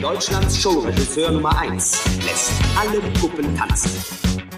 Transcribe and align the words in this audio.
Deutschlands 0.00 0.58
Showregisseur 0.58 1.30
Nummer 1.30 1.58
1 1.58 2.00
lässt 2.24 2.52
alle 2.78 3.00
Puppen 3.20 3.54
tanzen. 3.54 3.90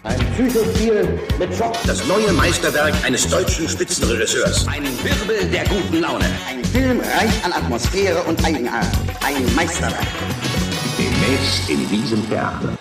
Ein 0.05 0.19
Psychospiel 0.35 1.19
mit 1.37 1.53
Schock. 1.53 1.75
Das 1.85 2.07
neue 2.07 2.33
Meisterwerk 2.33 2.95
eines 3.05 3.29
deutschen 3.29 3.69
Spitzenregisseurs. 3.69 4.69
Ein 4.69 4.85
Wirbel 4.85 5.51
der 5.51 5.65
guten 5.65 6.01
Laune. 6.01 6.27
Ein 6.49 6.65
Film 6.65 7.01
reich 7.01 7.45
an 7.45 7.53
Atmosphäre 7.53 8.23
und 8.23 8.45
Eigenart. 8.45 8.87
Ein 9.25 9.55
Meisterwerk. 9.57 10.07
Demnächst 10.97 11.69
in 11.69 11.89
diesem 11.89 12.29
Theater. 12.29 12.79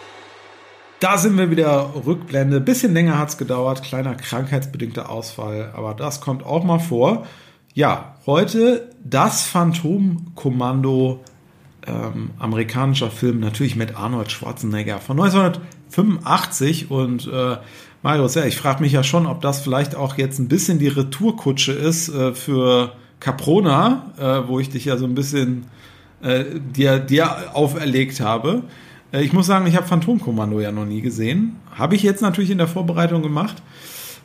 Da 1.00 1.18
sind 1.18 1.40
wir 1.40 1.50
wieder 1.50 1.92
Rückblende. 2.06 2.62
Bisschen 2.62 2.94
länger 2.94 3.18
hat's 3.18 3.40
gedauert, 3.40 3.82
kleiner 3.82 4.14
krankheitsbedingter 4.14 5.10
Ausfall, 5.10 5.72
aber 5.74 5.96
das 5.96 6.22
kommt 6.22 6.46
auch 6.46 6.64
mal 6.64 6.80
vor. 6.80 7.26
Ja, 7.74 8.18
heute 8.28 8.92
das 9.04 9.48
Phantomkommando 9.48 11.24
ähm, 11.88 12.32
amerikanischer 12.40 13.12
Film, 13.12 13.40
natürlich 13.40 13.76
mit 13.76 13.96
Arnold 13.96 14.32
Schwarzenegger 14.32 15.00
von 15.00 15.20
1985 15.20 16.92
und 16.92 17.28
äh, 17.28 17.58
Marius, 18.04 18.36
ja, 18.36 18.46
ich 18.46 18.58
frage 18.58 18.82
mich 18.82 18.94
ja 18.94 19.04
schon, 19.04 19.28
ob 19.28 19.42
das 19.42 19.62
vielleicht 19.62 19.96
auch 19.96 20.18
jetzt 20.18 20.40
ein 20.40 20.48
bisschen 20.48 20.80
die 20.80 20.88
Retourkutsche 20.88 21.72
ist 21.72 22.10
äh, 22.10 22.34
für 22.34 22.94
Caprona, 23.20 24.12
äh, 24.18 24.48
wo 24.48 24.60
ich 24.60 24.70
dich 24.70 24.86
ja 24.86 24.98
so 24.98 25.06
ein 25.06 25.14
bisschen 25.14 25.66
äh, 26.22 26.46
dir, 26.76 27.00
dir 27.00 27.56
auferlegt 27.56 28.20
habe. 28.20 28.64
Äh, 29.12 29.24
ich 29.24 29.34
muss 29.34 29.46
sagen, 29.46 29.68
ich 29.68 29.76
habe 29.76 29.88
Phantomkommando 29.88 30.60
ja 30.60 30.72
noch 30.72 30.86
nie 30.86 31.02
gesehen. 31.02 31.58
Habe 31.72 31.96
ich 31.96 32.04
jetzt 32.04 32.22
natürlich 32.22 32.50
in 32.50 32.58
der 32.58 32.68
Vorbereitung 32.68 33.22
gemacht. 33.22 33.62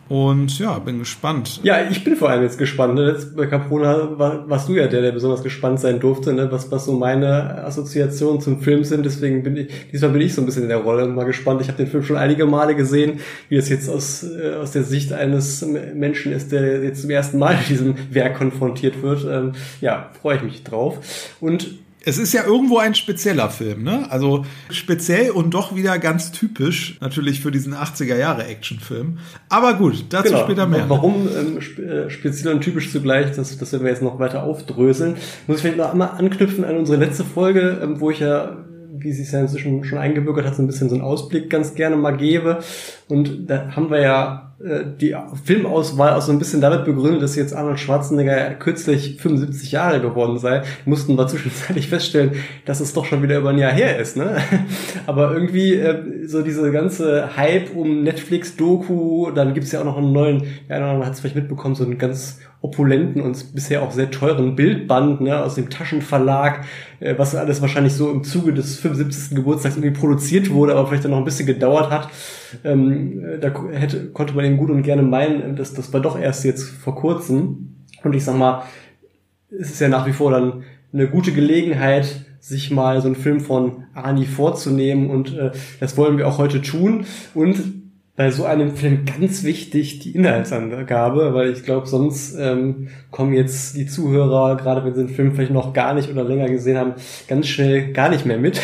Und 0.09 0.61
ja, 0.61 0.79
bin 0.79 1.01
gespannt. 1.01 1.61
Ja, 1.65 1.89
ich 1.91 2.05
bin 2.05 2.15
vor 2.15 2.31
allem 2.31 2.43
jetzt 2.43 2.59
gespannt. 2.59 2.95
Ne? 2.95 3.11
Jetzt 3.11 3.37
bei 3.37 3.47
Caprona 3.47 4.17
war, 4.17 4.49
warst 4.49 4.69
du 4.69 4.75
ja 4.75 4.87
der, 4.87 5.03
der 5.03 5.11
besonders 5.11 5.43
gespannt 5.43 5.81
sein 5.81 5.99
durfte, 5.99 6.33
ne? 6.33 6.51
was, 6.53 6.71
was 6.71 6.85
so 6.85 6.93
meine 6.93 7.65
Assoziationen 7.65 8.41
zum 8.41 8.61
Film 8.61 8.85
sind. 8.85 9.05
Deswegen 9.05 9.43
bin 9.43 9.57
ich, 9.57 9.91
diesmal 9.91 10.13
bin 10.13 10.21
ich 10.21 10.35
so 10.35 10.43
ein 10.43 10.47
bisschen 10.47 10.63
in 10.63 10.69
der 10.69 10.79
Rolle 10.79 11.09
mal 11.09 11.25
gespannt. 11.25 11.61
Ich 11.61 11.69
habe 11.69 11.79
den 11.79 11.89
Film 11.89 12.05
schon 12.05 12.17
einige 12.17 12.47
Male 12.47 12.77
gesehen, 12.77 13.19
wie 13.49 13.57
es 13.57 13.69
jetzt 13.69 13.89
aus, 13.89 14.23
äh, 14.23 14.55
aus 14.55 14.71
der 14.71 14.85
Sicht 14.85 15.13
eines 15.13 15.67
Menschen 15.95 16.33
ist, 16.33 16.53
der 16.53 16.85
jetzt 16.85 17.01
zum 17.01 17.11
ersten 17.11 17.39
Mal 17.39 17.57
mit 17.57 17.69
diesem 17.69 17.95
Werk 18.11 18.39
konfrontiert 18.39 19.03
wird. 19.03 19.27
Ähm, 19.29 19.53
ja, 19.81 20.11
freue 20.21 20.37
ich 20.37 20.43
mich 20.43 20.63
drauf. 20.63 21.01
Und 21.41 21.86
es 22.07 22.19
ist 22.19 22.33
ja 22.33 22.45
irgendwo 22.45 22.79
ein 22.79 22.95
spezieller 22.95 23.51
Film, 23.51 23.83
ne? 23.83 24.07
Also 24.11 24.47
speziell 24.71 25.33
und 25.33 25.53
doch 25.55 25.75
wieder 25.75 25.99
ganz 25.99 26.31
typisch 26.31 26.99
natürlich 27.01 27.41
für 27.41 27.51
diesen 27.51 27.75
80er 27.75 28.17
Jahre 28.17 28.45
Actionfilm. 28.47 29.19
Aber 29.49 29.75
gut, 29.75 30.05
dazu 30.11 30.29
genau. 30.29 30.45
später 30.45 30.67
mehr. 30.69 30.89
Warum 30.89 31.29
ähm, 31.29 31.59
äh, 31.59 32.09
speziell 32.09 32.55
und 32.55 32.61
typisch 32.61 32.93
zugleich, 32.93 33.35
das, 33.35 33.59
das 33.59 33.73
werden 33.73 33.83
wir 33.83 33.91
jetzt 33.91 34.03
noch 34.03 34.21
weiter 34.21 34.45
aufdröseln. 34.45 35.17
Muss 35.49 35.57
ich 35.57 35.63
vielleicht 35.63 35.79
noch 35.79 35.91
einmal 35.91 36.11
anknüpfen 36.11 36.65
an 36.65 36.77
unsere 36.77 36.97
letzte 36.97 37.25
Folge, 37.25 37.81
ähm, 37.83 38.01
wo 38.01 38.13
ich 38.13 38.21
ja 38.21 38.57
wie 38.99 39.11
es 39.11 39.31
ja 39.33 39.41
inzwischen 39.41 39.85
schon 39.85 39.99
eingebürgert 39.99 40.47
hat, 40.47 40.55
so 40.55 40.63
ein 40.63 40.67
bisschen 40.67 40.89
so 40.89 40.95
einen 40.95 41.05
Ausblick 41.05 41.51
ganz 41.51 41.75
gerne 41.75 41.97
mal 41.97 42.17
gebe. 42.17 42.59
Und 43.09 43.49
da 43.49 43.71
haben 43.75 43.91
wir 43.91 44.01
ja 44.01 44.47
äh, 44.59 44.85
die 45.01 45.15
Filmauswahl 45.45 46.15
auch 46.15 46.23
so 46.23 46.33
ein 46.33 46.39
bisschen 46.39 46.63
damit 46.63 46.87
begründet, 46.87 47.23
dass 47.23 47.37
jetzt 47.37 47.55
Arnold 47.55 47.79
Schwarzenegger 47.79 48.55
kürzlich 48.55 49.21
75 49.21 49.73
Jahre 49.73 50.01
geworden 50.01 50.39
sei. 50.39 50.63
Mussten 50.87 51.17
wir 51.17 51.27
zwischenzeitlich 51.27 51.89
feststellen, 51.91 52.33
dass 52.65 52.81
es 52.81 52.95
doch 52.95 53.05
schon 53.05 53.23
wieder 53.23 53.39
über 53.39 53.51
ein 53.51 53.59
Jahr 53.59 53.73
her 53.73 53.99
ist. 53.99 54.17
Ne? 54.17 54.39
Aber 55.07 55.33
irgendwie 55.33 55.75
äh, 55.75 56.27
so 56.27 56.43
diese 56.43 56.73
ganze 56.73 57.37
Hype 57.37 57.75
um 57.75 58.03
Netflix-Doku, 58.03 59.31
dann 59.33 59.53
gibt's 59.53 59.73
ja 59.73 59.81
auch 59.81 59.85
noch 59.85 59.99
einen 59.99 60.13
neuen, 60.13 60.45
ja, 60.69 60.81
man 60.81 61.05
hat 61.05 61.13
es 61.13 61.21
vielleicht 61.21 61.37
mitbekommen, 61.37 61.75
so 61.75 61.85
einen 61.85 61.99
ganz 61.99 62.41
opulenten 62.67 63.23
und 63.23 63.55
bisher 63.55 63.83
auch 63.83 63.91
sehr 63.91 64.11
teuren 64.11 64.57
Bildband 64.57 65.21
ne, 65.21 65.43
aus 65.43 65.55
dem 65.55 65.71
Taschenverlag, 65.71 66.65
äh, 67.01 67.15
was 67.17 67.35
alles 67.35 67.63
wahrscheinlich 67.63 67.95
so 67.95 68.11
im 68.11 68.25
Zuge 68.25 68.53
des 68.53 68.79
75. 68.79 69.37
Geburtstags 69.37 69.77
irgendwie 69.77 69.99
produziert 69.99 70.51
wurde, 70.51 70.75
aber 70.75 70.87
vielleicht 70.87 71.05
dann 71.05 71.13
noch 71.13 71.19
ein 71.19 71.25
bisschen 71.25 71.47
gedauert 71.47 71.91
hat. 71.91 72.09
Ähm, 72.65 73.25
äh, 73.25 73.39
da 73.39 73.53
hätte, 73.73 74.07
konnte 74.11 74.35
man 74.35 74.45
eben 74.45 74.57
gut 74.57 74.71
und 74.71 74.83
gerne 74.83 75.03
meinen, 75.03 75.57
dass 75.57 75.75
das 75.75 75.93
war 75.93 76.01
doch 76.01 76.19
erst 76.19 76.45
jetzt 76.45 76.69
vor 76.69 76.95
kurzem. 76.95 77.85
Und 78.03 78.15
ich 78.15 78.25
sag 78.25 78.37
mal, 78.37 78.63
es 79.51 79.71
ist 79.71 79.81
ja 79.81 79.89
nach 79.89 80.07
wie 80.07 80.13
vor 80.13 80.31
dann 80.31 80.65
eine 80.93 81.09
gute 81.09 81.33
Gelegenheit, 81.33 82.27
sich 82.41 82.71
mal 82.71 83.01
so 83.01 83.09
einen 83.09 83.17
Film 83.17 83.41
von 83.41 83.85
Ani 83.95 84.25
vorzunehmen 84.25 85.11
und 85.11 85.37
äh, 85.37 85.51
das 85.81 85.97
wollen 85.97 86.17
wir 86.17 86.29
auch 86.29 86.39
heute 86.39 86.63
tun. 86.63 87.05
Und 87.35 87.76
bei 88.17 88.31
so 88.31 88.45
einem 88.45 88.75
Film 88.75 89.05
ganz 89.05 89.45
wichtig 89.45 89.99
die 89.99 90.13
Inhaltsangabe, 90.13 91.35
weil 91.35 91.53
ich 91.53 91.63
glaube, 91.63 91.87
sonst 91.87 92.35
ähm, 92.39 92.89
kommen 93.11 93.35
jetzt 93.35 93.77
die 93.77 93.87
Zuhörer, 93.87 94.57
gerade 94.57 94.85
wenn 94.85 94.95
sie 94.95 95.05
den 95.05 95.15
Film 95.15 95.35
vielleicht 95.35 95.53
noch 95.53 95.75
gar 95.75 95.93
nicht 95.93 96.11
oder 96.11 96.25
länger 96.25 96.49
gesehen 96.49 96.79
haben, 96.79 96.95
ganz 97.29 97.47
schnell 97.47 97.93
gar 97.93 98.09
nicht 98.09 98.25
mehr 98.25 98.39
mit. 98.39 98.61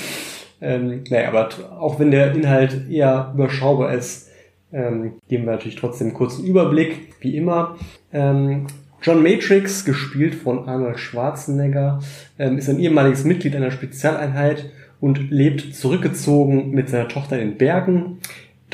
ähm, 0.60 1.02
naja, 1.10 1.28
aber 1.28 1.48
auch 1.78 1.98
wenn 1.98 2.12
der 2.12 2.32
Inhalt 2.34 2.88
eher 2.88 3.32
überschaubar 3.34 3.92
ist, 3.94 4.30
ähm, 4.72 5.14
geben 5.28 5.44
wir 5.44 5.52
natürlich 5.52 5.76
trotzdem 5.76 6.08
einen 6.08 6.16
kurzen 6.16 6.44
Überblick, 6.44 7.14
wie 7.20 7.36
immer. 7.36 7.76
Ähm, 8.12 8.66
John 9.02 9.22
Matrix, 9.22 9.84
gespielt 9.84 10.34
von 10.34 10.68
Arnold 10.68 10.98
Schwarzenegger, 10.98 12.00
ähm, 12.38 12.58
ist 12.58 12.68
ein 12.68 12.78
ehemaliges 12.78 13.24
Mitglied 13.24 13.54
einer 13.54 13.70
Spezialeinheit 13.70 14.70
und 15.00 15.30
lebt 15.30 15.74
zurückgezogen 15.74 16.70
mit 16.70 16.88
seiner 16.88 17.08
Tochter 17.08 17.38
in 17.38 17.58
Bergen. 17.58 18.20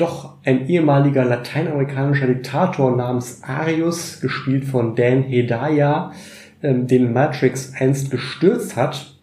Doch 0.01 0.33
ein 0.43 0.67
ehemaliger 0.67 1.23
lateinamerikanischer 1.23 2.25
Diktator 2.25 2.97
namens 2.97 3.43
Arius, 3.43 4.19
gespielt 4.19 4.65
von 4.65 4.95
Dan 4.95 5.21
Hedaya, 5.21 6.11
ähm, 6.63 6.87
den 6.87 7.13
Matrix 7.13 7.73
einst 7.77 8.09
gestürzt 8.09 8.75
hat, 8.75 9.15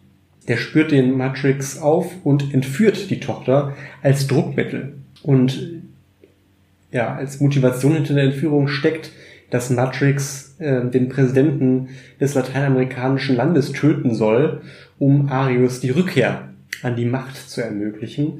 der 0.47 0.55
spürt 0.55 0.91
den 0.91 1.17
Matrix 1.17 1.81
auf 1.81 2.09
und 2.23 2.53
entführt 2.53 3.09
die 3.09 3.19
Tochter 3.19 3.75
als 4.01 4.27
Druckmittel. 4.27 4.93
Und 5.21 5.81
ja, 6.93 7.13
als 7.13 7.41
Motivation 7.41 7.95
hinter 7.95 8.13
der 8.13 8.23
Entführung 8.23 8.69
steckt, 8.69 9.11
dass 9.49 9.69
Matrix 9.69 10.55
äh, 10.59 10.85
den 10.85 11.09
Präsidenten 11.09 11.89
des 12.21 12.35
lateinamerikanischen 12.35 13.35
Landes 13.35 13.73
töten 13.73 14.15
soll, 14.15 14.61
um 14.97 15.27
Arius 15.27 15.81
die 15.81 15.89
Rückkehr 15.89 16.47
an 16.83 16.95
die 16.95 17.05
Macht 17.05 17.35
zu 17.35 17.59
ermöglichen. 17.59 18.39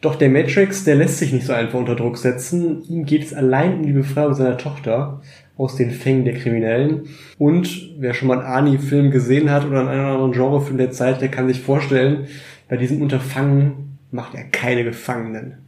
Doch 0.00 0.14
der 0.14 0.30
Matrix, 0.30 0.84
der 0.84 0.94
lässt 0.94 1.18
sich 1.18 1.32
nicht 1.32 1.46
so 1.46 1.52
einfach 1.52 1.78
unter 1.78 1.94
Druck 1.94 2.16
setzen. 2.16 2.82
Ihm 2.88 3.04
geht 3.04 3.22
es 3.22 3.34
allein 3.34 3.74
um 3.74 3.86
die 3.86 3.92
Befreiung 3.92 4.34
seiner 4.34 4.56
Tochter 4.56 5.20
aus 5.58 5.76
den 5.76 5.90
Fängen 5.90 6.24
der 6.24 6.34
Kriminellen. 6.34 7.02
Und 7.36 7.90
wer 7.98 8.14
schon 8.14 8.28
mal 8.28 8.38
einen 8.38 8.68
Ani-Film 8.68 9.10
gesehen 9.10 9.50
hat 9.50 9.66
oder 9.66 9.80
einen 9.80 9.88
anderen 9.88 10.32
Genrefilm 10.32 10.78
der 10.78 10.90
Zeit, 10.90 11.20
der 11.20 11.28
kann 11.28 11.48
sich 11.48 11.60
vorstellen, 11.60 12.28
bei 12.70 12.78
diesem 12.78 13.02
Unterfangen 13.02 13.98
macht 14.10 14.34
er 14.34 14.44
keine 14.44 14.84
Gefangenen. 14.84 15.58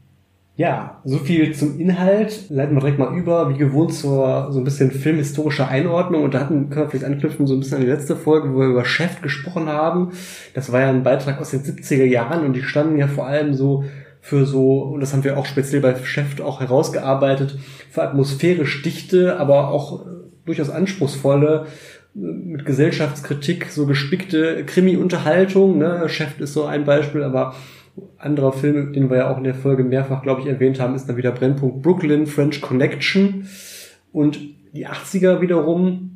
Ja, 0.56 1.00
so 1.04 1.18
viel 1.18 1.54
zum 1.54 1.78
Inhalt. 1.78 2.48
Leiten 2.48 2.74
wir 2.74 2.80
direkt 2.80 2.98
mal 2.98 3.16
über, 3.16 3.50
wie 3.50 3.58
gewohnt, 3.58 3.92
zur 3.92 4.52
so 4.52 4.58
ein 4.58 4.64
bisschen 4.64 4.90
filmhistorischer 4.90 5.68
Einordnung. 5.68 6.22
Und 6.22 6.34
da 6.34 6.40
hatten, 6.40 6.74
wir 6.74 6.88
vielleicht 6.88 7.04
anknüpfen, 7.04 7.46
so 7.46 7.54
ein 7.54 7.60
bisschen 7.60 7.76
an 7.76 7.84
die 7.84 7.90
letzte 7.90 8.16
Folge, 8.16 8.52
wo 8.52 8.60
wir 8.60 8.66
über 8.66 8.84
Chef 8.84 9.20
gesprochen 9.20 9.68
haben. 9.68 10.12
Das 10.54 10.70
war 10.70 10.80
ja 10.80 10.88
ein 10.88 11.02
Beitrag 11.02 11.40
aus 11.40 11.50
den 11.50 11.62
70er 11.62 12.04
Jahren 12.04 12.44
und 12.44 12.54
die 12.54 12.62
standen 12.62 12.98
ja 12.98 13.08
vor 13.08 13.26
allem 13.26 13.54
so 13.54 13.84
für 14.24 14.46
so, 14.46 14.78
und 14.78 15.00
das 15.00 15.12
haben 15.12 15.24
wir 15.24 15.36
auch 15.36 15.46
speziell 15.46 15.82
bei 15.82 15.96
Chef 15.96 16.40
auch 16.40 16.60
herausgearbeitet, 16.60 17.58
für 17.90 18.02
atmosphärisch 18.02 18.80
dichte, 18.82 19.36
aber 19.36 19.68
auch 19.68 20.06
äh, 20.06 20.10
durchaus 20.46 20.70
anspruchsvolle, 20.70 21.66
äh, 22.14 22.18
mit 22.18 22.64
Gesellschaftskritik 22.64 23.66
so 23.66 23.84
gespickte 23.84 24.64
Krimi-Unterhaltung. 24.64 25.76
Ne? 25.76 26.08
Chef 26.08 26.38
ist 26.38 26.52
so 26.52 26.64
ein 26.64 26.84
Beispiel, 26.84 27.24
aber 27.24 27.56
anderer 28.16 28.52
Film, 28.52 28.92
den 28.92 29.10
wir 29.10 29.18
ja 29.18 29.30
auch 29.30 29.38
in 29.38 29.44
der 29.44 29.56
Folge 29.56 29.82
mehrfach, 29.82 30.22
glaube 30.22 30.42
ich, 30.42 30.46
erwähnt 30.46 30.78
haben, 30.78 30.94
ist 30.94 31.08
dann 31.08 31.16
wieder 31.16 31.32
Brennpunkt 31.32 31.82
Brooklyn, 31.82 32.28
French 32.28 32.60
Connection. 32.60 33.48
Und 34.12 34.38
die 34.72 34.86
80er 34.86 35.40
wiederum, 35.40 36.11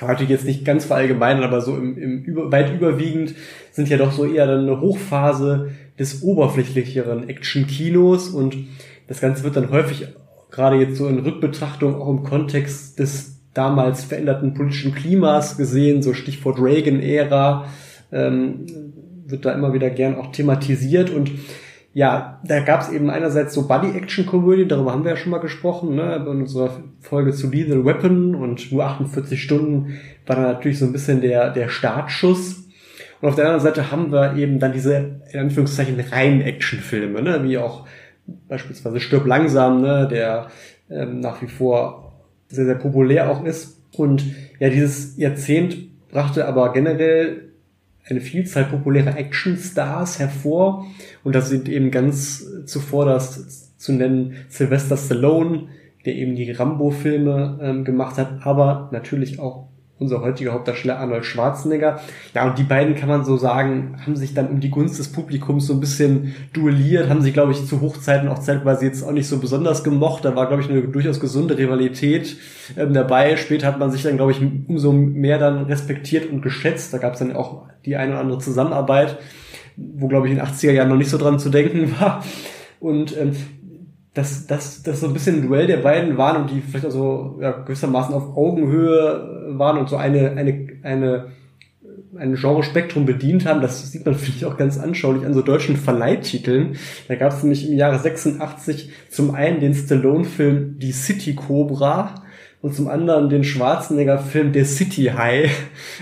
kann 0.00 0.06
man 0.06 0.14
natürlich 0.14 0.30
jetzt 0.30 0.46
nicht 0.46 0.64
ganz 0.64 0.86
verallgemeinern, 0.86 1.44
aber 1.44 1.60
so 1.60 1.76
im, 1.76 1.98
im 1.98 2.22
über, 2.24 2.50
weit 2.50 2.72
überwiegend 2.72 3.34
sind 3.70 3.90
ja 3.90 3.98
doch 3.98 4.12
so 4.12 4.24
eher 4.24 4.46
dann 4.46 4.60
eine 4.60 4.80
Hochphase 4.80 5.72
des 5.98 6.22
oberflächlicheren 6.22 7.28
Action-Kinos 7.28 8.30
und 8.30 8.56
das 9.08 9.20
Ganze 9.20 9.44
wird 9.44 9.56
dann 9.56 9.70
häufig 9.70 10.08
gerade 10.50 10.76
jetzt 10.76 10.96
so 10.96 11.06
in 11.06 11.18
Rückbetrachtung 11.18 12.00
auch 12.00 12.08
im 12.08 12.22
Kontext 12.22 12.98
des 12.98 13.42
damals 13.52 14.04
veränderten 14.04 14.54
politischen 14.54 14.94
Klimas 14.94 15.58
gesehen, 15.58 16.00
so 16.00 16.14
Stichwort 16.14 16.58
Reagan-Ära, 16.58 17.66
ähm, 18.10 18.64
wird 19.26 19.44
da 19.44 19.52
immer 19.52 19.74
wieder 19.74 19.90
gern 19.90 20.14
auch 20.14 20.32
thematisiert 20.32 21.10
und 21.10 21.30
ja, 21.92 22.40
da 22.44 22.60
gab 22.60 22.82
es 22.82 22.90
eben 22.90 23.10
einerseits 23.10 23.54
so 23.54 23.66
Buddy-Action-Komödien, 23.66 24.68
darüber 24.68 24.92
haben 24.92 25.04
wir 25.04 25.10
ja 25.10 25.16
schon 25.16 25.32
mal 25.32 25.38
gesprochen, 25.38 25.96
ne, 25.96 26.16
in 26.16 26.26
unserer 26.26 26.70
Folge 27.00 27.32
zu 27.32 27.50
Lethal 27.50 27.84
Weapon 27.84 28.34
und 28.34 28.70
nur 28.70 28.84
48 28.84 29.42
Stunden 29.42 29.98
war 30.26 30.36
dann 30.36 30.44
natürlich 30.44 30.78
so 30.78 30.86
ein 30.86 30.92
bisschen 30.92 31.20
der, 31.20 31.50
der 31.50 31.68
Startschuss 31.68 32.60
und 33.20 33.28
auf 33.28 33.34
der 33.34 33.44
anderen 33.44 33.62
Seite 33.62 33.90
haben 33.90 34.12
wir 34.12 34.36
eben 34.36 34.58
dann 34.58 34.72
diese, 34.72 35.20
in 35.30 35.40
Anführungszeichen, 35.40 36.00
reinen 36.00 36.40
Actionfilme, 36.40 37.20
ne? 37.20 37.44
wie 37.44 37.58
auch 37.58 37.86
beispielsweise 38.48 39.00
Stirb 39.00 39.26
langsam, 39.26 39.82
ne? 39.82 40.08
der 40.10 40.48
ähm, 40.88 41.20
nach 41.20 41.42
wie 41.42 41.46
vor 41.46 42.12
sehr, 42.48 42.64
sehr 42.64 42.76
populär 42.76 43.30
auch 43.30 43.44
ist. 43.44 43.78
Und 43.96 44.24
ja, 44.58 44.70
dieses 44.70 45.18
Jahrzehnt 45.18 45.76
brachte 46.10 46.46
aber 46.46 46.72
generell 46.72 47.50
eine 48.08 48.20
Vielzahl 48.20 48.64
populärer 48.64 49.16
Actionstars 49.16 50.18
hervor. 50.18 50.86
Und 51.24 51.34
das 51.34 51.48
sind 51.48 51.68
eben 51.68 51.90
ganz 51.90 52.64
zuvor 52.66 53.04
das 53.04 53.76
zu 53.76 53.92
nennen 53.92 54.34
Sylvester 54.48 54.96
Stallone, 54.96 55.68
der 56.04 56.14
eben 56.14 56.34
die 56.34 56.50
Rambo-Filme 56.50 57.58
ähm, 57.62 57.84
gemacht 57.84 58.16
hat, 58.18 58.40
aber 58.46 58.88
natürlich 58.92 59.38
auch 59.38 59.70
unser 60.00 60.22
heutiger 60.22 60.54
Hauptdarsteller 60.54 60.98
Arnold 60.98 61.26
Schwarzenegger. 61.26 62.00
Ja, 62.34 62.48
und 62.48 62.58
die 62.58 62.62
beiden 62.62 62.94
kann 62.94 63.08
man 63.08 63.24
so 63.24 63.36
sagen, 63.36 63.96
haben 64.04 64.16
sich 64.16 64.32
dann 64.32 64.48
um 64.48 64.58
die 64.58 64.70
Gunst 64.70 64.98
des 64.98 65.12
Publikums 65.12 65.66
so 65.66 65.74
ein 65.74 65.80
bisschen 65.80 66.34
duelliert, 66.54 67.10
haben 67.10 67.20
sich, 67.20 67.34
glaube 67.34 67.52
ich, 67.52 67.66
zu 67.66 67.82
Hochzeiten 67.82 68.28
auch 68.28 68.38
zeitweise 68.38 68.86
jetzt 68.86 69.02
auch 69.02 69.12
nicht 69.12 69.28
so 69.28 69.38
besonders 69.38 69.84
gemocht. 69.84 70.24
Da 70.24 70.34
war, 70.34 70.48
glaube 70.48 70.62
ich, 70.62 70.70
eine 70.70 70.80
durchaus 70.82 71.20
gesunde 71.20 71.58
Rivalität 71.58 72.38
ähm, 72.78 72.94
dabei. 72.94 73.36
Später 73.36 73.66
hat 73.66 73.78
man 73.78 73.90
sich 73.90 74.02
dann, 74.02 74.16
glaube 74.16 74.32
ich, 74.32 74.40
umso 74.40 74.92
mehr 74.92 75.38
dann 75.38 75.66
respektiert 75.66 76.30
und 76.30 76.40
geschätzt. 76.40 76.94
Da 76.94 76.98
gab 76.98 77.12
es 77.12 77.18
dann 77.18 77.36
auch 77.36 77.66
die 77.84 77.96
eine 77.96 78.12
oder 78.12 78.20
andere 78.20 78.38
Zusammenarbeit, 78.38 79.18
wo, 79.76 80.08
glaube 80.08 80.26
ich, 80.26 80.32
in 80.32 80.38
den 80.38 80.46
80er 80.46 80.72
Jahren 80.72 80.88
noch 80.88 80.96
nicht 80.96 81.10
so 81.10 81.18
dran 81.18 81.38
zu 81.38 81.50
denken 81.50 81.94
war. 82.00 82.24
Und 82.80 83.16
ähm, 83.16 83.32
dass 84.14 84.46
das, 84.46 84.82
das 84.82 85.00
so 85.00 85.06
ein 85.06 85.12
bisschen 85.12 85.36
ein 85.36 85.48
Duell 85.48 85.66
der 85.66 85.78
beiden 85.78 86.16
waren 86.16 86.42
und 86.42 86.50
die 86.50 86.60
vielleicht 86.60 86.86
auch 86.86 86.90
so 86.90 87.38
ja, 87.40 87.52
gewissermaßen 87.52 88.14
auf 88.14 88.36
Augenhöhe 88.36 89.46
waren 89.56 89.78
und 89.78 89.88
so 89.88 89.96
eine, 89.96 90.32
eine, 90.32 90.68
eine, 90.82 91.26
ein 92.18 92.34
Genre-Spektrum 92.34 93.06
bedient 93.06 93.46
haben. 93.46 93.60
Das 93.60 93.92
sieht 93.92 94.04
man, 94.04 94.14
finde 94.16 94.36
ich, 94.36 94.46
auch 94.46 94.56
ganz 94.56 94.78
anschaulich 94.78 95.24
an 95.24 95.34
so 95.34 95.42
deutschen 95.42 95.76
Verleihtiteln. 95.76 96.76
Da 97.06 97.14
gab 97.14 97.32
es 97.32 97.42
nämlich 97.42 97.68
im 97.68 97.76
Jahre 97.76 97.98
86 97.98 98.90
zum 99.10 99.34
einen 99.34 99.60
den 99.60 99.74
Stallone-Film 99.74 100.78
Die 100.78 100.92
City 100.92 101.34
Cobra 101.34 102.14
und 102.62 102.74
zum 102.74 102.88
anderen 102.88 103.30
den 103.30 103.42
Schwarzenegger-Film 103.42 104.52
Der 104.52 104.66
City 104.66 105.12
High. 105.16 105.50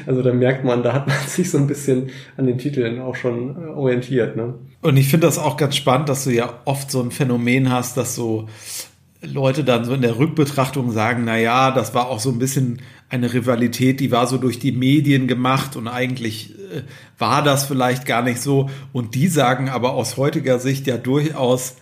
Also 0.06 0.22
da 0.22 0.32
merkt 0.32 0.64
man, 0.64 0.82
da 0.82 0.92
hat 0.92 1.06
man 1.06 1.16
sich 1.26 1.50
so 1.50 1.58
ein 1.58 1.66
bisschen 1.66 2.10
an 2.36 2.46
den 2.46 2.58
Titeln 2.58 3.00
auch 3.00 3.14
schon 3.14 3.56
äh, 3.56 3.68
orientiert. 3.68 4.36
Ne? 4.36 4.54
Und 4.80 4.96
ich 4.96 5.08
finde 5.08 5.26
das 5.26 5.38
auch 5.38 5.56
ganz 5.56 5.76
spannend, 5.76 6.08
dass 6.08 6.24
du 6.24 6.30
ja 6.30 6.60
oft 6.64 6.90
so 6.90 7.00
ein 7.00 7.10
Phänomen 7.10 7.70
hast, 7.70 7.96
dass 7.96 8.14
so 8.14 8.48
Leute 9.22 9.64
dann 9.64 9.84
so 9.84 9.94
in 9.94 10.02
der 10.02 10.18
Rückbetrachtung 10.18 10.92
sagen, 10.92 11.22
na 11.24 11.36
ja, 11.38 11.70
das 11.70 11.94
war 11.94 12.08
auch 12.08 12.20
so 12.20 12.30
ein 12.30 12.38
bisschen 12.38 12.80
eine 13.08 13.32
Rivalität, 13.32 14.00
die 14.00 14.12
war 14.12 14.26
so 14.26 14.36
durch 14.36 14.58
die 14.58 14.72
Medien 14.72 15.26
gemacht 15.26 15.76
und 15.76 15.88
eigentlich 15.88 16.54
äh, 16.54 16.82
war 17.18 17.42
das 17.42 17.64
vielleicht 17.64 18.04
gar 18.04 18.22
nicht 18.22 18.40
so. 18.40 18.68
Und 18.92 19.14
die 19.14 19.28
sagen 19.28 19.68
aber 19.68 19.94
aus 19.94 20.16
heutiger 20.16 20.58
Sicht 20.58 20.86
ja 20.86 20.98
durchaus 20.98 21.76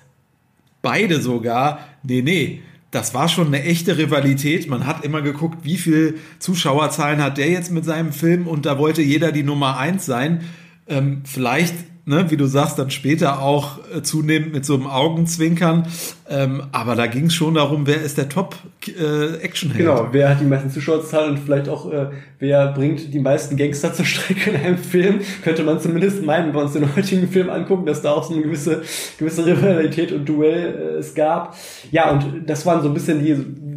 beide 0.83 1.21
sogar, 1.21 1.81
nee, 2.03 2.23
nee, 2.23 2.63
das 2.91 3.15
war 3.15 3.29
schon 3.29 3.49
eine 3.49 3.63
echte 3.63 3.99
Rivalität. 3.99 4.69
Man 4.69 4.87
hat 4.87 5.05
immer 5.05 5.23
geguckt, 5.23 5.65
wie 5.65 5.77
viel 5.77 6.19
Zuschauerzahlen 6.39 7.23
hat 7.23 7.39
der 7.39 7.51
jetzt 7.51 7.71
mit 7.71 7.85
seinem 7.85 8.13
Film 8.13 8.47
und 8.47 8.67
da 8.67 8.79
wollte 8.79 9.03
jeder 9.03 9.33
die 9.33 9.43
Nummer 9.43 9.77
eins 9.79 10.07
sein. 10.07 10.43
Ähm, 10.89 11.23
vielleicht 11.25 11.75
ne, 12.07 12.31
wie 12.31 12.37
du 12.37 12.47
sagst, 12.47 12.79
dann 12.79 12.91
später 12.91 13.43
auch 13.43 13.79
äh, 13.95 14.03
zunehmend 14.03 14.53
mit 14.55 14.65
so 14.65 14.75
einem 14.75 14.87
Augenzwinkern. 14.87 15.87
Ähm, 16.29 16.65
aber 16.73 16.97
da 16.97 17.07
ging 17.07 17.27
es 17.27 17.35
schon 17.35 17.55
darum, 17.55 17.87
wer 17.87 18.03
ist 18.03 18.19
der 18.19 18.29
Top-Actionheld. 18.29 19.81
Äh, 19.81 19.83
genau, 19.83 20.09
wer 20.11 20.31
hat 20.31 20.41
die 20.41 20.45
meisten 20.45 20.71
Zuschauerzahlen 20.71 21.33
und 21.33 21.39
vielleicht 21.39 21.69
auch, 21.69 21.93
äh, 21.93 22.07
wer 22.41 22.73
bringt 22.73 23.15
die 23.15 23.21
meisten 23.21 23.57
Gangster 23.57 23.95
zur 23.95 24.05
Strecke 24.05 24.51
in 24.51 24.57
einem 24.57 24.79
Film, 24.79 25.21
könnte 25.45 25.63
man 25.63 25.79
zumindest 25.79 26.25
meinen, 26.25 26.49
wenn 26.49 26.55
wir 26.55 26.63
uns 26.63 26.73
den 26.73 26.97
heutigen 26.97 27.29
Film 27.29 27.49
angucken, 27.49 27.87
dass 27.87 28.03
da 28.03 28.13
auch 28.13 28.25
so 28.25 28.35
eine 28.35 28.43
gewisse, 28.43 28.83
gewisse 29.19 29.47
Rivalität 29.47 30.11
und 30.11 30.29
Duell 30.29 30.97
äh, 30.97 30.99
es 30.99 31.15
gab. 31.15 31.57
Ja, 31.93 32.11
und 32.11 32.49
das 32.49 32.67
waren 32.67 32.83
so 32.83 32.89
ein 32.89 32.95
bisschen 32.95 33.25
die, 33.25 33.37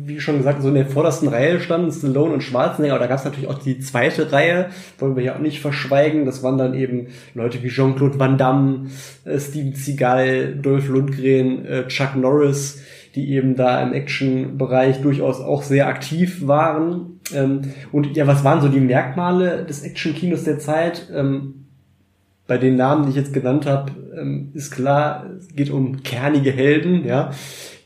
wie 0.09 0.19
schon 0.19 0.37
gesagt, 0.37 0.63
so 0.63 0.69
in 0.69 0.73
der 0.73 0.87
vordersten 0.87 1.27
Reihe 1.27 1.59
standen 1.59 1.91
Stallone 1.91 2.33
und 2.33 2.41
Schwarzenegger, 2.41 2.95
aber 2.95 3.03
da 3.03 3.07
gab 3.07 3.19
es 3.19 3.25
natürlich 3.25 3.47
auch 3.47 3.59
die 3.59 3.79
zweite 3.79 4.31
Reihe, 4.31 4.69
wollen 4.97 5.15
wir 5.15 5.23
ja 5.23 5.35
auch 5.35 5.39
nicht 5.39 5.61
verschweigen. 5.61 6.25
Das 6.25 6.41
waren 6.41 6.57
dann 6.57 6.73
eben 6.73 7.07
Leute 7.35 7.61
wie 7.61 7.69
Jean-Claude 7.69 8.19
Van 8.19 8.37
Damme, 8.39 8.87
äh, 9.23 9.39
Steven 9.39 9.75
Seagal, 9.75 10.55
Dolph 10.55 10.89
Lundgren, 10.89 11.65
äh, 11.65 11.87
Chuck 11.87 12.15
Norris, 12.15 12.38
die 13.15 13.31
eben 13.33 13.55
da 13.55 13.81
im 13.81 13.93
Action-Bereich 13.93 15.01
durchaus 15.01 15.39
auch 15.39 15.63
sehr 15.63 15.87
aktiv 15.87 16.47
waren. 16.47 17.19
Ähm, 17.33 17.73
und 17.91 18.15
ja, 18.15 18.27
was 18.27 18.43
waren 18.43 18.61
so 18.61 18.67
die 18.67 18.79
Merkmale 18.79 19.65
des 19.65 19.81
Action-Kinos 19.83 20.43
der 20.43 20.59
Zeit? 20.59 21.09
Ähm, 21.13 21.65
bei 22.47 22.57
den 22.57 22.75
Namen, 22.75 23.03
die 23.03 23.11
ich 23.11 23.15
jetzt 23.15 23.33
genannt 23.33 23.65
habe, 23.65 23.91
ähm, 24.19 24.51
ist 24.53 24.71
klar, 24.71 25.25
es 25.37 25.55
geht 25.55 25.69
um 25.69 26.03
kernige 26.03 26.51
Helden, 26.51 27.05
ja 27.05 27.31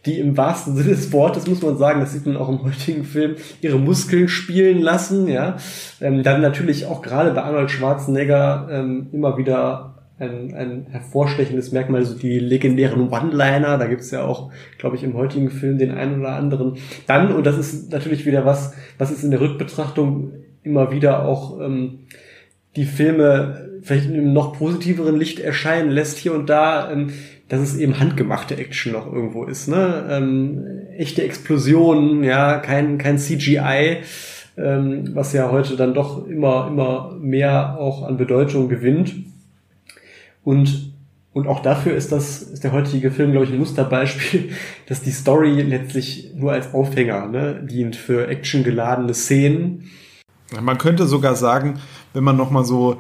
die 0.06 0.20
im 0.20 0.36
wahrsten 0.36 0.76
Sinne 0.76 0.90
des 0.90 1.12
Wortes, 1.14 1.48
muss 1.48 1.62
man 1.62 1.78
sagen, 1.78 2.02
das 2.02 2.12
sieht 2.12 2.26
man 2.26 2.36
auch 2.36 2.50
im 2.50 2.64
heutigen 2.64 3.06
Film, 3.06 3.36
ihre 3.62 3.80
Muskeln 3.80 4.28
spielen 4.28 4.82
lassen, 4.82 5.28
ja. 5.28 5.58
Ähm, 6.02 6.24
dann 6.24 6.42
natürlich 6.42 6.86
auch 6.86 7.02
gerade 7.02 7.32
bei 7.32 7.42
Arnold 7.42 7.72
Schwarzenegger 7.72 8.68
ähm, 8.70 9.08
immer 9.14 9.38
wieder 9.38 9.93
ein, 10.20 10.54
ein 10.54 10.88
hervorstechendes 10.90 11.72
Merkmal, 11.72 12.06
so 12.06 12.18
die 12.18 12.40
legendären 12.40 13.10
One-Liner, 13.10 13.78
da 13.78 13.88
gibt's 13.88 14.12
ja 14.12 14.24
auch, 14.24 14.52
glaube 14.78 14.96
ich, 14.96 15.04
im 15.04 15.16
heutigen 15.16 15.50
Film 15.50 15.78
den 15.78 15.92
einen 15.92 16.20
oder 16.20 16.36
anderen. 16.36 16.78
Dann, 17.08 17.34
und 17.34 17.46
das 17.46 17.58
ist 17.58 17.92
natürlich 17.92 18.26
wieder 18.26 18.46
was, 18.46 18.74
was 18.98 19.12
ist 19.12 19.24
in 19.24 19.32
der 19.32 19.42
Rückbetrachtung 19.42 20.34
immer 20.64 20.92
wieder 20.92 21.26
auch 21.26 21.60
ähm, 21.60 22.00
die 22.76 22.86
Filme 22.86 23.70
vielleicht 23.82 24.06
in 24.06 24.14
einem 24.14 24.34
noch 24.34 24.58
positiveren 24.58 25.18
Licht 25.18 25.40
erscheinen 25.40 25.92
lässt 25.92 26.18
hier 26.18 26.34
und 26.34 26.50
da. 26.50 26.92
Ähm, 26.92 27.12
dass 27.54 27.62
es 27.62 27.78
eben 27.78 28.00
handgemachte 28.00 28.58
Action 28.58 28.94
noch 28.94 29.12
irgendwo 29.12 29.44
ist, 29.44 29.68
ne? 29.68 30.08
Ähm, 30.10 30.66
echte 30.98 31.24
Explosionen, 31.24 32.24
ja, 32.24 32.58
kein, 32.58 32.98
kein 32.98 33.20
CGI, 33.20 33.98
ähm, 34.58 35.12
was 35.14 35.34
ja 35.34 35.52
heute 35.52 35.76
dann 35.76 35.94
doch 35.94 36.28
immer, 36.28 36.68
immer 36.68 37.16
mehr 37.20 37.78
auch 37.78 38.08
an 38.08 38.18
Bedeutung 38.18 38.70
gewinnt. 38.70 39.14
Und, 40.44 40.94
und 41.34 41.48
auch 41.48 41.62
dafür 41.62 41.96
ist 41.96 42.12
das, 42.12 42.42
ist 42.42 42.64
der 42.64 42.72
heutige 42.72 43.12
Film, 43.12 43.32
glaube 43.32 43.46
ich, 43.46 43.52
ein 43.52 43.60
Musterbeispiel, 43.60 44.52
dass 44.88 45.02
die 45.02 45.12
Story 45.12 45.62
letztlich 45.62 46.32
nur 46.36 46.52
als 46.52 46.74
Aufhänger 46.74 47.28
ne, 47.28 47.64
dient 47.64 47.96
für 47.96 48.28
actiongeladene 48.28 49.14
Szenen. 49.14 49.90
Man 50.62 50.78
könnte 50.78 51.08
sogar 51.08 51.36
sagen, 51.36 51.80
wenn 52.14 52.24
man 52.24 52.38
nochmal 52.38 52.66
so 52.66 52.98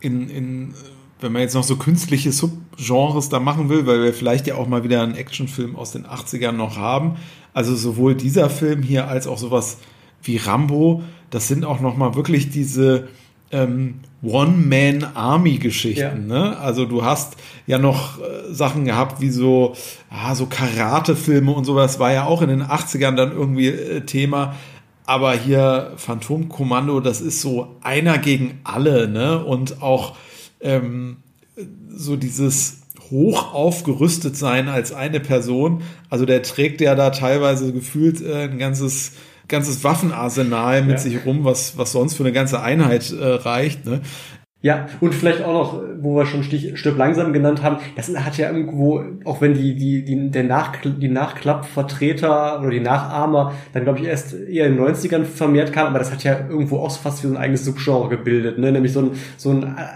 in, 0.00 0.28
in 0.28 0.74
wenn 1.20 1.32
man 1.32 1.42
jetzt 1.42 1.54
noch 1.54 1.64
so 1.64 1.76
künstliche 1.76 2.32
Subgenres 2.32 3.28
da 3.28 3.40
machen 3.40 3.68
will, 3.68 3.86
weil 3.86 4.02
wir 4.02 4.14
vielleicht 4.14 4.46
ja 4.46 4.54
auch 4.54 4.66
mal 4.66 4.84
wieder 4.84 5.02
einen 5.02 5.14
Actionfilm 5.14 5.76
aus 5.76 5.92
den 5.92 6.06
80ern 6.06 6.52
noch 6.52 6.76
haben. 6.76 7.16
Also 7.52 7.74
sowohl 7.74 8.14
dieser 8.14 8.48
Film 8.48 8.82
hier 8.82 9.08
als 9.08 9.26
auch 9.26 9.38
sowas 9.38 9.78
wie 10.22 10.36
Rambo, 10.36 11.02
das 11.30 11.48
sind 11.48 11.64
auch 11.64 11.80
noch 11.80 11.96
mal 11.96 12.14
wirklich 12.14 12.50
diese 12.50 13.08
ähm, 13.52 14.00
One-Man-Army-Geschichten. 14.22 16.30
Ja. 16.30 16.50
Ne? 16.50 16.58
Also 16.58 16.84
du 16.84 17.04
hast 17.04 17.36
ja 17.66 17.78
noch 17.78 18.20
äh, 18.20 18.52
Sachen 18.52 18.84
gehabt 18.84 19.20
wie 19.20 19.30
so, 19.30 19.74
ah, 20.10 20.34
so 20.34 20.46
Karate-Filme 20.46 21.52
und 21.52 21.64
sowas, 21.64 21.98
war 21.98 22.12
ja 22.12 22.26
auch 22.26 22.42
in 22.42 22.48
den 22.48 22.62
80ern 22.62 23.16
dann 23.16 23.32
irgendwie 23.32 23.68
äh, 23.68 24.00
Thema. 24.02 24.54
Aber 25.06 25.32
hier 25.32 25.92
Phantomkommando, 25.96 27.00
das 27.00 27.20
ist 27.20 27.40
so 27.40 27.76
einer 27.82 28.18
gegen 28.18 28.60
alle, 28.62 29.08
ne? 29.08 29.44
Und 29.44 29.82
auch 29.82 30.16
ähm, 30.60 31.16
so 31.88 32.16
dieses 32.16 32.82
hoch 33.10 33.52
aufgerüstet 33.52 34.36
sein 34.36 34.68
als 34.68 34.92
eine 34.92 35.20
Person. 35.20 35.82
Also 36.10 36.26
der 36.26 36.42
trägt 36.42 36.80
ja 36.80 36.94
da 36.94 37.10
teilweise 37.10 37.72
gefühlt 37.72 38.20
äh, 38.20 38.44
ein 38.44 38.58
ganzes 38.58 39.12
ganzes 39.50 39.84
Waffenarsenal 39.84 40.82
mit 40.82 40.92
ja. 40.92 40.98
sich 40.98 41.26
rum, 41.26 41.44
was 41.44 41.76
was 41.76 41.92
sonst 41.92 42.14
für 42.14 42.22
eine 42.22 42.32
ganze 42.32 42.62
Einheit 42.62 43.12
äh, 43.12 43.24
reicht. 43.24 43.84
Ne? 43.84 44.00
Ja, 44.62 44.88
und 45.00 45.14
vielleicht 45.14 45.42
auch 45.42 45.54
noch, 45.54 45.82
wo 46.00 46.16
wir 46.16 46.26
schon 46.26 46.42
Stich, 46.42 46.78
Stück 46.78 46.98
langsam 46.98 47.32
genannt 47.32 47.62
haben, 47.62 47.78
das 47.96 48.14
hat 48.14 48.36
ja 48.36 48.50
irgendwo, 48.50 49.02
auch 49.24 49.40
wenn 49.40 49.54
die, 49.54 49.74
die, 49.74 50.04
die, 50.04 50.30
der 50.30 50.44
Nach, 50.44 50.72
die 50.82 51.08
Nachklappvertreter 51.08 52.60
oder 52.60 52.68
die 52.68 52.80
Nachahmer 52.80 53.54
dann, 53.72 53.84
glaube 53.84 54.00
ich, 54.00 54.04
erst 54.04 54.34
eher 54.34 54.66
in 54.66 54.76
den 54.76 54.84
90ern 54.84 55.24
vermehrt 55.24 55.72
kamen, 55.72 55.88
aber 55.88 55.98
das 55.98 56.12
hat 56.12 56.24
ja 56.24 56.40
irgendwo 56.46 56.78
auch 56.80 56.94
fast 56.94 57.22
wie 57.22 57.28
so 57.28 57.32
ein 57.32 57.38
eigenes 57.38 57.64
Subgenre 57.64 58.10
gebildet, 58.10 58.58
ne? 58.58 58.70
nämlich 58.70 58.92
so 58.92 59.00
ein, 59.00 59.10
so 59.38 59.48
ein 59.48 59.62
äh, 59.62 59.86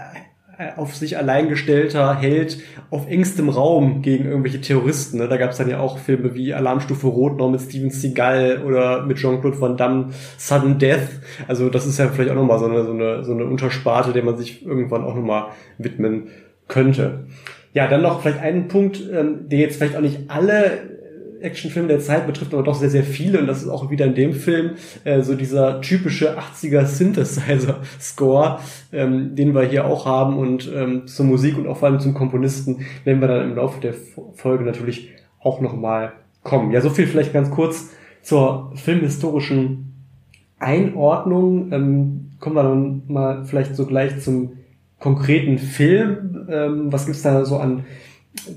auf 0.77 0.95
sich 0.95 1.17
allein 1.17 1.49
gestellter 1.49 2.15
Held 2.15 2.59
auf 2.89 3.09
engstem 3.09 3.49
Raum 3.49 4.01
gegen 4.01 4.25
irgendwelche 4.25 4.61
Terroristen. 4.61 5.17
Ne? 5.17 5.27
Da 5.27 5.37
gab 5.37 5.51
es 5.51 5.57
dann 5.57 5.69
ja 5.69 5.79
auch 5.79 5.97
Filme 5.97 6.35
wie 6.35 6.53
Alarmstufe 6.53 7.07
Rot 7.07 7.37
noch 7.37 7.49
mit 7.49 7.61
Steven 7.61 7.89
Seagal 7.89 8.63
oder 8.65 9.05
mit 9.05 9.17
Jean-Claude 9.17 9.59
Van 9.59 9.77
Damme, 9.77 10.09
Sudden 10.37 10.79
Death. 10.79 11.09
Also 11.47 11.69
das 11.69 11.85
ist 11.85 11.99
ja 11.99 12.07
vielleicht 12.07 12.31
auch 12.31 12.35
nochmal 12.35 12.59
so 12.59 12.65
eine, 12.65 12.83
so, 12.83 12.91
eine, 12.91 13.23
so 13.23 13.33
eine 13.33 13.45
Untersparte, 13.45 14.13
der 14.13 14.23
man 14.23 14.37
sich 14.37 14.65
irgendwann 14.65 15.03
auch 15.03 15.15
nochmal 15.15 15.47
widmen 15.77 16.27
könnte. 16.67 17.25
Ja, 17.73 17.87
dann 17.87 18.01
noch 18.01 18.21
vielleicht 18.21 18.39
einen 18.39 18.69
Punkt, 18.69 19.01
ähm, 19.11 19.49
der 19.49 19.59
jetzt 19.59 19.77
vielleicht 19.77 19.97
auch 19.97 20.01
nicht 20.01 20.29
alle 20.29 20.94
Actionfilm 21.41 21.87
der 21.87 21.99
Zeit 21.99 22.27
betrifft 22.27 22.53
aber 22.53 22.63
doch 22.63 22.75
sehr, 22.75 22.89
sehr 22.89 23.03
viele 23.03 23.39
und 23.39 23.47
das 23.47 23.61
ist 23.61 23.69
auch 23.69 23.89
wieder 23.89 24.05
in 24.05 24.15
dem 24.15 24.33
Film 24.33 24.71
äh, 25.03 25.21
so 25.21 25.35
dieser 25.35 25.81
typische 25.81 26.37
80er 26.37 26.85
Synthesizer-Score, 26.85 28.59
ähm, 28.91 29.35
den 29.35 29.53
wir 29.53 29.63
hier 29.63 29.85
auch 29.85 30.05
haben 30.05 30.37
und 30.37 30.71
ähm, 30.73 31.07
zur 31.07 31.25
Musik 31.25 31.57
und 31.57 31.67
auch 31.67 31.77
vor 31.77 31.89
allem 31.89 31.99
zum 31.99 32.13
Komponisten 32.13 32.85
werden 33.03 33.21
wir 33.21 33.27
dann 33.27 33.49
im 33.49 33.55
Laufe 33.55 33.81
der 33.81 33.93
Folge 34.33 34.63
natürlich 34.63 35.11
auch 35.39 35.61
nochmal 35.61 36.13
kommen. 36.43 36.71
Ja, 36.71 36.81
so 36.81 36.89
viel 36.89 37.07
vielleicht 37.07 37.33
ganz 37.33 37.49
kurz 37.49 37.91
zur 38.21 38.71
filmhistorischen 38.75 39.93
Einordnung. 40.59 41.71
Ähm, 41.71 42.31
kommen 42.39 42.55
wir 42.55 42.63
dann 42.63 43.03
mal 43.07 43.45
vielleicht 43.45 43.75
so 43.75 43.85
gleich 43.85 44.19
zum 44.19 44.53
konkreten 44.99 45.57
Film? 45.57 46.47
Ähm, 46.49 46.91
was 46.91 47.05
gibt's 47.05 47.21
da 47.21 47.45
so 47.45 47.57
an 47.57 47.85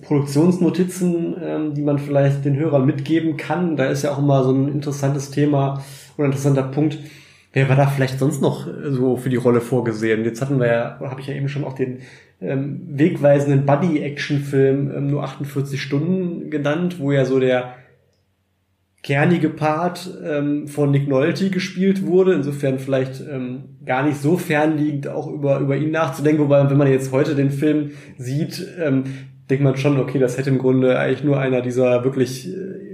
Produktionsnotizen, 0.02 1.36
ähm, 1.42 1.74
die 1.74 1.82
man 1.82 1.98
vielleicht 1.98 2.44
den 2.44 2.56
Hörern 2.56 2.86
mitgeben 2.86 3.36
kann? 3.36 3.76
Da 3.76 3.86
ist 3.86 4.02
ja 4.02 4.12
auch 4.12 4.18
immer 4.18 4.44
so 4.44 4.52
ein 4.52 4.68
interessantes 4.68 5.30
Thema 5.30 5.82
oder 6.16 6.26
interessanter 6.26 6.64
Punkt. 6.64 6.98
Wer 7.52 7.68
war 7.68 7.76
da 7.76 7.86
vielleicht 7.86 8.18
sonst 8.18 8.42
noch 8.42 8.66
so 8.90 9.16
für 9.16 9.30
die 9.30 9.36
Rolle 9.36 9.60
vorgesehen? 9.60 10.24
Jetzt 10.24 10.42
hatten 10.42 10.60
wir 10.60 10.66
ja, 10.66 11.00
habe 11.00 11.20
ich 11.20 11.26
ja 11.26 11.34
eben 11.34 11.48
schon 11.48 11.64
auch 11.64 11.72
den 11.72 12.00
ähm, 12.40 12.82
wegweisenden 12.90 13.66
Buddy-Action-Film 13.66 14.92
ähm, 14.94 15.10
nur 15.10 15.24
48 15.24 15.80
Stunden 15.80 16.50
genannt, 16.50 17.00
wo 17.00 17.10
ja 17.10 17.24
so 17.24 17.40
der 17.40 17.74
kernige 19.02 19.48
Part 19.48 20.10
ähm, 20.22 20.68
von 20.68 20.90
Nick 20.90 21.08
Nolte 21.08 21.50
gespielt 21.50 22.04
wurde. 22.04 22.34
Insofern 22.34 22.78
vielleicht 22.78 23.20
ähm, 23.20 23.76
gar 23.84 24.02
nicht 24.02 24.18
so 24.18 24.36
fernliegend 24.36 25.08
auch 25.08 25.28
über, 25.28 25.58
über 25.60 25.76
ihn 25.76 25.90
nachzudenken. 25.90 26.42
Wobei, 26.42 26.68
wenn 26.68 26.76
man 26.76 26.90
jetzt 26.90 27.12
heute 27.12 27.34
den 27.34 27.50
Film 27.50 27.92
sieht, 28.18 28.66
ähm, 28.78 29.04
denkt 29.50 29.64
man 29.64 29.76
schon, 29.76 29.98
okay, 29.98 30.18
das 30.18 30.38
hätte 30.38 30.50
im 30.50 30.58
Grunde 30.58 30.98
eigentlich 30.98 31.24
nur 31.24 31.38
einer 31.38 31.60
dieser 31.60 32.04
wirklich 32.04 32.48
äh, 32.48 32.88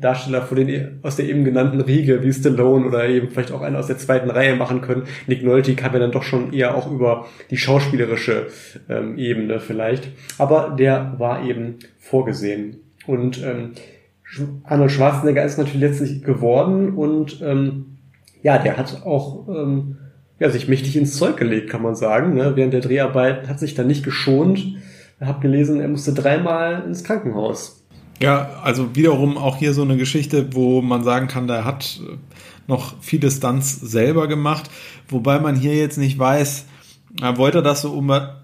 Darsteller 0.00 0.42
von 0.42 0.56
den, 0.56 1.00
aus 1.02 1.16
der 1.16 1.28
eben 1.28 1.44
genannten 1.44 1.80
Riege, 1.80 2.22
wie 2.22 2.32
Stallone 2.32 2.86
oder 2.86 3.08
eben 3.08 3.30
vielleicht 3.30 3.50
auch 3.50 3.62
einer 3.62 3.78
aus 3.78 3.88
der 3.88 3.98
zweiten 3.98 4.30
Reihe 4.30 4.54
machen 4.54 4.80
können. 4.80 5.04
Nick 5.26 5.42
Nolte 5.42 5.74
kam 5.74 5.92
ja 5.92 5.98
dann 5.98 6.12
doch 6.12 6.22
schon 6.22 6.52
eher 6.52 6.76
auch 6.76 6.90
über 6.90 7.26
die 7.50 7.56
schauspielerische 7.56 8.46
ähm, 8.88 9.18
Ebene 9.18 9.58
vielleicht. 9.58 10.08
Aber 10.38 10.76
der 10.78 11.14
war 11.18 11.44
eben 11.44 11.76
vorgesehen. 11.98 12.76
Und 13.06 13.42
ähm, 13.42 13.72
Arnold 14.64 14.92
Schwarzenegger 14.92 15.44
ist 15.44 15.58
natürlich 15.58 15.80
letztlich 15.80 16.22
geworden 16.22 16.94
und 16.94 17.40
ähm, 17.42 17.96
ja, 18.42 18.58
der 18.58 18.76
hat 18.76 19.02
auch 19.04 19.48
ähm, 19.48 19.96
ja, 20.38 20.50
sich 20.50 20.68
mächtig 20.68 20.96
ins 20.96 21.16
Zeug 21.16 21.36
gelegt, 21.36 21.70
kann 21.70 21.82
man 21.82 21.96
sagen. 21.96 22.34
Ne? 22.34 22.52
Während 22.54 22.72
der 22.72 22.82
Dreharbeit 22.82 23.48
hat 23.48 23.58
sich 23.58 23.74
dann 23.74 23.88
nicht 23.88 24.04
geschont. 24.04 24.76
Habe 25.20 25.40
gelesen, 25.40 25.80
er 25.80 25.88
musste 25.88 26.12
dreimal 26.12 26.84
ins 26.86 27.02
Krankenhaus. 27.02 27.82
Ja, 28.20 28.60
also 28.62 28.94
wiederum 28.94 29.36
auch 29.36 29.56
hier 29.56 29.74
so 29.74 29.82
eine 29.82 29.96
Geschichte, 29.96 30.54
wo 30.54 30.82
man 30.82 31.04
sagen 31.04 31.28
kann, 31.28 31.46
der 31.46 31.64
hat 31.64 32.00
noch 32.66 32.94
viele 33.00 33.30
Stunts 33.30 33.80
selber 33.80 34.28
gemacht, 34.28 34.70
wobei 35.08 35.38
man 35.38 35.56
hier 35.56 35.74
jetzt 35.74 35.98
nicht 35.98 36.18
weiß, 36.18 36.66
wollte 37.36 37.58
er 37.58 37.62
das 37.62 37.82
so 37.82 37.92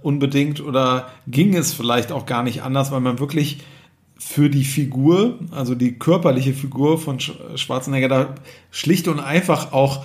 unbedingt 0.02 0.60
oder 0.60 1.08
ging 1.26 1.54
es 1.54 1.74
vielleicht 1.74 2.12
auch 2.12 2.26
gar 2.26 2.42
nicht 2.42 2.62
anders, 2.62 2.90
weil 2.90 3.00
man 3.00 3.18
wirklich 3.18 3.62
für 4.16 4.48
die 4.48 4.64
Figur, 4.64 5.38
also 5.50 5.74
die 5.74 5.98
körperliche 5.98 6.54
Figur 6.54 6.98
von 6.98 7.20
Schwarzenegger, 7.20 8.08
da 8.08 8.34
schlicht 8.70 9.08
und 9.08 9.20
einfach 9.20 9.72
auch 9.72 10.04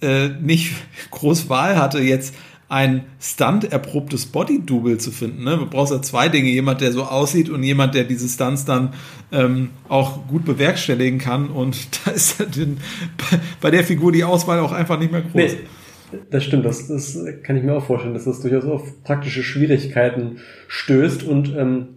äh, 0.00 0.28
nicht 0.28 0.72
groß 1.10 1.48
Wahl 1.48 1.76
hatte, 1.76 1.98
jetzt 2.00 2.34
ein 2.68 3.04
Stunt-erprobtes 3.20 4.26
Body-Double 4.26 4.98
zu 4.98 5.12
finden. 5.12 5.44
Ne? 5.44 5.56
Du 5.56 5.66
brauchst 5.66 5.92
ja 5.92 6.02
zwei 6.02 6.28
Dinge, 6.28 6.50
jemand, 6.50 6.80
der 6.80 6.92
so 6.92 7.04
aussieht 7.04 7.48
und 7.48 7.62
jemand, 7.62 7.94
der 7.94 8.04
diese 8.04 8.28
Stunts 8.28 8.64
dann 8.64 8.94
ähm, 9.30 9.70
auch 9.88 10.26
gut 10.26 10.44
bewerkstelligen 10.44 11.18
kann. 11.18 11.48
Und 11.48 11.88
da 12.04 12.10
ist 12.10 12.40
den, 12.56 12.78
bei 13.60 13.70
der 13.70 13.84
Figur 13.84 14.10
die 14.10 14.24
Auswahl 14.24 14.58
auch 14.60 14.72
einfach 14.72 14.98
nicht 14.98 15.12
mehr 15.12 15.22
groß. 15.22 15.34
Nee, 15.34 15.50
das 16.30 16.44
stimmt, 16.44 16.64
das, 16.64 16.88
das 16.88 17.18
kann 17.42 17.56
ich 17.56 17.62
mir 17.62 17.74
auch 17.74 17.84
vorstellen, 17.84 18.14
dass 18.14 18.24
das 18.24 18.40
durchaus 18.40 18.64
auf 18.64 19.02
praktische 19.04 19.42
Schwierigkeiten 19.42 20.38
stößt. 20.66 21.22
Und 21.22 21.54
ähm, 21.56 21.88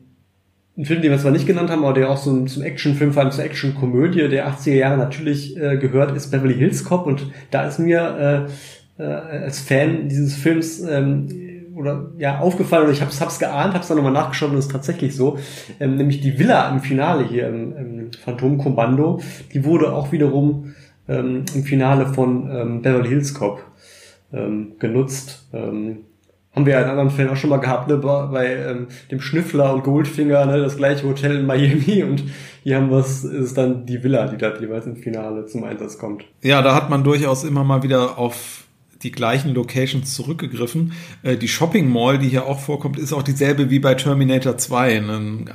ein 0.78 0.86
Film, 0.86 1.02
den 1.02 1.12
wir 1.12 1.18
zwar 1.18 1.32
nicht 1.32 1.48
genannt 1.48 1.72
haben, 1.72 1.84
aber 1.84 1.94
der 1.94 2.10
auch 2.10 2.18
so 2.18 2.46
zum 2.46 2.64
Actionfilm, 2.64 3.12
vor 3.12 3.24
allem 3.24 3.32
zur 3.32 3.44
Actionkomödie 3.44 4.30
der 4.30 4.48
80er 4.50 4.76
Jahre 4.76 4.98
natürlich 4.98 5.58
äh, 5.58 5.78
gehört, 5.78 6.16
ist 6.16 6.30
Beverly 6.30 6.56
Hills 6.56 6.84
Cop. 6.84 7.06
Und 7.06 7.28
da 7.52 7.68
ist 7.68 7.80
mir 7.80 8.48
äh, 8.48 8.52
äh, 9.00 9.03
als 9.03 9.60
Fan 9.60 10.08
dieses 10.10 10.36
Films 10.36 10.82
ähm, 10.82 11.27
oder 11.75 12.12
ja 12.18 12.39
aufgefallen 12.39 12.88
und 12.88 12.94
ich 12.94 13.01
hab's, 13.01 13.22
hab's 13.22 13.39
geahnt, 13.39 13.74
hab's 13.74 13.88
dann 13.88 13.98
nochmal 13.98 14.12
nachgeschaut 14.12 14.51
und 14.51 14.58
ist 14.58 14.72
tatsächlich 14.72 15.15
so, 15.15 15.38
ähm, 15.79 15.96
nämlich 15.96 16.20
die 16.20 16.38
Villa 16.38 16.70
im 16.70 16.82
Finale 16.82 17.25
hier 17.25 17.48
im, 17.48 17.75
im 17.77 18.12
Phantomkommando, 18.12 19.22
die 19.53 19.63
wurde 19.63 19.94
auch 19.94 20.12
wiederum 20.12 20.75
ähm, 21.08 21.46
im 21.56 21.63
Finale 21.63 22.08
von 22.08 22.50
ähm, 22.51 22.82
Beverly 22.82 23.10
Hills 23.10 23.34
Cop 23.34 23.63
ähm, 24.34 24.74
genutzt. 24.77 25.48
Ähm, 25.53 26.00
haben 26.53 26.65
wir 26.65 26.74
ja 26.74 26.82
in 26.82 26.89
anderen 26.89 27.12
Fällen 27.12 27.29
auch 27.29 27.36
schon 27.36 27.51
mal 27.51 27.58
gehabt, 27.58 27.88
ne, 27.88 27.98
bei 27.98 28.56
ähm, 28.56 28.88
dem 29.12 29.22
Schnüffler 29.22 29.74
und 29.74 29.84
Goldfinger, 29.84 30.46
ne, 30.46 30.60
das 30.60 30.77
gleiche 30.77 31.08
Hotel 31.08 31.38
in 31.38 31.46
Miami 31.46 32.03
und 32.08 32.24
hier 32.63 32.75
haben 32.75 32.91
wir 32.91 33.00
ist 33.00 33.58
dann 33.58 33.86
die 33.86 34.03
Villa, 34.03 34.27
die 34.27 34.38
da 34.38 34.53
jeweils 34.58 34.86
im 34.86 34.98
Finale 34.98 35.46
zum 35.46 35.63
Einsatz 35.63 35.98
kommt. 35.98 36.25
Ja, 36.41 36.62
da 36.62 36.75
hat 36.75 36.89
man 36.89 37.03
durchaus 37.03 37.46
immer 37.46 37.63
mal 37.63 37.84
wieder 37.84 38.18
auf 38.18 38.65
die 39.03 39.12
gleichen 39.12 39.53
Locations 39.53 40.13
zurückgegriffen. 40.13 40.94
Äh, 41.24 41.38
die 41.38 41.48
Shopping 41.48 41.91
Mall, 41.91 42.20
die 42.20 42.29
hier 42.29 42.46
auch 42.46 42.60
vorkommt, 42.60 43.00
ist 43.00 43.13
auch 43.13 43.24
dieselbe 43.24 43.70
wie 43.70 43.79
bei 43.79 43.96
Terminator 43.96 44.58
2, 44.58 44.98
einem 44.98 45.48
äh, 45.48 45.51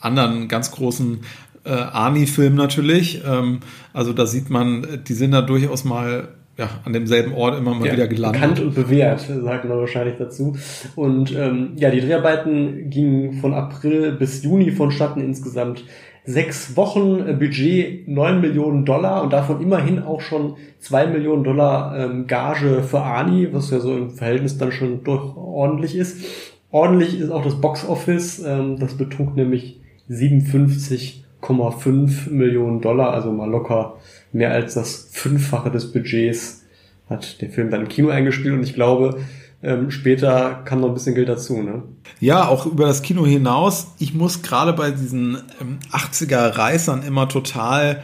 anderen 0.00 0.48
ganz 0.48 0.70
großen 0.70 1.20
äh, 1.64 1.70
Arnie-Film 1.70 2.54
natürlich. 2.54 3.22
Ähm, 3.26 3.60
also 3.92 4.12
da 4.12 4.26
sieht 4.26 4.50
man, 4.50 5.02
die 5.06 5.14
sind 5.14 5.32
da 5.32 5.42
durchaus 5.42 5.84
mal 5.84 6.28
ja, 6.56 6.68
an 6.84 6.92
demselben 6.92 7.34
Ort 7.34 7.56
immer 7.56 7.72
mal 7.74 7.86
ja, 7.86 7.92
wieder 7.92 8.08
gelandet. 8.08 8.40
Bekannt 8.40 8.60
und 8.60 8.74
bewährt, 8.74 9.20
sagt 9.20 9.64
man 9.64 9.78
wahrscheinlich 9.78 10.16
dazu. 10.18 10.56
Und 10.96 11.32
ähm, 11.34 11.72
ja, 11.76 11.90
die 11.90 12.00
Dreharbeiten 12.00 12.90
gingen 12.90 13.34
von 13.34 13.54
April 13.54 14.12
bis 14.12 14.42
Juni 14.42 14.72
vonstatten, 14.72 15.20
insgesamt 15.20 15.84
sechs 16.24 16.76
Wochen, 16.76 17.26
äh, 17.26 17.32
Budget 17.32 18.06
neun 18.08 18.40
Millionen 18.40 18.84
Dollar 18.84 19.22
und 19.22 19.32
davon 19.32 19.60
immerhin 19.60 20.02
auch 20.02 20.20
schon 20.20 20.56
zwei 20.78 21.06
Millionen 21.06 21.44
Dollar 21.44 21.96
ähm, 21.98 22.26
Gage 22.26 22.82
für 22.82 23.02
Ani, 23.02 23.48
was 23.52 23.70
ja 23.70 23.78
so 23.80 23.96
im 23.96 24.10
Verhältnis 24.10 24.58
dann 24.58 24.72
schon 24.72 25.04
doch 25.04 25.36
ordentlich 25.36 25.96
ist. 25.96 26.24
Ordentlich 26.70 27.18
ist 27.18 27.30
auch 27.30 27.42
das 27.42 27.58
Box 27.60 27.88
Office, 27.88 28.44
ähm, 28.44 28.78
das 28.78 28.96
betrug 28.96 29.36
nämlich 29.36 29.80
57,5 30.10 32.30
Millionen 32.30 32.80
Dollar, 32.80 33.12
also 33.12 33.32
mal 33.32 33.50
locker 33.50 33.96
mehr 34.32 34.52
als 34.52 34.74
das 34.74 35.08
Fünffache 35.12 35.70
des 35.70 35.92
Budgets 35.92 36.64
hat 37.08 37.40
der 37.40 37.50
Film 37.50 37.70
dann 37.70 37.82
im 37.82 37.88
Kino 37.88 38.10
eingespielt 38.10 38.54
und 38.54 38.62
ich 38.62 38.74
glaube, 38.74 39.18
ähm, 39.62 39.90
später 39.90 40.62
kam 40.64 40.80
noch 40.80 40.88
ein 40.88 40.94
bisschen 40.94 41.14
Geld 41.14 41.28
dazu, 41.28 41.60
ne? 41.62 41.82
Ja, 42.20 42.46
auch 42.46 42.66
über 42.66 42.86
das 42.86 43.02
Kino 43.02 43.26
hinaus. 43.26 43.88
Ich 43.98 44.14
muss 44.14 44.42
gerade 44.42 44.72
bei 44.72 44.90
diesen 44.90 45.38
ähm, 45.60 45.78
80er 45.90 46.56
Reißern 46.56 47.02
immer 47.02 47.28
total 47.28 48.02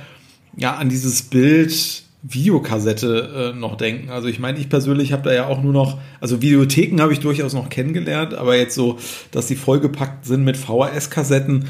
ja 0.56 0.75
an 0.75 0.88
dieses 0.88 1.23
Bild 1.23 2.04
Videokassette 2.26 3.52
äh, 3.54 3.58
noch 3.58 3.76
denken. 3.76 4.08
Also 4.08 4.28
ich 4.28 4.38
meine, 4.38 4.58
ich 4.58 4.70
persönlich 4.70 5.12
habe 5.12 5.23
da 5.23 5.34
ja 5.34 5.46
auch 5.46 5.62
nur 5.62 5.75
noch, 5.75 5.99
also 6.20 6.40
Videotheken 6.40 7.00
habe 7.02 7.12
ich 7.12 7.20
durchaus 7.20 7.52
noch 7.52 7.68
kennengelernt, 7.68 8.32
aber 8.32 8.56
jetzt 8.56 8.75
so, 8.75 8.99
dass 9.30 9.46
die 9.46 9.56
vollgepackt 9.56 10.25
sind 10.25 10.42
mit 10.42 10.56
VHS-Kassetten, 10.56 11.66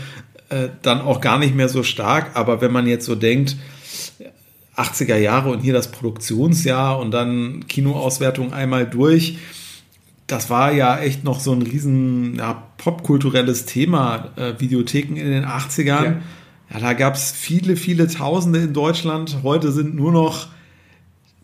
äh, 0.51 0.69
dann 0.83 1.01
auch 1.01 1.21
gar 1.21 1.41
nicht 1.41 1.57
mehr 1.57 1.69
so 1.69 1.83
stark. 1.83 2.37
Aber 2.37 2.61
wenn 2.61 2.71
man 2.71 2.87
jetzt 2.87 3.05
so 3.05 3.17
denkt, 3.17 3.57
80er 4.77 5.17
Jahre 5.17 5.51
und 5.51 5.61
hier 5.61 5.73
das 5.73 5.91
Produktionsjahr 5.91 7.01
und 7.01 7.11
dann 7.11 7.67
Kinoauswertung 7.67 8.53
einmal 8.53 8.87
durch. 8.87 9.39
Das 10.27 10.49
war 10.49 10.73
ja 10.73 10.99
echt 10.99 11.25
noch 11.25 11.41
so 11.41 11.53
ein 11.53 11.63
riesen 11.63 12.37
ja, 12.37 12.63
popkulturelles 12.79 13.67
Thema, 13.67 14.31
äh, 14.37 14.55
Videotheken 14.59 15.17
in 15.17 15.31
den 15.31 15.45
80ern. 15.45 15.85
Ja, 15.87 16.21
ja 16.73 16.81
da 16.81 16.93
gab 16.95 17.15
es 17.15 17.31
viele, 17.33 17.77
viele 17.77 18.09
Tausende 18.09 18.61
in 18.61 18.73
Deutschland. 18.73 19.39
Heute 19.43 19.71
sind 19.71 19.95
nur 19.95 20.13
noch 20.13 20.49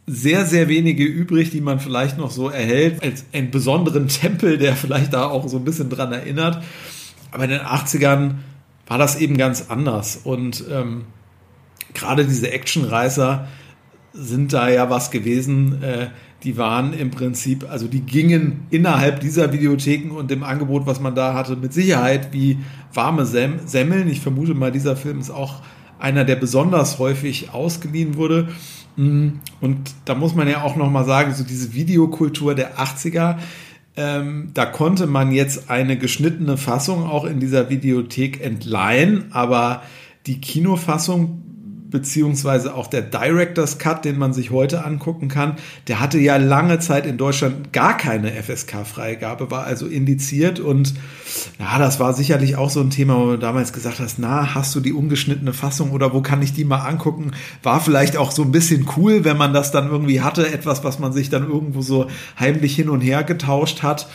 sehr, 0.07 0.45
sehr 0.45 0.69
wenige 0.69 1.05
übrig, 1.05 1.51
die 1.51 1.61
man 1.61 1.79
vielleicht 1.79 2.19
noch 2.19 2.31
so 2.31 2.49
erhält, 2.49 3.03
als 3.03 3.25
einen 3.33 3.51
besonderen 3.51 4.09
Tempel, 4.09 4.59
der 4.59 4.75
vielleicht 4.75 5.13
da 5.13 5.27
auch 5.27 5.47
so 5.49 5.59
ein 5.59 5.65
bisschen 5.65 5.89
dran 5.91 6.13
erinnert. 6.13 6.63
Aber 7.31 7.45
in 7.45 7.51
den 7.51 7.61
80ern 7.61 8.35
war 8.87 8.99
das 8.99 9.21
eben 9.21 9.37
ganz 9.37 9.67
anders. 9.69 10.21
Und 10.25 10.65
ähm, 10.71 11.05
gerade 11.95 12.27
diese 12.27 12.51
Actionreißer 12.51 13.47
sind 14.13 14.53
da 14.53 14.69
ja 14.69 14.91
was 14.91 15.11
gewesen, 15.11 15.83
äh, 15.83 16.09
die 16.43 16.57
waren 16.57 16.93
im 16.93 17.11
Prinzip, 17.11 17.67
also 17.71 17.87
die 17.87 18.01
gingen 18.01 18.67
innerhalb 18.71 19.21
dieser 19.21 19.53
Videotheken 19.53 20.11
und 20.11 20.31
dem 20.31 20.43
Angebot, 20.43 20.87
was 20.87 21.01
man 21.01 21.15
da 21.15 21.35
hatte, 21.35 21.57
mit 21.57 21.73
Sicherheit 21.73 22.33
wie 22.33 22.59
warme 22.95 23.27
Sem 23.27 23.61
Semmeln. 23.67 24.09
Ich 24.09 24.21
vermute 24.21 24.55
mal, 24.55 24.73
dieser 24.73 24.97
Film 24.97 25.21
ist 25.21 25.31
auch 25.31 25.61
einer, 25.99 26.25
der 26.25 26.37
besonders 26.37 26.99
häufig 26.99 27.53
ausgeliehen 27.53 28.17
wurde. 28.17 28.49
Mm, 28.97 29.29
und 29.61 29.79
da 30.07 30.15
muss 30.15 30.35
man 30.35 30.49
ja 30.49 30.63
auch 30.63 30.77
nochmal 30.77 31.05
sagen, 31.05 31.35
so 31.35 31.45
diese 31.45 31.75
Videokultur 31.75 32.55
der 32.55 32.79
80er, 32.79 33.37
ähm, 33.97 34.51
da 34.55 34.67
konnte 34.67 35.07
man 35.07 35.33
jetzt 35.33 35.69
eine 35.69 35.99
geschnittene 35.99 36.57
Fassung 36.57 37.05
auch 37.05 37.25
in 37.25 37.39
dieser 37.39 37.69
Videothek 37.69 38.43
entleihen, 38.43 39.27
aber 39.31 39.83
die 40.27 40.41
Kinofassung 40.41 41.43
beziehungsweise 41.91 42.75
auch 42.75 42.87
der 42.87 43.03
Director's 43.03 43.79
Cut, 43.79 44.05
den 44.05 44.19
man 44.19 44.33
sich 44.33 44.51
heute 44.51 44.85
angucken 44.85 45.29
kann, 45.29 45.57
der 45.89 46.01
hatte 46.01 46.19
ja 46.19 46.37
lange 46.37 46.79
Zeit 46.79 47.07
in 47.07 47.19
Deutschland 47.19 47.73
gar 47.73 47.97
keine 47.97 48.31
FSK-Freigabe, 48.31 49.51
war 49.51 49.65
also 49.65 49.87
indiziert 49.87 50.61
und 50.61 50.95
ja, 51.59 51.79
das 51.79 52.01
war 52.01 52.15
sicherlich 52.15 52.57
auch 52.57 52.71
so 52.71 52.81
ein 52.81 52.91
Thema, 52.91 53.17
wo 53.17 53.31
du 53.33 53.39
damals 53.39 53.73
gesagt 53.73 54.01
hast, 54.01 54.19
na, 54.19 54.55
hast 54.55 54.75
du 54.75 54.81
die 54.81 54.93
ungeschnittene 54.93 55.53
Fassung 55.53 55.91
oder 55.91 56.13
wo 56.13 56.23
kann 56.23 56.43
ich 56.43 56.53
die 56.53 56.65
mal 56.65 56.81
angucken? 56.81 57.33
War 57.63 57.81
vielleicht 57.81 58.17
auch 58.17 58.31
so 58.31 58.43
ein 58.43 58.53
bisschen 58.53 58.87
cool, 58.97 59.25
wenn 59.25 59.37
man 59.37 59.53
das 59.53 59.71
dann 59.71 59.91
irgendwie 59.91 60.21
hatte, 60.21 60.51
etwas, 60.51 60.85
was 60.85 60.99
man 60.99 61.13
sich 61.13 61.29
dann 61.29 61.49
irgendwo 61.49 61.83
so 61.83 62.07
heimlich 62.39 62.75
hin 62.75 62.89
und 62.89 63.01
her 63.01 63.25
getauscht 63.25 63.83
hat. 63.83 64.09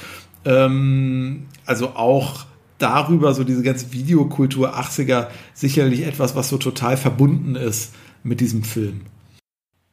Ähm, 0.46 1.44
also 1.66 1.90
auch 1.90 2.46
darüber, 2.78 3.34
so 3.34 3.44
diese 3.44 3.64
ganze 3.64 3.94
Videokultur 3.94 4.78
80er, 4.78 5.28
sicherlich 5.54 6.06
etwas, 6.06 6.36
was 6.36 6.50
so 6.50 6.58
total 6.58 6.98
verbunden 6.98 7.56
ist 7.56 7.94
mit 8.24 8.42
diesem 8.42 8.64
Film. 8.64 9.02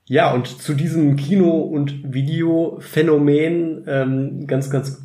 Ja, 0.07 0.33
und 0.33 0.47
zu 0.47 0.75
diesem 0.75 1.17
Kino- 1.17 1.61
und 1.61 2.13
Videophänomen 2.13 3.85
ähm, 3.87 4.47
ganz, 4.47 4.69
ganz 4.71 5.01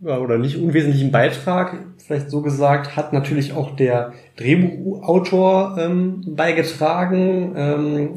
oder 0.00 0.36
nicht 0.36 0.56
unwesentlichen 0.56 1.12
Beitrag, 1.12 1.78
vielleicht 1.98 2.30
so 2.30 2.42
gesagt, 2.42 2.96
hat 2.96 3.12
natürlich 3.12 3.52
auch 3.52 3.76
der 3.76 4.12
Drehbuchautor 4.36 5.76
ähm, 5.78 6.22
beigetragen. 6.26 7.52
Ähm, 7.56 8.16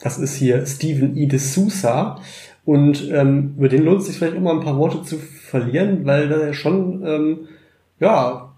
das 0.00 0.18
ist 0.18 0.34
hier 0.36 0.66
Stephen 0.66 1.16
E. 1.16 1.26
de 1.26 1.38
Sousa. 1.38 2.20
Und 2.64 3.08
ähm, 3.12 3.54
über 3.56 3.68
den 3.68 3.84
lohnt 3.84 4.02
sich 4.02 4.18
vielleicht 4.18 4.40
mal 4.40 4.54
ein 4.54 4.64
paar 4.64 4.76
Worte 4.76 5.02
zu 5.02 5.18
verlieren, 5.18 6.04
weil 6.04 6.30
er 6.32 6.52
schon 6.52 7.06
ähm, 7.06 7.38
ja, 7.98 8.54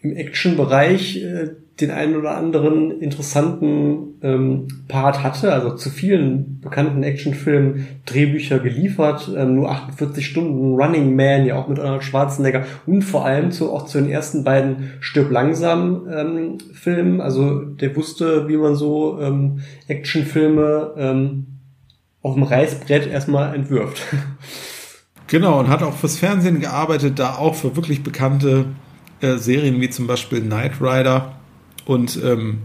im 0.00 0.16
Action-Bereich 0.16 1.22
äh, 1.22 1.50
den 1.80 1.90
einen 1.90 2.16
oder 2.16 2.36
anderen 2.36 3.00
interessanten 3.00 4.18
ähm, 4.22 4.68
Part 4.88 5.22
hatte, 5.22 5.52
also 5.52 5.74
zu 5.74 5.90
vielen 5.90 6.60
bekannten 6.60 7.02
Actionfilmen 7.02 7.86
Drehbücher 8.04 8.58
geliefert, 8.58 9.30
ähm, 9.34 9.56
nur 9.56 9.70
48 9.70 10.24
Stunden 10.24 10.74
Running 10.74 11.16
Man, 11.16 11.46
ja 11.46 11.56
auch 11.56 11.68
mit 11.68 11.78
Arnold 11.78 12.04
Schwarzenegger 12.04 12.64
und 12.86 13.02
vor 13.02 13.24
allem 13.24 13.50
zu, 13.52 13.72
auch 13.72 13.86
zu 13.86 13.98
den 13.98 14.10
ersten 14.10 14.44
beiden 14.44 14.92
Stirb 15.00 15.30
langsam 15.30 16.06
ähm, 16.12 16.58
Filmen, 16.72 17.20
also 17.20 17.60
der 17.60 17.96
wusste, 17.96 18.48
wie 18.48 18.56
man 18.56 18.74
so 18.74 19.18
ähm, 19.20 19.60
Actionfilme 19.88 20.92
ähm, 20.96 21.46
auf 22.20 22.34
dem 22.34 22.42
Reißbrett 22.42 23.08
erstmal 23.10 23.54
entwirft. 23.54 24.02
Genau, 25.32 25.58
und 25.58 25.68
hat 25.68 25.82
auch 25.82 25.96
fürs 25.96 26.18
Fernsehen 26.18 26.60
gearbeitet, 26.60 27.18
da 27.18 27.36
auch 27.36 27.54
für 27.54 27.74
wirklich 27.74 28.02
bekannte 28.02 28.66
äh, 29.22 29.38
Serien 29.38 29.80
wie 29.80 29.88
zum 29.88 30.06
Beispiel 30.06 30.42
Knight 30.42 30.78
Rider. 30.78 31.36
Und 31.86 32.20
ähm, 32.22 32.58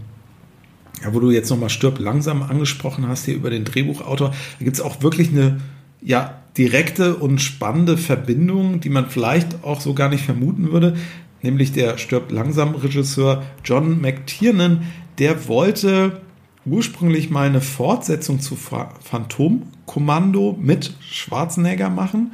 ja, 1.02 1.14
wo 1.14 1.20
du 1.20 1.30
jetzt 1.30 1.48
nochmal 1.48 1.70
Stirb 1.70 1.98
langsam 1.98 2.42
angesprochen 2.42 3.08
hast 3.08 3.24
hier 3.24 3.36
über 3.36 3.48
den 3.48 3.64
Drehbuchautor, 3.64 4.32
da 4.58 4.64
gibt 4.64 4.76
es 4.76 4.82
auch 4.82 5.00
wirklich 5.00 5.30
eine 5.30 5.62
ja, 6.02 6.42
direkte 6.58 7.16
und 7.16 7.40
spannende 7.40 7.96
Verbindung, 7.96 8.80
die 8.80 8.90
man 8.90 9.08
vielleicht 9.08 9.64
auch 9.64 9.80
so 9.80 9.94
gar 9.94 10.10
nicht 10.10 10.26
vermuten 10.26 10.70
würde, 10.70 10.94
nämlich 11.40 11.72
der 11.72 11.96
Stirb 11.96 12.30
langsam 12.30 12.74
Regisseur 12.74 13.44
John 13.64 13.98
McTiernan, 14.02 14.82
der 15.18 15.48
wollte 15.48 16.20
ursprünglich 16.66 17.30
mal 17.30 17.46
eine 17.48 17.62
Fortsetzung 17.62 18.40
zu 18.40 18.56
Phantomkommando 18.56 20.54
mit 20.60 20.92
Schwarzenegger 21.00 21.88
machen 21.88 22.32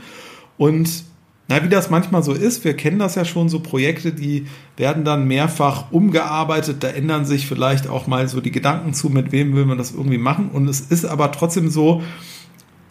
und 0.57 1.05
na, 1.47 1.63
wie 1.63 1.69
das 1.69 1.91
manchmal 1.91 2.23
so 2.23 2.33
ist, 2.33 2.65
wir 2.65 2.75
kennen 2.75 2.99
das 2.99 3.17
ja 3.17 3.25
schon, 3.27 3.51
so 3.51 3.61
Projekte, 3.61 4.13
die 4.13 4.47
werden 4.79 5.05
dann 5.05 5.27
mehrfach 5.27 5.93
umgearbeitet, 5.93 6.83
da 6.83 6.89
ändern 6.89 7.27
sich 7.27 7.47
vielleicht 7.47 7.87
auch 7.87 8.07
mal 8.07 8.29
so 8.29 8.41
die 8.41 8.51
Gedanken 8.51 8.95
zu, 8.95 9.11
mit 9.11 9.31
wem 9.31 9.55
will 9.55 9.67
man 9.67 9.77
das 9.77 9.93
irgendwie 9.93 10.19
machen. 10.19 10.49
Und 10.51 10.69
es 10.69 10.81
ist 10.81 11.05
aber 11.05 11.33
trotzdem 11.33 11.69
so, 11.69 12.03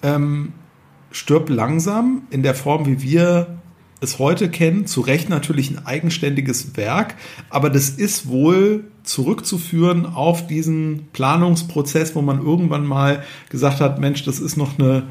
ähm, 0.04 0.54
stirb 1.12 1.50
langsam 1.50 2.24
in 2.30 2.44
der 2.44 2.54
Form, 2.54 2.86
wie 2.86 3.02
wir 3.02 3.58
es 4.02 4.20
heute 4.20 4.50
kennen, 4.50 4.86
zu 4.86 5.02
Recht 5.02 5.30
natürlich 5.30 5.72
ein 5.72 5.86
eigenständiges 5.86 6.76
Werk, 6.76 7.16
aber 7.50 7.70
das 7.70 7.90
ist 7.90 8.28
wohl 8.28 8.84
zurückzuführen 9.04 10.06
auf 10.06 10.46
diesen 10.46 11.08
Planungsprozess, 11.14 12.16
wo 12.16 12.22
man 12.22 12.44
irgendwann 12.44 12.86
mal 12.86 13.24
gesagt 13.50 13.80
hat, 13.80 14.00
Mensch, 14.00 14.24
das 14.24 14.40
ist 14.40 14.58
noch 14.58 14.78
eine 14.78 15.04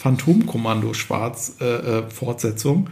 Phantomkommando 0.00 0.94
Schwarz 0.94 1.56
äh, 1.60 1.64
äh, 1.64 2.02
Fortsetzung. 2.08 2.88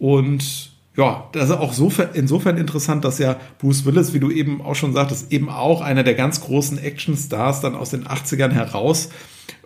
Und 0.00 0.72
ja, 0.96 1.28
das 1.30 1.50
ist 1.50 1.56
auch 1.56 1.72
so, 1.72 1.92
insofern 2.14 2.56
interessant, 2.56 3.04
dass 3.04 3.20
ja 3.20 3.36
Bruce 3.60 3.84
Willis, 3.84 4.12
wie 4.12 4.18
du 4.18 4.32
eben 4.32 4.60
auch 4.60 4.74
schon 4.74 4.92
sagtest, 4.92 5.30
eben 5.30 5.50
auch 5.50 5.80
einer 5.82 6.02
der 6.02 6.14
ganz 6.14 6.40
großen 6.40 6.76
Actionstars 6.78 7.60
dann 7.60 7.76
aus 7.76 7.90
den 7.90 8.04
80ern 8.08 8.50
heraus 8.50 9.10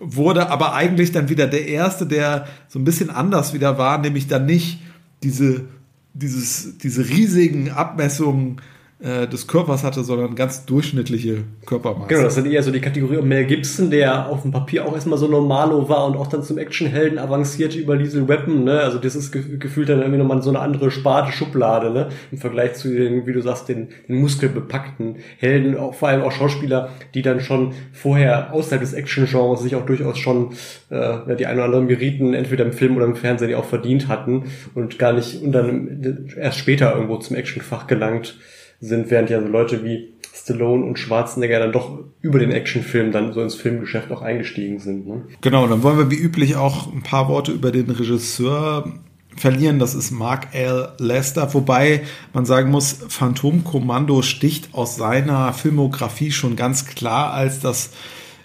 wurde, 0.01 0.51
aber 0.51 0.75
eigentlich 0.75 1.13
dann 1.13 1.31
wieder 1.31 1.47
der 1.47 1.67
erste, 1.67 2.05
der 2.05 2.47
so 2.69 2.79
ein 2.79 2.85
bisschen 2.85 3.09
anders 3.09 3.55
wieder 3.55 3.79
war, 3.79 3.97
nämlich 3.97 4.27
dann 4.27 4.45
nicht 4.45 4.81
diese, 5.23 5.65
dieses, 6.13 6.77
diese 6.77 7.09
riesigen 7.09 7.71
Abmessungen 7.71 8.61
äh, 9.03 9.27
des 9.27 9.49
Körpers 9.49 9.83
hatte, 9.83 10.05
sondern 10.05 10.37
ganz 10.37 10.65
durchschnittliche 10.65 11.39
Körpermaße. 11.67 12.09
Genau, 12.09 12.23
das 12.23 12.37
sind 12.37 12.47
eher 12.47 12.63
so 12.63 12.71
die 12.71 12.81
Kategorie 12.81 13.17
um 13.17 13.27
Mel 13.27 13.45
Gibson, 13.45 13.91
der 13.91 14.29
auf 14.29 14.43
dem 14.43 14.53
Papier 14.53 14.87
auch 14.87 14.95
erstmal 14.95 15.19
so 15.19 15.27
normalo 15.27 15.89
war 15.89 16.07
und 16.07 16.17
auch 16.17 16.29
dann 16.29 16.45
zum 16.45 16.57
Actionhelden 16.57 17.19
avancierte 17.19 17.79
über 17.79 17.97
Diesel 17.97 18.29
Weapon, 18.29 18.63
ne? 18.63 18.81
Also 18.81 18.99
das 18.99 19.17
ist 19.17 19.33
gefühlt 19.33 19.89
dann 19.89 20.01
irgendwie 20.01 20.19
nochmal 20.19 20.41
so 20.41 20.51
eine 20.51 20.61
andere 20.61 20.91
Sparte 20.93 21.33
Schublade, 21.33 21.91
ne? 21.91 22.11
Im 22.31 22.39
Vergleich 22.39 22.75
zu 22.75 22.95
den, 22.95 23.27
wie 23.27 23.33
du 23.33 23.41
sagst, 23.41 23.69
den, 23.69 23.89
den 24.09 24.21
muskelbepackten 24.21 25.17
Helden, 25.39 25.77
auch 25.77 25.95
vor 25.95 26.09
allem 26.09 26.23
auch 26.23 26.33
Schauspieler, 26.33 26.91
die 27.15 27.23
dann 27.23 27.41
schon 27.41 27.73
vorher 27.93 28.53
außerhalb 28.53 28.81
des 28.81 28.93
Action-Genres 28.93 29.63
sich 29.63 29.75
auch 29.75 29.85
durchaus 29.85 30.19
schon 30.19 30.53
äh, 30.91 31.35
die 31.37 31.47
ein 31.47 31.57
oder 31.57 31.65
anderen 31.65 31.87
Meriten 31.87 32.35
entweder 32.35 32.65
im 32.65 32.73
Film 32.73 32.97
oder 32.97 33.07
im 33.07 33.17
Fernsehen 33.17 33.49
die 33.49 33.57
auch 33.57 33.65
verdient 33.65 34.07
hatten 34.07 34.45
und 34.75 35.01
gar 35.01 35.13
nicht 35.13 35.43
und 35.43 35.51
dann 35.51 36.29
erst 36.37 36.59
später 36.59 36.95
irgendwo 36.95 37.17
zum 37.17 37.35
Actionfach 37.35 37.89
gelangt 37.89 38.37
sind, 38.83 39.11
während 39.11 39.31
ja 39.31 39.41
so 39.41 39.49
Leute 39.49 39.85
wie 39.85 40.13
Stallone 40.35 40.85
und 40.85 40.99
Schwarzenegger 40.99 41.61
dann 41.61 41.73
doch 41.73 41.99
über 42.21 42.39
den 42.39 42.51
Actionfilm 42.51 43.13
dann 43.13 43.33
so 43.33 43.41
ins 43.41 43.55
Filmgeschäft 43.55 44.11
auch 44.11 44.23
eingestiegen 44.23 44.81
sind. 44.81 45.07
Ne? 45.07 45.23
Genau, 45.41 45.67
dann 45.67 45.83
wollen 45.83 45.99
wir 45.99 46.11
wie 46.11 46.17
üblich 46.17 46.57
auch 46.57 46.93
ein 46.93 47.03
paar 47.03 47.29
Worte 47.29 47.53
über 47.53 47.71
den 47.71 47.89
Regisseur 47.89 48.93
verlieren. 49.37 49.79
Das 49.79 49.95
ist 49.95 50.11
Mark 50.11 50.49
L. 50.53 50.89
Lester, 50.99 51.55
wobei 51.55 52.03
man 52.33 52.45
sagen 52.45 52.71
muss, 52.71 52.99
Phantomkommando 53.09 54.23
sticht 54.23 54.75
aus 54.75 54.97
seiner 54.97 55.53
Filmografie 55.53 56.33
schon 56.33 56.57
ganz 56.57 56.87
klar 56.87 57.33
als 57.33 57.61
das 57.61 57.91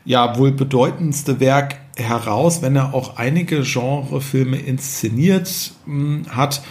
ja 0.06 0.38
wohl 0.38 0.52
bedeutendste 0.52 1.39
Werk 1.39 1.76
heraus, 1.97 2.62
wenn 2.62 2.76
er 2.76 2.93
auch 2.93 3.17
einige 3.17 3.63
Genrefilme 3.63 4.58
inszeniert 4.58 5.73
mh, 5.86 5.95
hm, 5.95 6.26
hat. 6.30 6.62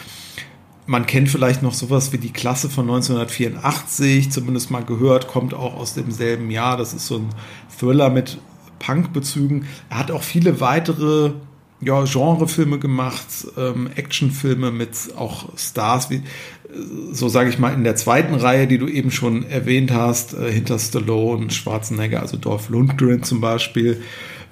Man 0.87 1.07
kennt 1.07 1.29
vielleicht 1.29 1.63
noch 1.63 1.75
sowas 1.75 2.13
wie 2.13 2.19
die 2.19 2.33
Klasse 2.33 2.71
von 2.71 2.85
1984, 2.85 4.31
zumindest 4.31 4.71
mal 4.71 4.85
gehört, 4.85 5.27
kommt 5.27 5.53
auch 5.53 5.75
aus 5.75 5.95
demselben 5.95 6.51
Jahr. 6.51 6.77
Das 6.77 6.95
ist 6.95 7.09
so 7.09 7.17
ein 7.17 7.29
Thriller 7.79 8.09
mit 8.09 8.39
Punkbezügen. 8.79 9.67
Er 9.91 9.99
hat 9.99 10.11
auch 10.13 10.23
viele 10.23 10.61
weitere 10.61 11.33
ja, 11.81 12.05
Genrefilme 12.05 12.79
gemacht, 12.79 13.27
ähm, 13.57 13.91
Actionfilme 13.95 14.71
mit 14.71 14.91
auch 15.17 15.49
Stars, 15.57 16.09
wie, 16.11 16.23
so 17.13 17.29
sage 17.29 17.51
ich 17.51 17.59
mal, 17.59 17.75
in 17.75 17.85
der 17.85 17.97
zweiten 17.97 18.35
Reihe, 18.35 18.67
die 18.67 18.79
du 18.79 18.87
eben 18.87 19.11
schon 19.11 19.45
erwähnt 19.45 19.91
hast, 19.93 20.35
äh, 20.35 20.51
hinter 20.51 20.79
Stallone, 20.79 21.51
Schwarzenegger, 21.51 22.21
also 22.21 22.37
Dorf 22.37 22.69
Lundgren 22.69 23.23
zum 23.25 23.41
Beispiel. 23.41 24.03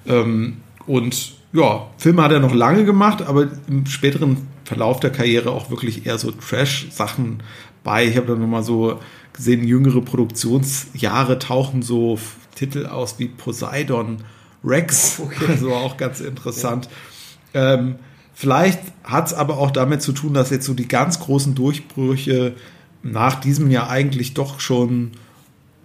Ähm, 0.05 0.57
und 0.85 1.33
ja, 1.53 1.87
Filme 1.97 2.21
hat 2.21 2.31
er 2.31 2.39
noch 2.39 2.53
lange 2.53 2.85
gemacht, 2.85 3.21
aber 3.21 3.47
im 3.67 3.85
späteren 3.85 4.47
Verlauf 4.65 4.99
der 4.99 5.11
Karriere 5.11 5.51
auch 5.51 5.69
wirklich 5.69 6.05
eher 6.05 6.17
so 6.17 6.31
Trash-Sachen 6.31 7.43
bei. 7.83 8.05
Ich 8.05 8.17
habe 8.17 8.27
da 8.27 8.35
nochmal 8.35 8.63
so 8.63 8.99
gesehen, 9.31 9.63
jüngere 9.63 10.01
Produktionsjahre 10.01 11.39
tauchen 11.39 11.81
so 11.81 12.19
Titel 12.55 12.85
aus 12.85 13.19
wie 13.19 13.27
Poseidon 13.27 14.17
Rex, 14.63 15.19
okay. 15.19 15.45
also 15.49 15.73
auch 15.73 15.97
ganz 15.97 16.19
interessant. 16.19 16.89
Ja. 17.53 17.75
Ähm, 17.75 17.95
vielleicht 18.33 18.79
hat 19.03 19.27
es 19.27 19.33
aber 19.33 19.57
auch 19.57 19.71
damit 19.71 20.01
zu 20.01 20.11
tun, 20.11 20.33
dass 20.33 20.49
jetzt 20.49 20.65
so 20.65 20.73
die 20.73 20.87
ganz 20.87 21.19
großen 21.19 21.55
Durchbrüche 21.55 22.55
nach 23.03 23.35
diesem 23.35 23.69
Jahr 23.69 23.89
eigentlich 23.89 24.33
doch 24.33 24.59
schon 24.59 25.11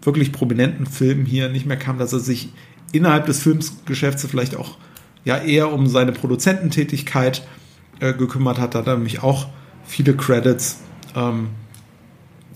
wirklich 0.03 0.33
prominenten 0.33 0.87
Filmen 0.87 1.27
hier 1.27 1.51
nicht 1.51 1.67
mehr 1.67 1.77
kamen, 1.77 1.99
dass 1.99 2.15
er 2.15 2.21
sich 2.21 2.49
innerhalb 2.93 3.27
des 3.27 3.43
Filmgeschäfts 3.43 4.25
vielleicht 4.27 4.57
auch 4.57 4.79
ja 5.25 5.37
eher 5.37 5.71
um 5.73 5.87
seine 5.87 6.13
Produzententätigkeit 6.13 7.43
äh, 8.01 8.13
gekümmert 8.13 8.59
hat. 8.59 8.75
Da 8.75 8.81
hat 8.81 8.87
er 8.87 8.95
nämlich 8.95 9.23
auch 9.23 9.49
viele 9.85 10.17
Credits. 10.17 10.81
Ähm, 11.15 11.49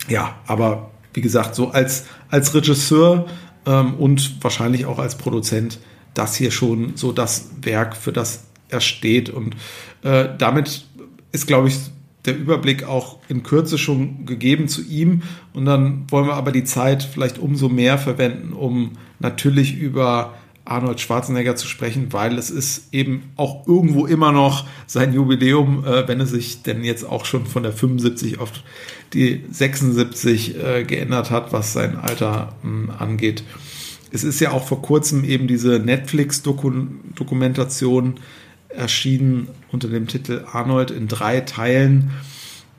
ja, 0.09 0.35
aber 0.46 0.90
wie 1.12 1.20
gesagt, 1.20 1.54
so 1.54 1.70
als, 1.70 2.07
als 2.28 2.54
Regisseur 2.54 3.26
ähm, 3.66 3.94
und 3.94 4.42
wahrscheinlich 4.42 4.87
auch 4.87 4.98
als 4.98 5.16
Produzent, 5.16 5.78
das 6.12 6.37
hier 6.37 6.50
schon 6.50 6.96
so 6.96 7.12
das 7.12 7.50
Werk, 7.62 7.96
für 7.96 8.12
das 8.12 8.44
er 8.68 8.80
steht. 8.80 9.30
Und 9.30 9.57
äh, 10.02 10.28
damit 10.38 10.87
ist, 11.33 11.46
glaube 11.46 11.68
ich, 11.68 11.78
der 12.24 12.37
Überblick 12.37 12.85
auch 12.85 13.18
in 13.28 13.42
Kürze 13.42 13.78
schon 13.78 14.26
gegeben 14.26 14.68
zu 14.68 14.83
ihm. 14.83 15.22
Und 15.52 15.66
dann 15.66 16.07
wollen 16.11 16.26
wir 16.26 16.35
aber 16.35 16.52
die 16.52 16.64
Zeit 16.64 17.02
vielleicht 17.02 17.38
umso 17.38 17.68
mehr 17.68 17.98
verwenden, 17.98 18.52
um 18.52 18.92
natürlich 19.18 19.76
über 19.76 20.35
Arnold 20.64 21.00
Schwarzenegger 21.00 21.57
zu 21.57 21.66
sprechen, 21.68 22.12
weil 22.12 22.38
es 22.38 22.50
ist 22.50 22.88
eben 22.92 23.24
auch 23.37 23.66
irgendwo 23.66 24.07
immer 24.07 24.31
noch 24.33 24.66
sein 24.87 25.12
Jubiläum, 25.12 25.85
äh, 25.85 26.09
wenn 26.09 26.20
es 26.20 26.31
sich 26.31 26.62
denn 26.62 26.83
jetzt 26.85 27.05
auch 27.05 27.27
schon 27.27 27.44
von 27.46 27.62
der 27.62 27.72
75 27.72 28.40
auf 28.40 28.50
die 29.12 29.44
76 29.50 30.57
äh, 30.57 30.85
geändert 30.85 31.31
hat, 31.31 31.53
was 31.53 31.74
sein 31.74 31.96
Alter 31.96 32.55
mh, 32.62 32.70
hm, 32.70 32.90
angeht. 32.98 33.44
Es 34.11 34.24
ist 34.24 34.40
ja 34.40 34.53
auch 34.53 34.66
vor 34.66 34.81
kurzem 34.81 35.22
eben 35.24 35.46
diese 35.48 35.81
Netflix-Dokumentation 35.81 38.14
erschienen 38.68 39.48
unter 39.70 39.88
dem 39.88 40.07
Titel 40.07 40.46
Arnold 40.50 40.90
in 40.90 41.09
drei 41.09 41.40
Teilen. 41.40 42.12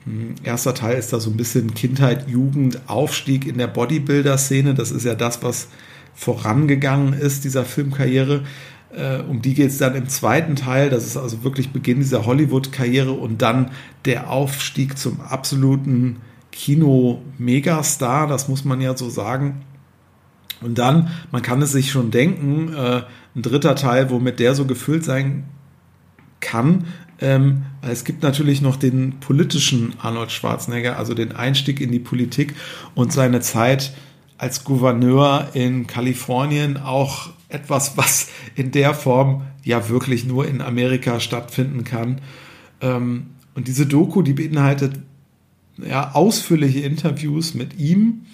Hm, 0.04 0.34
erster 0.42 0.74
Teil 0.74 0.98
ist 0.98 1.12
da 1.12 1.20
so 1.20 1.30
ein 1.30 1.36
bisschen 1.36 1.72
Kindheit, 1.74 2.28
Jugend, 2.28 2.80
Aufstieg 2.88 3.46
in 3.46 3.58
der 3.58 3.68
Bodybuilder-Szene. 3.68 4.74
Das 4.74 4.90
ist 4.90 5.04
ja 5.04 5.14
das, 5.14 5.44
was 5.44 5.68
vorangegangen 6.16 7.12
ist, 7.12 7.44
dieser 7.44 7.64
Filmkarriere. 7.64 8.42
Äh, 8.96 9.20
um 9.20 9.42
die 9.42 9.54
geht 9.54 9.68
es 9.68 9.78
dann 9.78 9.94
im 9.94 10.08
zweiten 10.08 10.56
Teil. 10.56 10.90
Das 10.90 11.06
ist 11.06 11.16
also 11.16 11.44
wirklich 11.44 11.70
Beginn 11.70 12.00
dieser 12.00 12.26
Hollywood-Karriere 12.26 13.12
und 13.12 13.42
dann 13.42 13.70
der 14.06 14.30
Aufstieg 14.30 14.98
zum 14.98 15.20
absoluten 15.20 16.16
Kino-Megastar. 16.50 18.26
Das 18.26 18.48
muss 18.48 18.64
man 18.64 18.80
ja 18.80 18.96
so 18.96 19.10
sagen. 19.10 19.62
Und 20.62 20.78
dann, 20.78 21.10
man 21.30 21.42
kann 21.42 21.60
es 21.60 21.72
sich 21.72 21.90
schon 21.90 22.10
denken, 22.10 22.72
äh, 22.74 23.02
ein 23.36 23.42
dritter 23.42 23.76
Teil, 23.76 24.08
womit 24.10 24.40
der 24.40 24.54
so 24.54 24.64
gefüllt 24.64 25.04
sein 25.04 25.44
kann. 26.40 26.86
Ähm, 27.20 27.62
es 27.82 28.04
gibt 28.04 28.22
natürlich 28.22 28.62
noch 28.62 28.76
den 28.76 29.20
politischen 29.20 29.94
Arnold 30.00 30.32
Schwarzenegger, 30.32 30.98
also 30.98 31.12
den 31.12 31.32
Einstieg 31.32 31.80
in 31.80 31.92
die 31.92 31.98
Politik 31.98 32.54
und 32.94 33.12
seine 33.12 33.40
Zeit 33.40 33.92
als 34.38 34.64
Gouverneur 34.64 35.48
in 35.54 35.86
Kalifornien 35.86 36.76
auch 36.76 37.30
etwas, 37.48 37.96
was 37.96 38.28
in 38.54 38.70
der 38.70 38.94
Form 38.94 39.42
ja 39.62 39.88
wirklich 39.88 40.24
nur 40.24 40.46
in 40.46 40.60
Amerika 40.60 41.20
stattfinden 41.20 41.84
kann. 41.84 42.20
Ähm, 42.80 43.28
und 43.54 43.68
diese 43.68 43.86
Doku, 43.86 44.22
die 44.22 44.34
beinhaltet 44.34 45.00
ja, 45.78 46.12
ausführliche 46.12 46.80
Interviews 46.80 47.54
mit 47.54 47.78
ihm, 47.78 48.26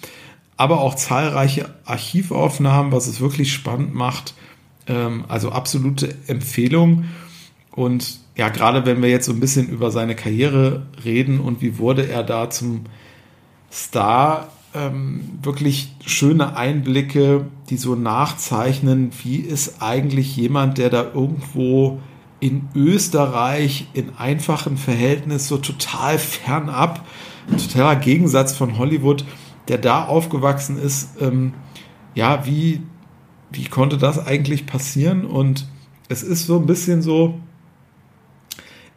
aber 0.57 0.81
auch 0.81 0.95
zahlreiche 0.95 1.69
Archivaufnahmen, 1.85 2.91
was 2.91 3.07
es 3.07 3.19
wirklich 3.19 3.53
spannend 3.53 3.93
macht. 3.93 4.33
Ähm, 4.87 5.25
also 5.27 5.51
absolute 5.51 6.15
Empfehlung. 6.27 7.05
Und 7.71 8.19
ja, 8.35 8.49
gerade 8.49 8.85
wenn 8.85 9.01
wir 9.01 9.09
jetzt 9.09 9.25
so 9.25 9.33
ein 9.33 9.39
bisschen 9.39 9.69
über 9.69 9.91
seine 9.91 10.15
Karriere 10.15 10.85
reden 11.03 11.39
und 11.39 11.61
wie 11.61 11.77
wurde 11.77 12.07
er 12.07 12.23
da 12.23 12.49
zum 12.49 12.85
Star, 13.71 14.51
ähm, 14.73 15.39
wirklich 15.41 15.93
schöne 16.05 16.55
Einblicke, 16.55 17.45
die 17.69 17.77
so 17.77 17.95
nachzeichnen, 17.95 19.11
wie 19.23 19.37
ist 19.37 19.81
eigentlich 19.81 20.35
jemand, 20.35 20.77
der 20.77 20.89
da 20.89 21.03
irgendwo 21.13 21.99
in 22.39 22.67
Österreich 22.75 23.87
in 23.93 24.17
einfachen 24.17 24.77
Verhältnissen 24.77 25.47
so 25.47 25.57
total 25.57 26.17
fernab, 26.17 27.05
totaler 27.49 27.95
Gegensatz 27.95 28.53
von 28.53 28.77
Hollywood, 28.77 29.23
der 29.69 29.77
da 29.77 30.05
aufgewachsen 30.05 30.77
ist, 30.77 31.21
ähm, 31.21 31.53
ja, 32.15 32.45
wie, 32.45 32.81
wie 33.51 33.65
konnte 33.65 33.97
das 33.97 34.25
eigentlich 34.25 34.65
passieren? 34.65 35.25
Und 35.25 35.67
es 36.09 36.21
ist 36.21 36.45
so 36.45 36.59
ein 36.59 36.65
bisschen 36.65 37.01
so, 37.01 37.39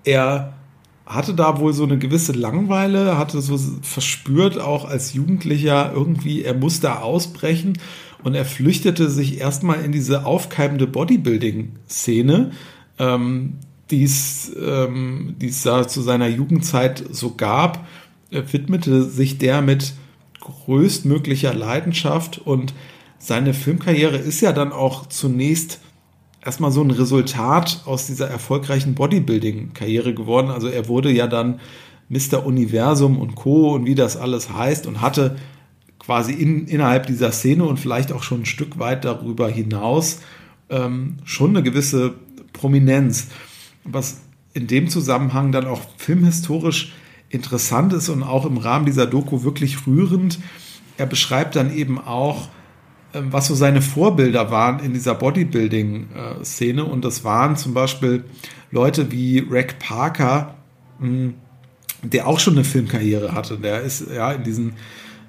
er 0.05 0.55
hatte 1.07 1.35
da 1.35 1.61
wohl 1.61 1.73
so 1.73 1.85
eine 1.85 1.99
gewisse 1.99 2.33
Langweile, 2.33 3.17
hatte 3.17 3.41
so 3.41 3.59
verspürt 3.83 4.59
auch 4.59 4.85
als 4.85 5.15
Jugendlicher 5.15 5.93
irgendwie, 5.95 6.43
er 6.43 6.55
muss 6.55 6.81
da 6.81 7.01
ausbrechen. 7.01 7.79
Und 8.25 8.35
er 8.35 8.45
flüchtete 8.45 9.09
sich 9.09 9.39
erstmal 9.39 9.85
in 9.85 9.93
diese 9.93 10.27
aufkeimende 10.27 10.89
Bodybuilding-Szene, 10.89 12.51
ähm, 12.99 13.55
die 13.91 14.03
es 14.03 14.51
ähm, 14.61 15.37
da 15.63 15.87
zu 15.87 16.03
seiner 16.03 16.27
Jugendzeit 16.27 17.05
so 17.13 17.35
gab, 17.37 17.87
er 18.31 18.53
widmete 18.53 19.05
sich 19.05 19.39
der 19.39 19.63
mit 19.63 19.95
größtmöglicher 20.41 21.55
Leidenschaft. 21.55 22.39
Und 22.39 22.75
seine 23.19 23.55
Filmkarriere 23.55 24.17
ist 24.17 24.41
ja 24.41 24.53
dann 24.53 24.73
auch 24.73 25.07
zunächst 25.07 25.81
erstmal 26.47 26.71
so 26.71 26.83
ein 26.83 26.91
Resultat 26.91 27.83
aus 27.85 28.07
dieser 28.07 28.29
erfolgreichen 28.29 28.95
Bodybuilding-Karriere 28.95 30.15
geworden. 30.15 30.51
Also 30.51 30.69
er 30.69 30.89
wurde 30.89 31.11
ja 31.11 31.27
dann 31.27 31.61
Mr. 32.09 32.47
Universum 32.47 33.19
und 33.19 33.35
Co. 33.35 33.75
und 33.75 33.85
wie 33.85 33.97
das 33.97 34.17
alles 34.17 34.53
heißt 34.53 34.87
und 34.87 35.01
hatte 35.01 35.37
quasi 35.99 36.33
in, 36.33 36.67
innerhalb 36.67 37.07
dieser 37.07 37.33
Szene 37.33 37.65
und 37.65 37.81
vielleicht 37.81 38.13
auch 38.13 38.23
schon 38.23 38.43
ein 38.43 38.47
Stück 38.47 38.79
weit 38.79 39.05
darüber 39.05 39.49
hinaus 39.49 40.21
ähm, 40.71 41.17
schon 41.25 41.51
eine 41.51 41.63
gewisse 41.65 42.15
Prominenz. 42.53 43.29
Was 43.85 44.21
in 44.53 44.69
dem 44.69 44.89
Zusammenhang 44.89 45.53
dann 45.53 45.67
auch 45.67 45.81
filmhistorisch 45.97 46.93
interessant 47.29 47.93
ist 47.93 48.09
und 48.09 48.23
auch 48.23 48.47
im 48.47 48.57
Rahmen 48.57 48.87
dieser 48.87 49.07
Doku 49.07 49.43
wirklich 49.43 49.87
rührend. 49.87 50.39
Er 50.97 51.07
beschreibt 51.07 51.57
dann 51.57 51.75
eben 51.75 52.01
auch, 52.01 52.49
was 53.23 53.47
so 53.47 53.55
seine 53.55 53.83
Vorbilder 53.83 54.51
waren 54.51 54.81
in 54.81 54.93
dieser 54.93 55.15
Bodybuilding-Szene. 55.15 56.85
Und 56.85 57.05
das 57.05 57.25
waren 57.25 57.57
zum 57.57 57.75
Beispiel 57.75 58.25
Leute 58.71 59.13
wie 59.13 59.47
Rack 59.49 59.79
Parker, 59.79 60.55
hm, 61.01 61.35
der 62.03 62.27
auch 62.27 62.41
schon 62.41 62.55
eine 62.55 62.65
Filmkarriere 62.65 63.33
hatte. 63.33 63.59
Der 63.59 63.81
ist 63.83 64.07
ja 64.15 64.33
in 64.33 64.45
diesen 64.45 64.75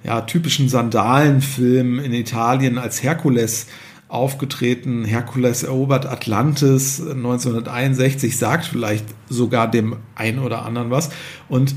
ja, 0.04 0.22
typischen 0.22 0.70
Sandalenfilmen 0.70 2.04
in 2.04 2.14
Italien 2.14 2.78
als 2.78 3.04
Herkules 3.04 3.68
aufgetreten. 4.10 5.04
Herkules 5.04 5.64
erobert 5.64 6.06
Atlantis 6.06 7.02
1961, 7.02 8.38
sagt 8.38 8.66
vielleicht 8.66 9.06
sogar 9.30 9.70
dem 9.70 9.98
einen 10.16 10.40
oder 10.40 10.66
anderen 10.66 10.92
was. 10.92 11.10
Und 11.50 11.76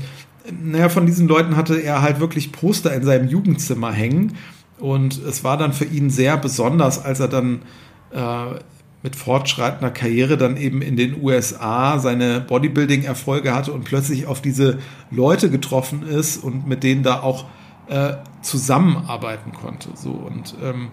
naja, 0.61 0.89
von 0.89 1.05
diesen 1.05 1.27
Leuten 1.27 1.55
hatte 1.55 1.77
er 1.77 2.01
halt 2.01 2.19
wirklich 2.19 2.51
Poster 2.51 2.93
in 2.93 3.03
seinem 3.03 3.27
Jugendzimmer 3.27 3.91
hängen. 3.91 4.37
Und 4.81 5.17
es 5.23 5.43
war 5.43 5.57
dann 5.57 5.73
für 5.73 5.85
ihn 5.85 6.09
sehr 6.09 6.37
besonders, 6.37 7.03
als 7.03 7.19
er 7.19 7.27
dann 7.27 7.61
äh, 8.11 8.59
mit 9.03 9.15
fortschreitender 9.15 9.91
Karriere 9.91 10.37
dann 10.37 10.57
eben 10.57 10.81
in 10.81 10.95
den 10.95 11.21
USA 11.21 11.99
seine 11.99 12.41
Bodybuilding-Erfolge 12.41 13.53
hatte 13.53 13.73
und 13.73 13.83
plötzlich 13.83 14.27
auf 14.27 14.41
diese 14.41 14.79
Leute 15.09 15.49
getroffen 15.49 16.03
ist 16.03 16.43
und 16.43 16.67
mit 16.67 16.83
denen 16.83 17.03
da 17.03 17.21
auch 17.21 17.45
äh, 17.87 18.13
zusammenarbeiten 18.41 19.53
konnte. 19.53 19.89
So 19.95 20.11
und 20.11 20.55
ähm, 20.63 20.89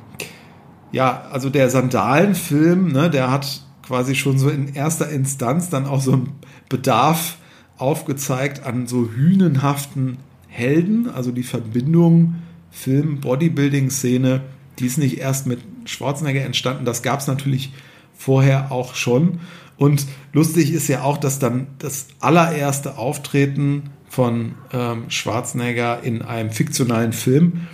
ja, 0.90 1.26
also 1.30 1.50
der 1.50 1.68
Sandalenfilm, 1.68 2.92
ne, 2.92 3.10
der 3.10 3.30
hat 3.30 3.62
quasi 3.86 4.14
schon 4.14 4.38
so 4.38 4.48
in 4.48 4.74
erster 4.74 5.08
Instanz 5.10 5.70
dann 5.70 5.86
auch 5.86 6.00
so 6.00 6.12
einen 6.12 6.32
Bedarf 6.68 7.36
aufgezeigt 7.76 8.64
an 8.64 8.86
so 8.86 9.10
hünenhaften 9.10 10.18
Helden, 10.48 11.08
also 11.10 11.30
die 11.30 11.42
Verbindung 11.42 12.36
Film-Bodybuilding-Szene, 12.70 14.42
die 14.78 14.86
ist 14.86 14.98
nicht 14.98 15.18
erst 15.18 15.46
mit 15.46 15.60
Schwarzenegger 15.84 16.44
entstanden, 16.44 16.84
das 16.84 17.02
gab 17.02 17.20
es 17.20 17.26
natürlich 17.26 17.72
vorher 18.16 18.72
auch 18.72 18.94
schon. 18.94 19.40
Und 19.76 20.06
lustig 20.32 20.72
ist 20.72 20.88
ja 20.88 21.02
auch, 21.02 21.18
dass 21.18 21.38
dann 21.38 21.68
das 21.78 22.08
allererste 22.20 22.98
Auftreten 22.98 23.90
von 24.08 24.54
ähm, 24.72 25.04
Schwarzenegger 25.08 26.02
in 26.02 26.22
einem 26.22 26.50
fiktionalen 26.50 27.12
Film 27.12 27.68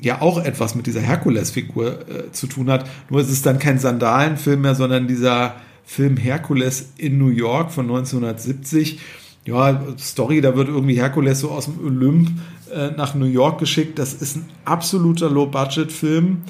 ja 0.00 0.20
auch 0.22 0.42
etwas 0.44 0.74
mit 0.74 0.86
dieser 0.86 1.00
Herkules-Figur 1.00 2.08
äh, 2.08 2.32
zu 2.32 2.46
tun 2.46 2.70
hat. 2.70 2.88
Nur 3.10 3.20
ist 3.20 3.30
es 3.30 3.42
dann 3.42 3.58
kein 3.58 3.78
Sandalenfilm 3.78 4.60
mehr, 4.60 4.74
sondern 4.74 5.08
dieser 5.08 5.56
Film 5.84 6.16
Herkules 6.16 6.90
in 6.98 7.18
New 7.18 7.30
York 7.30 7.72
von 7.72 7.86
1970. 7.86 9.00
Ja, 9.48 9.80
Story, 9.98 10.42
da 10.42 10.56
wird 10.56 10.68
irgendwie 10.68 11.00
Herkules 11.00 11.40
so 11.40 11.50
aus 11.50 11.64
dem 11.64 11.82
Olymp 11.82 12.32
äh, 12.70 12.90
nach 12.90 13.14
New 13.14 13.24
York 13.24 13.58
geschickt. 13.58 13.98
Das 13.98 14.12
ist 14.12 14.36
ein 14.36 14.46
absoluter 14.66 15.30
Low-Budget-Film. 15.30 16.42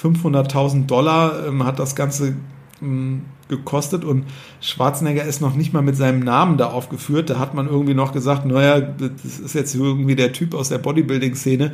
500.000 0.00 0.86
Dollar 0.86 1.48
ähm, 1.48 1.64
hat 1.64 1.80
das 1.80 1.96
Ganze 1.96 2.36
ähm, 2.80 3.22
gekostet 3.48 4.04
und 4.04 4.26
Schwarzenegger 4.60 5.24
ist 5.24 5.40
noch 5.40 5.56
nicht 5.56 5.72
mal 5.72 5.82
mit 5.82 5.96
seinem 5.96 6.20
Namen 6.20 6.56
da 6.56 6.66
aufgeführt. 6.66 7.28
Da 7.28 7.40
hat 7.40 7.54
man 7.54 7.66
irgendwie 7.66 7.94
noch 7.94 8.12
gesagt, 8.12 8.46
naja, 8.46 8.80
das 8.80 9.40
ist 9.40 9.56
jetzt 9.56 9.74
irgendwie 9.74 10.14
der 10.14 10.32
Typ 10.32 10.54
aus 10.54 10.68
der 10.68 10.78
Bodybuilding-Szene. 10.78 11.72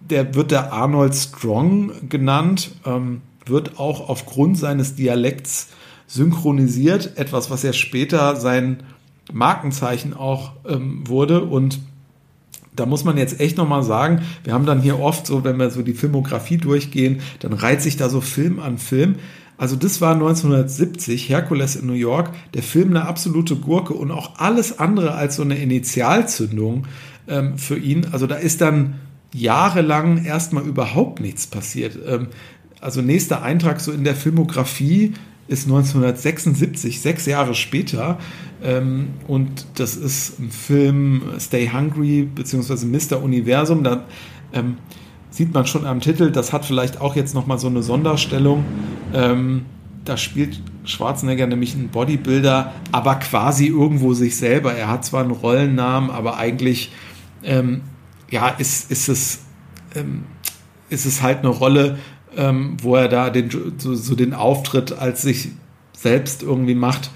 Der 0.00 0.34
wird 0.34 0.50
der 0.50 0.74
Arnold 0.74 1.14
Strong 1.14 2.10
genannt, 2.10 2.72
ähm, 2.84 3.22
wird 3.46 3.78
auch 3.78 4.10
aufgrund 4.10 4.58
seines 4.58 4.96
Dialekts 4.96 5.68
synchronisiert. 6.06 7.16
Etwas, 7.16 7.50
was 7.50 7.62
ja 7.62 7.72
später 7.72 8.36
sein 8.36 8.82
Markenzeichen 9.32 10.14
auch 10.14 10.52
ähm, 10.66 11.06
wurde 11.06 11.44
und 11.44 11.80
da 12.76 12.86
muss 12.86 13.04
man 13.04 13.18
jetzt 13.18 13.40
echt 13.40 13.56
nochmal 13.56 13.82
sagen, 13.82 14.22
wir 14.44 14.54
haben 14.54 14.64
dann 14.64 14.80
hier 14.80 15.00
oft 15.00 15.26
so, 15.26 15.44
wenn 15.44 15.58
wir 15.58 15.70
so 15.70 15.82
die 15.82 15.92
Filmografie 15.92 16.56
durchgehen, 16.56 17.20
dann 17.40 17.52
reiht 17.52 17.82
sich 17.82 17.96
da 17.96 18.08
so 18.08 18.20
Film 18.20 18.60
an 18.60 18.78
Film. 18.78 19.16
Also 19.58 19.76
das 19.76 20.00
war 20.00 20.14
1970, 20.14 21.28
Herkules 21.28 21.76
in 21.76 21.86
New 21.86 21.92
York, 21.92 22.30
der 22.54 22.62
Film 22.62 22.90
eine 22.90 23.06
absolute 23.06 23.56
Gurke 23.56 23.92
und 23.92 24.10
auch 24.10 24.38
alles 24.38 24.78
andere 24.78 25.14
als 25.14 25.36
so 25.36 25.42
eine 25.42 25.58
Initialzündung 25.58 26.86
ähm, 27.28 27.58
für 27.58 27.76
ihn. 27.76 28.06
Also 28.12 28.26
da 28.26 28.36
ist 28.36 28.62
dann 28.62 29.00
jahrelang 29.34 30.24
erstmal 30.24 30.64
überhaupt 30.64 31.20
nichts 31.20 31.46
passiert. 31.46 31.98
Ähm, 32.06 32.28
also 32.80 33.02
nächster 33.02 33.42
Eintrag 33.42 33.80
so 33.80 33.92
in 33.92 34.04
der 34.04 34.14
Filmografie 34.14 35.12
ist 35.50 35.64
1976, 35.64 37.00
sechs 37.00 37.26
Jahre 37.26 37.54
später. 37.56 38.18
Ähm, 38.62 39.08
und 39.26 39.66
das 39.74 39.96
ist 39.96 40.38
ein 40.38 40.50
Film 40.50 41.22
Stay 41.40 41.68
Hungry 41.72 42.28
beziehungsweise 42.32 42.86
Mr. 42.86 43.20
Universum. 43.20 43.82
Da 43.82 44.04
ähm, 44.52 44.76
sieht 45.30 45.52
man 45.52 45.66
schon 45.66 45.86
am 45.86 46.00
Titel, 46.00 46.30
das 46.30 46.52
hat 46.52 46.64
vielleicht 46.64 47.00
auch 47.00 47.16
jetzt 47.16 47.34
nochmal 47.34 47.58
so 47.58 47.66
eine 47.66 47.82
Sonderstellung. 47.82 48.64
Ähm, 49.12 49.66
da 50.04 50.16
spielt 50.16 50.62
Schwarzenegger 50.84 51.48
nämlich 51.48 51.74
einen 51.74 51.88
Bodybuilder, 51.88 52.72
aber 52.92 53.16
quasi 53.16 53.66
irgendwo 53.66 54.14
sich 54.14 54.36
selber. 54.36 54.72
Er 54.72 54.86
hat 54.86 55.04
zwar 55.04 55.22
einen 55.22 55.32
Rollennamen, 55.32 56.10
aber 56.10 56.36
eigentlich 56.36 56.92
ähm, 57.42 57.82
ja, 58.30 58.50
ist, 58.50 58.88
ist, 58.92 59.08
es, 59.08 59.40
ähm, 59.96 60.26
ist 60.90 61.06
es 61.06 61.22
halt 61.22 61.40
eine 61.40 61.48
Rolle, 61.48 61.98
ähm, 62.36 62.76
wo 62.80 62.96
er 62.96 63.08
da 63.08 63.30
den, 63.30 63.50
so, 63.78 63.94
so, 63.94 64.14
den 64.14 64.34
Auftritt 64.34 64.92
als 64.92 65.22
sich 65.22 65.48
selbst 65.96 66.42
irgendwie 66.42 66.74
macht. 66.74 67.10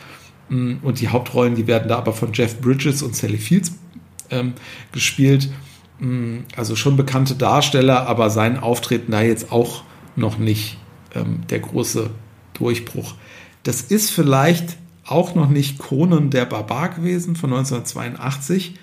Mm, 0.48 0.74
und 0.83 1.00
die 1.00 1.09
Hauptrollen, 1.09 1.55
die 1.55 1.66
werden 1.66 1.88
da 1.88 1.98
aber 1.98 2.12
von 2.12 2.33
Jeff 2.33 2.61
Bridges 2.61 3.03
und 3.03 3.16
Sally 3.16 3.38
Fields 3.38 3.72
ähm, 4.31 4.55
gespielt. 4.92 5.50
Mm, 6.00 6.38
also 6.57 6.77
schon 6.77 6.96
bekannte 6.96 7.35
Darsteller, 7.35 8.07
aber 8.07 8.31
sein 8.31 8.59
Auftreten 8.59 9.12
da 9.12 9.22
jetzt 9.22 9.53
auch 9.53 9.85
noch 10.16 10.38
nicht 10.38 10.79
ähm, 11.14 11.40
der 11.50 11.61
große 11.61 12.11
Durchbruch. 12.55 13.14
Das 13.62 13.83
ist 13.83 14.11
vielleicht 14.11 14.77
auch 15.07 15.35
noch 15.35 15.48
nicht 15.48 15.79
Conan 15.79 16.31
der 16.31 16.46
Barbar 16.46 16.90
gewesen 16.90 17.37
von 17.37 17.53
1982, 17.53 18.74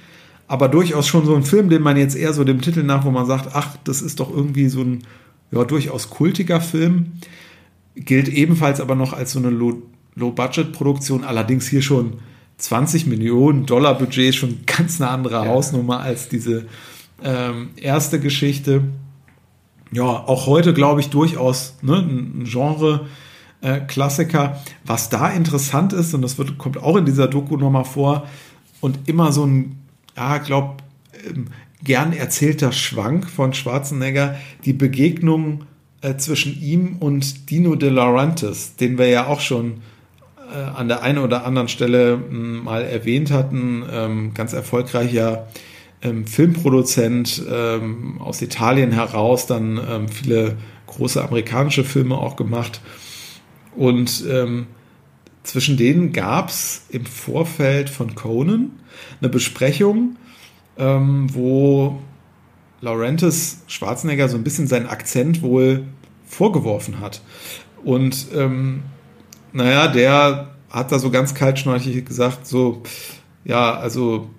aber 0.48 0.68
durchaus 0.68 1.08
schon 1.08 1.26
so 1.26 1.36
ein 1.36 1.44
Film, 1.44 1.70
den 1.70 1.82
man 1.82 1.98
jetzt 1.98 2.16
eher 2.16 2.34
so 2.34 2.44
dem 2.44 2.62
Titel 2.62 2.84
nach, 2.84 3.06
wo 3.06 3.12
man 3.12 3.26
sagt, 3.26 3.56
ach, 3.56 3.78
das 3.84 4.02
ist 4.02 4.20
doch 4.20 4.30
irgendwie 4.30 4.70
so 4.70 4.82
ein 4.82 5.04
ja, 5.52 5.64
durchaus 5.64 6.10
kultiger 6.10 6.62
Film. 6.62 7.14
Gilt 7.96 8.30
ebenfalls 8.30 8.80
aber 8.80 8.96
noch 8.96 9.14
als 9.14 9.34
so 9.34 9.40
eine 9.40 9.50
Low-Budget-Produktion, 9.50 11.24
allerdings 11.24 11.68
hier 11.68 11.82
schon 11.82 12.20
20 12.58 13.08
Millionen 13.08 13.66
Dollar 13.66 13.98
Budget, 13.98 14.36
schon 14.36 14.60
ganz 14.66 15.02
eine 15.02 15.10
andere 15.10 15.46
ja. 15.46 15.48
Hausnummer 15.48 16.00
als 16.00 16.30
diese 16.30 16.66
ähm, 17.24 17.72
erste 17.76 18.20
Geschichte. 18.20 18.84
Ja, 19.92 20.04
auch 20.04 20.48
heute 20.48 20.74
glaube 20.74 21.02
ich 21.02 21.10
durchaus 21.10 21.76
ne, 21.82 21.98
ein 21.98 22.44
Genre. 22.46 23.08
Äh, 23.62 23.82
Klassiker. 23.82 24.60
Was 24.86 25.10
da 25.10 25.30
interessant 25.30 25.94
ist, 25.94 26.16
und 26.16 26.24
das 26.24 26.40
wird, 26.40 26.58
kommt 26.58 26.82
auch 26.82 26.96
in 26.96 27.06
dieser 27.06 27.28
Doku 27.28 27.58
nochmal 27.58 27.86
vor, 27.86 28.28
und 28.80 29.08
immer 29.08 29.32
so 29.32 29.46
ein, 29.46 29.78
ja, 30.18 30.40
glaube, 30.40 30.78
ähm, 31.30 31.46
gern 31.84 32.14
erzählter 32.14 32.72
Schwank 32.72 33.30
von 33.30 33.54
Schwarzenegger, 33.54 34.36
die 34.66 34.74
Begegnung 34.74 35.66
äh, 36.02 36.18
zwischen 36.18 36.60
ihm 36.62 36.98
und 37.00 37.50
Dino 37.50 37.76
De 37.76 37.90
Laurentiis, 37.90 38.76
den 38.76 38.98
wir 38.98 39.08
ja 39.08 39.28
auch 39.28 39.40
schon 39.40 39.82
äh, 40.52 40.58
an 40.58 40.88
der 40.88 41.02
einen 41.04 41.20
oder 41.20 41.46
anderen 41.46 41.68
Stelle 41.68 42.18
mh, 42.18 42.28
hm, 42.28 42.64
mal 42.64 42.84
erwähnt 42.84 43.32
hatten, 43.32 43.84
ähm, 43.92 44.34
ganz 44.34 44.54
erfolgreicher 44.54 45.48
ähm, 46.02 46.26
Filmproduzent 46.26 47.44
ähm, 47.50 48.20
aus 48.20 48.42
Italien 48.42 48.92
heraus, 48.92 49.48
dann 49.48 49.80
ähm, 49.90 50.08
viele 50.08 50.58
große 50.88 51.24
amerikanische 51.24 51.84
Filme 51.84 52.18
auch 52.18 52.36
gemacht. 52.36 52.82
Und 53.76 54.26
ähm, 54.30 54.68
zwischen 55.44 55.78
denen 55.78 56.12
gab 56.12 56.50
es 56.50 56.86
im 56.90 57.06
Vorfeld 57.06 57.90
von 57.90 58.16
Conan 58.16 58.72
eine 59.20 59.30
Besprechung, 59.30 60.18
ähm, 60.82 61.28
wo 61.34 62.00
Laurentis 62.82 63.62
Schwarzenegger 63.68 64.28
so 64.28 64.36
ein 64.36 64.44
bisschen 64.44 64.68
seinen 64.68 64.88
Akzent 64.88 65.44
wohl 65.44 65.84
vorgeworfen 66.26 67.00
hat. 67.00 67.22
Und 67.84 68.28
ähm, 68.36 68.84
naja, 69.54 69.88
der 69.88 70.50
hat 70.70 70.92
da 70.92 71.00
so 71.00 71.12
ganz 71.12 71.36
kaltschnäuzig 71.36 72.06
gesagt, 72.06 72.48
so, 72.48 72.82
ja, 73.46 73.76
also, 73.76 74.30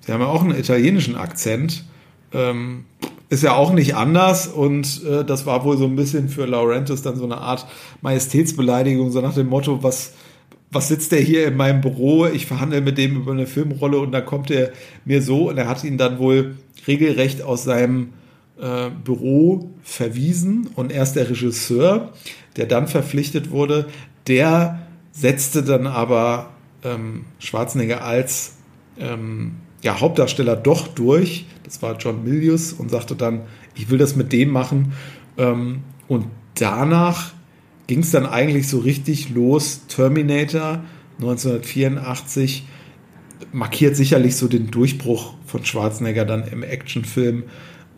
sie 0.00 0.12
haben 0.12 0.20
ja 0.20 0.26
auch 0.26 0.42
einen 0.42 0.58
italienischen 0.58 1.16
Akzent. 1.16 1.84
Ähm, 2.32 2.84
ist 3.28 3.42
ja 3.42 3.54
auch 3.54 3.72
nicht 3.72 3.96
anders 3.96 4.46
und 4.46 5.02
äh, 5.04 5.24
das 5.24 5.46
war 5.46 5.64
wohl 5.64 5.76
so 5.76 5.84
ein 5.86 5.96
bisschen 5.96 6.28
für 6.28 6.46
Laurentis 6.46 7.02
dann 7.02 7.16
so 7.16 7.24
eine 7.24 7.38
Art 7.38 7.66
Majestätsbeleidigung, 8.02 9.10
so 9.10 9.20
nach 9.20 9.34
dem 9.34 9.48
Motto, 9.48 9.82
was, 9.82 10.12
was 10.74 10.88
sitzt 10.88 11.12
der 11.12 11.20
hier 11.20 11.46
in 11.46 11.56
meinem 11.56 11.80
Büro? 11.80 12.26
Ich 12.26 12.46
verhandle 12.46 12.80
mit 12.80 12.98
dem 12.98 13.16
über 13.16 13.32
eine 13.32 13.46
Filmrolle 13.46 13.98
und 13.98 14.12
dann 14.12 14.26
kommt 14.26 14.50
er 14.50 14.72
mir 15.04 15.22
so 15.22 15.48
und 15.48 15.58
er 15.58 15.68
hat 15.68 15.84
ihn 15.84 15.98
dann 15.98 16.18
wohl 16.18 16.56
regelrecht 16.86 17.42
aus 17.42 17.64
seinem 17.64 18.12
äh, 18.60 18.90
Büro 18.90 19.70
verwiesen 19.82 20.68
und 20.74 20.92
erst 20.92 21.16
der 21.16 21.28
Regisseur, 21.30 22.12
der 22.56 22.66
dann 22.66 22.88
verpflichtet 22.88 23.50
wurde, 23.50 23.86
der 24.26 24.80
setzte 25.12 25.62
dann 25.62 25.86
aber 25.86 26.50
ähm, 26.82 27.24
Schwarzenegger 27.38 28.04
als 28.04 28.56
ähm, 28.98 29.56
ja, 29.82 30.00
Hauptdarsteller 30.00 30.56
doch 30.56 30.88
durch. 30.88 31.46
Das 31.62 31.82
war 31.82 31.96
John 31.98 32.24
Milius 32.24 32.72
und 32.72 32.90
sagte 32.90 33.14
dann, 33.14 33.42
ich 33.74 33.90
will 33.90 33.98
das 33.98 34.16
mit 34.16 34.32
dem 34.32 34.50
machen. 34.50 34.92
Ähm, 35.36 35.82
und 36.08 36.26
danach 36.54 37.32
ging 37.86 38.00
es 38.00 38.10
dann 38.10 38.26
eigentlich 38.26 38.68
so 38.68 38.78
richtig 38.78 39.30
los. 39.30 39.86
Terminator 39.88 40.82
1984 41.18 42.66
markiert 43.52 43.96
sicherlich 43.96 44.36
so 44.36 44.48
den 44.48 44.70
Durchbruch 44.70 45.34
von 45.46 45.64
Schwarzenegger 45.64 46.24
dann 46.24 46.46
im 46.48 46.62
Actionfilm. 46.62 47.44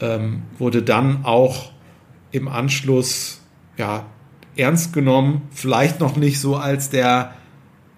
Ähm, 0.00 0.42
wurde 0.58 0.82
dann 0.82 1.24
auch 1.24 1.72
im 2.30 2.48
Anschluss 2.48 3.40
ja, 3.78 4.06
ernst 4.56 4.92
genommen. 4.92 5.42
Vielleicht 5.50 6.00
noch 6.00 6.16
nicht 6.16 6.40
so 6.40 6.56
als 6.56 6.90
der 6.90 7.34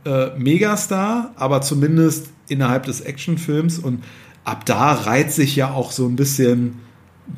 äh, 0.05 0.31
Megastar, 0.39 1.33
aber 1.37 1.61
zumindest 1.61 2.31
innerhalb 2.49 2.85
des 2.85 3.01
Actionfilms. 3.01 3.79
Und 3.79 4.05
ab 4.45 4.65
da 4.65 4.93
reiht 4.93 5.33
sich 5.33 5.57
ja 5.57 5.73
auch 5.73 5.91
so 5.91 6.07
ein 6.07 6.17
bisschen 6.17 6.81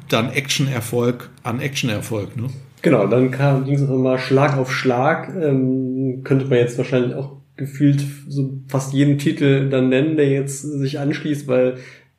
dann 0.08 0.30
Actionerfolg 0.30 1.30
an 1.42 1.60
Actionerfolg. 1.60 2.36
Ne? 2.36 2.48
Genau, 2.82 3.06
dann 3.06 3.30
kam, 3.30 3.64
ging 3.64 3.74
es 3.74 3.82
immer 3.82 4.18
Schlag 4.18 4.56
auf 4.56 4.72
Schlag. 4.72 5.34
Ähm, 5.40 6.22
könnte 6.24 6.46
man 6.46 6.58
jetzt 6.58 6.78
wahrscheinlich 6.78 7.14
auch 7.14 7.36
gefühlt 7.56 8.02
so 8.28 8.54
fast 8.68 8.94
jeden 8.94 9.18
Titel 9.18 9.68
dann 9.68 9.90
nennen, 9.90 10.16
der 10.16 10.28
jetzt 10.28 10.62
sich 10.62 10.98
anschließt, 10.98 11.46
weil 11.46 11.76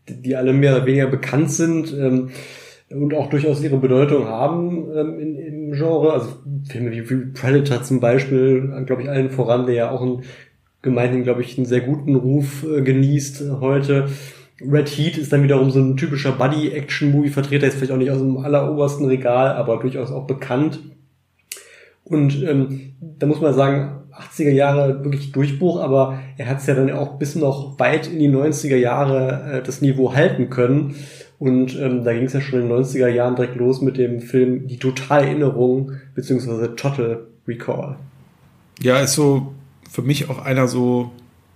die 0.07 0.35
alle 0.35 0.53
mehr 0.53 0.75
oder 0.75 0.85
weniger 0.85 1.07
bekannt 1.07 1.51
sind 1.51 1.93
ähm, 1.93 2.29
und 2.89 3.13
auch 3.13 3.29
durchaus 3.29 3.63
ihre 3.63 3.77
Bedeutung 3.77 4.25
haben 4.25 4.87
ähm, 4.95 5.19
in, 5.19 5.35
im 5.35 5.71
Genre. 5.71 6.13
Also 6.13 6.29
Filme 6.69 6.91
wie 6.91 7.31
Predator 7.33 7.81
zum 7.81 7.99
Beispiel, 7.99 8.83
glaube 8.85 9.01
ich, 9.01 9.09
allen 9.09 9.31
voran, 9.31 9.65
der 9.65 9.75
ja 9.75 9.91
auch 9.91 10.01
ein 10.01 10.23
gemeinhin, 10.81 11.23
glaube 11.23 11.41
ich, 11.41 11.57
einen 11.57 11.67
sehr 11.67 11.81
guten 11.81 12.15
Ruf 12.15 12.63
äh, 12.63 12.81
genießt 12.81 13.43
heute. 13.61 14.09
Red 14.69 14.89
Heat 14.89 15.17
ist 15.17 15.31
dann 15.31 15.43
wiederum 15.43 15.71
so 15.71 15.79
ein 15.79 15.97
typischer 15.97 16.31
Buddy-Action-Movie-Vertreter, 16.33 17.67
ist 17.67 17.75
vielleicht 17.75 17.91
auch 17.91 17.97
nicht 17.97 18.11
aus 18.11 18.19
dem 18.19 18.37
allerobersten 18.37 19.05
Regal, 19.05 19.55
aber 19.55 19.77
durchaus 19.77 20.11
auch 20.11 20.27
bekannt. 20.27 20.79
Und 22.03 22.43
ähm, 22.43 22.93
da 22.99 23.27
muss 23.27 23.41
man 23.41 23.53
sagen, 23.53 24.01
80er 24.11 24.51
Jahre 24.51 25.03
wirklich 25.03 25.31
Durchbruch, 25.31 25.79
aber 25.79 26.19
er 26.37 26.47
hat 26.47 26.59
es 26.59 26.67
ja 26.67 26.75
dann 26.75 26.91
auch 26.91 27.17
bis 27.17 27.35
noch 27.35 27.79
weit 27.79 28.07
in 28.07 28.19
die 28.19 28.29
90er 28.29 28.75
Jahre 28.75 29.59
äh, 29.59 29.63
das 29.63 29.81
Niveau 29.81 30.13
halten 30.13 30.49
können. 30.49 30.95
Und 31.39 31.75
ähm, 31.79 32.03
da 32.03 32.13
ging 32.13 32.25
es 32.25 32.33
ja 32.33 32.41
schon 32.41 32.61
in 32.61 32.69
den 32.69 32.77
90er 32.77 33.07
Jahren 33.07 33.35
direkt 33.35 33.55
los 33.55 33.81
mit 33.81 33.97
dem 33.97 34.19
Film 34.19 34.67
Die 34.67 34.77
Totale 34.77 35.25
Erinnerung, 35.25 35.93
beziehungsweise 36.13 36.75
Total 36.75 37.25
Recall. 37.47 37.95
Ja, 38.81 38.99
ist 38.99 39.13
so 39.13 39.53
für 39.89 40.01
mich 40.01 40.29
auch 40.29 40.43
einer 40.45 40.67
so 40.67 41.11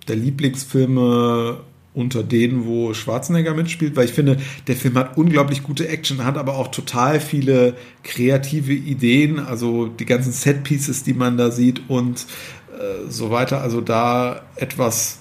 der 0.08 0.16
Lieblingsfilme 0.16 1.58
unter 1.96 2.24
denen, 2.24 2.66
wo 2.66 2.94
Schwarzenegger 2.94 3.54
mitspielt, 3.54 3.96
weil 3.96 4.06
ich 4.06 4.14
finde, 4.14 4.38
der 4.68 4.76
Film 4.76 4.96
hat 4.96 5.18
unglaublich 5.18 5.64
gute 5.64 5.88
Action, 5.88 6.26
hat 6.26 6.38
aber 6.38 6.56
auch 6.58 6.68
total 6.68 7.20
viele 7.20 7.76
kreative 8.04 8.74
Ideen, 8.74 9.40
also 9.40 9.88
die 9.88 10.06
ganzen 10.06 10.34
Set-Pieces, 10.34 11.04
die 11.04 11.14
man 11.14 11.38
da 11.38 11.52
sieht 11.52 11.90
und 11.90 12.26
äh, 12.74 13.10
so 13.10 13.32
weiter. 13.32 13.62
Also 13.62 13.82
da 13.82 14.42
etwas, 14.58 15.20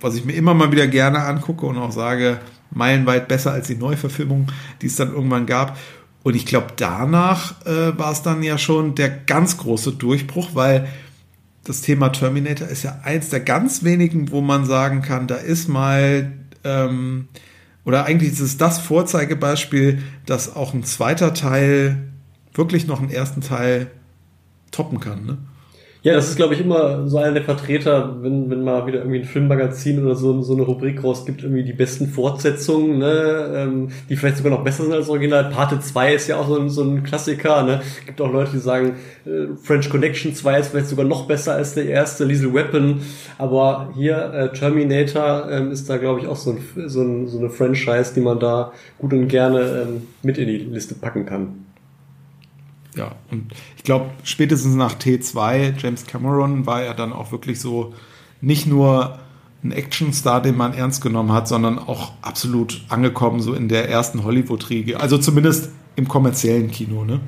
was 0.00 0.14
ich 0.14 0.24
mir 0.24 0.34
immer 0.34 0.54
mal 0.54 0.72
wieder 0.72 0.86
gerne 0.86 1.20
angucke 1.20 1.64
und 1.66 1.78
auch 1.78 1.92
sage, 1.92 2.38
meilenweit 2.70 3.26
besser 3.26 3.52
als 3.52 3.66
die 3.66 3.76
Neuverfilmung, 3.76 4.48
die 4.82 4.86
es 4.86 4.96
dann 4.96 5.12
irgendwann 5.12 5.46
gab. 5.46 5.78
Und 6.22 6.36
ich 6.36 6.44
glaube, 6.44 6.68
danach 6.76 7.64
äh, 7.64 7.98
war 7.98 8.12
es 8.12 8.22
dann 8.22 8.42
ja 8.42 8.58
schon 8.58 8.94
der 8.94 9.08
ganz 9.08 9.56
große 9.56 9.92
Durchbruch, 9.92 10.50
weil 10.52 10.86
das 11.64 11.82
Thema 11.82 12.08
Terminator 12.10 12.68
ist 12.68 12.82
ja 12.82 13.00
eins 13.02 13.28
der 13.28 13.40
ganz 13.40 13.84
wenigen, 13.84 14.30
wo 14.30 14.40
man 14.40 14.64
sagen 14.64 15.02
kann, 15.02 15.26
da 15.26 15.36
ist 15.36 15.68
mal, 15.68 16.32
ähm, 16.64 17.28
oder 17.84 18.04
eigentlich 18.04 18.32
ist 18.32 18.40
es 18.40 18.56
das 18.56 18.78
Vorzeigebeispiel, 18.78 20.02
dass 20.26 20.54
auch 20.56 20.74
ein 20.74 20.84
zweiter 20.84 21.34
Teil 21.34 22.08
wirklich 22.54 22.86
noch 22.86 23.00
einen 23.00 23.10
ersten 23.10 23.40
Teil 23.40 23.90
toppen 24.70 25.00
kann. 25.00 25.26
Ne? 25.26 25.38
Ja, 26.02 26.14
das 26.14 26.30
ist, 26.30 26.36
glaube 26.36 26.54
ich, 26.54 26.60
immer 26.62 27.06
so 27.06 27.18
einer 27.18 27.32
der 27.32 27.42
Vertreter, 27.42 28.22
wenn, 28.22 28.48
wenn 28.48 28.64
mal 28.64 28.86
wieder 28.86 29.00
irgendwie 29.00 29.18
ein 29.18 29.26
Filmmagazin 29.26 30.02
oder 30.02 30.14
so, 30.14 30.40
so 30.40 30.54
eine 30.54 30.62
Rubrik 30.62 31.04
rausgibt, 31.04 31.42
irgendwie 31.42 31.62
die 31.62 31.74
besten 31.74 32.06
Fortsetzungen, 32.06 32.98
ne, 32.98 33.52
ähm, 33.54 33.88
die 34.08 34.16
vielleicht 34.16 34.38
sogar 34.38 34.50
noch 34.50 34.64
besser 34.64 34.84
sind 34.84 34.94
als 34.94 35.10
Original. 35.10 35.50
Parte 35.50 35.78
2 35.78 36.14
ist 36.14 36.26
ja 36.26 36.38
auch 36.38 36.48
so 36.48 36.58
ein, 36.58 36.70
so 36.70 36.82
ein 36.82 37.02
Klassiker, 37.02 37.64
ne. 37.64 37.82
Gibt 38.06 38.18
auch 38.22 38.32
Leute, 38.32 38.52
die 38.52 38.60
sagen, 38.60 38.94
äh, 39.26 39.54
French 39.62 39.90
Connection 39.90 40.34
2 40.34 40.60
ist 40.60 40.68
vielleicht 40.68 40.88
sogar 40.88 41.04
noch 41.04 41.26
besser 41.26 41.52
als 41.52 41.74
der 41.74 41.84
erste, 41.84 42.24
Lethal 42.24 42.54
Weapon. 42.54 43.02
Aber 43.36 43.92
hier, 43.94 44.32
äh, 44.32 44.56
Terminator 44.56 45.50
ähm, 45.50 45.70
ist 45.70 45.90
da, 45.90 45.98
glaube 45.98 46.20
ich, 46.20 46.26
auch 46.26 46.36
so, 46.36 46.52
ein, 46.52 46.88
so, 46.88 47.02
ein, 47.02 47.28
so 47.28 47.38
eine 47.38 47.50
Franchise, 47.50 48.14
die 48.14 48.20
man 48.20 48.40
da 48.40 48.72
gut 48.98 49.12
und 49.12 49.28
gerne 49.28 49.82
ähm, 49.82 50.06
mit 50.22 50.38
in 50.38 50.46
die 50.48 50.56
Liste 50.56 50.94
packen 50.94 51.26
kann 51.26 51.59
ja, 52.96 53.12
und 53.30 53.52
ich 53.76 53.84
glaube, 53.84 54.10
spätestens 54.24 54.74
nach 54.74 54.98
T2, 54.98 55.74
James 55.78 56.06
Cameron 56.06 56.66
war 56.66 56.82
er 56.82 56.94
dann 56.94 57.12
auch 57.12 57.32
wirklich 57.32 57.60
so 57.60 57.94
nicht 58.40 58.66
nur 58.66 59.18
ein 59.62 59.72
Actionstar, 59.72 60.40
den 60.40 60.56
man 60.56 60.72
ernst 60.72 61.02
genommen 61.02 61.32
hat, 61.32 61.46
sondern 61.46 61.78
auch 61.78 62.12
absolut 62.22 62.82
angekommen, 62.88 63.40
so 63.40 63.54
in 63.54 63.68
der 63.68 63.88
ersten 63.88 64.24
Hollywood-Riege. 64.24 64.98
Also 64.98 65.18
zumindest 65.18 65.70
im 65.96 66.08
kommerziellen 66.08 66.70
Kino, 66.70 67.04
ne? 67.04 67.20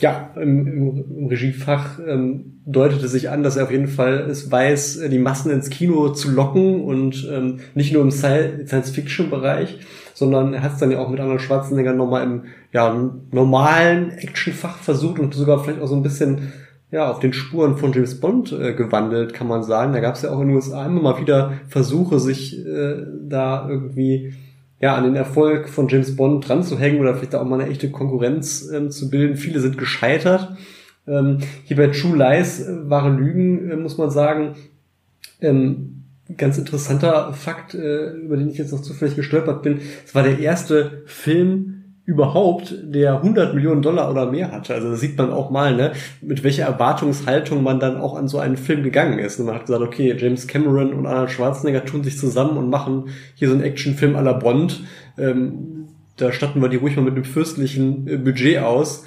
Ja, 0.00 0.30
im, 0.36 0.66
im, 0.66 1.26
Regiefach 1.28 1.98
ähm, 2.06 2.60
deutete 2.66 3.08
sich 3.08 3.30
an, 3.30 3.42
dass 3.42 3.56
er 3.56 3.64
auf 3.64 3.70
jeden 3.70 3.86
Fall 3.86 4.26
es 4.28 4.50
weiß, 4.50 5.00
die 5.10 5.18
Massen 5.18 5.52
ins 5.52 5.70
Kino 5.70 6.08
zu 6.10 6.30
locken 6.30 6.82
und 6.82 7.28
ähm, 7.30 7.60
nicht 7.74 7.92
nur 7.92 8.02
im 8.02 8.10
Science-Fiction-Bereich, 8.10 9.78
sondern 10.14 10.54
er 10.54 10.62
hat 10.62 10.74
es 10.74 10.78
dann 10.78 10.90
ja 10.90 11.00
auch 11.00 11.10
mit 11.10 11.20
anderen 11.20 11.40
Schwarzenegger 11.40 11.92
nochmal 11.92 12.22
im 12.22 12.44
ja, 12.72 13.10
normalen 13.30 14.12
Actionfach 14.12 14.78
versucht 14.78 15.18
und 15.18 15.34
sogar 15.34 15.62
vielleicht 15.62 15.82
auch 15.82 15.88
so 15.88 15.96
ein 15.96 16.02
bisschen 16.02 16.52
ja, 16.90 17.10
auf 17.10 17.18
den 17.18 17.32
Spuren 17.32 17.76
von 17.76 17.92
James 17.92 18.20
Bond 18.20 18.52
äh, 18.52 18.72
gewandelt, 18.72 19.34
kann 19.34 19.48
man 19.48 19.64
sagen. 19.64 19.92
Da 19.92 20.00
gab 20.00 20.14
es 20.14 20.22
ja 20.22 20.30
auch 20.30 20.40
in 20.40 20.48
den 20.48 20.56
USA 20.56 20.86
immer 20.86 21.02
mal 21.02 21.20
wieder 21.20 21.54
Versuche, 21.68 22.20
sich 22.20 22.64
äh, 22.64 23.02
da 23.28 23.68
irgendwie 23.68 24.34
ja, 24.80 24.94
an 24.94 25.04
den 25.04 25.16
Erfolg 25.16 25.68
von 25.68 25.88
James 25.88 26.14
Bond 26.14 26.48
dran 26.48 26.62
zu 26.62 26.78
hängen 26.78 27.00
oder 27.00 27.14
vielleicht 27.14 27.34
auch 27.34 27.44
mal 27.44 27.60
eine 27.60 27.70
echte 27.70 27.90
Konkurrenz 27.90 28.70
ähm, 28.72 28.90
zu 28.90 29.10
bilden. 29.10 29.36
Viele 29.36 29.58
sind 29.58 29.76
gescheitert. 29.76 30.56
Ähm, 31.06 31.38
hier 31.64 31.76
bei 31.76 31.88
True 31.88 32.16
Lies, 32.16 32.60
äh, 32.60 32.88
wahre 32.88 33.10
Lügen, 33.10 33.70
äh, 33.70 33.76
muss 33.76 33.98
man 33.98 34.10
sagen, 34.10 34.54
ähm, 35.40 35.93
ganz 36.36 36.58
interessanter 36.58 37.32
Fakt, 37.34 37.74
äh, 37.74 38.10
über 38.12 38.36
den 38.36 38.48
ich 38.48 38.58
jetzt 38.58 38.72
noch 38.72 38.82
zufällig 38.82 39.16
gestolpert 39.16 39.62
bin. 39.62 39.80
Es 40.06 40.14
war 40.14 40.22
der 40.22 40.38
erste 40.38 41.02
Film 41.06 41.74
überhaupt, 42.06 42.74
der 42.82 43.16
100 43.16 43.54
Millionen 43.54 43.80
Dollar 43.80 44.10
oder 44.10 44.30
mehr 44.30 44.52
hatte. 44.52 44.74
Also 44.74 44.90
da 44.90 44.96
sieht 44.96 45.16
man 45.16 45.32
auch 45.32 45.50
mal, 45.50 45.74
ne, 45.74 45.92
mit 46.20 46.44
welcher 46.44 46.64
Erwartungshaltung 46.64 47.62
man 47.62 47.80
dann 47.80 47.96
auch 47.96 48.14
an 48.14 48.28
so 48.28 48.38
einen 48.38 48.58
Film 48.58 48.82
gegangen 48.82 49.18
ist. 49.18 49.40
Und 49.40 49.46
man 49.46 49.54
hat 49.54 49.66
gesagt, 49.66 49.82
okay, 49.82 50.14
James 50.18 50.46
Cameron 50.46 50.92
und 50.92 51.06
Arnold 51.06 51.30
Schwarzenegger 51.30 51.84
tun 51.84 52.04
sich 52.04 52.18
zusammen 52.18 52.58
und 52.58 52.68
machen 52.68 53.08
hier 53.34 53.48
so 53.48 53.54
einen 53.54 53.62
Actionfilm 53.62 54.16
à 54.16 54.20
la 54.20 54.34
Bond. 54.34 54.82
Ähm, 55.16 55.88
da 56.16 56.30
statten 56.30 56.60
wir 56.60 56.68
die 56.68 56.76
ruhig 56.76 56.96
mal 56.96 57.02
mit 57.02 57.14
einem 57.14 57.24
fürstlichen 57.24 58.06
äh, 58.06 58.16
Budget 58.18 58.58
aus. 58.58 59.04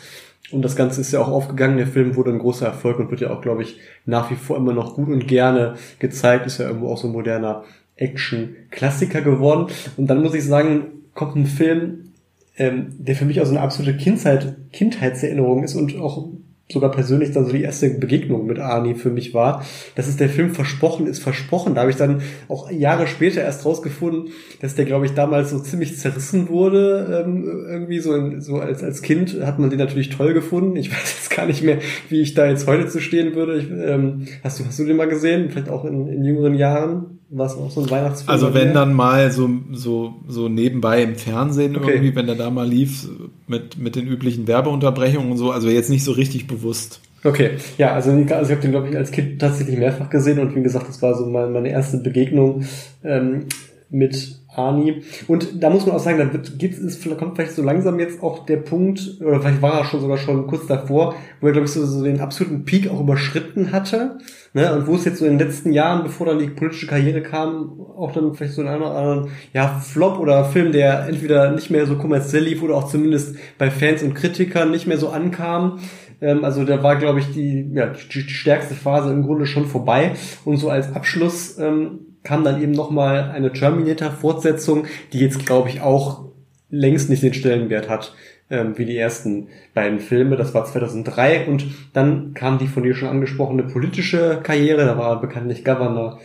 Und 0.52 0.62
das 0.64 0.76
Ganze 0.76 1.02
ist 1.02 1.12
ja 1.12 1.20
auch 1.20 1.28
aufgegangen. 1.28 1.78
Der 1.78 1.88
Film 1.88 2.16
wurde 2.16 2.32
ein 2.32 2.40
großer 2.40 2.66
Erfolg 2.66 3.00
und 3.00 3.12
wird 3.12 3.22
ja 3.22 3.32
auch, 3.32 3.42
glaube 3.42 3.64
ich, 3.64 3.80
nach 4.06 4.32
wie 4.32 4.36
vor 4.36 4.58
immer 4.58 4.74
noch 4.74 4.96
gut 4.96 5.10
und 5.10 5.28
gerne 5.28 5.76
gezeigt. 6.00 6.46
Ist 6.46 6.60
ja 6.60 6.68
irgendwo 6.68 6.90
auch 6.90 6.98
so 6.98 7.08
ein 7.08 7.14
moderner 7.14 7.64
Action-Klassiker 7.98 9.22
geworden. 9.22 9.68
Und 9.98 10.08
dann 10.08 10.22
muss 10.22 10.34
ich 10.34 10.46
sagen, 10.46 10.86
kommt 11.14 11.36
ein 11.36 11.46
Film, 11.46 12.14
ähm, 12.58 12.96
der 12.98 13.16
für 13.16 13.26
mich 13.26 13.42
auch 13.42 13.46
so 13.46 13.52
eine 13.52 13.62
absolute 13.62 13.98
Kindheit, 13.98 14.56
Kindheitserinnerung 14.72 15.64
ist 15.64 15.76
und 15.76 15.98
auch 16.00 16.30
sogar 16.70 16.92
persönlich 16.92 17.32
dann 17.32 17.46
so 17.46 17.52
die 17.52 17.62
erste 17.62 17.90
Begegnung 17.90 18.46
mit 18.46 18.60
Arnie 18.60 18.96
für 18.96 19.10
mich 19.10 19.34
war. 19.34 19.66
Das 19.96 20.08
ist 20.08 20.20
der 20.20 20.28
Film 20.28 20.54
Versprochen 20.54 21.08
ist 21.08 21.20
versprochen. 21.20 21.76
Da 21.76 21.82
habe 21.82 21.92
ich 21.92 21.98
dann 21.98 22.22
auch 22.50 22.70
Jahre 22.70 23.08
später 23.08 23.42
erst 23.42 23.66
rausgefunden, 23.66 24.34
dass 24.60 24.76
der, 24.76 24.86
glaube 24.86 25.06
ich, 25.06 25.14
damals 25.14 25.52
so 25.52 25.60
ziemlich 25.60 25.98
zerrissen 25.98 26.50
wurde. 26.50 27.24
Ähm, 27.26 27.46
irgendwie 27.70 28.00
so, 28.00 28.14
in, 28.14 28.42
so 28.42 28.58
als, 28.58 28.84
als 28.84 29.02
Kind 29.02 29.42
hat 29.42 29.60
man 29.60 29.70
den 29.70 29.80
natürlich 29.80 30.10
toll 30.10 30.34
gefunden. 30.34 30.76
Ich 30.76 30.92
weiß 30.92 31.16
jetzt 31.18 31.30
gar 31.30 31.46
nicht 31.46 31.64
mehr, 31.64 31.80
wie 32.10 32.22
ich 32.22 32.34
da 32.34 32.48
jetzt 32.48 32.68
heute 32.68 32.88
zu 32.88 33.00
stehen 33.00 33.34
würde. 33.34 33.58
Ich, 33.58 33.70
ähm, 33.72 34.28
hast, 34.44 34.60
du, 34.60 34.66
hast 34.66 34.78
du 34.78 34.86
den 34.86 34.98
mal 34.98 35.08
gesehen? 35.08 35.50
Vielleicht 35.50 35.70
auch 35.70 35.86
in, 35.86 36.08
in 36.08 36.26
jüngeren 36.26 36.56
Jahren? 36.56 37.17
Was 37.30 37.58
auch 37.58 37.70
so 37.70 37.82
ein 37.82 37.90
Weihnachtsfilm? 37.90 38.30
Also 38.30 38.54
wenn 38.54 38.74
dann 38.74 38.94
mal 38.94 39.32
so, 39.32 39.50
so, 39.74 40.14
so 40.28 40.48
nebenbei 40.48 41.04
im 41.04 41.16
Fernsehen 41.16 41.76
okay. 41.76 41.92
irgendwie, 41.92 42.16
wenn 42.16 42.26
der 42.26 42.36
da 42.36 42.50
mal 42.50 42.68
lief, 42.68 43.08
mit, 43.48 43.78
mit 43.78 43.96
den 43.96 44.08
üblichen 44.08 44.48
Werbeunterbrechungen 44.48 45.32
und 45.32 45.38
so, 45.38 45.52
also 45.52 45.70
jetzt 45.70 45.90
nicht 45.90 46.06
so 46.06 46.14
richtig 46.14 46.48
bewusst. 46.48 47.02
Okay, 47.24 47.52
ja, 47.78 47.94
also, 47.94 48.12
also 48.12 48.24
ich 48.30 48.52
habe 48.52 48.62
den, 48.62 48.72
glaube 48.72 48.90
ich, 48.90 48.96
als 48.96 49.12
Kind 49.12 49.42
tatsächlich 49.42 49.78
mehrfach 49.78 50.10
gesehen 50.10 50.40
und 50.40 50.56
wie 50.56 50.64
gesagt, 50.64 50.88
das 50.88 51.02
war 51.02 51.16
so 51.16 51.26
meine, 51.26 51.50
meine 51.50 51.70
erste 51.70 51.98
Begegnung 51.98 52.64
ähm, 53.04 53.48
mit 53.90 54.40
Arnie. 54.58 55.04
Und 55.28 55.64
da 55.64 55.70
muss 55.70 55.86
man 55.86 55.96
auch 55.96 56.00
sagen, 56.00 56.18
da 56.18 56.32
wird, 56.32 56.58
gibt's, 56.60 56.80
es 56.80 57.02
kommt 57.18 57.36
vielleicht 57.36 57.54
so 57.54 57.64
langsam 57.64 58.00
jetzt 58.00 58.22
auch 58.24 58.46
der 58.46 58.58
Punkt, 58.58 59.18
oder 59.22 59.40
vielleicht 59.42 59.62
war 59.62 59.80
er 59.80 59.86
schon 59.86 60.02
sogar 60.02 60.18
schon 60.18 60.48
kurz 60.48 60.68
davor, 60.68 61.16
wo 61.42 61.48
er, 61.48 61.54
glaube 61.54 61.68
ich, 61.68 61.72
so, 61.72 61.86
so 61.86 62.04
den 62.04 62.20
absoluten 62.20 62.66
Peak 62.66 62.90
auch 62.90 63.00
überschritten 63.00 63.72
hatte. 63.72 64.18
Ne? 64.54 64.74
Und 64.74 64.88
wo 64.88 64.96
es 64.96 65.06
jetzt 65.06 65.20
so 65.20 65.26
in 65.26 65.38
den 65.38 65.48
letzten 65.48 65.72
Jahren, 65.72 66.04
bevor 66.04 66.26
dann 66.28 66.40
die 66.40 66.48
politische 66.48 66.88
Karriere 66.88 67.22
kam, 67.22 67.80
auch 67.80 68.12
dann 68.12 68.34
vielleicht 68.34 68.54
so 68.54 68.62
einen 68.62 68.82
oder 68.82 68.96
anderen 68.96 69.30
ja, 69.54 69.80
Flop 69.80 70.20
oder 70.20 70.46
Film, 70.46 70.72
der 70.72 71.08
entweder 71.08 71.52
nicht 71.52 71.70
mehr 71.70 71.86
so 71.86 71.98
kommerziell 71.98 72.44
lief 72.44 72.64
oder 72.64 72.76
auch 72.76 72.88
zumindest 72.88 73.36
bei 73.58 73.70
Fans 73.70 74.02
und 74.04 74.16
Kritikern 74.16 74.72
nicht 74.72 74.88
mehr 74.88 74.98
so 74.98 75.10
ankam. 75.10 75.80
Ähm, 76.22 76.44
also 76.44 76.64
da 76.64 76.82
war, 76.84 76.96
glaube 76.96 77.20
ich, 77.20 77.32
die, 77.32 77.70
ja, 77.74 77.88
die 77.88 78.22
stärkste 78.22 78.74
Phase 78.74 79.12
im 79.12 79.24
Grunde 79.24 79.46
schon 79.46 79.66
vorbei. 79.66 80.14
Und 80.46 80.58
so 80.58 80.70
als 80.70 80.96
Abschluss 80.96 81.58
ähm, 81.60 82.07
kam 82.28 82.44
dann 82.44 82.62
eben 82.62 82.74
nochmal 82.74 83.32
eine 83.32 83.54
Terminator-Fortsetzung, 83.54 84.86
die 85.14 85.20
jetzt, 85.20 85.46
glaube 85.46 85.70
ich, 85.70 85.80
auch 85.80 86.26
längst 86.70 87.10
nicht 87.10 87.24
den 87.24 87.34
Stellenwert 87.34 87.88
hat 87.88 88.14
ähm, 88.50 88.78
wie 88.78 88.84
die 88.84 88.98
ersten 88.98 89.48
beiden 89.74 90.02
Filme. 90.02 90.36
Das 90.36 90.54
war 90.54 90.66
2003 90.66 91.48
und 91.48 91.68
dann 91.94 92.34
kam 92.34 92.58
die 92.58 92.68
von 92.68 92.84
dir 92.84 92.96
schon 92.96 93.08
angesprochene 93.08 93.64
politische 93.64 94.42
Karriere. 94.44 94.86
Da 94.86 94.98
war 94.98 95.12
er 95.12 95.22
bekanntlich 95.22 95.64
Governor 95.64 96.20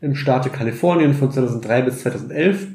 im 0.00 0.14
Staate 0.14 0.50
Kalifornien 0.50 1.12
von 1.12 1.32
2003 1.32 1.82
bis 1.82 2.02
2011. 2.02 2.68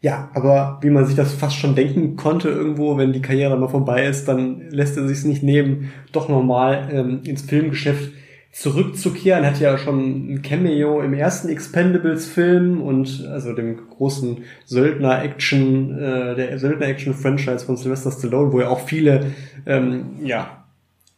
Ja, 0.00 0.30
aber 0.32 0.78
wie 0.80 0.90
man 0.90 1.04
sich 1.04 1.16
das 1.16 1.34
fast 1.34 1.56
schon 1.56 1.74
denken 1.74 2.16
konnte 2.16 2.48
irgendwo, 2.48 2.96
wenn 2.96 3.12
die 3.12 3.20
Karriere 3.20 3.58
mal 3.58 3.68
vorbei 3.68 4.06
ist, 4.06 4.26
dann 4.26 4.70
lässt 4.70 4.96
er 4.96 5.06
sich 5.06 5.22
nicht 5.24 5.42
nehmen, 5.42 5.92
doch 6.12 6.30
nochmal 6.30 6.88
ähm, 6.90 7.20
ins 7.24 7.42
Filmgeschäft 7.42 8.12
zurückzukehren. 8.52 9.46
Hat 9.46 9.60
ja 9.60 9.78
schon 9.78 10.32
ein 10.32 10.42
Cameo 10.42 11.00
im 11.00 11.14
ersten 11.14 11.48
Expendables-Film 11.48 12.80
und 12.80 13.26
also 13.30 13.52
dem 13.52 13.88
großen 13.90 14.44
Söldner-Action, 14.66 15.98
äh, 15.98 16.34
der 16.34 16.58
Söldner-Action-Franchise 16.58 17.64
von 17.64 17.76
Sylvester 17.76 18.10
Stallone, 18.10 18.52
wo 18.52 18.60
er 18.60 18.70
auch 18.70 18.80
viele 18.80 19.32
ähm, 19.66 20.16
ja, 20.22 20.64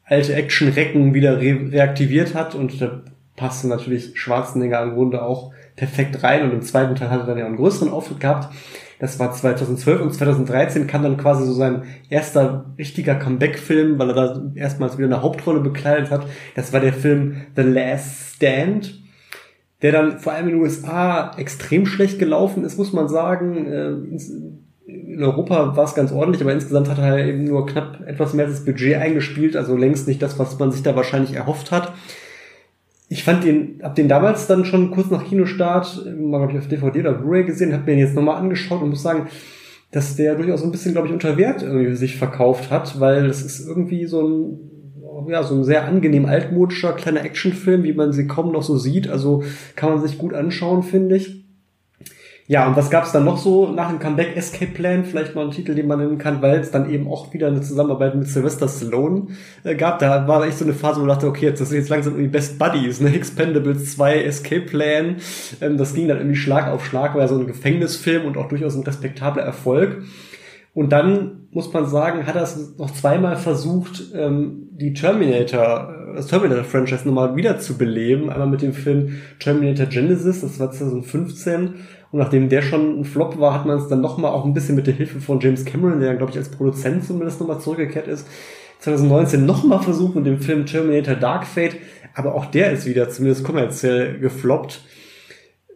alte 0.04 0.34
Action-Recken 0.34 1.14
wieder 1.14 1.40
re 1.40 1.70
reaktiviert 1.72 2.34
hat 2.34 2.54
und 2.54 2.80
da 2.80 3.02
passte 3.36 3.68
natürlich 3.68 4.12
Schwarzenegger 4.18 4.82
im 4.82 4.94
Grunde 4.94 5.22
auch 5.22 5.52
perfekt 5.76 6.22
rein 6.22 6.42
und 6.42 6.52
im 6.52 6.62
zweiten 6.62 6.94
Teil 6.94 7.10
hat 7.10 7.20
er 7.20 7.26
dann 7.26 7.38
ja 7.38 7.46
einen 7.46 7.56
größeren 7.56 7.88
Auftritt 7.90 8.20
gehabt. 8.20 8.52
Das 9.00 9.18
war 9.18 9.32
2012 9.32 10.02
und 10.02 10.12
2013 10.12 10.86
kam 10.86 11.02
dann 11.02 11.16
quasi 11.16 11.46
so 11.46 11.54
sein 11.54 11.84
erster 12.10 12.66
richtiger 12.78 13.14
Comeback-Film, 13.14 13.98
weil 13.98 14.10
er 14.10 14.14
da 14.14 14.42
erstmals 14.54 14.98
wieder 14.98 15.08
eine 15.08 15.22
Hauptrolle 15.22 15.60
bekleidet 15.60 16.10
hat. 16.10 16.26
Das 16.54 16.74
war 16.74 16.80
der 16.80 16.92
Film 16.92 17.46
The 17.56 17.62
Last 17.62 18.36
Stand, 18.36 19.02
der 19.80 19.92
dann 19.92 20.18
vor 20.18 20.34
allem 20.34 20.48
in 20.48 20.54
den 20.56 20.62
USA 20.62 21.34
extrem 21.38 21.86
schlecht 21.86 22.18
gelaufen 22.18 22.62
ist, 22.62 22.76
muss 22.76 22.92
man 22.92 23.08
sagen. 23.08 23.66
Äh, 23.66 23.94
in 24.86 25.22
Europa 25.22 25.76
war 25.76 25.84
es 25.84 25.94
ganz 25.94 26.12
ordentlich, 26.12 26.42
aber 26.42 26.52
insgesamt 26.52 26.90
hat 26.90 26.98
er 26.98 27.24
eben 27.24 27.44
nur 27.44 27.64
knapp 27.64 28.00
etwas 28.06 28.34
mehr 28.34 28.46
das 28.46 28.66
Budget 28.66 28.96
eingespielt, 28.96 29.56
also 29.56 29.76
längst 29.76 30.08
nicht 30.08 30.20
das, 30.20 30.38
was 30.38 30.58
man 30.58 30.72
sich 30.72 30.82
da 30.82 30.94
wahrscheinlich 30.94 31.34
erhofft 31.34 31.72
hat 31.72 31.94
ich 33.12 33.24
fand 33.24 33.42
den, 33.42 33.80
hab 33.82 33.96
den 33.96 34.08
damals 34.08 34.46
dann 34.46 34.64
schon 34.64 34.92
kurz 34.92 35.10
nach 35.10 35.24
Kinostart, 35.24 36.06
mal 36.16 36.38
glaube 36.38 36.52
ich 36.52 36.58
auf 36.58 36.68
DVD 36.68 37.00
oder 37.00 37.14
Blu-ray 37.14 37.42
gesehen, 37.42 37.72
hab 37.72 37.80
mir 37.80 37.92
den 37.92 37.98
jetzt 37.98 38.14
nochmal 38.14 38.36
angeschaut 38.36 38.80
und 38.80 38.90
muss 38.90 39.02
sagen, 39.02 39.26
dass 39.90 40.14
der 40.14 40.36
durchaus 40.36 40.62
ein 40.62 40.70
bisschen, 40.70 40.92
glaube 40.92 41.08
ich, 41.08 41.12
unter 41.12 41.36
Wert 41.36 41.60
irgendwie 41.60 41.96
sich 41.96 42.16
verkauft 42.16 42.70
hat, 42.70 43.00
weil 43.00 43.26
das 43.26 43.42
ist 43.42 43.66
irgendwie 43.66 44.06
so 44.06 44.22
ein, 44.22 45.28
ja, 45.28 45.42
so 45.42 45.56
ein 45.56 45.64
sehr 45.64 45.86
angenehm 45.86 46.24
altmodischer 46.24 46.92
kleiner 46.92 47.24
Actionfilm, 47.24 47.82
wie 47.82 47.92
man 47.92 48.12
sie 48.12 48.28
kaum 48.28 48.52
noch 48.52 48.62
so 48.62 48.78
sieht. 48.78 49.08
Also 49.08 49.42
kann 49.74 49.90
man 49.90 50.00
sich 50.00 50.16
gut 50.16 50.32
anschauen, 50.32 50.84
finde 50.84 51.16
ich. 51.16 51.39
Ja, 52.50 52.66
und 52.66 52.74
was 52.74 52.90
gab's 52.90 53.12
dann 53.12 53.24
noch 53.24 53.38
so 53.38 53.70
nach 53.70 53.90
dem 53.90 54.00
Comeback 54.00 54.36
Escape 54.36 54.72
Plan? 54.72 55.04
Vielleicht 55.04 55.36
mal 55.36 55.44
ein 55.44 55.52
Titel, 55.52 55.72
den 55.76 55.86
man 55.86 56.00
nennen 56.00 56.18
kann, 56.18 56.42
weil 56.42 56.58
es 56.58 56.72
dann 56.72 56.90
eben 56.90 57.06
auch 57.06 57.32
wieder 57.32 57.46
eine 57.46 57.60
Zusammenarbeit 57.60 58.16
mit 58.16 58.26
Sylvester 58.26 58.66
Stallone 58.66 59.28
äh, 59.62 59.76
gab. 59.76 60.00
Da 60.00 60.26
war 60.26 60.44
echt 60.44 60.59
so 60.59 60.64
eine 60.64 60.74
Phase, 60.74 60.96
wo 60.96 61.05
man 61.05 61.11
dachte, 61.11 61.28
okay, 61.28 61.46
jetzt 61.46 61.61
das 61.61 61.68
sind 61.68 61.78
jetzt 61.78 61.90
langsam 61.90 62.14
irgendwie 62.14 62.32
Best 62.32 62.59
Buddies, 62.59 63.01
ne? 63.01 63.14
Expendables 63.14 63.92
2, 63.92 64.24
Escape 64.24 64.62
Plan. 64.62 65.18
Ähm, 65.61 65.76
das 65.76 65.94
ging 65.94 66.09
dann 66.09 66.16
irgendwie 66.16 66.34
Schlag 66.34 66.66
auf 66.66 66.84
Schlag, 66.84 67.14
war 67.14 67.20
ja 67.20 67.28
so 67.28 67.38
ein 67.38 67.46
Gefängnisfilm 67.46 68.26
und 68.26 68.36
auch 68.36 68.48
durchaus 68.48 68.74
ein 68.74 68.82
respektabler 68.82 69.44
Erfolg. 69.44 70.03
Und 70.74 70.90
dann 70.90 71.46
muss 71.53 71.72
man 71.72 71.86
sagen, 71.86 72.26
hat 72.26 72.34
er 72.34 72.42
es 72.42 72.76
noch 72.78 72.90
zweimal 72.90 73.36
versucht, 73.36 74.12
ähm, 74.12 74.70
die 74.72 74.92
Terminator, 74.92 75.94
äh, 76.11 76.16
das 76.16 76.26
Terminator-Franchise 76.26 77.07
nochmal 77.07 77.36
wieder 77.36 77.61
zu 77.61 77.78
beleben. 77.78 78.28
Einmal 78.28 78.48
mit 78.48 78.62
dem 78.62 78.72
Film 78.72 79.20
Terminator 79.38 79.86
Genesis, 79.86 80.40
das 80.40 80.59
war 80.59 80.72
2015. 80.72 81.74
Und 82.12 82.18
nachdem 82.18 82.48
der 82.48 82.62
schon 82.62 83.00
ein 83.00 83.04
Flop 83.04 83.38
war, 83.38 83.54
hat 83.54 83.66
man 83.66 83.78
es 83.78 83.88
dann 83.88 84.00
nochmal 84.00 84.32
auch 84.32 84.44
ein 84.44 84.54
bisschen 84.54 84.74
mit 84.74 84.86
der 84.86 84.94
Hilfe 84.94 85.20
von 85.20 85.40
James 85.40 85.64
Cameron, 85.64 86.00
der 86.00 86.16
glaube 86.16 86.32
ich 86.32 86.38
als 86.38 86.50
Produzent 86.50 87.04
zumindest 87.04 87.40
nochmal 87.40 87.61
zurückgekehrt 87.61 88.08
ist, 88.08 88.26
2019 88.80 89.46
nochmal 89.46 89.82
versucht 89.82 90.16
mit 90.16 90.26
dem 90.26 90.40
Film 90.40 90.66
Terminator 90.66 91.14
Dark 91.14 91.46
Fate. 91.46 91.76
Aber 92.14 92.34
auch 92.34 92.46
der 92.46 92.72
ist 92.72 92.86
wieder 92.86 93.08
zumindest 93.08 93.44
kommerziell 93.44 94.18
gefloppt. 94.18 94.82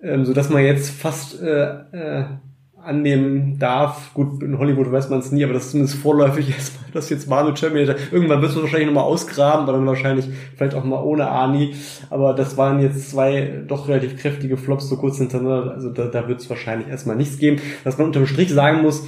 Ähm, 0.02 0.24
so 0.24 0.32
dass 0.32 0.50
man 0.50 0.64
jetzt 0.64 0.90
fast 0.90 1.40
äh, 1.40 1.64
äh, 1.92 2.24
annehmen 2.84 3.58
darf. 3.58 4.12
Gut, 4.14 4.42
in 4.42 4.58
Hollywood 4.58 4.90
weiß 4.90 5.10
man 5.10 5.20
es 5.20 5.32
nie, 5.32 5.44
aber 5.44 5.52
das 5.52 5.64
ist 5.64 5.70
zumindest 5.72 5.98
vorläufig 5.98 6.50
erstmal, 6.50 6.90
dass 6.92 7.10
jetzt 7.10 7.28
Marvel 7.28 7.54
Terminator, 7.54 7.96
irgendwann 8.12 8.40
wird 8.40 8.52
es 8.52 8.60
wahrscheinlich 8.60 8.86
nochmal 8.86 9.04
ausgraben, 9.04 9.66
dann 9.66 9.86
wahrscheinlich 9.86 10.28
vielleicht 10.56 10.74
auch 10.74 10.84
mal 10.84 11.02
ohne 11.02 11.28
Ani. 11.28 11.74
Aber 12.10 12.34
das 12.34 12.56
waren 12.56 12.80
jetzt 12.80 13.10
zwei 13.10 13.64
doch 13.66 13.88
relativ 13.88 14.16
kräftige 14.16 14.56
Flops 14.56 14.88
so 14.88 14.96
kurz 14.96 15.18
hintereinander, 15.18 15.72
also 15.72 15.90
da, 15.90 16.06
da 16.06 16.28
wird 16.28 16.40
es 16.40 16.50
wahrscheinlich 16.50 16.88
erstmal 16.88 17.16
nichts 17.16 17.38
geben. 17.38 17.60
Was 17.84 17.98
man 17.98 18.06
unterm 18.08 18.26
Strich 18.26 18.52
sagen 18.52 18.82
muss, 18.82 19.06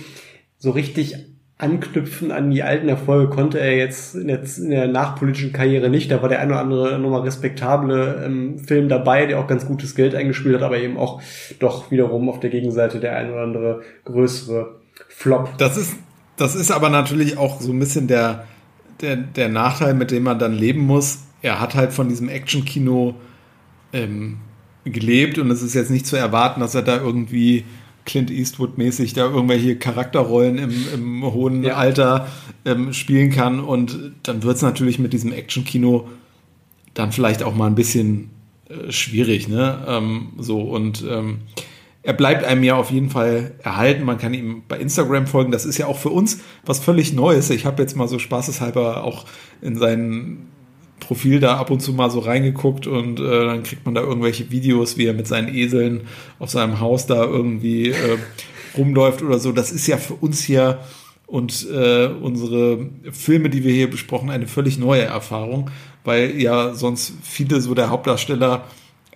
so 0.58 0.70
richtig 0.70 1.35
anknüpfen 1.58 2.32
an 2.32 2.50
die 2.50 2.62
alten 2.62 2.88
Erfolge 2.88 3.34
konnte 3.34 3.58
er 3.58 3.76
jetzt 3.76 4.14
in 4.14 4.28
der, 4.28 4.42
in 4.58 4.70
der 4.70 4.88
nachpolitischen 4.88 5.54
Karriere 5.54 5.88
nicht. 5.88 6.10
Da 6.10 6.20
war 6.20 6.28
der 6.28 6.40
ein 6.40 6.50
oder 6.50 6.60
andere 6.60 6.98
nochmal 6.98 7.22
respektable 7.22 8.22
ähm, 8.26 8.58
Film 8.58 8.90
dabei, 8.90 9.24
der 9.24 9.38
auch 9.38 9.46
ganz 9.46 9.64
gutes 9.64 9.94
Geld 9.94 10.14
eingespielt 10.14 10.56
hat, 10.56 10.62
aber 10.62 10.78
eben 10.78 10.98
auch 10.98 11.22
doch 11.58 11.90
wiederum 11.90 12.28
auf 12.28 12.40
der 12.40 12.50
Gegenseite 12.50 13.00
der 13.00 13.16
ein 13.16 13.30
oder 13.30 13.42
andere 13.42 13.82
größere 14.04 14.76
Flop. 15.08 15.56
Das 15.56 15.78
ist, 15.78 15.96
das 16.36 16.54
ist 16.54 16.70
aber 16.70 16.90
natürlich 16.90 17.38
auch 17.38 17.58
so 17.60 17.72
ein 17.72 17.78
bisschen 17.78 18.06
der, 18.06 18.44
der, 19.00 19.16
der 19.16 19.48
Nachteil, 19.48 19.94
mit 19.94 20.10
dem 20.10 20.24
man 20.24 20.38
dann 20.38 20.52
leben 20.52 20.80
muss. 20.80 21.20
Er 21.40 21.58
hat 21.58 21.74
halt 21.74 21.94
von 21.94 22.10
diesem 22.10 22.28
Action-Kino 22.28 23.14
ähm, 23.94 24.38
gelebt 24.84 25.38
und 25.38 25.50
es 25.50 25.62
ist 25.62 25.74
jetzt 25.74 25.90
nicht 25.90 26.06
zu 26.06 26.16
erwarten, 26.16 26.60
dass 26.60 26.74
er 26.74 26.82
da 26.82 26.98
irgendwie 26.98 27.64
Clint 28.06 28.30
Eastwood-mäßig 28.30 29.12
da 29.12 29.26
irgendwelche 29.26 29.76
Charakterrollen 29.76 30.58
im, 30.58 30.72
im 30.94 31.24
hohen 31.24 31.62
ja. 31.62 31.74
Alter 31.74 32.28
ähm, 32.64 32.94
spielen 32.94 33.30
kann. 33.30 33.60
Und 33.60 34.12
dann 34.22 34.42
wird 34.42 34.56
es 34.56 34.62
natürlich 34.62 34.98
mit 34.98 35.12
diesem 35.12 35.32
Action-Kino 35.32 36.08
dann 36.94 37.12
vielleicht 37.12 37.42
auch 37.42 37.54
mal 37.54 37.66
ein 37.66 37.74
bisschen 37.74 38.30
äh, 38.70 38.90
schwierig. 38.90 39.48
Ne? 39.48 39.84
Ähm, 39.86 40.28
so 40.38 40.60
und 40.60 41.04
ähm, 41.08 41.40
er 42.02 42.12
bleibt 42.12 42.44
einem 42.44 42.62
ja 42.62 42.76
auf 42.76 42.92
jeden 42.92 43.10
Fall 43.10 43.54
erhalten. 43.62 44.04
Man 44.04 44.16
kann 44.16 44.32
ihm 44.32 44.62
bei 44.68 44.78
Instagram 44.78 45.26
folgen. 45.26 45.50
Das 45.50 45.64
ist 45.64 45.76
ja 45.76 45.86
auch 45.86 45.98
für 45.98 46.10
uns 46.10 46.38
was 46.64 46.78
völlig 46.78 47.12
Neues. 47.12 47.50
Ich 47.50 47.66
habe 47.66 47.82
jetzt 47.82 47.96
mal 47.96 48.06
so 48.06 48.20
spaßeshalber 48.20 49.02
auch 49.02 49.26
in 49.60 49.76
seinen 49.76 50.48
Profil 51.00 51.40
da 51.40 51.56
ab 51.56 51.70
und 51.70 51.80
zu 51.80 51.92
mal 51.92 52.10
so 52.10 52.20
reingeguckt 52.20 52.86
und 52.86 53.20
äh, 53.20 53.46
dann 53.46 53.62
kriegt 53.62 53.84
man 53.84 53.94
da 53.94 54.00
irgendwelche 54.00 54.50
Videos, 54.50 54.96
wie 54.96 55.06
er 55.06 55.14
mit 55.14 55.26
seinen 55.26 55.54
Eseln 55.54 56.02
auf 56.38 56.50
seinem 56.50 56.80
Haus 56.80 57.06
da 57.06 57.24
irgendwie 57.24 57.90
äh, 57.90 58.18
rumläuft 58.76 59.22
oder 59.22 59.38
so. 59.38 59.52
Das 59.52 59.72
ist 59.72 59.86
ja 59.86 59.98
für 59.98 60.14
uns 60.14 60.42
hier 60.42 60.78
und 61.26 61.66
äh, 61.70 62.06
unsere 62.06 62.88
Filme, 63.12 63.50
die 63.50 63.64
wir 63.64 63.72
hier 63.72 63.90
besprochen, 63.90 64.30
eine 64.30 64.46
völlig 64.46 64.78
neue 64.78 65.02
Erfahrung, 65.02 65.70
weil 66.04 66.40
ja 66.40 66.74
sonst 66.74 67.12
viele 67.22 67.60
so 67.60 67.74
der 67.74 67.90
Hauptdarsteller 67.90 68.64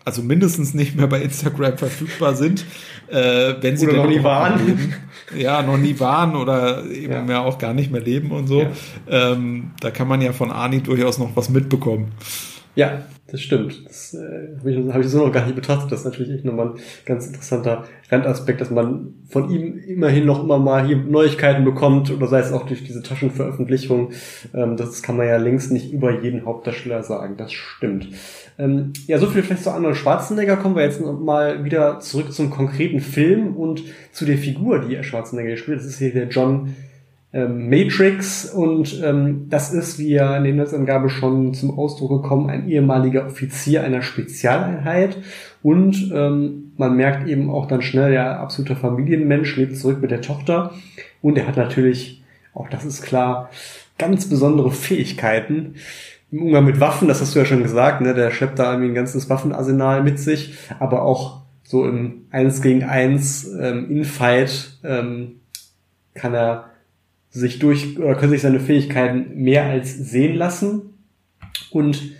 also 0.04 0.22
mindestens 0.22 0.74
nicht 0.74 0.96
mehr 0.96 1.06
bei 1.06 1.20
Instagram 1.20 1.78
verfügbar 1.78 2.34
sind, 2.34 2.64
äh, 3.08 3.54
wenn 3.60 3.76
sie 3.76 3.86
oder 3.86 3.98
noch 3.98 4.08
nie 4.08 4.22
waren. 4.22 4.66
Leben. 4.66 4.94
Ja, 5.36 5.62
noch 5.62 5.76
nie 5.76 5.98
waren 6.00 6.36
oder 6.36 6.84
eben 6.86 7.12
ja. 7.12 7.22
mehr 7.22 7.40
auch 7.42 7.58
gar 7.58 7.72
nicht 7.72 7.90
mehr 7.90 8.00
leben 8.00 8.30
und 8.32 8.46
so. 8.46 8.62
Ja. 8.62 8.70
Ähm, 9.32 9.70
da 9.80 9.90
kann 9.90 10.08
man 10.08 10.20
ja 10.20 10.32
von 10.32 10.50
Ani 10.50 10.80
durchaus 10.80 11.18
noch 11.18 11.36
was 11.36 11.48
mitbekommen. 11.48 12.12
Ja, 12.74 13.02
das 13.30 13.40
stimmt. 13.40 13.86
Das 13.86 14.14
äh, 14.14 14.58
habe 14.58 14.70
ich, 14.70 14.92
hab 14.92 15.00
ich 15.00 15.08
so 15.08 15.24
noch 15.24 15.32
gar 15.32 15.44
nicht 15.44 15.54
betrachtet. 15.54 15.92
Das 15.92 16.00
ist 16.00 16.04
natürlich 16.04 16.34
echt 16.34 16.44
nochmal 16.44 16.70
ein 16.70 16.80
ganz 17.06 17.26
interessanter 17.26 17.84
Randaspekt, 18.10 18.60
dass 18.60 18.70
man 18.70 19.14
von 19.28 19.50
ihm 19.50 19.78
immerhin 19.78 20.26
noch 20.26 20.42
immer 20.42 20.58
mal 20.58 20.86
hier 20.86 20.96
Neuigkeiten 20.96 21.64
bekommt 21.64 22.10
oder 22.10 22.26
sei 22.26 22.40
es 22.40 22.52
auch 22.52 22.66
durch 22.66 22.84
diese 22.84 23.02
Taschenveröffentlichung. 23.02 24.10
Ähm, 24.54 24.76
das 24.76 25.02
kann 25.02 25.16
man 25.16 25.28
ja 25.28 25.36
längst 25.36 25.70
nicht 25.70 25.92
über 25.92 26.22
jeden 26.22 26.44
Hauptdarsteller 26.44 27.02
sagen. 27.02 27.36
Das 27.36 27.52
stimmt. 27.52 28.08
Ähm, 28.58 28.92
ja, 29.06 29.18
so 29.18 29.26
viel 29.26 29.42
vielleicht 29.42 29.64
zu 29.64 29.70
Arnold 29.70 29.96
Schwarzenegger. 29.96 30.56
Kommen 30.56 30.76
wir 30.76 30.82
jetzt 30.82 31.00
mal 31.00 31.64
wieder 31.64 32.00
zurück 32.00 32.32
zum 32.32 32.50
konkreten 32.50 33.00
Film 33.00 33.56
und 33.56 33.82
zu 34.12 34.24
der 34.24 34.38
Figur, 34.38 34.80
die 34.80 34.94
er 34.94 35.04
Schwarzenegger 35.04 35.50
gespielt. 35.50 35.78
Das 35.78 35.86
ist 35.86 35.98
hier 35.98 36.12
der 36.12 36.28
John 36.28 36.74
ähm, 37.32 37.70
Matrix 37.70 38.46
und 38.46 39.00
ähm, 39.02 39.46
das 39.48 39.72
ist, 39.72 39.98
wie 39.98 40.10
ja 40.10 40.36
in 40.36 40.44
der 40.44 40.52
Netzangabe 40.54 41.08
schon 41.08 41.54
zum 41.54 41.78
Ausdruck 41.78 42.22
gekommen, 42.22 42.50
ein 42.50 42.68
ehemaliger 42.68 43.26
Offizier 43.26 43.84
einer 43.84 44.02
Spezialeinheit. 44.02 45.18
Und 45.62 46.10
ähm, 46.12 46.72
man 46.76 46.96
merkt 46.96 47.28
eben 47.28 47.50
auch 47.50 47.66
dann 47.66 47.82
schnell, 47.82 48.10
der 48.10 48.40
absolute 48.40 48.74
Familienmensch 48.74 49.56
lebt 49.56 49.76
zurück 49.76 50.00
mit 50.00 50.10
der 50.10 50.22
Tochter. 50.22 50.72
Und 51.22 51.38
er 51.38 51.46
hat 51.46 51.56
natürlich, 51.56 52.22
auch 52.54 52.68
das 52.68 52.84
ist 52.84 53.02
klar, 53.02 53.50
ganz 53.98 54.28
besondere 54.28 54.72
Fähigkeiten 54.72 55.74
im 56.32 56.42
Umgang 56.42 56.64
mit 56.64 56.80
Waffen, 56.80 57.08
das 57.08 57.20
hast 57.20 57.34
du 57.34 57.40
ja 57.40 57.44
schon 57.44 57.62
gesagt, 57.62 58.00
ne, 58.00 58.14
der 58.14 58.30
schleppt 58.30 58.58
da 58.58 58.70
irgendwie 58.72 58.90
ein 58.90 58.94
ganzes 58.94 59.28
Waffenarsenal 59.28 60.02
mit 60.02 60.18
sich, 60.18 60.54
aber 60.78 61.02
auch 61.02 61.40
so 61.64 61.86
im 61.86 62.26
Eins 62.30 62.62
gegen 62.62 62.84
Eins 62.84 63.48
ähm, 63.60 63.90
Infight 63.90 64.78
ähm, 64.84 65.40
kann 66.14 66.34
er 66.34 66.69
sich 67.30 67.58
durch 67.58 67.98
oder 67.98 68.14
können 68.14 68.32
sich 68.32 68.42
seine 68.42 68.60
Fähigkeiten 68.60 69.42
mehr 69.42 69.64
als 69.64 69.94
sehen 69.94 70.34
lassen. 70.34 70.94
Und 71.70 72.12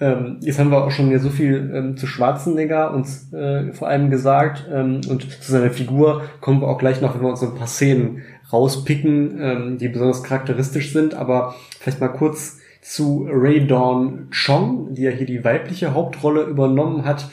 ähm, 0.00 0.38
jetzt 0.40 0.58
haben 0.58 0.70
wir 0.70 0.84
auch 0.84 0.90
schon 0.90 1.10
ja 1.10 1.18
so 1.18 1.30
viel 1.30 1.72
ähm, 1.74 1.96
zu 1.96 2.06
Schwarzenegger 2.06 2.92
uns 2.92 3.32
äh, 3.32 3.72
vor 3.72 3.88
allem 3.88 4.10
gesagt 4.10 4.66
ähm, 4.70 5.00
und 5.08 5.30
zu 5.42 5.52
seiner 5.52 5.70
Figur 5.70 6.22
kommen 6.40 6.60
wir 6.60 6.68
auch 6.68 6.78
gleich 6.78 7.00
noch, 7.00 7.14
wenn 7.14 7.22
wir 7.22 7.30
uns 7.30 7.42
ein 7.42 7.54
paar 7.54 7.68
Szenen 7.68 8.22
rauspicken, 8.52 9.40
ähm, 9.40 9.78
die 9.78 9.88
besonders 9.88 10.22
charakteristisch 10.22 10.92
sind. 10.92 11.14
Aber 11.14 11.54
vielleicht 11.80 12.00
mal 12.00 12.08
kurz 12.08 12.58
zu 12.82 13.26
Ray 13.30 13.66
Dawn 13.66 14.28
Chong, 14.30 14.94
die 14.94 15.02
ja 15.02 15.10
hier 15.10 15.26
die 15.26 15.44
weibliche 15.44 15.94
Hauptrolle 15.94 16.42
übernommen 16.42 17.04
hat. 17.04 17.30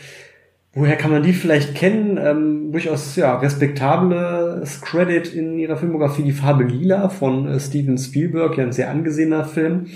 Woher 0.73 0.95
kann 0.95 1.11
man 1.11 1.21
die 1.21 1.33
vielleicht 1.33 1.75
kennen? 1.75 2.17
Ähm, 2.17 2.71
durchaus 2.71 3.15
ja 3.17 3.37
respektables 3.37 4.79
Credit 4.81 5.33
in 5.33 5.59
ihrer 5.59 5.75
Filmografie 5.75 6.23
Die 6.23 6.31
Farbe 6.31 6.63
Lila 6.63 7.09
von 7.09 7.45
äh, 7.45 7.59
Steven 7.59 7.97
Spielberg, 7.97 8.57
ja 8.57 8.63
ein 8.63 8.71
sehr 8.71 8.89
angesehener 8.89 9.43
Film. 9.43 9.87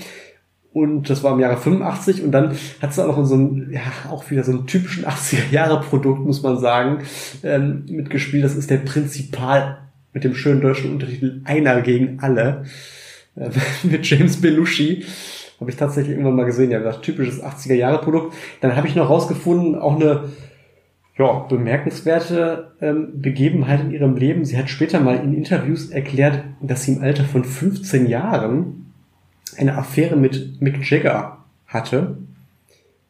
Und 0.73 1.09
das 1.09 1.23
war 1.23 1.33
im 1.33 1.39
Jahre 1.39 1.55
85 1.55 2.21
und 2.23 2.33
dann 2.33 2.51
hat 2.81 2.91
es 2.91 2.99
auch 2.99 3.15
noch 3.15 3.25
so 3.25 3.35
ein, 3.35 3.69
ja, 3.71 3.79
auch 4.09 4.29
wieder 4.29 4.43
so 4.43 4.51
einen 4.51 4.67
typischen 4.67 5.05
80er-Jahre-Produkt, 5.05 6.25
muss 6.25 6.43
man 6.43 6.59
sagen, 6.59 7.03
ähm, 7.43 7.85
mitgespielt. 7.87 8.43
Das 8.43 8.57
ist 8.57 8.69
der 8.69 8.79
Prinzipal 8.79 9.77
mit 10.11 10.25
dem 10.25 10.35
schönen 10.35 10.59
deutschen 10.59 10.91
Untertitel 10.91 11.39
Einer 11.45 11.81
gegen 11.81 12.19
alle 12.19 12.65
äh, 13.37 13.49
mit 13.83 14.05
James 14.05 14.41
Belushi. 14.41 15.05
Habe 15.61 15.69
ich 15.69 15.77
tatsächlich 15.77 16.11
irgendwann 16.11 16.35
mal 16.35 16.45
gesehen, 16.45 16.71
ja, 16.71 16.79
das 16.79 16.99
typisches 16.99 17.41
80er-Jahre-Produkt. 17.41 18.33
Dann 18.59 18.75
habe 18.75 18.89
ich 18.89 18.95
noch 18.95 19.09
rausgefunden, 19.09 19.75
auch 19.75 19.95
eine 19.95 20.25
ja, 21.17 21.39
bemerkenswerte 21.47 22.71
ähm, 22.81 23.21
Begebenheit 23.21 23.81
in 23.81 23.91
ihrem 23.91 24.17
Leben. 24.17 24.43
Sie 24.43 24.57
hat 24.57 24.69
später 24.69 24.99
mal 24.99 25.15
in 25.17 25.33
Interviews 25.33 25.89
erklärt, 25.89 26.43
dass 26.61 26.83
sie 26.83 26.93
im 26.93 27.01
Alter 27.01 27.23
von 27.23 27.43
15 27.43 28.07
Jahren 28.07 28.91
eine 29.57 29.77
Affäre 29.77 30.17
mit 30.17 30.61
Mick 30.61 30.89
Jagger 30.89 31.37
hatte, 31.67 32.17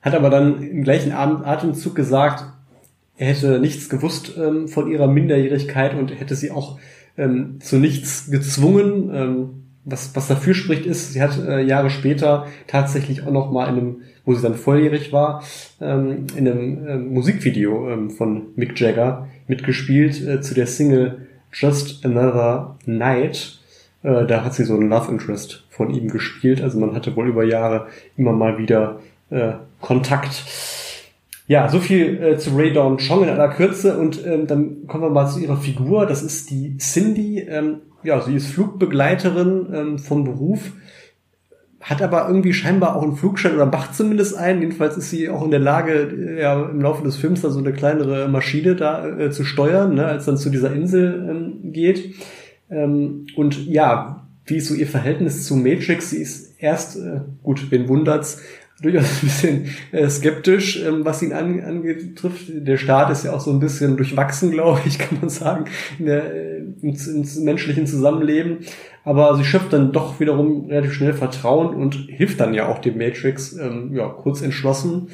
hat 0.01 0.13
aber 0.13 0.29
dann 0.29 0.61
im 0.61 0.83
gleichen 0.83 1.11
Atemzug 1.11 1.95
gesagt, 1.95 2.45
er 3.17 3.27
hätte 3.27 3.59
nichts 3.59 3.89
gewusst 3.89 4.33
ähm, 4.37 4.67
von 4.67 4.91
ihrer 4.91 5.07
Minderjährigkeit 5.07 5.95
und 5.95 6.19
hätte 6.19 6.35
sie 6.35 6.51
auch 6.51 6.77
ähm, 7.17 7.59
zu 7.61 7.77
nichts 7.77 8.29
gezwungen. 8.29 9.09
Ähm, 9.13 9.49
was, 9.85 10.15
was 10.15 10.27
dafür 10.27 10.53
spricht, 10.53 10.85
ist, 10.85 11.13
sie 11.13 11.21
hat 11.21 11.39
äh, 11.39 11.61
Jahre 11.61 11.89
später 11.89 12.47
tatsächlich 12.67 13.23
auch 13.25 13.31
noch 13.31 13.51
mal 13.51 13.69
in 13.69 13.77
einem, 13.77 14.01
wo 14.25 14.33
sie 14.33 14.41
dann 14.41 14.55
volljährig 14.55 15.13
war, 15.13 15.43
ähm, 15.79 16.27
in 16.35 16.47
einem 16.47 16.87
äh, 16.87 16.97
Musikvideo 16.97 17.89
ähm, 17.89 18.09
von 18.09 18.47
Mick 18.55 18.79
Jagger 18.79 19.27
mitgespielt 19.47 20.25
äh, 20.25 20.41
zu 20.41 20.53
der 20.53 20.67
Single 20.67 21.27
Just 21.51 22.05
Another 22.05 22.77
Night. 22.85 23.59
Äh, 24.03 24.25
da 24.25 24.43
hat 24.43 24.53
sie 24.53 24.65
so 24.65 24.75
einen 24.75 24.89
Love 24.89 25.11
Interest 25.11 25.65
von 25.69 25.91
ihm 25.91 26.09
gespielt. 26.09 26.61
Also 26.61 26.79
man 26.79 26.95
hatte 26.95 27.15
wohl 27.15 27.27
über 27.27 27.43
Jahre 27.43 27.87
immer 28.17 28.33
mal 28.33 28.57
wieder 28.57 28.99
äh, 29.29 29.53
Kontakt. 29.81 30.43
Ja, 31.47 31.69
so 31.69 31.79
viel 31.79 32.21
äh, 32.23 32.37
zu 32.37 32.55
Ray 32.55 32.73
Dawn 32.73 32.97
Chong 32.97 33.23
in 33.23 33.29
aller 33.29 33.49
Kürze 33.49 33.97
und 33.97 34.25
ähm, 34.25 34.47
dann 34.47 34.87
kommen 34.87 35.03
wir 35.03 35.09
mal 35.11 35.27
zu 35.27 35.39
ihrer 35.39 35.57
Figur. 35.57 36.07
Das 36.07 36.23
ist 36.23 36.49
die 36.49 36.77
Cindy. 36.77 37.39
Ähm, 37.39 37.81
ja, 38.03 38.19
sie 38.21 38.35
ist 38.35 38.47
Flugbegleiterin 38.47 39.67
ähm, 39.73 39.99
vom 39.99 40.23
Beruf, 40.23 40.71
hat 41.85 42.01
aber 42.01 42.27
irgendwie 42.27 42.51
scheinbar 42.51 42.95
auch 42.95 43.03
einen 43.03 43.15
Flugschein 43.15 43.53
oder 43.53 43.67
macht 43.67 43.95
zumindest 43.95 44.35
einen. 44.35 44.61
Jedenfalls 44.61 44.97
ist 44.97 45.11
sie 45.11 45.29
auch 45.29 45.45
in 45.45 45.51
der 45.51 45.59
Lage, 45.59 45.93
äh, 45.93 46.41
ja, 46.41 46.69
im 46.69 46.81
Laufe 46.81 47.03
des 47.03 47.15
Films 47.15 47.41
da 47.41 47.51
so 47.51 47.59
eine 47.59 47.73
kleinere 47.73 48.27
Maschine 48.27 48.75
da 48.75 49.07
äh, 49.07 49.29
zu 49.29 49.45
steuern, 49.45 49.93
ne, 49.93 50.05
als 50.05 50.25
dann 50.25 50.37
zu 50.37 50.49
dieser 50.49 50.73
Insel 50.73 51.27
ähm, 51.29 51.71
geht. 51.71 52.15
Ähm, 52.71 53.27
und 53.35 53.67
ja, 53.67 54.27
wie 54.45 54.57
ist 54.57 54.67
so 54.67 54.73
ihr 54.73 54.87
Verhältnis 54.87 55.45
zu 55.45 55.55
Matrix? 55.55 56.09
Sie 56.09 56.21
ist 56.21 56.59
erst, 56.59 56.97
äh, 56.97 57.21
gut, 57.43 57.69
wen 57.69 57.87
wundert's, 57.87 58.41
durchaus 58.81 59.05
ein 59.05 59.19
bisschen 59.21 59.65
äh, 59.91 60.09
skeptisch, 60.09 60.83
ähm, 60.83 61.05
was 61.05 61.21
ihn 61.21 61.33
an, 61.33 61.61
angetrifft. 61.61 62.47
Der 62.49 62.77
Staat 62.77 63.11
ist 63.11 63.25
ja 63.25 63.33
auch 63.33 63.39
so 63.39 63.51
ein 63.51 63.59
bisschen 63.59 63.95
durchwachsen, 63.95 64.51
glaube 64.51 64.81
ich, 64.85 64.97
kann 64.97 65.19
man 65.21 65.29
sagen, 65.29 65.65
in 65.99 66.07
der, 66.07 66.33
äh, 66.33 66.63
ins, 66.81 67.07
ins 67.07 67.37
menschlichen 67.37 67.85
Zusammenleben. 67.85 68.57
Aber 69.05 69.35
sie 69.35 69.45
schöpft 69.45 69.71
dann 69.71 69.91
doch 69.91 70.19
wiederum 70.19 70.65
relativ 70.65 70.93
schnell 70.93 71.13
Vertrauen 71.13 71.75
und 71.75 71.95
hilft 72.09 72.39
dann 72.39 72.53
ja 72.55 72.67
auch 72.67 72.79
dem 72.79 72.97
Matrix 72.97 73.53
ähm, 73.53 73.93
ja, 73.93 74.07
kurz 74.09 74.41
entschlossen. 74.41 75.09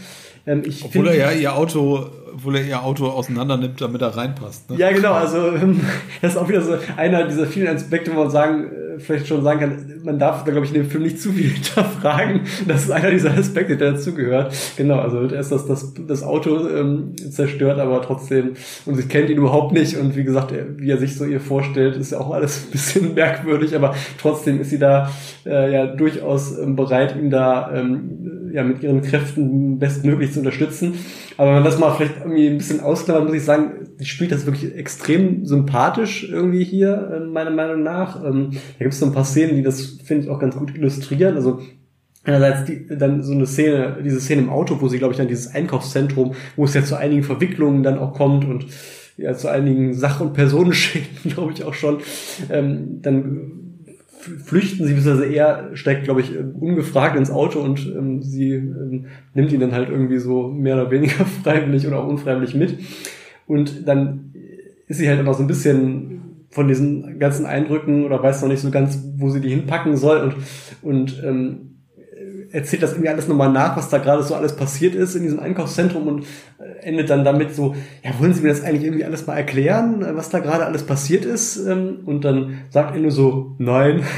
Ähm, 0.46 0.64
ich 0.66 0.84
Obwohl 0.84 1.06
find, 1.06 1.18
er 1.18 1.34
ja 1.34 1.39
ihr 1.39 1.56
Auto 1.56 2.10
obwohl 2.34 2.56
er 2.58 2.66
ihr 2.66 2.84
Auto 2.84 3.08
auseinander 3.08 3.58
nimmt, 3.58 3.82
damit 3.82 4.02
er 4.02 4.16
reinpasst. 4.16 4.70
Ne? 4.70 4.78
Ja, 4.78 4.92
genau. 4.92 5.14
Also 5.14 5.38
ähm, 5.52 5.82
das 6.22 6.34
ist 6.34 6.38
auch 6.38 6.48
wieder 6.48 6.62
so 6.62 6.76
einer 6.98 7.28
dieser 7.28 7.46
vielen 7.46 7.68
Aspekte, 7.68 8.12
wo 8.12 8.22
man 8.22 8.30
sagen, 8.30 8.66
äh, 8.66 9.00
vielleicht 9.00 9.28
schon 9.28 9.44
sagen 9.44 9.60
kann, 9.60 10.02
man 10.04 10.20
darf 10.20 10.44
da, 10.44 10.52
glaube 10.52 10.66
ich, 10.66 10.74
in 10.74 10.82
dem 10.82 10.89
Film 10.89 11.04
nicht 11.04 11.22
zu 11.22 11.32
viel 11.32 11.50
hinterfragen. 11.54 12.42
Das 12.68 12.84
ist 12.84 12.92
einer 12.92 13.12
dieser 13.12 13.32
Aspekte, 13.38 13.78
der 13.78 13.94
dazugehört. 13.94 14.54
Genau, 14.78 15.00
also 15.00 15.24
erst 15.26 15.52
das, 15.52 15.66
das, 15.66 15.94
das 16.08 16.24
Auto 16.24 16.68
ähm, 16.68 17.16
zerstört, 17.16 17.80
aber 17.80 18.02
trotzdem, 18.02 18.52
und 18.86 18.96
sie 18.96 19.04
kennt 19.04 19.30
ihn 19.30 19.38
überhaupt 19.38 19.74
nicht. 19.74 19.98
Und 19.98 20.16
wie 20.16 20.24
gesagt, 20.24 20.54
wie 20.78 20.89
er 20.89 20.98
sich 20.98 21.18
so 21.18 21.26
ihr 21.26 21.42
vorstellt, 21.42 21.96
ist 21.96 22.12
ja 22.12 22.20
auch 22.20 22.32
alles 22.32 22.66
ein 22.68 22.72
bisschen 22.72 23.14
merkwürdig, 23.14 23.76
aber 23.76 23.96
trotzdem 24.20 24.62
ist 24.62 24.70
sie 24.70 24.80
da 24.80 25.12
äh, 25.46 25.72
ja 25.72 25.86
durchaus 25.88 26.58
ähm, 26.58 26.76
bereit, 26.76 27.16
ihn 27.16 27.30
da 27.30 27.72
ähm, 27.74 28.30
ja 28.54 28.64
mit 28.64 28.84
ihren 28.84 29.02
Kräften 29.02 29.80
bestmöglich 29.80 30.34
zu 30.34 30.39
unterstützen. 30.39 30.93
Aber 31.38 31.47
wenn 31.47 31.56
man 31.56 31.64
das 31.64 31.80
mal 31.80 31.93
vielleicht 31.93 32.18
irgendwie 32.20 32.47
ein 32.47 32.58
bisschen 32.58 32.80
ausklammert, 32.80 33.26
muss 33.26 33.36
ich 33.36 33.43
sagen, 33.43 33.89
die 33.99 34.06
spielt 34.06 34.32
das 34.32 34.45
wirklich 34.45 34.76
extrem 34.76 35.45
sympathisch 35.45 36.28
irgendwie 36.30 36.64
hier, 36.64 37.12
äh, 37.14 37.20
meiner 37.26 37.52
Meinung 37.52 37.84
nach. 37.84 38.24
Ähm, 38.24 38.52
da 38.52 38.84
gibt 38.84 38.93
es 38.93 38.99
so 38.99 39.06
ein 39.06 39.14
paar 39.14 39.26
Szenen, 39.26 39.56
die 39.56 39.64
das, 39.64 39.97
finde 40.04 40.24
ich, 40.24 40.30
auch 40.30 40.39
ganz 40.39 40.56
gut 40.56 40.76
illustrieren. 40.76 41.36
Also 41.36 41.60
Einerseits 42.24 42.66
die, 42.66 42.86
dann 42.88 43.24
so 43.24 43.34
eine 43.34 43.47
Szene, 43.47 43.97
diese 44.04 44.22
Szene 44.22 44.43
im 44.43 44.49
Auto, 44.49 44.80
wo 44.80 44.88
sie, 44.88 44.99
glaube 44.99 45.14
ich, 45.14 45.18
dann 45.18 45.28
dieses 45.28 45.56
Einkaufszentrum, 45.56 46.36
wo 46.56 46.66
es 46.66 46.74
ja 46.76 46.84
zu 46.84 46.95
einigen 46.95 47.24
Verwicklungen 47.24 47.82
dann 47.82 47.97
auch 47.97 48.14
kommt 48.14 48.45
und 48.45 48.68
ja 49.18 49.34
zu 49.34 49.47
einigen 49.47 49.93
Sach- 49.93 50.22
und 50.22 50.34
Personenschäden, 50.34 51.08
glaube 51.34 51.54
ich, 51.54 51.64
auch 51.64 51.74
schon. 51.74 51.97
Ähm, 52.52 53.02
dann 53.02 53.70
flüchten 54.22 54.86
sie, 54.86 54.93
beziehungsweise 54.93 55.34
er 55.34 55.76
steigt, 55.76 56.03
glaube 56.03 56.22
ich, 56.22 56.32
ungefragt 56.38 57.17
ins 57.17 57.32
Auto 57.32 57.59
und 57.59 57.86
ähm, 57.88 58.22
sie 58.22 58.53
ähm, 58.53 59.05
nimmt 59.34 59.51
ihn 59.51 59.59
dann 59.59 59.72
halt 59.72 59.89
irgendwie 59.89 60.19
so 60.19 60.47
mehr 60.47 60.76
oder 60.76 60.91
weniger 60.91 61.26
freiwillig 61.43 61.88
oder 61.88 61.99
auch 61.99 62.07
unfreiwillig 62.07 62.55
mit. 62.55 62.78
Und 63.47 63.88
dann 63.88 64.34
ist 64.88 64.97
sie 64.97 65.09
halt 65.09 65.24
noch 65.24 65.34
so 65.34 65.43
ein 65.43 65.47
bisschen 65.47 66.22
von 66.49 66.67
diesen 66.67 67.17
ganzen 67.17 67.45
Eindrücken 67.45 68.05
oder 68.05 68.22
weiß 68.22 68.41
noch 68.41 68.49
nicht 68.49 68.59
so 68.59 68.72
ganz, 68.72 69.01
wo 69.17 69.30
sie 69.30 69.41
die 69.41 69.49
hinpacken 69.49 69.95
soll 69.95 70.19
und, 70.19 70.36
und 70.82 71.24
ähm, 71.24 71.70
erzählt 72.52 72.84
das 72.84 72.91
irgendwie 72.91 73.10
alles 73.10 73.28
nochmal 73.28 73.52
nach, 73.52 73.78
was 73.78 73.89
da 73.89 73.97
gerade 73.97 74.24
so 74.24 74.36
alles 74.36 74.56
passiert 74.56 74.95
ist 74.95 75.16
in 75.16 75.24
diesem 75.24 75.39
Einkaufszentrum 75.39 76.08
und 76.08 76.26
äh, 76.60 76.84
endet 76.84 77.10
dann 77.10 77.24
damit 77.24 77.56
so, 77.56 77.76
ja, 78.04 78.12
wollen 78.20 78.34
Sie 78.34 78.41
mir 78.41 78.49
das 78.49 78.64
eigentlich 78.64 78.84
irgendwie 78.84 79.06
alles 79.06 79.26
mal 79.28 79.38
erklären, 79.38 80.04
äh, 80.04 80.16
was 80.16 80.30
da 80.30 80.39
gerade 80.39 80.66
alles 80.66 80.84
passiert 80.84 81.26
ist? 81.26 81.58
Ähm, 81.66 81.99
und 82.06 82.26
dann 82.26 82.62
sagt 82.70 82.95
er 82.95 83.02
nur 83.02 83.12
so, 83.12 83.56
nein. 83.58 84.04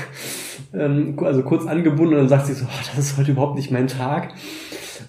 Ähm, 0.76 1.20
also 1.22 1.44
kurz 1.44 1.68
angebunden 1.68 2.16
und 2.16 2.22
dann 2.22 2.30
sagt 2.30 2.48
sie 2.48 2.54
so, 2.54 2.66
oh, 2.66 2.82
das 2.96 2.98
ist 2.98 3.18
heute 3.20 3.34
überhaupt 3.34 3.56
nicht 3.56 3.70
mein 3.70 3.88
Tag. 3.88 4.34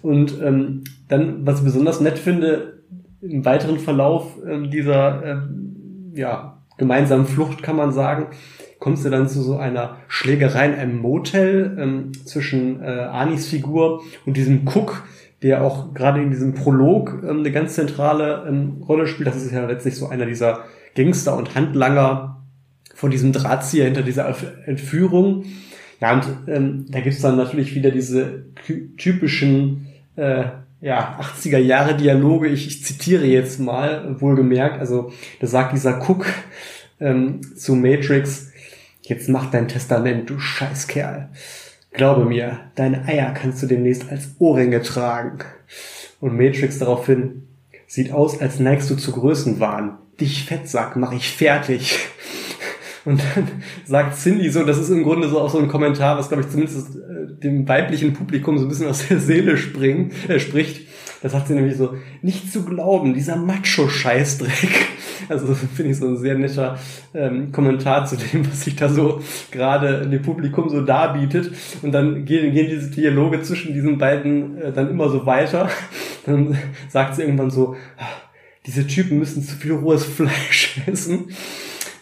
Und 0.03 0.39
ähm, 0.43 0.85
dann, 1.09 1.47
was 1.47 1.61
ich 1.61 1.65
besonders 1.65 2.03
nett 2.03 2.19
finde, 2.19 2.83
im 3.23 3.47
weiteren 3.47 3.79
Verlauf 3.79 4.37
dieser 4.71 5.49
ja, 6.15 6.63
gemeinsamen 6.77 7.27
Flucht 7.27 7.63
kann 7.63 7.77
man 7.77 7.93
sagen, 7.93 8.27
kommst 8.85 9.03
du 9.03 9.09
dann 9.09 9.31
zu 9.31 9.41
so 9.41 9.57
einer 9.57 9.97
Schlägerei 10.09 10.67
in 10.67 10.75
einem 10.75 10.99
Motel 10.99 11.75
ähm, 11.81 12.13
zwischen 12.27 12.83
äh, 12.83 12.87
Anis 12.87 13.49
Figur 13.49 14.03
und 14.27 14.37
diesem 14.37 14.69
Cook, 14.69 15.05
der 15.41 15.65
auch 15.65 15.95
gerade 15.95 16.21
in 16.21 16.31
diesem 16.31 16.53
Prolog 16.53 17.23
ähm, 17.23 17.39
eine 17.39 17.51
ganz 17.51 17.77
zentrale 17.77 18.45
ähm, 18.47 18.83
Rolle 18.87 19.07
spielt. 19.07 19.27
Das 19.27 19.37
ist 19.37 19.53
ja 19.53 19.65
letztlich 19.65 19.97
so 19.97 20.09
einer 20.09 20.27
dieser 20.27 20.65
Gangster 20.95 21.35
und 21.35 21.55
Handlanger 21.55 22.45
von 22.95 23.11
diesem 23.11 23.33
Drahtzieher 23.33 23.87
hinter 23.87 24.03
dieser 24.03 24.37
Entführung. 24.67 25.47
Ja, 26.03 26.13
und 26.13 26.27
ähm, 26.47 26.85
da 26.91 27.01
gibt's 27.01 27.23
dann 27.23 27.39
natürlich 27.39 27.75
wieder 27.75 27.91
diese 27.91 28.45
typischen 28.99 29.87
äh, 30.17 30.45
ja, 30.83 31.19
80er 31.23 31.57
Jahre 31.57 31.97
Dialoge. 31.97 32.49
Ich, 32.49 32.67
ich 32.67 32.85
zitiere 32.85 33.25
jetzt 33.25 33.59
mal, 33.61 34.21
wohlgemerkt. 34.21 34.79
Also 34.79 35.11
da 35.41 35.47
sagt 35.47 35.73
dieser 35.73 36.07
Cook 36.07 36.27
ähm, 37.01 37.41
zu 37.57 37.77
Matrix, 37.77 38.51
Jetzt 39.07 39.29
mach 39.29 39.51
dein 39.51 39.69
Testament, 39.69 40.31
du 40.31 40.39
Scheißkerl. 40.39 41.29
Glaube 41.93 42.25
mir, 42.25 42.61
deine 42.75 43.05
Eier 43.05 43.35
kannst 43.35 43.63
du 43.63 43.67
demnächst 43.67 44.11
als 44.11 44.31
Ohrringe 44.39 44.81
tragen. 44.81 45.41
Und 46.21 46.39
Matrix 46.39 46.79
daraufhin, 46.79 47.43
sieht 47.87 48.13
aus, 48.13 48.41
als 48.41 48.61
neigst 48.61 48.89
du 48.89 48.95
zu 48.95 49.13
Größenwahn. 49.13 49.99
Dich 50.19 50.45
Fettsack 50.45 50.97
mach 50.97 51.13
ich 51.13 51.31
fertig. 51.31 51.99
Und 53.05 53.21
dann 53.21 53.49
sagt 53.85 54.17
Cindy 54.17 54.49
so, 54.49 54.65
das 54.65 54.79
ist 54.79 54.89
im 54.89 55.03
Grunde 55.03 55.29
so 55.29 55.39
auch 55.39 55.51
so 55.51 55.59
ein 55.59 55.69
Kommentar, 55.69 56.17
was 56.17 56.29
glaube 56.29 56.45
ich 56.45 56.49
zumindest 56.49 56.97
äh, 56.97 57.41
dem 57.43 57.69
weiblichen 57.69 58.15
Publikum 58.15 58.57
so 58.57 58.65
ein 58.65 58.71
bisschen 58.71 58.89
aus 58.89 59.07
der 59.07 59.21
Seele 59.21 59.59
springen, 59.59 60.13
äh, 60.29 60.41
spricht. 60.41 60.89
Da 61.21 61.29
sagt 61.29 61.49
sie 61.49 61.55
nämlich 61.55 61.77
so, 61.77 61.95
nicht 62.23 62.51
zu 62.51 62.65
glauben, 62.65 63.13
dieser 63.13 63.37
Macho-Scheißdreck. 63.37 64.94
Also 65.29 65.55
finde 65.75 65.93
ich 65.93 65.99
so 65.99 66.09
ein 66.09 66.17
sehr 66.17 66.37
netter 66.37 66.79
ähm, 67.15 67.53
Kommentar 67.53 68.07
zu 68.07 68.17
dem, 68.17 68.49
was 68.49 68.63
sich 68.63 68.77
da 68.77 68.89
so 68.89 69.21
gerade 69.51 70.07
dem 70.07 70.23
Publikum 70.23 70.69
so 70.69 70.83
darbietet. 70.83 71.53
Und 71.83 71.93
dann 71.93 72.25
gehen, 72.25 72.53
gehen 72.53 72.69
diese 72.69 72.91
Dialoge 72.91 73.43
zwischen 73.43 73.75
diesen 73.75 73.99
beiden 73.99 74.61
äh, 74.61 74.73
dann 74.73 74.91
immer 74.91 75.09
so 75.09 75.27
weiter. 75.27 75.69
Dann 76.27 76.57
sagt 76.89 77.17
sie 77.17 77.23
irgendwann 77.23 77.51
so, 77.51 77.77
ah, 77.99 78.07
diese 78.65 78.87
Typen 78.87 79.19
müssen 79.19 79.43
zu 79.43 79.57
viel 79.57 79.73
rohes 79.73 80.05
Fleisch 80.07 80.81
essen. 80.87 81.27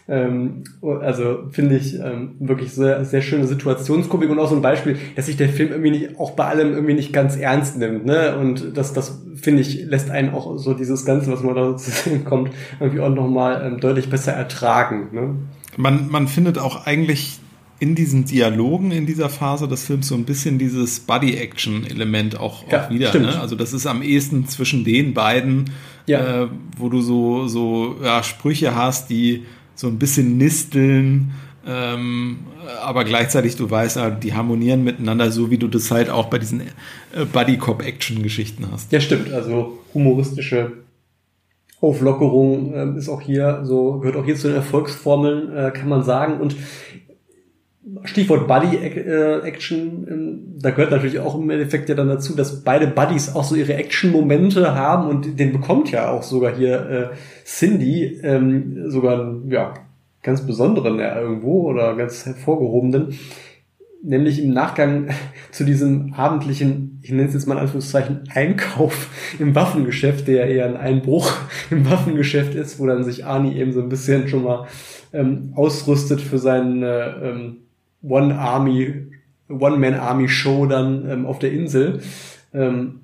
Ähm, 0.08 0.64
also 0.82 1.44
finde 1.50 1.76
ich 1.76 1.94
ähm, 1.94 2.32
wirklich 2.40 2.72
sehr, 2.72 3.04
sehr 3.04 3.22
schöne 3.22 3.46
Situationskomik 3.46 4.30
und 4.30 4.38
auch 4.38 4.48
so 4.48 4.56
ein 4.56 4.62
Beispiel, 4.62 4.98
dass 5.14 5.26
sich 5.26 5.36
der 5.36 5.48
Film 5.48 5.70
irgendwie 5.70 5.90
nicht, 5.90 6.18
auch 6.18 6.32
bei 6.32 6.44
allem 6.44 6.72
irgendwie 6.72 6.94
nicht 6.94 7.12
ganz 7.12 7.36
ernst 7.36 7.78
nimmt. 7.78 8.04
Ne? 8.04 8.36
Und 8.36 8.76
das, 8.76 8.92
das 8.92 9.22
finde 9.36 9.62
ich, 9.62 9.84
lässt 9.84 10.10
einen 10.10 10.30
auch 10.30 10.58
so 10.58 10.74
dieses 10.74 11.04
Ganze, 11.04 11.30
was 11.32 11.42
man 11.42 11.54
da 11.54 11.76
zu 11.76 11.90
sehen 11.90 12.24
kommt, 12.24 12.50
irgendwie 12.80 13.00
auch 13.00 13.14
nochmal 13.14 13.62
ähm, 13.64 13.80
deutlich 13.80 14.10
besser 14.10 14.32
ertragen. 14.32 15.08
Ne? 15.12 15.36
Man, 15.76 16.10
man 16.10 16.26
findet 16.26 16.58
auch 16.58 16.86
eigentlich 16.86 17.38
in 17.78 17.96
diesen 17.96 18.24
Dialogen 18.24 18.92
in 18.92 19.06
dieser 19.06 19.28
Phase 19.28 19.66
des 19.66 19.86
Films 19.86 20.06
so 20.06 20.14
ein 20.14 20.24
bisschen 20.24 20.56
dieses 20.56 21.00
Body-Action-Element 21.00 22.38
auch, 22.38 22.70
ja, 22.70 22.84
auch 22.84 22.90
wieder. 22.90 23.12
Ne? 23.18 23.40
Also 23.40 23.56
das 23.56 23.72
ist 23.72 23.86
am 23.86 24.02
ehesten 24.02 24.46
zwischen 24.46 24.84
den 24.84 25.14
beiden, 25.14 25.70
ja. 26.06 26.44
äh, 26.44 26.48
wo 26.76 26.88
du 26.88 27.00
so, 27.00 27.48
so 27.48 27.96
ja, 28.00 28.22
Sprüche 28.22 28.76
hast, 28.76 29.10
die 29.10 29.46
so 29.82 29.88
ein 29.88 29.98
bisschen 29.98 30.38
nisteln, 30.38 31.32
ähm, 31.66 32.38
aber 32.82 33.04
gleichzeitig 33.04 33.56
du 33.56 33.68
weißt, 33.68 33.98
ah, 33.98 34.10
die 34.10 34.32
harmonieren 34.32 34.84
miteinander, 34.84 35.32
so 35.32 35.50
wie 35.50 35.58
du 35.58 35.66
das 35.66 35.90
halt 35.90 36.08
auch 36.08 36.26
bei 36.26 36.38
diesen 36.38 36.60
äh, 36.60 37.24
Buddy 37.32 37.58
Cop 37.58 37.84
Action 37.84 38.22
Geschichten 38.22 38.68
hast. 38.70 38.92
Ja, 38.92 39.00
stimmt. 39.00 39.32
Also 39.32 39.80
humoristische 39.92 40.72
Auflockerung 41.80 42.72
äh, 42.72 42.96
ist 42.96 43.08
auch 43.08 43.20
hier 43.20 43.62
so 43.64 43.98
gehört 43.98 44.16
auch 44.16 44.24
hier 44.24 44.36
zu 44.36 44.46
den 44.46 44.56
Erfolgsformeln, 44.56 45.52
äh, 45.52 45.70
kann 45.72 45.88
man 45.88 46.04
sagen. 46.04 46.40
Und 46.40 46.54
Stichwort 48.04 48.46
Buddy 48.46 48.76
äh, 48.76 49.40
Action, 49.40 50.06
ähm, 50.08 50.54
da 50.60 50.70
gehört 50.70 50.92
natürlich 50.92 51.18
auch 51.18 51.36
im 51.36 51.50
Endeffekt 51.50 51.88
ja 51.88 51.96
dann 51.96 52.08
dazu, 52.08 52.36
dass 52.36 52.62
beide 52.62 52.86
Buddies 52.86 53.34
auch 53.34 53.42
so 53.42 53.56
ihre 53.56 53.74
Action-Momente 53.74 54.74
haben 54.74 55.08
und 55.08 55.38
den 55.38 55.52
bekommt 55.52 55.90
ja 55.90 56.10
auch 56.10 56.22
sogar 56.22 56.54
hier 56.54 57.10
äh, 57.12 57.44
Cindy 57.44 58.20
ähm, 58.22 58.88
sogar 58.88 59.34
ja 59.48 59.74
ganz 60.22 60.46
besonderen 60.46 61.00
ja, 61.00 61.20
irgendwo 61.20 61.68
oder 61.68 61.96
ganz 61.96 62.24
hervorgehobenen, 62.24 63.18
nämlich 64.00 64.40
im 64.40 64.52
Nachgang 64.52 65.08
zu 65.50 65.64
diesem 65.64 66.14
abendlichen, 66.14 67.00
ich 67.02 67.10
nenne 67.10 67.26
es 67.26 67.34
jetzt 67.34 67.46
mal 67.48 67.54
in 67.54 67.62
Anführungszeichen, 67.62 68.28
Einkauf 68.32 69.08
im 69.40 69.56
Waffengeschäft, 69.56 70.28
der 70.28 70.46
eher 70.46 70.66
ein 70.66 70.76
Einbruch 70.76 71.32
im 71.72 71.90
Waffengeschäft 71.90 72.54
ist, 72.54 72.78
wo 72.78 72.86
dann 72.86 73.02
sich 73.02 73.24
Arnie 73.24 73.56
eben 73.56 73.72
so 73.72 73.80
ein 73.80 73.88
bisschen 73.88 74.28
schon 74.28 74.44
mal 74.44 74.68
ähm, 75.12 75.52
ausrüstet 75.56 76.20
für 76.20 76.38
seinen 76.38 76.84
äh, 76.84 77.28
ähm, 77.28 77.56
One 78.02 78.34
Army, 78.34 79.10
One 79.48 79.78
Man 79.78 79.94
Army 79.94 80.28
Show 80.28 80.66
dann 80.66 81.08
ähm, 81.08 81.26
auf 81.26 81.38
der 81.38 81.52
Insel. 81.52 82.00
Ähm, 82.52 83.00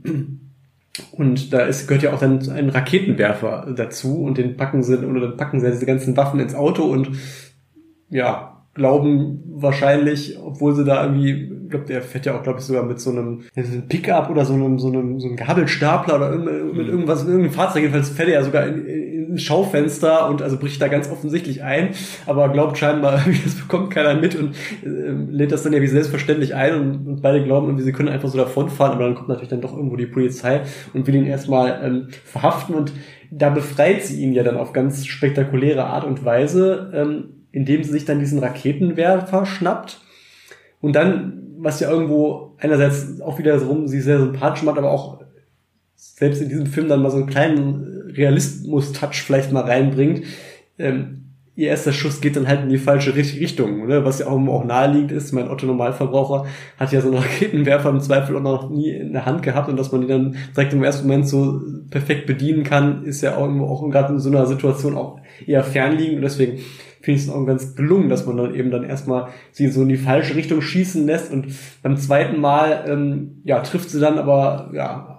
und 1.13 1.53
da 1.53 1.61
ist, 1.61 1.87
gehört 1.87 2.03
ja 2.03 2.13
auch 2.13 2.19
dann 2.19 2.49
ein 2.51 2.71
Raketenwerfer 2.71 3.73
dazu 3.77 4.23
und 4.23 4.39
den 4.39 4.57
packen 4.57 4.83
sie, 4.83 4.99
oder 4.99 5.21
dann 5.21 5.37
packen 5.37 5.61
sie 5.61 5.71
diese 5.71 5.87
ganzen 5.87 6.17
Waffen 6.17 6.41
ins 6.41 6.55
Auto 6.55 6.85
und 6.85 7.11
ja, 8.11 8.58
glauben 8.79 9.43
wahrscheinlich, 9.61 10.39
obwohl 10.43 10.75
sie 10.75 10.85
da 10.85 11.05
irgendwie, 11.05 11.53
ich 11.65 11.71
glaube, 11.71 11.85
der 11.85 12.01
fährt 12.01 12.25
ja 12.25 12.39
auch, 12.39 12.43
glaube 12.43 12.61
ich, 12.61 12.65
sogar 12.65 12.85
mit 12.85 12.99
so 13.01 13.11
einem, 13.11 13.43
ja, 13.55 13.63
so 13.65 13.73
einem 13.73 13.89
Pickup 13.89 14.31
oder 14.31 14.45
so 14.47 14.55
einem, 14.55 14.79
so 14.79 14.89
einem, 14.89 15.21
so 15.21 15.27
einem 15.27 15.37
Gabelstapler 15.37 16.17
oder 16.17 16.31
irgend, 16.31 16.77
mit 16.77 16.89
irgendwas, 16.89 17.25
mit 17.25 17.33
irgendeinem 17.33 17.55
Fahrzeug, 17.55 17.83
jedenfalls 17.83 18.09
fährt 18.09 18.29
er 18.29 18.35
ja 18.35 18.43
sogar 18.43 18.67
in, 18.67 18.87
in 18.87 19.33
ein 19.33 19.39
Schaufenster 19.39 20.29
und 20.31 20.41
also 20.41 20.59
bricht 20.59 20.81
da 20.81 20.89
ganz 20.89 21.11
offensichtlich 21.11 21.63
ein, 21.63 21.91
aber 22.27 22.49
glaubt 22.49 22.79
scheinbar, 22.79 23.21
das 23.45 23.57
bekommt 23.57 23.91
keiner 23.91 24.15
mit 24.15 24.35
und 24.35 24.55
äh, 24.85 25.11
lädt 25.31 25.53
das 25.53 25.63
dann 25.63 25.73
ja 25.73 25.83
wie 25.83 25.87
selbstverständlich 25.87 26.55
ein 26.55 26.75
und, 26.75 27.07
und 27.07 27.23
beide 27.23 27.45
glauben 27.45 27.67
irgendwie, 27.67 27.85
sie 27.85 27.93
können 27.93 28.09
einfach 28.09 28.29
so 28.29 28.39
davonfahren, 28.39 28.95
aber 28.95 29.05
dann 29.05 29.15
kommt 29.15 29.29
natürlich 29.29 29.51
dann 29.51 29.61
doch 29.61 29.77
irgendwo 29.77 29.97
die 29.97 30.07
Polizei 30.07 30.63
und 30.95 31.07
will 31.07 31.15
ihn 31.15 31.27
erstmal 31.27 31.81
ähm, 31.85 32.09
verhaften. 32.25 32.75
Und 32.75 32.93
da 33.31 33.51
befreit 33.51 34.03
sie 34.05 34.23
ihn 34.23 34.33
ja 34.33 34.43
dann 34.43 34.57
auf 34.57 34.73
ganz 34.73 35.07
spektakuläre 35.07 35.85
Art 35.85 36.05
und 36.05 36.25
Weise, 36.25 36.91
ähm, 36.95 37.38
indem 37.53 37.83
sie 37.83 37.93
sich 37.93 38.05
dann 38.05 38.21
diesen 38.21 38.39
Raketenwerfer 38.39 39.47
schnappt 39.47 40.01
und 40.81 40.95
dann, 40.95 41.43
was 41.59 41.81
ja 41.81 41.91
irgendwo 41.91 42.55
einerseits 42.59 43.21
auch 43.21 43.39
wieder 43.39 43.59
so 43.59 43.87
sie 43.87 44.01
sehr 44.01 44.19
sympathisch 44.19 44.63
macht, 44.63 44.79
aber 44.79 44.91
auch 44.91 45.23
selbst 45.95 46.41
in 46.41 46.49
diesem 46.49 46.67
Film 46.67 46.89
dann 46.89 47.03
mal 47.03 47.11
so 47.11 47.17
einen 47.17 47.27
kleinen 47.27 48.11
Realismus-Touch 48.15 49.23
vielleicht 49.23 49.53
mal 49.53 49.65
reinbringt, 49.65 50.25
ähm, 50.79 51.19
ihr 51.59 51.71
erster 51.71 51.93
Schuss 51.93 52.21
geht 52.21 52.37
dann 52.37 52.47
halt 52.47 52.63
in 52.63 52.69
die 52.69 52.79
falsche 52.79 53.17
Richtung, 53.17 53.89
ne? 53.89 54.05
was 54.05 54.21
ja 54.21 54.29
auch, 54.29 54.39
auch 54.47 54.65
naheliegend 54.65 55.11
ist. 55.11 55.33
Mein 55.33 55.51
Otto 55.51 55.67
Normalverbraucher 55.67 56.47
hat 56.79 56.93
ja 56.93 57.01
so 57.01 57.09
einen 57.09 57.19
Raketenwerfer 57.23 57.91
im 57.91 58.01
Zweifel 58.01 58.37
auch 58.37 58.43
noch 58.43 58.71
nie 58.71 58.91
in 58.91 59.13
der 59.13 59.27
Hand 59.27 59.43
gehabt 59.43 59.69
und 59.69 59.77
dass 59.77 59.91
man 59.91 60.03
die 60.03 60.07
dann 60.07 60.37
direkt 60.55 60.73
im 60.73 60.85
ersten 60.85 61.09
Moment 61.09 61.29
so 61.29 61.61
perfekt 61.91 62.27
bedienen 62.27 62.63
kann, 62.63 63.05
ist 63.05 63.23
ja 63.23 63.37
auch, 63.37 63.49
auch 63.49 63.91
gerade 63.91 64.13
in 64.13 64.21
so 64.21 64.31
einer 64.31 64.47
Situation 64.47 64.97
auch 64.97 65.19
eher 65.45 65.65
fernliegend 65.65 66.19
und 66.19 66.23
deswegen 66.23 66.61
finde 67.01 67.21
ich 67.21 67.27
es 67.27 67.31
auch 67.31 67.45
ganz 67.45 67.75
gelungen, 67.75 68.09
dass 68.09 68.27
man 68.27 68.37
dann 68.37 68.55
eben 68.55 68.71
dann 68.71 68.85
erstmal 68.85 69.29
sie 69.53 69.69
so 69.69 69.83
in 69.83 69.89
die 69.89 69.97
falsche 69.97 70.35
Richtung 70.35 70.61
schießen 70.61 71.07
lässt 71.07 71.33
und 71.33 71.47
beim 71.83 71.97
zweiten 71.97 72.41
Mal 72.41 72.85
ähm, 72.87 73.43
ja 73.45 73.61
trifft 73.61 73.91
sie 73.91 74.01
dann 74.01 74.19
aber 74.19 74.71
ja 74.75 75.19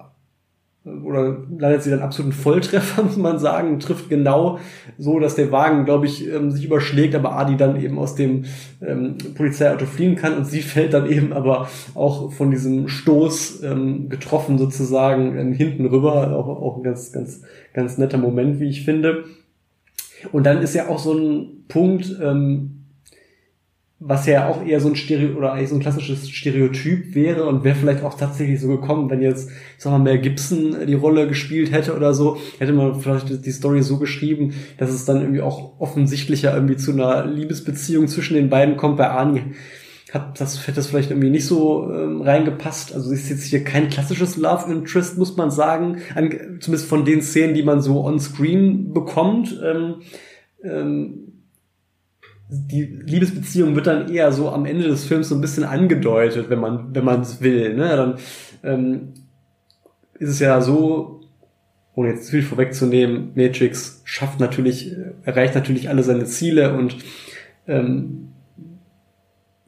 oder 1.04 1.38
landet 1.58 1.84
sie 1.84 1.90
dann 1.90 2.02
absoluten 2.02 2.34
Volltreffer, 2.34 3.04
muss 3.04 3.18
man 3.18 3.40
sagen, 3.40 3.80
trifft 3.80 4.10
genau 4.10 4.60
so, 4.98 5.20
dass 5.20 5.36
der 5.36 5.52
Wagen, 5.52 5.86
glaube 5.86 6.06
ich, 6.06 6.28
ähm, 6.28 6.52
sich 6.52 6.66
überschlägt, 6.66 7.16
aber 7.16 7.34
Adi 7.34 7.58
dann 7.58 7.82
eben 7.82 8.00
aus 8.00 8.16
dem 8.16 8.46
ähm, 8.82 9.18
Polizeiauto 9.36 9.86
fliehen 9.86 10.16
kann 10.16 10.38
und 10.38 10.46
sie 10.46 10.62
fällt 10.62 10.94
dann 10.94 11.10
eben 11.10 11.34
aber 11.34 11.70
auch 11.96 12.32
von 12.32 12.52
diesem 12.52 12.88
Stoß 12.88 13.64
ähm, 13.64 14.10
getroffen 14.10 14.58
sozusagen 14.58 15.38
ähm, 15.38 15.54
hinten 15.54 15.86
rüber, 15.86 16.36
auch, 16.36 16.48
auch 16.48 16.78
ein 16.78 16.84
ganz, 16.84 17.12
ganz, 17.12 17.42
ganz 17.74 17.98
netter 17.98 18.18
Moment, 18.18 18.60
wie 18.60 18.70
ich 18.70 18.86
finde. 18.86 19.26
Und 20.32 20.46
dann 20.46 20.62
ist 20.62 20.76
ja 20.76 20.88
auch 20.88 21.00
so 21.00 21.14
ein 21.14 21.66
Punkt, 21.68 22.16
ähm, 22.22 22.80
was 24.02 24.26
ja 24.26 24.48
auch 24.48 24.66
eher 24.66 24.80
so 24.80 24.88
ein 24.88 24.96
Stereo 24.96 25.38
oder 25.38 25.52
eigentlich 25.52 25.70
so 25.70 25.76
ein 25.76 25.82
klassisches 25.82 26.30
Stereotyp 26.30 27.14
wäre 27.16 27.46
und 27.46 27.66
wäre 27.66 27.76
vielleicht 27.76 28.02
auch 28.02 28.14
tatsächlich 28.14 28.62
so 28.62 28.70
gekommen, 28.70 29.10
wenn 29.10 29.22
jetzt, 29.22 29.50
sagen 29.78 29.96
wir 29.96 30.00
mal, 30.00 30.04
Mel 30.06 30.20
Gibson 30.20 30.88
die 30.88 30.94
Rolle 30.94 31.28
gespielt 31.28 31.74
hätte 31.74 31.96
oder 31.96 32.14
so, 32.14 32.38
hätte 32.60 32.72
man 32.72 32.96
vielleicht 32.96 33.46
die 33.46 33.52
Story 33.52 33.84
so 33.84 33.98
geschrieben, 33.98 34.54
dass 34.78 34.90
es 34.90 35.04
dann 35.04 35.20
irgendwie 35.20 35.42
auch 35.42 35.80
offensichtlicher 35.80 36.54
irgendwie 36.54 36.78
zu 36.78 36.94
einer 36.94 37.26
Liebesbeziehung 37.26 38.08
zwischen 38.08 38.36
den 38.36 38.50
beiden 38.50 38.78
kommt. 38.78 38.96
Bei 38.96 39.10
Arnie 39.10 39.44
hat 40.14 40.42
das, 40.42 40.68
hätte 40.68 40.78
das 40.78 40.88
vielleicht 40.88 41.12
irgendwie 41.12 41.30
nicht 41.30 41.46
so 41.46 41.92
ähm, 41.92 42.22
reingepasst. 42.22 42.94
Also 42.94 43.12
ist 43.12 43.30
jetzt 43.30 43.44
hier 43.44 43.64
kein 43.64 43.90
klassisches 43.90 44.38
Love 44.38 44.72
Interest, 44.72 45.18
muss 45.18 45.38
man 45.38 45.52
sagen, 45.52 46.02
an, 46.16 46.60
zumindest 46.60 46.90
von 46.90 47.06
den 47.06 47.22
Szenen, 47.22 47.54
die 47.54 47.64
man 47.64 47.82
so 47.82 48.04
on 48.04 48.20
Screen 48.20 48.94
bekommt. 48.94 49.60
Ähm, 49.64 50.02
ähm, 50.64 51.30
die 52.50 52.84
Liebesbeziehung 52.84 53.76
wird 53.76 53.86
dann 53.86 54.10
eher 54.10 54.32
so 54.32 54.50
am 54.50 54.66
Ende 54.66 54.88
des 54.88 55.06
Films 55.06 55.30
so 55.30 55.36
ein 55.36 55.42
bisschen 55.42 55.64
angedeutet, 55.64 56.50
wenn 56.50 56.60
man 56.60 56.96
wenn 56.96 57.06
man 57.06 57.22
es 57.22 57.42
will. 57.42 57.76
Ne? 57.76 57.88
Dann 57.96 58.16
ähm, 58.64 59.14
ist 60.18 60.30
es 60.30 60.40
ja 60.40 60.60
so, 60.62 61.22
ohne 61.94 62.10
jetzt 62.10 62.32
viel 62.32 62.42
vorwegzunehmen, 62.42 63.32
Matrix 63.36 64.02
schafft 64.06 64.40
natürlich, 64.40 64.96
erreicht 65.24 65.54
natürlich 65.54 65.90
alle 65.90 66.04
seine 66.04 66.26
Ziele 66.26 66.76
und 66.76 66.98
ähm, 67.68 68.29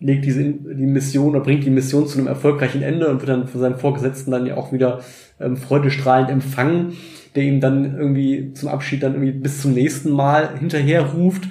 legt 0.02 0.26
diese 0.26 0.44
die 0.44 0.86
Mission 0.86 1.30
oder 1.30 1.42
bringt 1.42 1.64
die 1.64 1.70
Mission 1.70 2.08
zu 2.08 2.18
einem 2.18 2.28
erfolgreichen 2.28 2.82
Ende 2.82 3.08
und 3.08 3.20
wird 3.20 3.30
dann 3.30 3.48
von 3.48 3.62
seinem 3.62 3.78
Vorgesetzten 3.78 4.32
dann 4.32 4.48
ja 4.48 4.58
auch 4.58 4.74
wieder 4.74 5.02
ähm, 5.40 5.56
freudestrahlend 5.56 6.30
empfangen, 6.30 6.94
der 7.36 7.44
ihm 7.44 7.62
dann 7.62 7.96
irgendwie 7.98 8.52
zum 8.54 8.70
Abschied 8.70 9.04
dann 9.04 9.14
irgendwie 9.14 9.32
bis 9.32 9.62
zum 9.62 9.74
nächsten 9.74 10.10
Mal 10.12 10.58
hinterher 10.58 11.04
ruft 11.14 11.48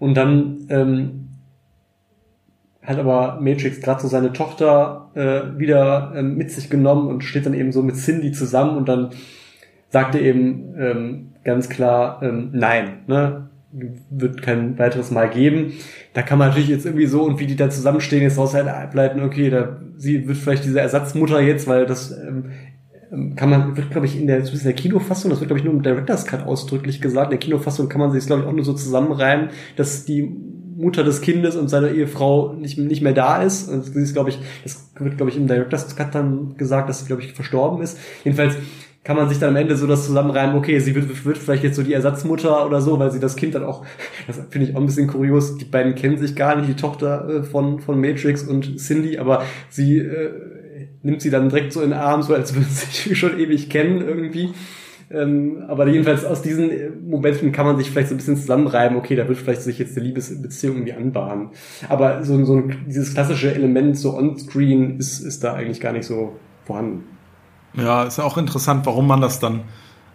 und 0.00 0.14
dann 0.14 0.66
ähm, 0.68 1.28
hat 2.82 2.98
aber 2.98 3.38
Matrix 3.40 3.80
gerade 3.80 4.02
so 4.02 4.08
seine 4.08 4.32
Tochter 4.32 5.10
äh, 5.14 5.58
wieder 5.58 6.12
ähm, 6.16 6.36
mit 6.36 6.50
sich 6.50 6.68
genommen 6.68 7.08
und 7.08 7.22
steht 7.22 7.46
dann 7.46 7.54
eben 7.54 7.72
so 7.72 7.82
mit 7.82 7.96
Cindy 7.96 8.32
zusammen 8.32 8.76
und 8.76 8.88
dann 8.88 9.10
sagt 9.88 10.16
er 10.16 10.20
eben 10.20 10.74
ähm, 10.76 11.32
ganz 11.44 11.68
klar 11.68 12.20
ähm, 12.22 12.50
nein, 12.52 13.04
ne? 13.06 13.48
Wird 14.10 14.42
kein 14.42 14.78
weiteres 14.78 15.10
Mal 15.10 15.28
geben. 15.28 15.72
Da 16.12 16.22
kann 16.22 16.38
man 16.38 16.48
natürlich 16.48 16.68
jetzt 16.68 16.86
irgendwie 16.86 17.06
so 17.06 17.22
und 17.22 17.40
wie 17.40 17.46
die 17.46 17.56
da 17.56 17.70
zusammenstehen 17.70 18.22
jetzt 18.22 18.38
raus 18.38 18.54
ableiten, 18.54 19.22
okay, 19.22 19.50
da 19.50 19.80
sie 19.96 20.26
wird 20.28 20.38
vielleicht 20.38 20.64
diese 20.64 20.80
Ersatzmutter 20.80 21.40
jetzt, 21.40 21.66
weil 21.66 21.86
das 21.86 22.12
ähm, 22.12 22.50
ähm, 23.12 23.34
kann 23.34 23.50
man, 23.50 23.76
wird 23.76 23.90
glaube 23.90 24.06
ich 24.06 24.18
in 24.18 24.26
der, 24.26 24.38
in 24.38 24.62
der 24.62 24.72
Kinofassung, 24.72 25.30
das 25.30 25.40
wird 25.40 25.48
glaube 25.48 25.58
ich 25.58 25.64
nur 25.64 25.74
im 25.74 25.82
Director's 25.82 26.26
Cut 26.26 26.46
ausdrücklich 26.46 27.00
gesagt, 27.00 27.26
in 27.26 27.38
der 27.38 27.38
Kinofassung 27.38 27.88
kann 27.88 28.00
man 28.00 28.12
sich 28.12 28.26
glaube 28.26 28.42
ich 28.42 28.48
auch 28.48 28.52
nur 28.52 28.64
so 28.64 28.74
zusammenreimen, 28.74 29.50
dass 29.76 30.04
die 30.04 30.22
Mutter 30.76 31.04
des 31.04 31.20
Kindes 31.20 31.56
und 31.56 31.68
seine 31.68 31.90
Ehefrau 31.90 32.52
nicht, 32.54 32.78
nicht 32.78 33.00
mehr 33.00 33.12
da 33.12 33.42
ist. 33.42 33.68
Und 33.68 33.86
das 33.86 33.94
ist, 33.94 34.12
glaube 34.12 34.30
ich, 34.30 34.38
das 34.64 34.90
wird, 34.98 35.16
glaube 35.16 35.30
ich, 35.30 35.36
im 35.36 35.46
Director's 35.46 35.94
Cut 35.94 36.14
dann 36.14 36.56
gesagt, 36.56 36.88
dass 36.88 37.00
sie, 37.00 37.06
glaube 37.06 37.22
ich, 37.22 37.32
verstorben 37.32 37.80
ist. 37.80 37.96
Jedenfalls 38.24 38.56
kann 39.04 39.16
man 39.16 39.28
sich 39.28 39.38
dann 39.38 39.50
am 39.50 39.56
Ende 39.56 39.76
so 39.76 39.86
das 39.86 40.06
zusammenreimen, 40.06 40.56
okay, 40.56 40.78
sie 40.78 40.94
wird, 40.94 41.24
wird 41.24 41.38
vielleicht 41.38 41.62
jetzt 41.62 41.76
so 41.76 41.82
die 41.82 41.92
Ersatzmutter 41.92 42.66
oder 42.66 42.80
so, 42.80 42.98
weil 42.98 43.12
sie 43.12 43.20
das 43.20 43.36
Kind 43.36 43.54
dann 43.54 43.62
auch, 43.62 43.84
das 44.26 44.40
finde 44.48 44.68
ich 44.68 44.74
auch 44.74 44.80
ein 44.80 44.86
bisschen 44.86 45.06
kurios, 45.06 45.58
die 45.58 45.66
beiden 45.66 45.94
kennen 45.94 46.16
sich 46.16 46.34
gar 46.34 46.56
nicht, 46.56 46.68
die 46.68 46.74
Tochter 46.74 47.28
äh, 47.28 47.42
von, 47.42 47.80
von 47.80 48.00
Matrix 48.00 48.42
und 48.42 48.78
Cindy, 48.80 49.18
aber 49.18 49.44
sie 49.68 49.98
äh, 49.98 50.30
nimmt 51.02 51.20
sie 51.20 51.30
dann 51.30 51.50
direkt 51.50 51.72
so 51.72 51.82
in 51.82 51.90
den 51.90 51.98
Arm, 51.98 52.22
so 52.22 52.34
als 52.34 52.54
würden 52.54 52.66
sie 52.68 52.86
sich 52.86 53.18
schon 53.18 53.38
ewig 53.38 53.68
kennen 53.68 54.00
irgendwie. 54.00 54.50
Ähm, 55.10 55.64
aber 55.68 55.86
jedenfalls 55.86 56.24
aus 56.24 56.40
diesen 56.40 56.70
Momenten 57.06 57.52
kann 57.52 57.66
man 57.66 57.76
sich 57.76 57.90
vielleicht 57.90 58.08
so 58.08 58.14
ein 58.14 58.16
bisschen 58.16 58.38
zusammenreiben, 58.38 58.96
okay, 58.96 59.14
da 59.14 59.28
wird 59.28 59.36
vielleicht 59.36 59.60
sich 59.60 59.78
jetzt 59.78 59.96
eine 59.96 60.06
Liebesbeziehung 60.06 60.76
irgendwie 60.76 60.94
anbahnen. 60.94 61.50
Aber 61.90 62.24
so, 62.24 62.42
so 62.46 62.56
ein, 62.56 62.86
dieses 62.88 63.12
klassische 63.12 63.54
Element 63.54 63.98
so 63.98 64.16
on-screen 64.16 64.98
ist, 64.98 65.20
ist 65.20 65.44
da 65.44 65.52
eigentlich 65.52 65.80
gar 65.80 65.92
nicht 65.92 66.06
so 66.06 66.36
vorhanden. 66.64 67.13
Ja, 67.76 68.04
ist 68.04 68.18
ja 68.18 68.24
auch 68.24 68.36
interessant, 68.36 68.86
warum 68.86 69.06
man 69.06 69.20
das 69.20 69.40
dann, 69.40 69.62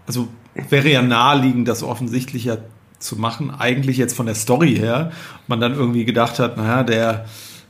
also 0.08 0.28
wäre 0.70 0.90
ja 0.90 1.02
naheliegend, 1.02 1.68
das 1.68 1.84
offensichtlicher 1.84 2.60
zu 3.00 3.16
machen, 3.16 3.52
eigentlich 3.52 3.98
jetzt 3.98 4.16
von 4.16 4.26
der 4.26 4.36
Story 4.36 4.76
her, 4.76 5.12
man 5.48 5.60
dann 5.60 5.74
irgendwie 5.74 6.06
gedacht 6.06 6.40
hat, 6.40 6.58
naja, 6.58 6.84
der, 6.84 7.26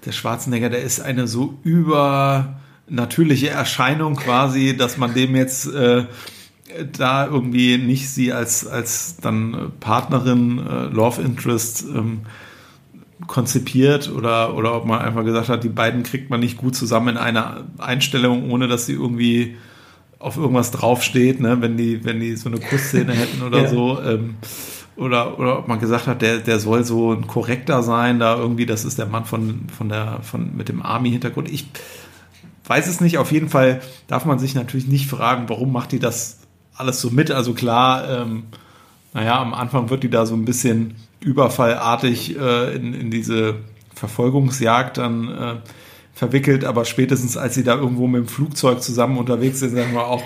der 0.06 0.12
Schwarzenegger, 0.12 0.70
der 0.70 0.82
ist 0.82 1.00
eine 1.00 1.28
so 1.28 1.58
über 1.64 2.60
natürliche 2.88 3.50
Erscheinung 3.50 4.16
quasi, 4.16 4.76
dass 4.76 4.98
man 4.98 5.14
dem 5.14 5.36
jetzt 5.36 5.72
äh, 5.72 6.06
da 6.98 7.26
irgendwie 7.26 7.78
nicht 7.78 8.10
sie 8.10 8.34
als, 8.34 8.66
als 8.66 9.18
dann 9.18 9.72
Partnerin, 9.80 10.60
äh, 10.60 10.86
Love 10.86 11.22
Interest 11.22 11.84
ähm, 11.84 12.22
konzipiert 13.28 14.12
oder, 14.12 14.56
oder 14.56 14.76
ob 14.76 14.86
man 14.86 15.00
einfach 15.00 15.24
gesagt 15.24 15.50
hat, 15.50 15.64
die 15.64 15.70
beiden 15.70 16.04
kriegt 16.04 16.30
man 16.30 16.40
nicht 16.40 16.58
gut 16.58 16.76
zusammen 16.76 17.10
in 17.10 17.18
einer 17.18 17.66
Einstellung, 17.78 18.50
ohne 18.50 18.68
dass 18.68 18.86
sie 18.86 18.94
irgendwie 18.94 19.58
auf 20.20 20.38
irgendwas 20.38 20.72
draufsteht, 20.72 21.39
ne? 21.39 21.61
wenn 21.61 21.78
die, 21.78 22.03
wenn 22.03 22.20
die 22.20 22.36
so 22.36 22.49
eine 22.49 22.59
Kussszene 22.59 23.13
hätten 23.13 23.41
oder 23.41 23.63
ja. 23.63 23.70
so. 23.70 24.01
Ähm, 24.01 24.36
oder, 24.97 25.39
oder 25.39 25.59
ob 25.59 25.67
man 25.70 25.80
gesagt 25.80 26.07
hat, 26.07 26.22
der, 26.22 26.39
der 26.39 26.59
soll 26.59 26.84
so 26.84 27.13
ein 27.13 27.26
korrekter 27.26 27.84
sein, 27.84 28.20
da 28.20 28.36
irgendwie, 28.36 28.65
das 28.65 28.84
ist 28.84 28.99
der 28.99 29.05
Mann 29.05 29.24
von, 29.24 29.67
von 29.76 29.88
der, 29.88 30.20
von, 30.24 30.57
mit 30.57 30.67
dem 30.67 30.82
Army-Hintergrund. 30.82 31.49
Ich 31.49 31.67
weiß 32.65 32.86
es 32.88 32.99
nicht. 32.99 33.17
Auf 33.17 33.32
jeden 33.32 33.47
Fall 33.47 33.82
darf 34.07 34.26
man 34.26 34.39
sich 34.39 34.55
natürlich 34.55 34.88
nicht 34.88 35.09
fragen, 35.09 35.47
warum 35.47 35.72
macht 35.72 35.93
die 35.93 35.99
das 35.99 36.39
alles 36.76 36.99
so 36.99 37.11
mit. 37.11 37.32
Also 37.32 37.53
klar, 37.53 38.09
ähm, 38.09 38.43
naja, 39.13 39.41
am 39.41 39.53
Anfang 39.53 39.89
wird 39.89 40.03
die 40.03 40.09
da 40.09 40.26
so 40.26 40.36
ein 40.36 40.43
bisschen 40.43 40.95
überfallartig 41.22 42.38
äh, 42.38 42.76
in, 42.76 42.93
in 42.93 43.09
diese 43.09 43.55
Verfolgungsjagd 43.95 44.97
dann 44.97 45.30
äh, 45.30 45.55
verwickelt, 46.20 46.65
aber 46.65 46.84
spätestens 46.84 47.38
als 47.38 47.55
sie 47.55 47.63
da 47.63 47.76
irgendwo 47.76 48.05
mit 48.05 48.20
dem 48.20 48.28
Flugzeug 48.28 48.82
zusammen 48.82 49.17
unterwegs 49.17 49.61
sind, 49.61 49.74
sagen 49.74 49.93
wir 49.93 50.05
auch, 50.05 50.22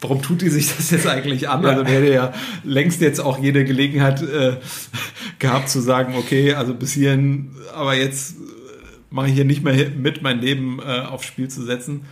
warum 0.00 0.22
tut 0.22 0.42
die 0.42 0.48
sich 0.48 0.74
das 0.76 0.90
jetzt 0.90 1.06
eigentlich 1.06 1.48
an? 1.48 1.64
Also 1.64 1.86
wäre 1.86 2.12
ja 2.12 2.32
längst 2.64 3.00
jetzt 3.00 3.20
auch 3.20 3.38
jede 3.38 3.64
Gelegenheit 3.64 4.22
äh, 4.22 4.56
gehabt 5.38 5.68
zu 5.68 5.78
sagen, 5.78 6.16
okay, 6.16 6.54
also 6.54 6.74
bis 6.74 6.94
hierhin, 6.94 7.52
aber 7.72 7.94
jetzt 7.94 8.34
mache 9.10 9.28
ich 9.28 9.34
hier 9.34 9.44
nicht 9.44 9.62
mehr 9.62 9.90
mit, 9.90 10.20
mein 10.20 10.40
Leben 10.40 10.80
äh, 10.80 11.02
aufs 11.02 11.26
Spiel 11.26 11.46
zu 11.46 11.62
setzen. 11.62 12.06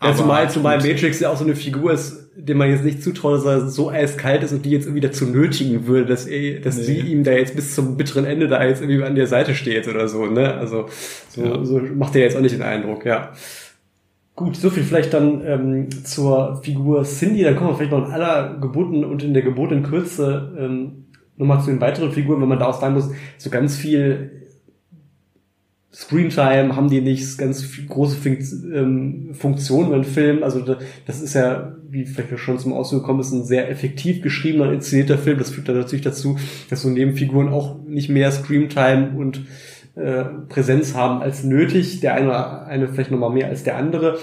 Aber 0.00 0.12
ja, 0.12 0.16
zumal, 0.16 0.50
zumal 0.50 0.76
Matrix 0.78 1.20
ja 1.20 1.28
auch 1.28 1.36
so 1.36 1.44
eine 1.44 1.56
Figur 1.56 1.92
ist, 1.92 2.25
dem 2.38 2.58
man 2.58 2.70
jetzt 2.70 2.84
nicht 2.84 3.02
zutraut, 3.02 3.38
dass 3.38 3.44
er 3.44 3.68
so 3.68 3.90
eiskalt 3.90 4.42
ist 4.42 4.52
und 4.52 4.64
die 4.64 4.70
jetzt 4.70 4.84
irgendwie 4.84 5.00
dazu 5.00 5.26
nötigen 5.26 5.86
würde, 5.86 6.06
dass, 6.06 6.26
er, 6.26 6.60
dass 6.60 6.76
nee. 6.76 6.82
sie 6.82 6.98
ihm 6.98 7.24
da 7.24 7.32
jetzt 7.32 7.56
bis 7.56 7.74
zum 7.74 7.96
bitteren 7.96 8.26
Ende 8.26 8.46
da 8.46 8.64
jetzt 8.64 8.82
irgendwie 8.82 9.02
an 9.02 9.14
der 9.14 9.26
Seite 9.26 9.54
steht 9.54 9.88
oder 9.88 10.06
so, 10.06 10.26
ne? 10.26 10.54
Also 10.54 10.86
so, 11.28 11.42
ja. 11.42 11.64
so 11.64 11.80
macht 11.80 12.14
er 12.14 12.22
jetzt 12.22 12.36
auch 12.36 12.42
nicht 12.42 12.54
den 12.54 12.62
Eindruck, 12.62 13.06
ja. 13.06 13.32
Gut, 14.34 14.56
so 14.56 14.68
viel 14.68 14.82
vielleicht 14.82 15.14
dann 15.14 15.42
ähm, 15.46 15.88
zur 16.04 16.60
Figur 16.62 17.04
Cindy. 17.04 17.42
Dann 17.42 17.56
kommen 17.56 17.70
wir 17.70 17.76
vielleicht 17.76 17.92
noch 17.92 18.06
in 18.06 18.12
aller 18.12 18.58
Geburten 18.60 19.02
und 19.02 19.22
in 19.22 19.32
der 19.32 19.42
Kürze 19.42 20.52
ähm, 20.58 21.06
nochmal 21.38 21.60
zu 21.60 21.70
den 21.70 21.80
weiteren 21.80 22.12
Figuren, 22.12 22.42
wenn 22.42 22.48
man 22.48 22.58
da 22.58 22.66
auch 22.66 22.78
sagen 22.78 22.94
muss, 22.94 23.10
so 23.38 23.48
ganz 23.48 23.76
viel 23.76 24.35
Screentime 25.96 26.76
haben 26.76 26.90
die 26.90 27.00
nicht, 27.00 27.38
ganz 27.38 27.66
große 27.88 28.18
ähm, 28.28 29.30
Funktionen 29.32 29.94
im 29.94 30.04
Film. 30.04 30.42
Also 30.42 30.60
das 31.06 31.22
ist 31.22 31.32
ja, 31.32 31.74
wie 31.88 32.04
vielleicht 32.04 32.38
schon 32.38 32.58
zum 32.58 32.74
Ausdruck 32.74 33.00
gekommen 33.00 33.20
ist, 33.20 33.32
ein 33.32 33.44
sehr 33.44 33.70
effektiv 33.70 34.20
geschriebener, 34.20 34.70
inszenierter 34.72 35.16
Film. 35.16 35.38
Das 35.38 35.48
führt 35.48 35.70
dann 35.70 35.78
natürlich 35.78 36.04
dazu, 36.04 36.36
dass 36.68 36.82
so 36.82 36.90
Nebenfiguren 36.90 37.48
auch 37.48 37.78
nicht 37.86 38.10
mehr 38.10 38.30
Screamtime 38.30 39.14
und 39.16 39.46
äh, 39.94 40.24
Präsenz 40.50 40.94
haben 40.94 41.22
als 41.22 41.44
nötig. 41.44 42.00
Der 42.00 42.12
eine 42.12 42.66
eine 42.66 42.88
vielleicht 42.88 43.10
nochmal 43.10 43.32
mehr 43.32 43.48
als 43.48 43.64
der 43.64 43.78
andere. 43.78 44.18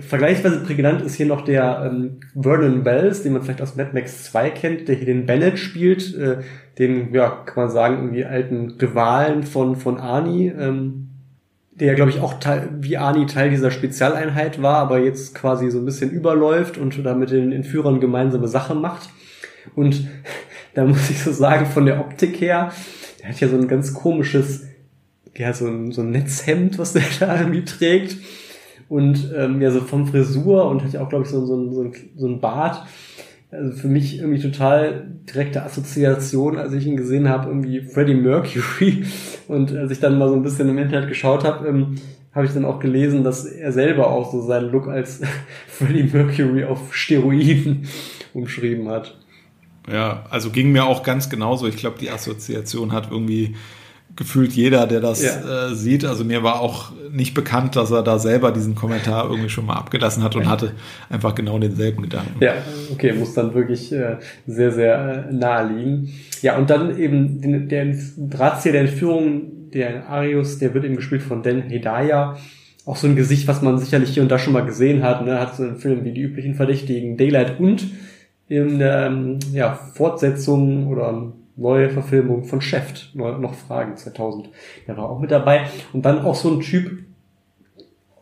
Vergleichsweise 0.00 0.60
prägnant 0.60 1.02
ist 1.02 1.14
hier 1.14 1.26
noch 1.26 1.42
der 1.42 1.90
ähm, 1.90 2.20
Vernon 2.34 2.84
Wells, 2.84 3.22
den 3.22 3.32
man 3.32 3.42
vielleicht 3.42 3.62
aus 3.62 3.76
Mad 3.76 3.90
Max 3.92 4.24
2 4.24 4.50
kennt, 4.50 4.88
der 4.88 4.96
hier 4.96 5.06
den 5.06 5.26
Bennett 5.26 5.58
spielt, 5.58 6.14
äh, 6.16 6.38
den, 6.78 7.12
ja, 7.12 7.28
kann 7.28 7.64
man 7.64 7.70
sagen, 7.72 7.96
irgendwie 7.96 8.24
alten 8.24 8.72
Rivalen 8.72 9.42
von, 9.42 9.76
von 9.76 9.98
Arnie, 9.98 10.48
ähm, 10.48 11.08
der, 11.72 11.94
glaube 11.94 12.10
ich, 12.10 12.20
auch 12.20 12.40
Teil, 12.40 12.68
wie 12.80 12.98
Arnie 12.98 13.26
Teil 13.26 13.50
dieser 13.50 13.70
Spezialeinheit 13.70 14.62
war, 14.62 14.76
aber 14.76 14.98
jetzt 14.98 15.34
quasi 15.34 15.70
so 15.70 15.78
ein 15.78 15.84
bisschen 15.84 16.10
überläuft 16.10 16.76
und 16.76 17.04
da 17.04 17.14
mit 17.14 17.30
den 17.30 17.52
Entführern 17.52 18.00
gemeinsame 18.00 18.48
Sache 18.48 18.74
macht. 18.74 19.08
Und 19.74 20.08
da 20.74 20.84
muss 20.84 21.10
ich 21.10 21.22
so 21.22 21.32
sagen, 21.32 21.66
von 21.66 21.86
der 21.86 22.00
Optik 22.00 22.40
her, 22.40 22.72
der 23.20 23.30
hat 23.30 23.40
ja 23.40 23.48
so 23.48 23.56
ein 23.56 23.68
ganz 23.68 23.94
komisches, 23.94 24.66
ja, 25.36 25.52
so 25.52 25.66
ein, 25.66 25.92
so 25.92 26.02
ein 26.02 26.10
Netzhemd, 26.10 26.78
was 26.78 26.92
der 26.92 27.02
da 27.20 27.38
irgendwie 27.40 27.64
trägt 27.64 28.16
und 28.88 29.32
ähm, 29.36 29.60
ja 29.60 29.70
so 29.70 29.80
vom 29.80 30.06
Frisur 30.06 30.66
und 30.66 30.82
hat 30.82 30.92
ja 30.92 31.02
auch 31.02 31.08
glaube 31.08 31.24
ich 31.24 31.30
so, 31.30 31.44
so, 31.44 31.72
so, 31.72 31.92
so 32.16 32.26
ein 32.26 32.40
Bart. 32.40 32.84
Also 33.50 33.78
für 33.78 33.88
mich 33.88 34.18
irgendwie 34.18 34.42
total 34.42 35.06
direkte 35.26 35.62
Assoziation, 35.62 36.58
als 36.58 36.74
ich 36.74 36.86
ihn 36.86 36.98
gesehen 36.98 37.30
habe, 37.30 37.48
irgendwie 37.48 37.80
Freddie 37.80 38.14
Mercury. 38.14 39.04
Und 39.48 39.74
als 39.74 39.90
ich 39.90 40.00
dann 40.00 40.18
mal 40.18 40.28
so 40.28 40.34
ein 40.34 40.42
bisschen 40.42 40.68
im 40.68 40.76
Internet 40.76 41.08
geschaut 41.08 41.44
habe, 41.44 41.66
ähm, 41.66 41.94
habe 42.34 42.44
ich 42.44 42.52
dann 42.52 42.66
auch 42.66 42.78
gelesen, 42.78 43.24
dass 43.24 43.46
er 43.46 43.72
selber 43.72 44.08
auch 44.10 44.30
so 44.30 44.42
seinen 44.42 44.70
Look 44.70 44.88
als 44.88 45.22
Freddie 45.66 46.10
Mercury 46.12 46.64
auf 46.64 46.94
Steroiden 46.94 47.88
umschrieben 48.34 48.88
hat. 48.88 49.16
Ja, 49.90 50.24
also 50.28 50.50
ging 50.50 50.70
mir 50.70 50.84
auch 50.84 51.02
ganz 51.02 51.30
genauso. 51.30 51.66
Ich 51.66 51.78
glaube, 51.78 51.96
die 51.98 52.10
Assoziation 52.10 52.92
hat 52.92 53.10
irgendwie 53.10 53.56
gefühlt 54.18 54.52
jeder, 54.52 54.88
der 54.88 55.00
das 55.00 55.22
ja. 55.22 55.68
äh, 55.68 55.74
sieht. 55.76 56.04
Also 56.04 56.24
mir 56.24 56.42
war 56.42 56.60
auch 56.60 56.90
nicht 57.12 57.34
bekannt, 57.34 57.76
dass 57.76 57.92
er 57.92 58.02
da 58.02 58.18
selber 58.18 58.50
diesen 58.50 58.74
Kommentar 58.74 59.30
irgendwie 59.30 59.48
schon 59.48 59.64
mal 59.64 59.76
abgelassen 59.76 60.24
hat 60.24 60.34
und 60.34 60.48
hatte 60.48 60.72
einfach 61.08 61.36
genau 61.36 61.56
denselben 61.60 62.02
Gedanken. 62.02 62.34
Ja, 62.40 62.54
okay, 62.92 63.12
muss 63.12 63.34
dann 63.34 63.54
wirklich 63.54 63.92
äh, 63.92 64.16
sehr, 64.44 64.72
sehr 64.72 65.28
äh, 65.28 65.32
nahe 65.32 65.72
liegen. 65.72 66.12
Ja, 66.42 66.58
und 66.58 66.68
dann 66.68 66.98
eben 66.98 67.40
den, 67.40 67.68
der 67.68 67.94
Drahtzieher 68.16 68.72
der 68.72 68.82
Entführung, 68.82 69.70
der 69.70 70.08
Arius, 70.08 70.58
der 70.58 70.74
wird 70.74 70.84
eben 70.84 70.96
gespielt 70.96 71.22
von 71.22 71.44
Dan 71.44 71.62
Hedaya. 71.62 72.36
Auch 72.86 72.96
so 72.96 73.06
ein 73.06 73.14
Gesicht, 73.14 73.46
was 73.46 73.62
man 73.62 73.78
sicherlich 73.78 74.10
hier 74.10 74.24
und 74.24 74.32
da 74.32 74.40
schon 74.40 74.52
mal 74.52 74.66
gesehen 74.66 75.04
hat. 75.04 75.24
Ne? 75.24 75.38
Hat 75.38 75.54
so 75.54 75.62
einen 75.62 75.76
Film 75.76 76.04
wie 76.04 76.12
die 76.12 76.22
üblichen 76.22 76.56
Verdächtigen 76.56 77.16
Daylight 77.16 77.60
und 77.60 77.86
in 78.48 78.80
der 78.80 79.06
ähm, 79.06 79.38
ja, 79.52 79.74
Fortsetzung 79.74 80.88
oder 80.88 81.34
neue 81.58 81.90
Verfilmung 81.90 82.44
von 82.44 82.60
Chef, 82.60 83.14
noch 83.14 83.54
Fragen 83.54 83.96
2000. 83.96 84.48
Der 84.86 84.96
war 84.96 85.10
auch 85.10 85.20
mit 85.20 85.30
dabei. 85.30 85.66
Und 85.92 86.04
dann 86.06 86.20
auch 86.20 86.34
so 86.34 86.50
ein 86.50 86.60
Typ, 86.60 87.02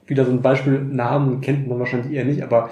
wieder 0.07 0.24
so 0.24 0.32
ein 0.32 0.43
Beispiel, 0.43 0.80
Namen 0.80 1.41
kennt 1.41 1.68
man 1.68 1.78
wahrscheinlich 1.78 2.12
eher 2.12 2.24
nicht, 2.24 2.43
aber 2.43 2.70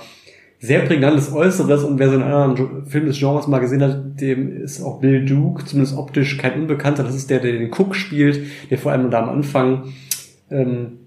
sehr 0.60 0.80
prägnantes 0.80 1.30
Äußeres 1.30 1.84
und 1.84 1.98
wer 1.98 2.08
so 2.08 2.14
einen 2.14 2.22
anderen 2.22 2.86
Film 2.86 3.06
des 3.06 3.18
Genres 3.18 3.46
mal 3.46 3.58
gesehen 3.58 3.82
hat, 3.82 4.20
dem 4.20 4.62
ist 4.62 4.80
auch 4.80 5.00
Bill 5.00 5.26
Duke, 5.26 5.66
zumindest 5.66 5.98
optisch 5.98 6.38
kein 6.38 6.62
Unbekannter. 6.62 7.02
Das 7.02 7.14
ist 7.14 7.28
der, 7.28 7.40
der 7.40 7.52
den 7.52 7.70
Cook 7.70 7.94
spielt, 7.94 8.46
der 8.70 8.78
vor 8.78 8.92
allem 8.92 9.10
da 9.10 9.22
am 9.22 9.28
Anfang 9.28 9.92
ähm, 10.50 11.00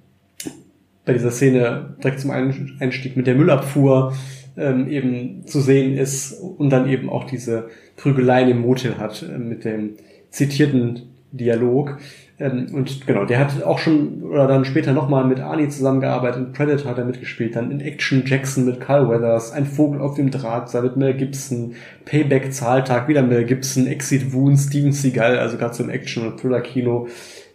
bei 1.05 1.14
dieser 1.14 1.32
Szene 1.32 1.95
direkt 2.03 2.20
zum 2.20 2.30
Einstieg 2.32 3.18
mit 3.18 3.26
der 3.26 3.34
Müllabfuhr 3.34 4.14
ähm, 4.58 4.88
eben 4.89 5.47
zu 5.47 5.62
sehen 5.62 5.97
ist 5.97 6.34
und 6.34 6.70
dann 6.70 6.88
eben 6.88 7.10
auch 7.10 7.24
diese 7.24 7.70
Prügeleien 7.97 8.49
im 8.49 8.61
Motel 8.61 8.97
hat 8.97 9.23
äh, 9.23 9.37
mit 9.37 9.65
dem 9.65 9.95
zitierten 10.29 11.01
Dialog. 11.31 11.97
Ähm, 12.39 12.67
und 12.71 13.07
genau, 13.07 13.25
der 13.25 13.39
hat 13.39 13.63
auch 13.63 13.79
schon 13.79 14.23
oder 14.23 14.47
dann 14.47 14.63
später 14.63 14.93
nochmal 14.93 15.25
mit 15.25 15.39
Arnie 15.39 15.67
zusammengearbeitet. 15.69 16.47
In 16.47 16.53
Predator 16.53 16.91
hat 16.91 16.97
er 16.99 17.05
mitgespielt, 17.05 17.55
dann 17.55 17.71
in 17.71 17.81
Action 17.81 18.23
Jackson 18.25 18.65
mit 18.65 18.79
Carl 18.79 19.09
Weathers, 19.09 19.51
Ein 19.51 19.65
Vogel 19.65 19.99
auf 19.99 20.15
dem 20.15 20.31
Draht, 20.31 20.73
da 20.73 20.81
mit 20.81 20.95
Mel 20.95 21.15
Gibson, 21.15 21.75
Payback 22.05 22.53
Zahltag, 22.53 23.07
wieder 23.07 23.23
Mel 23.23 23.45
Gibson, 23.45 23.87
Exit 23.87 24.33
Wound, 24.33 24.59
Steven 24.59 24.91
Seagal, 24.91 25.39
also 25.39 25.57
gerade 25.57 25.73
so 25.73 25.83
im 25.83 25.89
Action- 25.89 26.27
und 26.27 26.39
Thriller-Kino, 26.39 27.07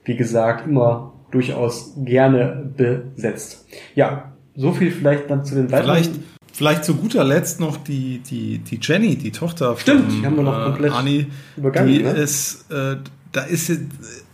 wie 0.05 0.17
gesagt, 0.17 0.67
immer 0.67 1.13
durchaus 1.31 1.95
gerne 2.05 2.73
besetzt. 2.77 3.67
Ja, 3.95 4.33
so 4.55 4.73
viel 4.73 4.91
vielleicht 4.91 5.31
dann 5.31 5.45
zu 5.45 5.55
den 5.55 5.71
weiteren. 5.71 5.97
Vielleicht 5.97 6.21
Vielleicht 6.53 6.85
zu 6.85 6.95
guter 6.95 7.25
Letzt 7.25 7.61
noch 7.61 7.79
die, 7.79 8.19
die, 8.19 8.59
die 8.59 8.79
Jenny, 8.81 9.17
die 9.17 9.33
Tochter 9.33 9.77
Stimmt, 9.79 10.11
von, 10.11 10.21
die 10.21 10.27
haben 10.27 10.37
wir 10.37 10.43
noch 10.43 10.61
äh, 10.61 10.65
komplett 10.65 10.93
Anni, 10.93 11.27
übergangen. 11.57 11.93
Die 11.93 12.03
ne? 12.03 12.11
ist, 12.11 12.71
äh, 12.71 12.97
da 13.33 13.43
ist 13.43 13.73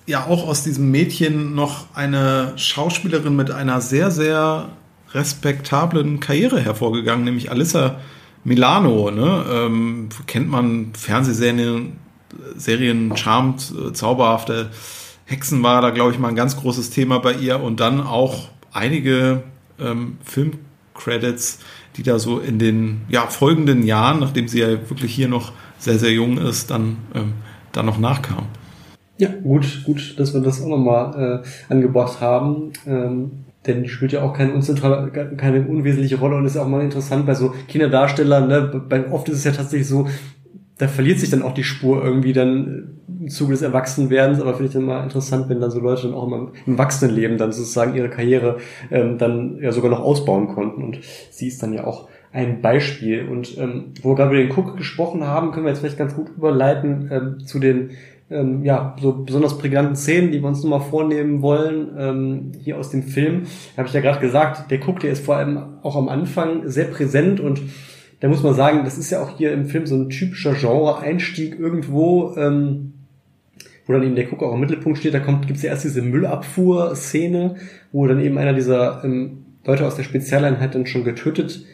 ja 0.07 0.27
auch 0.27 0.49
aus 0.49 0.65
diesem 0.65 0.91
Mädchen 0.91 1.55
noch 1.55 1.95
eine 1.95 2.55
Schauspielerin 2.57 3.37
mit 3.37 3.51
einer 3.51 3.81
sehr, 3.81 4.11
sehr 4.11 4.71
respektablen 5.13 6.21
Karriere 6.21 6.61
hervorgegangen, 6.61 7.25
nämlich 7.25 7.51
Alissa 7.51 8.01
Milano. 8.45 9.11
Ne? 9.11 9.45
Ähm, 9.51 10.09
kennt 10.27 10.51
man 10.51 10.93
Fernsehserien, 10.95 11.99
Serien, 12.57 13.17
Charmed, 13.17 13.73
äh, 13.73 13.93
zauberhafte 13.93 14.71
Hexen 15.29 15.63
war 15.63 15.83
da, 15.83 15.91
glaube 15.91 16.13
ich, 16.13 16.19
mal 16.19 16.29
ein 16.29 16.37
ganz 16.37 16.57
großes 16.57 16.89
Thema 16.89 17.19
bei 17.19 17.35
ihr 17.35 17.61
und 17.61 17.81
dann 17.81 18.01
auch 18.01 18.49
einige 18.73 19.43
ähm, 19.79 20.17
Filmcredits 20.25 21.59
die 21.99 22.05
da 22.05 22.19
so 22.19 22.39
in 22.39 22.59
den 22.59 23.03
ja, 23.09 23.27
folgenden 23.27 23.83
Jahren, 23.83 24.21
nachdem 24.21 24.49
sie 24.49 24.61
ja 24.61 24.69
wirklich 24.69 25.13
hier 25.13 25.29
noch 25.29 25.53
sehr, 25.79 25.99
sehr 25.99 26.13
jung 26.13 26.39
ist, 26.39 26.71
dann, 26.71 26.97
ähm, 27.15 27.35
dann 27.73 27.87
noch 27.87 27.99
nachkam. 27.99 28.47
Ja, 29.19 29.29
gut, 29.43 29.83
gut, 29.85 30.15
dass 30.19 30.33
wir 30.33 30.41
das 30.41 30.63
auch 30.63 30.69
nochmal 30.69 31.43
äh, 31.45 31.73
angebracht 31.73 32.21
haben. 32.21 32.73
Ähm, 32.87 33.31
denn 33.67 33.83
die 33.83 33.89
spielt 33.89 34.13
ja 34.13 34.23
auch 34.23 34.33
keine, 34.33 34.61
keine 35.37 35.67
unwesentliche 35.67 36.17
Rolle 36.19 36.37
und 36.37 36.47
ist 36.47 36.57
auch 36.57 36.69
mal 36.69 36.83
interessant 36.83 37.27
bei 37.27 37.35
so 37.35 37.53
Kinderdarstellern. 37.67 38.49
Ne? 38.49 38.83
Bei, 38.89 39.11
oft 39.11 39.29
ist 39.29 39.39
es 39.39 39.45
ja 39.45 39.51
tatsächlich 39.51 39.89
so, 39.89 40.09
da 40.79 40.89
verliert 40.89 41.19
sich 41.19 41.31
dann 41.31 41.43
auch 41.43 41.55
die 41.55 41.65
Spur 41.65 42.03
irgendwie 42.03 42.33
dann 42.33 42.99
im 43.21 43.29
Zuge 43.29 43.53
des 43.53 43.63
Erwachsenwerdens, 43.63 44.41
aber 44.41 44.55
finde 44.55 44.67
ich 44.67 44.73
dann 44.73 44.85
mal 44.85 45.03
interessant, 45.03 45.49
wenn 45.49 45.61
dann 45.61 45.71
so 45.71 45.81
Leute 45.81 46.03
dann 46.03 46.15
auch 46.15 46.27
im, 46.27 46.51
im 46.67 46.75
Erwachsenenleben 46.75 47.37
dann 47.37 47.53
sozusagen 47.53 47.95
ihre 47.95 48.09
Karriere 48.09 48.59
ähm, 48.91 49.19
dann 49.19 49.59
ja 49.61 49.73
sogar 49.73 49.91
noch 49.91 50.01
ausbauen 50.01 50.49
konnten. 50.49 50.83
Und 50.83 51.01
sie 51.31 51.49
ist 51.49 51.63
dann 51.63 51.73
ja 51.73 51.85
auch 51.85 52.09
ein 52.33 52.63
Beispiel. 52.63 53.27
Und 53.29 53.59
ähm, 53.59 53.93
wo 54.03 54.11
wir 54.11 54.17
gerade 54.17 54.31
über 54.31 54.43
den 54.43 54.57
Cook 54.57 54.77
gesprochen 54.77 55.25
haben, 55.25 55.51
können 55.51 55.67
wir 55.67 55.71
jetzt 55.71 55.81
vielleicht 55.81 55.99
ganz 55.99 56.15
gut 56.15 56.29
überleiten 56.37 57.11
ähm, 57.11 57.47
zu 57.47 57.59
den 57.59 57.91
ähm, 58.31 58.63
ja, 58.63 58.95
so 59.01 59.13
besonders 59.13 59.59
prägnanten 59.59 59.97
Szenen, 59.97 60.31
die 60.31 60.41
wir 60.41 60.49
uns 60.49 60.63
nochmal 60.63 60.89
vornehmen 60.89 61.43
wollen, 61.43 61.89
ähm, 61.99 62.53
hier 62.63 62.79
aus 62.79 62.91
dem 62.91 63.03
Film. 63.03 63.45
Da 63.75 63.79
habe 63.79 63.89
ich 63.89 63.95
ja 63.95 64.01
gerade 64.01 64.21
gesagt, 64.21 64.71
der 64.71 64.87
Cook, 64.87 65.01
der 65.01 65.13
ist 65.13 65.25
vor 65.25 65.37
allem 65.37 65.59
auch 65.83 65.97
am 65.97 66.09
Anfang 66.09 66.69
sehr 66.69 66.85
präsent 66.85 67.41
und 67.41 67.63
da 68.21 68.29
muss 68.29 68.43
man 68.43 68.55
sagen, 68.55 68.85
das 68.85 68.99
ist 68.99 69.11
ja 69.11 69.23
auch 69.23 69.37
hier 69.37 69.53
im 69.53 69.67
Film 69.67 69.87
so 69.87 69.95
ein 69.97 70.11
typischer 70.11 70.55
Genre-Einstieg 70.55 71.59
irgendwo, 71.59 72.35
ähm, 72.37 72.95
wo 73.87 73.93
dann 73.93 74.03
eben 74.03 74.17
der 74.17 74.31
Cook 74.31 74.43
auch 74.43 74.55
im 74.55 74.61
Mittelpunkt 74.61 74.99
steht. 74.99 75.15
Da 75.15 75.21
kommt, 75.21 75.47
gibt's 75.47 75.63
ja 75.63 75.71
erst 75.71 75.85
diese 75.85 76.03
Müllabfuhr-Szene, 76.03 77.57
wo 77.93 78.07
dann 78.07 78.21
eben 78.21 78.39
einer 78.39 78.55
dieser 78.55 79.03
ähm, 79.05 79.45
Leute 79.65 79.87
aus 79.87 79.97
der 79.97 80.03
Spezialeinheit 80.03 80.75
dann 80.75 80.87
schon 80.87 81.05
getötet 81.05 81.65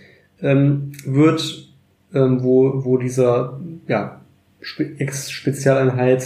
ähm, 0.43 0.93
wird, 1.07 1.69
ähm, 2.13 2.43
wo, 2.43 2.85
wo 2.85 2.99
dieser 2.99 3.61
ja, 3.89 4.21
Ex-Spezialeinheit, 4.99 6.25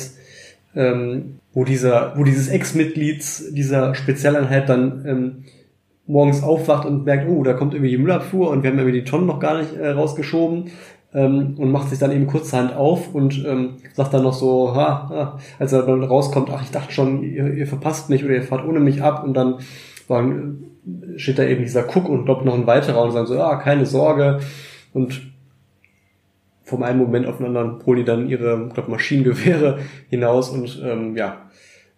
ähm, 0.75 1.39
wo 1.53 1.65
dieser, 1.65 2.15
wo 2.17 2.25
dieses 2.25 2.49
Ex-Mitglied 2.49 3.25
dieser 3.51 3.95
Spezialeinheit 3.95 4.69
dann 4.69 5.05
ähm, 5.07 5.45
morgens 6.09 6.43
aufwacht 6.43 6.87
und 6.87 7.05
merkt, 7.05 7.29
oh, 7.29 7.45
da 7.45 7.53
kommt 7.53 7.75
irgendwie 7.75 7.91
die 7.91 7.99
Müllabfuhr 7.99 8.51
und 8.51 8.63
wir 8.63 8.71
haben 8.71 8.79
irgendwie 8.79 9.01
die 9.01 9.05
Tonnen 9.05 9.27
noch 9.27 9.39
gar 9.39 9.59
nicht 9.59 9.77
äh, 9.77 9.91
rausgeschoben 9.91 10.71
ähm, 11.15 11.55
und 11.59 11.71
macht 11.71 11.91
sich 11.91 11.99
dann 11.99 12.11
eben 12.11 12.27
kurzerhand 12.27 12.75
auf 12.75 13.15
und 13.15 13.45
ähm, 13.47 13.75
sagt 13.93 14.15
dann 14.15 14.25
noch 14.25 14.33
so, 14.33 14.75
ha, 14.75 15.09
ha, 15.09 15.39
als 15.59 15.73
er 15.73 15.83
dann 15.83 16.03
rauskommt, 16.03 16.51
ach, 16.53 16.63
ich 16.63 16.71
dachte 16.71 16.93
schon, 16.93 17.23
ihr, 17.23 17.55
ihr 17.55 17.67
verpasst 17.67 18.11
mich 18.11 18.25
oder 18.25 18.35
ihr 18.35 18.43
fahrt 18.43 18.67
ohne 18.67 18.81
mich 18.81 19.03
ab 19.03 19.23
und 19.23 19.35
dann 19.35 19.57
sagen, 20.09 20.65
steht 21.17 21.39
da 21.39 21.45
eben 21.45 21.63
dieser 21.63 21.85
Cook 21.85 22.09
und 22.09 22.25
glaubt 22.25 22.45
noch 22.45 22.55
ein 22.55 22.67
weiterer 22.67 23.03
und 23.03 23.13
sagen 23.13 23.27
so, 23.27 23.35
ja, 23.35 23.57
keine 23.57 23.87
Sorge, 23.87 24.41
und 24.93 25.21
vom 26.65 26.83
einen 26.83 26.99
Moment 26.99 27.27
auf 27.27 27.39
den 27.39 27.47
anderen 27.47 27.85
holen 27.87 27.99
die 27.99 28.05
dann 28.05 28.29
ihre, 28.29 28.69
glaub, 28.73 28.89
Maschinengewehre 28.89 29.79
hinaus 30.11 30.51
und 30.51 30.83
ähm, 30.85 31.17
ja, 31.17 31.48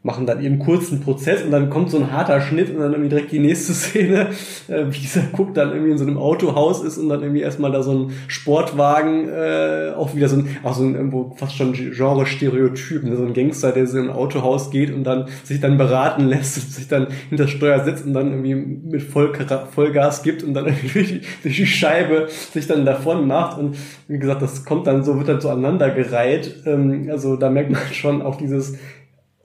machen 0.03 0.24
dann 0.24 0.42
eben 0.42 0.59
kurzen 0.59 1.01
Prozess 1.01 1.42
und 1.42 1.51
dann 1.51 1.68
kommt 1.68 1.90
so 1.90 1.98
ein 1.98 2.11
harter 2.11 2.40
Schnitt 2.40 2.70
und 2.70 2.80
dann 2.80 2.92
irgendwie 2.92 3.11
direkt 3.11 3.32
die 3.32 3.38
nächste 3.38 3.72
Szene, 3.74 4.28
äh, 4.68 4.86
wie 4.88 4.98
dieser 4.98 5.22
Cook 5.36 5.53
dann 5.53 5.72
irgendwie 5.72 5.92
in 5.92 5.98
so 5.98 6.07
einem 6.07 6.16
Autohaus 6.16 6.82
ist 6.82 6.96
und 6.96 7.11
dann 7.11 7.20
irgendwie 7.20 7.42
erstmal 7.42 7.70
da 7.70 7.82
so 7.82 7.92
ein 7.92 8.12
Sportwagen, 8.26 9.28
äh, 9.28 9.92
auch 9.94 10.14
wieder 10.14 10.28
so 10.28 10.36
ein, 10.36 10.57
auch 10.62 10.74
so 10.74 10.84
ein 10.84 10.94
irgendwo 10.94 11.34
fast 11.36 11.55
schon 11.55 11.74
Genre-Stereotyp, 11.74 13.03
ne? 13.03 13.14
so 13.14 13.24
ein 13.24 13.34
Gangster, 13.34 13.72
der 13.72 13.86
so 13.86 13.98
in 13.98 14.05
ein 14.05 14.11
Autohaus 14.11 14.70
geht 14.70 14.90
und 14.90 15.05
dann 15.05 15.26
sich 15.44 15.61
dann 15.61 15.76
beraten 15.76 16.24
lässt 16.24 16.57
und 16.57 16.72
sich 16.72 16.88
dann 16.88 17.09
hinter 17.28 17.46
Steuer 17.46 17.84
setzt 17.84 18.07
und 18.07 18.14
dann 18.14 18.28
irgendwie 18.28 18.55
mit 18.55 19.03
Voll 19.03 19.34
Vollgas 19.70 20.22
gibt 20.22 20.42
und 20.42 20.55
dann 20.55 20.66
irgendwie 20.66 20.88
durch 20.88 21.09
die, 21.09 21.20
durch 21.42 21.57
die 21.57 21.66
Scheibe 21.66 22.28
sich 22.28 22.66
dann 22.66 22.86
davon 22.86 23.26
macht 23.26 23.59
und 23.59 23.76
wie 24.09 24.18
gesagt, 24.18 24.40
das 24.40 24.64
kommt 24.64 24.86
dann 24.86 25.05
so, 25.05 25.18
wird 25.18 25.28
dann 25.28 25.42
so 25.42 25.51
aneinandergereiht, 25.51 26.62
ähm, 26.64 27.09
also 27.11 27.36
da 27.36 27.51
merkt 27.51 27.70
man 27.70 27.80
schon 27.92 28.22
auch 28.22 28.36
dieses 28.36 28.78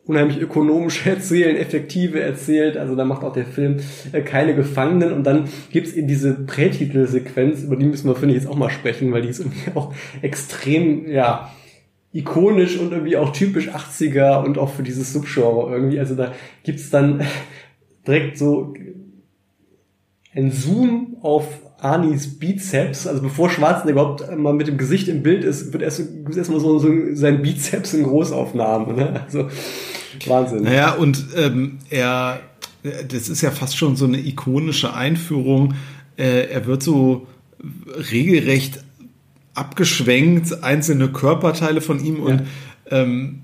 unheimlich 0.05 0.39
ökonomisch 0.39 1.05
erzählen, 1.05 1.55
effektive 1.55 2.21
erzählt. 2.21 2.77
Also 2.77 2.95
da 2.95 3.05
macht 3.05 3.23
auch 3.23 3.33
der 3.33 3.45
Film 3.45 3.77
äh, 4.11 4.21
keine 4.21 4.55
Gefangenen. 4.55 5.11
Und 5.11 5.25
dann 5.25 5.49
gibt's 5.71 5.93
eben 5.93 6.07
diese 6.07 6.33
Prätitelsequenz, 6.33 7.63
über 7.63 7.75
die 7.75 7.85
müssen 7.85 8.07
wir, 8.07 8.15
finde 8.15 8.35
ich, 8.35 8.41
jetzt 8.41 8.49
auch 8.49 8.57
mal 8.57 8.69
sprechen, 8.69 9.11
weil 9.11 9.21
die 9.21 9.29
ist 9.29 9.39
irgendwie 9.39 9.71
auch 9.75 9.93
extrem, 10.21 11.09
ja, 11.09 11.51
ikonisch 12.13 12.79
und 12.79 12.93
irgendwie 12.93 13.17
auch 13.17 13.33
typisch 13.33 13.69
80er 13.69 14.43
und 14.45 14.57
auch 14.57 14.69
für 14.69 14.83
dieses 14.83 15.11
Subgenre 15.11 15.71
irgendwie. 15.71 15.99
Also 15.99 16.15
da 16.15 16.31
gibt's 16.63 16.89
dann 16.89 17.25
direkt 18.07 18.37
so 18.37 18.73
ein 20.33 20.51
Zoom 20.51 21.17
auf 21.21 21.47
Arnis 21.79 22.39
Bizeps, 22.39 23.05
also 23.05 23.21
bevor 23.21 23.49
Schwarzenegger 23.49 24.01
überhaupt 24.01 24.37
mal 24.37 24.53
mit 24.53 24.67
dem 24.67 24.77
Gesicht 24.77 25.07
im 25.07 25.23
Bild 25.23 25.43
ist, 25.43 25.73
wird 25.73 25.83
erst, 25.83 26.01
erst 26.35 26.49
mal 26.49 26.59
so, 26.59 26.79
so 26.79 26.89
sein 27.13 27.41
Bizeps 27.41 27.93
in 27.93 28.03
Großaufnahmen. 28.03 28.95
Ne? 28.95 29.21
Also 29.25 29.49
Wahnsinn. 30.27 30.63
Naja, 30.63 30.93
und 30.93 31.25
ähm, 31.35 31.79
er, 31.89 32.39
das 33.07 33.29
ist 33.29 33.41
ja 33.41 33.51
fast 33.51 33.77
schon 33.77 33.95
so 33.95 34.05
eine 34.05 34.19
ikonische 34.19 34.93
Einführung. 34.93 35.75
Äh, 36.17 36.47
er 36.49 36.65
wird 36.65 36.83
so 36.83 37.27
regelrecht 38.11 38.83
abgeschwenkt, 39.53 40.63
einzelne 40.63 41.09
Körperteile 41.09 41.81
von 41.81 42.03
ihm 42.03 42.19
und 42.19 42.43
ähm, 42.91 43.41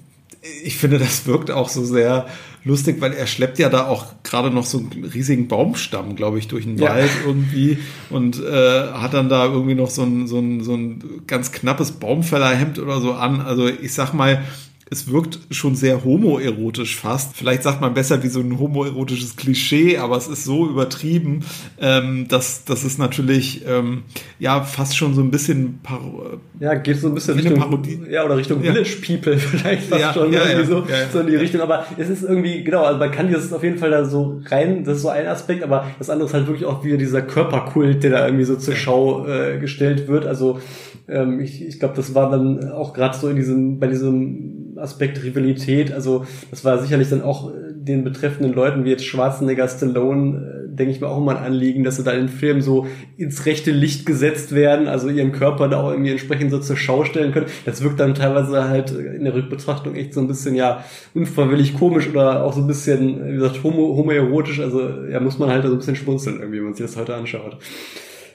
ich 0.63 0.77
finde, 0.77 0.97
das 0.97 1.27
wirkt 1.27 1.51
auch 1.51 1.69
so 1.69 1.85
sehr 1.85 2.25
lustig, 2.63 2.99
weil 2.99 3.13
er 3.13 3.27
schleppt 3.27 3.59
ja 3.59 3.69
da 3.69 3.87
auch 3.87 4.13
gerade 4.23 4.51
noch 4.51 4.65
so 4.65 4.79
einen 4.79 5.05
riesigen 5.05 5.47
Baumstamm, 5.47 6.15
glaube 6.15 6.39
ich, 6.39 6.47
durch 6.47 6.65
den 6.65 6.77
ja. 6.77 6.89
Wald 6.89 7.11
irgendwie 7.25 7.77
und 8.09 8.39
äh, 8.39 8.91
hat 8.93 9.13
dann 9.13 9.29
da 9.29 9.45
irgendwie 9.45 9.75
noch 9.75 9.89
so 9.89 10.03
ein, 10.03 10.27
so 10.27 10.39
ein, 10.39 10.63
so 10.63 10.75
ein 10.75 11.23
ganz 11.27 11.51
knappes 11.51 11.93
Baumfällerhemd 11.93 12.79
oder 12.79 13.01
so 13.01 13.13
an. 13.13 13.41
Also 13.41 13.67
ich 13.67 13.93
sag 13.93 14.13
mal, 14.13 14.43
es 14.91 15.09
wirkt 15.09 15.39
schon 15.51 15.75
sehr 15.75 16.03
homoerotisch 16.03 16.97
fast. 16.97 17.37
Vielleicht 17.37 17.63
sagt 17.63 17.79
man 17.79 17.93
besser 17.93 18.21
wie 18.23 18.27
so 18.27 18.41
ein 18.41 18.59
homoerotisches 18.59 19.37
Klischee, 19.37 19.97
aber 19.97 20.17
es 20.17 20.27
ist 20.27 20.43
so 20.43 20.67
übertrieben, 20.67 21.45
ähm, 21.79 22.27
dass, 22.27 22.65
dass 22.65 22.83
es 22.83 22.97
natürlich 22.97 23.63
ähm, 23.65 24.03
ja 24.37 24.63
fast 24.63 24.97
schon 24.97 25.13
so 25.13 25.21
ein 25.21 25.31
bisschen 25.31 25.79
Paro 25.81 26.41
ja 26.59 26.73
geht 26.75 26.97
so 26.97 27.07
ein 27.07 27.13
bisschen 27.13 27.35
Richtung 27.35 27.57
Parodie. 27.57 28.01
ja 28.09 28.25
oder 28.25 28.35
Richtung 28.35 28.61
ja. 28.61 28.73
Village 28.73 28.97
People 29.01 29.37
vielleicht 29.37 29.83
fast 29.83 30.01
ja, 30.01 30.13
schon 30.13 30.33
ja, 30.33 30.45
irgendwie 30.45 30.67
so, 30.67 30.83
so 31.13 31.19
in 31.21 31.27
die 31.27 31.37
Richtung. 31.37 31.61
Aber 31.61 31.85
es 31.97 32.09
ist 32.09 32.23
irgendwie 32.23 32.61
genau, 32.65 32.83
also 32.83 32.99
man 32.99 33.11
kann 33.11 33.29
dieses 33.29 33.53
auf 33.53 33.63
jeden 33.63 33.77
Fall 33.77 33.91
da 33.91 34.03
so 34.03 34.41
rein. 34.47 34.83
Das 34.83 34.97
ist 34.97 35.03
so 35.03 35.09
ein 35.09 35.25
Aspekt, 35.25 35.63
aber 35.63 35.87
das 35.99 36.09
andere 36.09 36.27
ist 36.27 36.33
halt 36.33 36.47
wirklich 36.47 36.65
auch 36.65 36.83
wieder 36.83 36.97
dieser 36.97 37.21
Körperkult, 37.21 38.03
der 38.03 38.11
da 38.11 38.25
irgendwie 38.25 38.43
so 38.43 38.57
zur 38.57 38.75
Schau 38.75 39.25
äh, 39.25 39.57
gestellt 39.57 40.09
wird. 40.09 40.25
Also 40.25 40.59
ähm, 41.07 41.39
ich, 41.39 41.65
ich 41.65 41.79
glaube, 41.79 41.95
das 41.95 42.13
war 42.13 42.29
dann 42.29 42.71
auch 42.71 42.93
gerade 42.93 43.17
so 43.17 43.29
in 43.29 43.37
diesem 43.37 43.79
bei 43.79 43.87
diesem 43.87 44.60
Aspekt 44.81 45.23
Rivalität. 45.23 45.91
Also 45.91 46.25
das 46.49 46.65
war 46.65 46.81
sicherlich 46.81 47.09
dann 47.09 47.21
auch 47.21 47.51
äh, 47.51 47.73
den 47.73 48.03
betreffenden 48.03 48.53
Leuten 48.53 48.85
wie 48.85 48.89
jetzt 48.89 49.05
Schwarzenegger, 49.05 49.67
Stallone, 49.67 50.37
äh, 50.37 50.75
denke 50.75 50.93
ich 50.93 51.01
mir 51.01 51.07
auch 51.07 51.17
immer 51.17 51.37
ein 51.37 51.43
Anliegen, 51.43 51.83
dass 51.83 51.97
sie 51.97 52.03
da 52.03 52.11
in 52.11 52.29
Filmen 52.29 52.61
so 52.61 52.87
ins 53.17 53.45
rechte 53.45 53.71
Licht 53.71 54.05
gesetzt 54.05 54.53
werden, 54.53 54.87
also 54.87 55.09
ihren 55.09 55.31
Körper 55.31 55.67
da 55.67 55.81
auch 55.81 55.91
irgendwie 55.91 56.11
entsprechend 56.11 56.51
so 56.51 56.59
zur 56.59 56.77
Schau 56.77 57.03
stellen 57.03 57.31
können. 57.31 57.47
Das 57.65 57.83
wirkt 57.83 57.99
dann 57.99 58.15
teilweise 58.15 58.67
halt 58.69 58.91
in 58.91 59.23
der 59.23 59.33
Rückbetrachtung 59.33 59.95
echt 59.95 60.13
so 60.13 60.21
ein 60.21 60.27
bisschen 60.27 60.55
ja 60.55 60.83
unfreiwillig 61.13 61.77
komisch 61.77 62.09
oder 62.09 62.43
auch 62.43 62.53
so 62.53 62.61
ein 62.61 62.67
bisschen, 62.67 63.27
wie 63.27 63.33
gesagt, 63.33 63.63
homo, 63.63 63.95
homoerotisch. 63.95 64.59
Also 64.59 65.05
ja, 65.05 65.19
muss 65.19 65.39
man 65.39 65.49
halt 65.49 65.65
so 65.65 65.71
ein 65.71 65.77
bisschen 65.77 65.95
schmunzeln 65.95 66.39
irgendwie, 66.39 66.57
wenn 66.57 66.65
man 66.65 66.73
sich 66.73 66.85
das 66.85 66.97
heute 66.97 67.15
anschaut. 67.15 67.57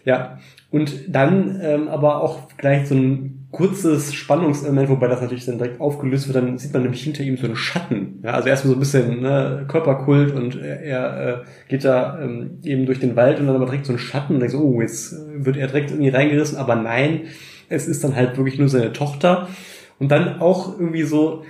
Ja, 0.05 0.39
und 0.71 0.93
dann 1.09 1.59
ähm, 1.63 1.89
aber 1.89 2.23
auch 2.23 2.49
gleich 2.57 2.89
so 2.89 2.95
ein 2.95 3.46
kurzes 3.51 4.13
Spannungselement, 4.13 4.89
wobei 4.89 5.09
das 5.09 5.21
natürlich 5.21 5.47
dann 5.47 5.59
direkt 5.59 5.81
aufgelöst 5.81 6.27
wird, 6.27 6.37
dann 6.37 6.59
sieht 6.59 6.73
man 6.73 6.83
nämlich 6.83 7.03
hinter 7.03 7.23
ihm 7.23 7.37
so 7.37 7.47
einen 7.47 7.57
Schatten. 7.57 8.21
Ja, 8.23 8.33
also 8.33 8.49
erstmal 8.49 8.71
so 8.71 8.77
ein 8.77 8.81
bisschen 8.81 9.21
ne, 9.21 9.65
Körperkult 9.69 10.35
und 10.35 10.61
er, 10.61 10.83
er 10.83 11.29
äh, 11.29 11.45
geht 11.69 11.85
da 11.85 12.21
ähm, 12.21 12.59
eben 12.65 12.87
durch 12.87 13.01
den 13.01 13.17
Wald 13.17 13.41
und 13.41 13.47
dann 13.47 13.57
aber 13.57 13.67
direkt 13.67 13.87
so 13.87 13.93
ein 13.93 13.99
Schatten 13.99 14.35
und 14.35 14.41
denkt 14.41 14.53
so, 14.53 14.63
oh, 14.63 14.81
jetzt 14.81 15.15
wird 15.35 15.57
er 15.57 15.69
direkt 15.69 15.91
irgendwie 15.91 16.11
reingerissen, 16.11 16.59
aber 16.59 16.75
nein, 16.77 17.23
es 17.69 17.89
ist 17.89 18.05
dann 18.05 18.15
halt 18.15 18.37
wirklich 18.37 18.59
nur 18.59 18.69
seine 18.69 18.93
Tochter. 18.93 19.49
Und 19.99 20.11
dann 20.11 20.41
auch 20.41 20.79
irgendwie 20.79 21.05
so, 21.05 21.45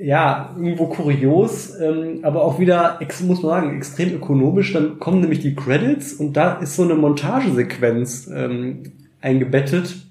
ja, 0.00 0.54
irgendwo 0.56 0.86
kurios, 0.86 1.74
ähm, 1.80 2.18
aber 2.22 2.44
auch 2.44 2.58
wieder, 2.58 2.98
muss 3.26 3.42
man 3.42 3.50
sagen, 3.50 3.76
extrem 3.76 4.14
ökonomisch. 4.14 4.72
Dann 4.72 4.98
kommen 4.98 5.20
nämlich 5.20 5.40
die 5.40 5.54
Credits 5.54 6.12
und 6.14 6.36
da 6.36 6.58
ist 6.58 6.76
so 6.76 6.82
eine 6.82 6.94
Montagesequenz 6.94 8.30
ähm, 8.32 8.82
eingebettet, 9.22 10.05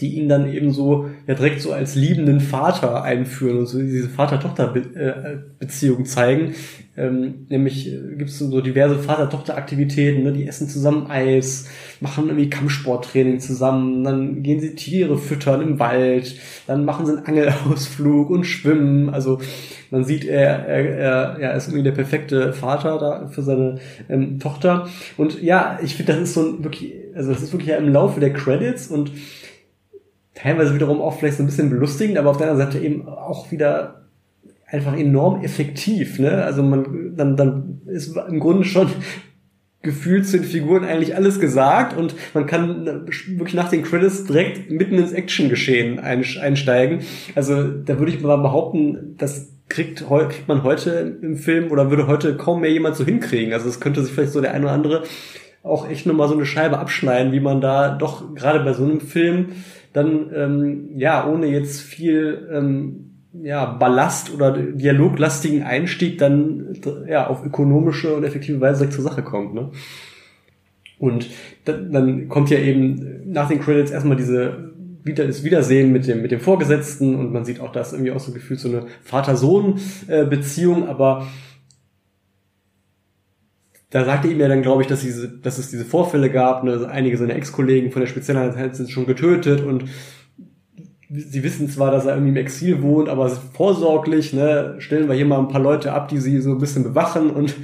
die 0.00 0.14
ihn 0.16 0.28
dann 0.28 0.52
eben 0.52 0.72
so 0.72 1.08
ja 1.26 1.34
direkt 1.34 1.62
so 1.62 1.72
als 1.72 1.94
liebenden 1.94 2.40
Vater 2.40 3.02
einführen 3.02 3.58
und 3.58 3.66
so 3.66 3.78
diese 3.78 4.08
Vater-Tochter-Beziehung 4.08 6.04
zeigen. 6.04 6.54
Ähm, 6.98 7.46
nämlich 7.50 7.92
äh, 7.92 8.16
gibt 8.16 8.30
es 8.30 8.38
so 8.38 8.60
diverse 8.60 8.98
Vater-Tochter-Aktivitäten, 8.98 10.22
ne? 10.22 10.32
die 10.32 10.46
essen 10.46 10.68
zusammen 10.68 11.10
Eis, 11.10 11.68
machen 12.00 12.28
irgendwie 12.28 12.48
Kampfsporttraining 12.48 13.38
zusammen, 13.38 14.02
dann 14.02 14.42
gehen 14.42 14.60
sie 14.60 14.74
Tiere 14.74 15.18
füttern 15.18 15.60
im 15.60 15.78
Wald, 15.78 16.36
dann 16.66 16.86
machen 16.86 17.04
sie 17.04 17.12
einen 17.12 17.26
Angelausflug 17.26 18.30
und 18.30 18.44
schwimmen. 18.44 19.10
Also 19.10 19.40
man 19.90 20.04
sieht, 20.04 20.24
er, 20.24 20.66
er, 20.66 20.96
er, 20.96 21.38
er 21.38 21.54
ist 21.54 21.68
irgendwie 21.68 21.84
der 21.84 21.92
perfekte 21.92 22.52
Vater 22.54 22.98
da 22.98 23.28
für 23.28 23.42
seine 23.42 23.78
ähm, 24.08 24.38
Tochter. 24.40 24.88
Und 25.18 25.42
ja, 25.42 25.78
ich 25.82 25.94
finde, 25.94 26.14
das 26.14 26.22
ist 26.22 26.34
so 26.34 26.40
ein 26.40 26.64
wirklich, 26.64 26.94
also 27.14 27.30
das 27.30 27.42
ist 27.42 27.52
wirklich 27.52 27.70
ja 27.70 27.76
im 27.76 27.92
Laufe 27.92 28.20
der 28.20 28.32
Credits 28.32 28.88
und 28.88 29.12
teilweise 30.36 30.74
wiederum 30.74 31.00
auch 31.00 31.18
vielleicht 31.18 31.38
so 31.38 31.42
ein 31.42 31.46
bisschen 31.46 31.70
belustigend, 31.70 32.18
aber 32.18 32.30
auf 32.30 32.36
der 32.36 32.50
anderen 32.50 32.70
Seite 32.70 32.84
eben 32.84 33.08
auch 33.08 33.50
wieder 33.50 34.06
einfach 34.66 34.96
enorm 34.96 35.42
effektiv. 35.42 36.18
Ne? 36.18 36.44
Also 36.44 36.62
man 36.62 37.14
dann, 37.16 37.36
dann 37.36 37.80
ist 37.86 38.16
im 38.16 38.38
Grunde 38.38 38.64
schon 38.64 38.88
gefühlt 39.82 40.26
zu 40.26 40.38
den 40.38 40.46
Figuren 40.46 40.84
eigentlich 40.84 41.14
alles 41.14 41.40
gesagt 41.40 41.96
und 41.96 42.14
man 42.34 42.46
kann 42.46 42.86
wirklich 42.86 43.54
nach 43.54 43.70
den 43.70 43.84
Credits 43.84 44.24
direkt 44.24 44.70
mitten 44.70 44.98
ins 44.98 45.12
Action-Geschehen 45.12 46.00
einsteigen. 46.00 47.00
Also 47.36 47.62
da 47.62 47.98
würde 47.98 48.12
ich 48.12 48.20
mal 48.20 48.36
behaupten, 48.36 49.14
das 49.16 49.52
kriegt, 49.68 50.04
kriegt 50.04 50.48
man 50.48 50.64
heute 50.64 51.18
im 51.22 51.36
Film 51.36 51.70
oder 51.70 51.90
würde 51.90 52.08
heute 52.08 52.36
kaum 52.36 52.62
mehr 52.62 52.72
jemand 52.72 52.96
so 52.96 53.04
hinkriegen. 53.04 53.52
Also 53.52 53.68
es 53.68 53.78
könnte 53.78 54.02
sich 54.02 54.12
vielleicht 54.12 54.32
so 54.32 54.40
der 54.40 54.54
eine 54.54 54.64
oder 54.64 54.74
andere 54.74 55.02
auch 55.62 55.88
echt 55.88 56.06
nochmal 56.06 56.28
so 56.28 56.34
eine 56.34 56.46
Scheibe 56.46 56.78
abschneiden, 56.78 57.32
wie 57.32 57.40
man 57.40 57.60
da 57.60 57.90
doch 57.90 58.34
gerade 58.34 58.60
bei 58.60 58.72
so 58.72 58.84
einem 58.84 59.00
Film 59.00 59.50
dann 59.96 60.30
ähm, 60.34 60.90
ja 60.96 61.26
ohne 61.26 61.46
jetzt 61.46 61.80
viel 61.80 62.48
ähm, 62.52 63.06
ja, 63.42 63.64
Ballast 63.64 64.32
oder 64.34 64.52
dialoglastigen 64.52 65.62
Einstieg 65.62 66.18
dann 66.18 66.74
ja 67.08 67.26
auf 67.26 67.44
ökonomische 67.44 68.14
und 68.14 68.24
effektive 68.24 68.60
Weise 68.60 68.90
zur 68.90 69.04
Sache 69.04 69.22
kommt. 69.22 69.54
Ne? 69.54 69.70
Und 70.98 71.28
dann, 71.64 71.92
dann 71.92 72.28
kommt 72.28 72.50
ja 72.50 72.58
eben 72.58 73.22
nach 73.24 73.48
den 73.48 73.60
Credits 73.60 73.90
erstmal 73.90 74.16
diese 74.16 74.74
wieder 75.02 75.26
das 75.26 75.44
Wiedersehen 75.44 75.92
mit 75.92 76.06
dem 76.06 76.20
mit 76.20 76.32
dem 76.32 76.40
Vorgesetzten 76.40 77.14
und 77.14 77.32
man 77.32 77.44
sieht 77.44 77.60
auch, 77.60 77.72
dass 77.72 77.92
irgendwie 77.92 78.10
auch 78.10 78.20
so 78.20 78.32
gefühlt 78.32 78.60
so 78.60 78.68
eine 78.68 78.86
Vater-Sohn-Beziehung, 79.02 80.88
aber 80.88 81.26
da 83.90 84.04
sagte 84.04 84.28
ihm 84.28 84.40
ja 84.40 84.48
dann, 84.48 84.62
glaube 84.62 84.82
ich, 84.82 84.88
dass, 84.88 85.00
diese, 85.00 85.28
dass 85.28 85.58
es 85.58 85.70
diese 85.70 85.84
Vorfälle 85.84 86.30
gab. 86.30 86.64
Ne? 86.64 86.88
einige 86.90 87.16
seiner 87.16 87.36
Ex-Kollegen 87.36 87.92
von 87.92 88.00
der 88.00 88.08
Spezialeinheit 88.08 88.74
sind 88.74 88.90
schon 88.90 89.06
getötet 89.06 89.60
und 89.60 89.84
sie 91.08 91.42
wissen 91.44 91.68
zwar, 91.68 91.92
dass 91.92 92.04
er 92.04 92.14
irgendwie 92.14 92.30
im 92.30 92.36
Exil 92.36 92.82
wohnt, 92.82 93.08
aber 93.08 93.28
vorsorglich 93.30 94.32
ne, 94.32 94.74
stellen 94.78 95.08
wir 95.08 95.14
hier 95.14 95.26
mal 95.26 95.38
ein 95.38 95.48
paar 95.48 95.60
Leute 95.60 95.92
ab, 95.92 96.08
die 96.08 96.18
sie 96.18 96.40
so 96.40 96.50
ein 96.50 96.58
bisschen 96.58 96.82
bewachen 96.82 97.30
und 97.30 97.54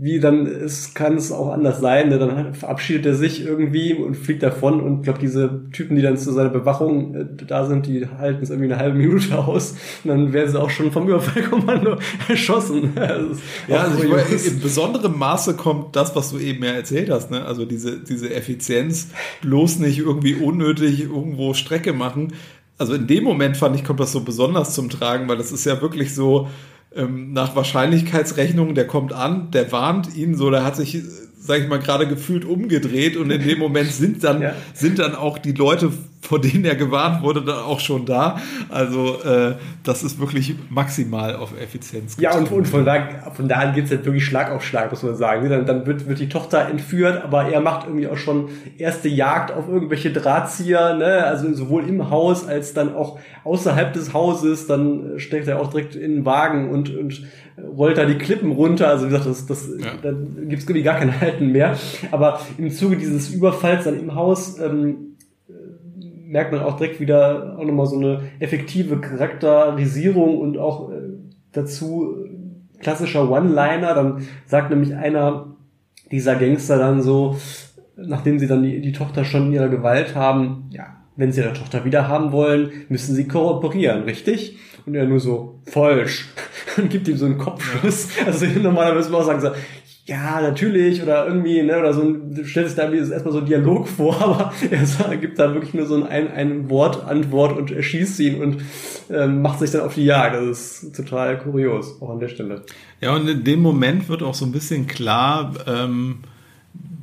wie 0.00 0.20
dann 0.20 0.46
es 0.46 0.94
kann 0.94 1.16
es 1.16 1.32
auch 1.32 1.50
anders 1.52 1.80
sein. 1.80 2.08
Ne? 2.08 2.18
Dann 2.18 2.54
verabschiedet 2.54 3.04
er 3.04 3.14
sich 3.14 3.44
irgendwie 3.44 3.94
und 3.94 4.16
fliegt 4.16 4.44
davon 4.44 4.80
und 4.80 4.98
ich 4.98 5.02
glaube, 5.02 5.18
diese 5.18 5.68
Typen, 5.72 5.96
die 5.96 6.02
dann 6.02 6.16
zu 6.16 6.32
seiner 6.32 6.50
Bewachung 6.50 7.14
äh, 7.14 7.26
da 7.46 7.66
sind, 7.66 7.86
die 7.86 8.06
halten 8.06 8.42
es 8.42 8.50
irgendwie 8.50 8.72
eine 8.72 8.80
halbe 8.80 8.96
Minute 8.96 9.36
aus 9.36 9.74
und 10.04 10.10
dann 10.10 10.32
werden 10.32 10.50
sie 10.50 10.60
auch 10.60 10.70
schon 10.70 10.92
vom 10.92 11.08
Überfallkommando 11.08 11.96
erschossen. 12.28 12.92
ja, 13.68 13.80
also 13.80 14.02
ich 14.02 14.08
meine, 14.08 14.22
in 14.22 14.60
besonderem 14.60 15.18
Maße 15.18 15.54
kommt 15.54 15.96
das, 15.96 16.14
was 16.14 16.30
du 16.30 16.38
eben 16.38 16.62
ja 16.62 16.70
erzählt 16.70 17.10
hast, 17.10 17.32
ne? 17.32 17.44
also 17.44 17.64
diese, 17.64 17.98
diese 17.98 18.32
Effizienz, 18.32 19.08
bloß 19.42 19.80
nicht 19.80 19.98
irgendwie 19.98 20.34
unnötig 20.34 21.00
irgendwo 21.00 21.54
Strecke 21.54 21.92
machen. 21.92 22.34
Also 22.78 22.94
in 22.94 23.08
dem 23.08 23.24
Moment 23.24 23.56
fand 23.56 23.74
ich, 23.74 23.82
kommt 23.82 23.98
das 23.98 24.12
so 24.12 24.20
besonders 24.20 24.74
zum 24.74 24.90
Tragen, 24.90 25.28
weil 25.28 25.38
das 25.38 25.50
ist 25.50 25.64
ja 25.64 25.82
wirklich 25.82 26.14
so, 26.14 26.46
ähm, 26.94 27.32
nach 27.32 27.54
Wahrscheinlichkeitsrechnung, 27.54 28.74
der 28.74 28.86
kommt 28.86 29.12
an, 29.12 29.50
der 29.50 29.70
warnt 29.72 30.14
ihn 30.14 30.34
so, 30.34 30.50
der 30.50 30.64
hat 30.64 30.76
sich, 30.76 31.02
sag 31.48 31.62
ich 31.62 31.66
mal, 31.66 31.78
gerade 31.78 32.06
gefühlt 32.06 32.44
umgedreht 32.44 33.16
und 33.16 33.30
in 33.30 33.42
dem 33.42 33.58
Moment 33.58 33.90
sind 33.90 34.22
dann, 34.22 34.42
ja. 34.42 34.52
sind 34.74 34.98
dann 34.98 35.14
auch 35.14 35.38
die 35.38 35.52
Leute 35.52 35.90
vor 36.20 36.40
denen 36.40 36.64
er 36.64 36.74
gewarnt 36.74 37.22
wurde, 37.22 37.42
dann 37.42 37.58
auch 37.58 37.80
schon 37.80 38.04
da. 38.04 38.38
Also 38.68 39.22
äh, 39.22 39.54
das 39.84 40.02
ist 40.02 40.18
wirklich 40.18 40.56
maximal 40.68 41.36
auf 41.36 41.58
Effizienz. 41.58 42.16
Ja, 42.18 42.36
und, 42.36 42.50
und 42.50 42.66
von 42.66 42.84
da, 42.84 43.30
von 43.32 43.48
da 43.48 43.56
an 43.56 43.74
geht 43.74 43.84
es 43.84 43.90
halt 43.92 44.04
wirklich 44.04 44.24
Schlag 44.24 44.50
auf 44.50 44.64
Schlag, 44.64 44.90
muss 44.90 45.02
man 45.02 45.14
sagen. 45.14 45.48
Dann, 45.48 45.64
dann 45.64 45.86
wird, 45.86 46.06
wird 46.06 46.18
die 46.18 46.28
Tochter 46.28 46.68
entführt, 46.68 47.22
aber 47.22 47.48
er 47.48 47.60
macht 47.60 47.86
irgendwie 47.86 48.08
auch 48.08 48.16
schon 48.16 48.48
erste 48.76 49.08
Jagd 49.08 49.52
auf 49.52 49.68
irgendwelche 49.68 50.12
Drahtzieher, 50.12 50.94
ne? 50.96 51.24
also 51.24 51.54
sowohl 51.54 51.88
im 51.88 52.10
Haus 52.10 52.46
als 52.46 52.74
dann 52.74 52.94
auch 52.94 53.18
außerhalb 53.44 53.92
des 53.92 54.12
Hauses. 54.12 54.66
Dann 54.66 55.18
steckt 55.18 55.46
er 55.48 55.60
auch 55.60 55.70
direkt 55.70 55.94
in 55.94 56.16
den 56.16 56.24
Wagen 56.24 56.70
und, 56.70 56.94
und 56.94 57.22
rollt 57.76 57.98
da 57.98 58.04
die 58.04 58.18
Klippen 58.18 58.52
runter. 58.52 58.88
Also 58.88 59.06
wie 59.06 59.10
gesagt, 59.10 59.26
das, 59.26 59.46
das, 59.46 59.68
ja. 59.78 59.92
da 60.02 60.12
gibt's 60.12 60.64
irgendwie 60.64 60.82
gar 60.82 60.98
kein 60.98 61.20
Halten 61.20 61.52
mehr. 61.52 61.76
Aber 62.10 62.40
im 62.56 62.70
Zuge 62.70 62.96
dieses 62.96 63.30
Überfalls 63.30 63.84
dann 63.84 63.98
im 63.98 64.14
Haus 64.14 64.58
ähm, 64.58 65.08
merkt 66.28 66.52
man 66.52 66.60
auch 66.60 66.76
direkt 66.76 67.00
wieder 67.00 67.56
auch 67.58 67.64
nochmal 67.64 67.86
so 67.86 67.96
eine 67.96 68.20
effektive 68.38 69.00
Charakterisierung 69.00 70.38
und 70.38 70.58
auch 70.58 70.90
äh, 70.90 70.96
dazu 71.52 72.16
äh, 72.24 72.78
klassischer 72.78 73.30
One-Liner. 73.30 73.94
Dann 73.94 74.22
sagt 74.46 74.70
nämlich 74.70 74.94
einer 74.94 75.56
dieser 76.12 76.36
Gangster 76.36 76.78
dann 76.78 77.02
so, 77.02 77.36
nachdem 77.96 78.38
sie 78.38 78.46
dann 78.46 78.62
die, 78.62 78.80
die 78.80 78.92
Tochter 78.92 79.24
schon 79.24 79.46
in 79.46 79.52
ihrer 79.54 79.68
Gewalt 79.68 80.14
haben, 80.14 80.68
ja, 80.70 80.98
wenn 81.16 81.32
sie 81.32 81.40
ihre 81.40 81.54
Tochter 81.54 81.84
wieder 81.84 82.08
haben 82.08 82.30
wollen, 82.30 82.70
müssen 82.88 83.14
sie 83.14 83.26
kooperieren, 83.26 84.04
richtig? 84.04 84.58
Und 84.86 84.94
er 84.94 85.06
nur 85.06 85.20
so, 85.20 85.60
falsch. 85.64 86.28
Und 86.76 86.90
gibt 86.90 87.08
ihm 87.08 87.16
so 87.16 87.26
einen 87.26 87.38
Kopfschuss. 87.38 88.08
Also 88.26 88.46
normalerweise 88.46 89.10
muss 89.10 89.10
man 89.10 89.20
auch 89.22 89.26
sagen, 89.26 89.40
so, 89.40 89.50
ja, 90.08 90.40
natürlich, 90.40 91.02
oder 91.02 91.26
irgendwie, 91.26 91.62
ne, 91.62 91.78
oder 91.78 91.92
so 91.92 92.00
ein, 92.02 92.42
stellt 92.46 92.66
sich 92.68 92.76
da 92.76 92.90
erstmal 92.90 93.32
so 93.32 93.40
ein 93.40 93.46
Dialog 93.46 93.86
vor, 93.86 94.20
aber 94.22 94.52
er 94.70 95.16
gibt 95.18 95.38
da 95.38 95.52
wirklich 95.52 95.74
nur 95.74 95.86
so 95.86 96.02
ein, 96.02 96.30
ein 96.30 96.70
Wort, 96.70 97.04
Antwort 97.04 97.58
und 97.58 97.70
erschießt 97.70 98.18
ihn 98.20 98.40
und 98.40 98.62
ähm, 99.10 99.42
macht 99.42 99.58
sich 99.58 99.70
dann 99.70 99.82
auf 99.82 99.94
die 99.94 100.06
Jagd. 100.06 100.34
Das 100.34 100.82
ist 100.82 100.96
total 100.96 101.38
kurios, 101.38 102.00
auch 102.00 102.08
an 102.08 102.20
der 102.20 102.28
Stelle. 102.28 102.62
Ja, 103.02 103.14
und 103.14 103.28
in 103.28 103.44
dem 103.44 103.60
Moment 103.60 104.08
wird 104.08 104.22
auch 104.22 104.34
so 104.34 104.46
ein 104.46 104.52
bisschen 104.52 104.86
klar, 104.86 105.52
ähm, 105.66 106.20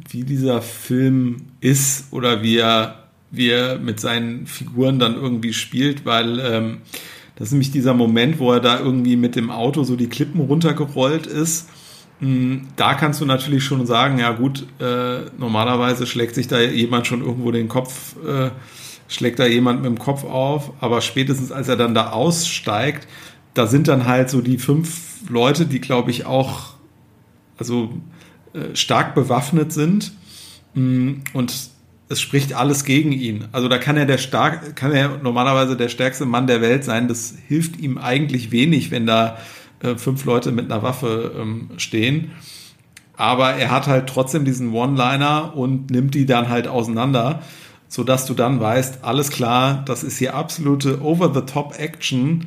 wie 0.10 0.24
dieser 0.24 0.64
Film 0.64 1.44
ist 1.62 2.12
oder 2.12 2.42
wie 2.42 2.58
er, 2.58 3.04
wie 3.30 3.52
er 3.52 3.78
mit 3.78 4.00
seinen 4.00 4.48
Figuren 4.48 4.98
dann 4.98 5.16
irgendwie 5.16 5.54
spielt, 5.54 6.06
weil 6.06 6.40
ähm, 6.40 6.78
das 7.36 7.50
ist 7.50 7.52
nämlich 7.52 7.72
dieser 7.72 7.94
Moment, 7.94 8.40
wo 8.40 8.52
er 8.52 8.60
da 8.60 8.80
irgendwie 8.80 9.16
mit 9.16 9.36
dem 9.36 9.52
Auto 9.52 9.84
so 9.84 9.96
die 9.96 10.08
Klippen 10.08 10.42
runtergerollt 10.42 11.28
ist. 11.28 11.68
Hm, 12.20 12.68
da 12.78 12.94
kannst 12.94 13.20
du 13.20 13.26
natürlich 13.26 13.64
schon 13.64 13.86
sagen, 13.86 14.20
ja 14.20 14.32
gut, 14.32 14.66
äh, 14.80 15.26
normalerweise 15.38 16.08
schlägt 16.08 16.36
sich 16.36 16.48
da 16.48 16.62
jemand 16.62 17.08
schon 17.08 17.22
irgendwo 17.22 17.52
den 17.52 17.68
Kopf, 17.68 18.16
äh, 18.26 18.52
schlägt 19.08 19.40
da 19.40 19.46
jemand 19.46 19.82
mit 19.82 19.90
dem 19.90 20.00
Kopf 20.00 20.24
auf, 20.24 20.72
aber 20.80 21.02
spätestens 21.02 21.52
als 21.52 21.68
er 21.68 21.76
dann 21.76 21.94
da 21.94 22.12
aussteigt, 22.12 23.08
da 23.54 23.68
sind 23.68 23.88
dann 23.88 24.06
halt 24.06 24.30
so 24.30 24.42
die 24.42 24.58
fünf 24.58 25.30
Leute, 25.30 25.66
die 25.66 25.82
glaube 25.82 26.12
ich 26.12 26.26
auch 26.26 26.76
also 27.58 27.94
äh, 28.54 28.76
stark 28.76 29.16
bewaffnet 29.16 29.74
sind. 29.74 30.14
Hm, 30.74 31.22
und 31.34 31.75
es 32.08 32.22
spricht 32.22 32.54
alles 32.54 32.86
gegen 32.86 33.12
ihn. 33.12 33.46
Also 33.52 33.68
da 33.68 33.78
kann 33.78 33.98
er 33.98 34.06
der 34.06 34.18
stark, 34.18 34.76
kann 34.76 34.92
er 34.92 35.18
normalerweise 35.18 35.76
der 35.76 35.90
stärkste 35.90 36.26
Mann 36.26 36.48
der 36.48 36.62
Welt 36.62 36.84
sein. 36.84 37.08
Das 37.08 37.34
hilft 37.48 37.80
ihm 37.80 37.98
eigentlich 37.98 38.52
wenig, 38.52 38.92
wenn 38.92 39.08
da 39.08 39.38
äh, 39.82 39.96
fünf 39.96 40.26
Leute 40.26 40.52
mit 40.52 40.72
einer 40.72 40.84
Waffe 40.84 41.34
ähm, 41.40 41.70
stehen. 41.78 42.32
Aber 43.18 43.54
er 43.54 43.72
hat 43.72 43.88
halt 43.88 44.08
trotzdem 44.08 44.46
diesen 44.46 44.74
One-Liner 44.74 45.56
und 45.56 45.90
nimmt 45.90 46.16
die 46.16 46.26
dann 46.26 46.50
halt 46.50 46.68
auseinander, 46.68 47.42
sodass 47.88 48.26
du 48.26 48.34
dann 48.34 48.60
weißt, 48.60 49.04
alles 49.04 49.30
klar, 49.32 49.84
das 49.86 50.04
ist 50.04 50.18
hier 50.18 50.36
absolute 50.36 51.02
Over-the-Top-Action 51.02 52.46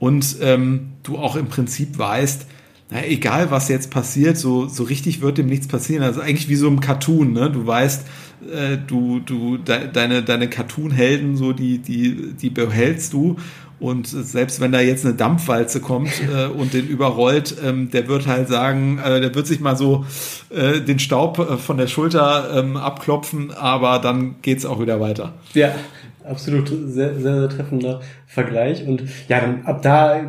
und 0.00 0.36
ähm, 0.42 0.92
du 1.02 1.18
auch 1.18 1.36
im 1.36 1.46
Prinzip 1.46 1.98
weißt, 1.98 2.46
na, 2.90 3.04
egal 3.04 3.50
was 3.50 3.68
jetzt 3.68 3.90
passiert, 3.90 4.38
so, 4.38 4.66
so 4.66 4.82
richtig 4.82 5.20
wird 5.20 5.38
dem 5.38 5.46
nichts 5.46 5.68
passieren. 5.68 6.02
Also 6.02 6.20
eigentlich 6.20 6.48
wie 6.48 6.56
so 6.56 6.68
ein 6.68 6.80
Cartoon, 6.80 7.32
ne? 7.32 7.50
Du 7.50 7.66
weißt, 7.66 8.06
äh, 8.52 8.76
du, 8.86 9.20
du, 9.20 9.58
de, 9.58 9.90
deine, 9.92 10.22
deine 10.22 10.48
Cartoon-Helden, 10.48 11.36
so, 11.36 11.52
die, 11.52 11.78
die, 11.78 12.32
die 12.34 12.50
behältst 12.50 13.12
du 13.12 13.36
und 13.80 14.08
selbst 14.08 14.60
wenn 14.60 14.72
da 14.72 14.80
jetzt 14.80 15.04
eine 15.04 15.14
Dampfwalze 15.14 15.80
kommt 15.80 16.10
äh, 16.34 16.46
und 16.46 16.74
den 16.74 16.88
überrollt, 16.88 17.56
ähm, 17.64 17.90
der 17.90 18.08
wird 18.08 18.26
halt 18.26 18.48
sagen, 18.48 18.98
äh, 18.98 19.20
der 19.20 19.34
wird 19.34 19.46
sich 19.46 19.60
mal 19.60 19.76
so 19.76 20.04
äh, 20.50 20.80
den 20.80 20.98
Staub 20.98 21.38
äh, 21.38 21.56
von 21.56 21.76
der 21.76 21.86
Schulter 21.86 22.50
ähm, 22.56 22.76
abklopfen, 22.76 23.52
aber 23.52 23.98
dann 23.98 24.36
geht's 24.42 24.66
auch 24.66 24.80
wieder 24.80 25.00
weiter. 25.00 25.34
Ja, 25.54 25.72
absolut 26.28 26.68
sehr, 26.68 27.18
sehr, 27.18 27.40
sehr 27.40 27.48
treffender 27.48 28.00
Vergleich. 28.26 28.86
Und 28.86 29.04
ja, 29.28 29.40
dann 29.40 29.64
ab 29.64 29.82
da 29.82 30.20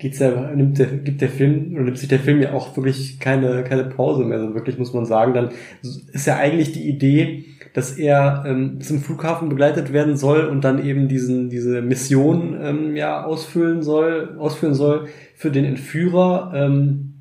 geht's 0.00 0.18
ja, 0.18 0.50
nimmt 0.54 0.78
der, 0.78 0.86
gibt 0.86 1.20
der 1.20 1.28
Film, 1.28 1.74
oder 1.74 1.84
nimmt 1.84 1.98
sich 1.98 2.08
der 2.08 2.18
Film 2.18 2.40
ja 2.40 2.52
auch 2.52 2.76
wirklich 2.76 3.20
keine, 3.20 3.62
keine 3.64 3.84
Pause 3.84 4.24
mehr. 4.24 4.38
Also 4.38 4.54
wirklich 4.54 4.78
muss 4.78 4.94
man 4.94 5.04
sagen, 5.04 5.34
dann 5.34 5.50
ist 5.82 6.26
ja 6.26 6.36
eigentlich 6.36 6.72
die 6.72 6.88
Idee, 6.88 7.44
dass 7.74 7.92
er 7.92 8.44
ähm, 8.46 8.80
zum 8.80 9.00
Flughafen 9.00 9.48
begleitet 9.48 9.92
werden 9.92 10.16
soll 10.16 10.46
und 10.46 10.62
dann 10.64 10.84
eben 10.84 11.06
diesen, 11.06 11.50
diese 11.50 11.82
Mission 11.82 12.58
ähm, 12.60 12.96
ja 12.96 13.24
ausfüllen 13.24 13.82
soll, 13.82 14.36
ausführen 14.38 14.74
soll 14.74 15.08
für 15.36 15.50
den 15.50 15.64
Entführer. 15.64 16.52
Ähm, 16.54 17.14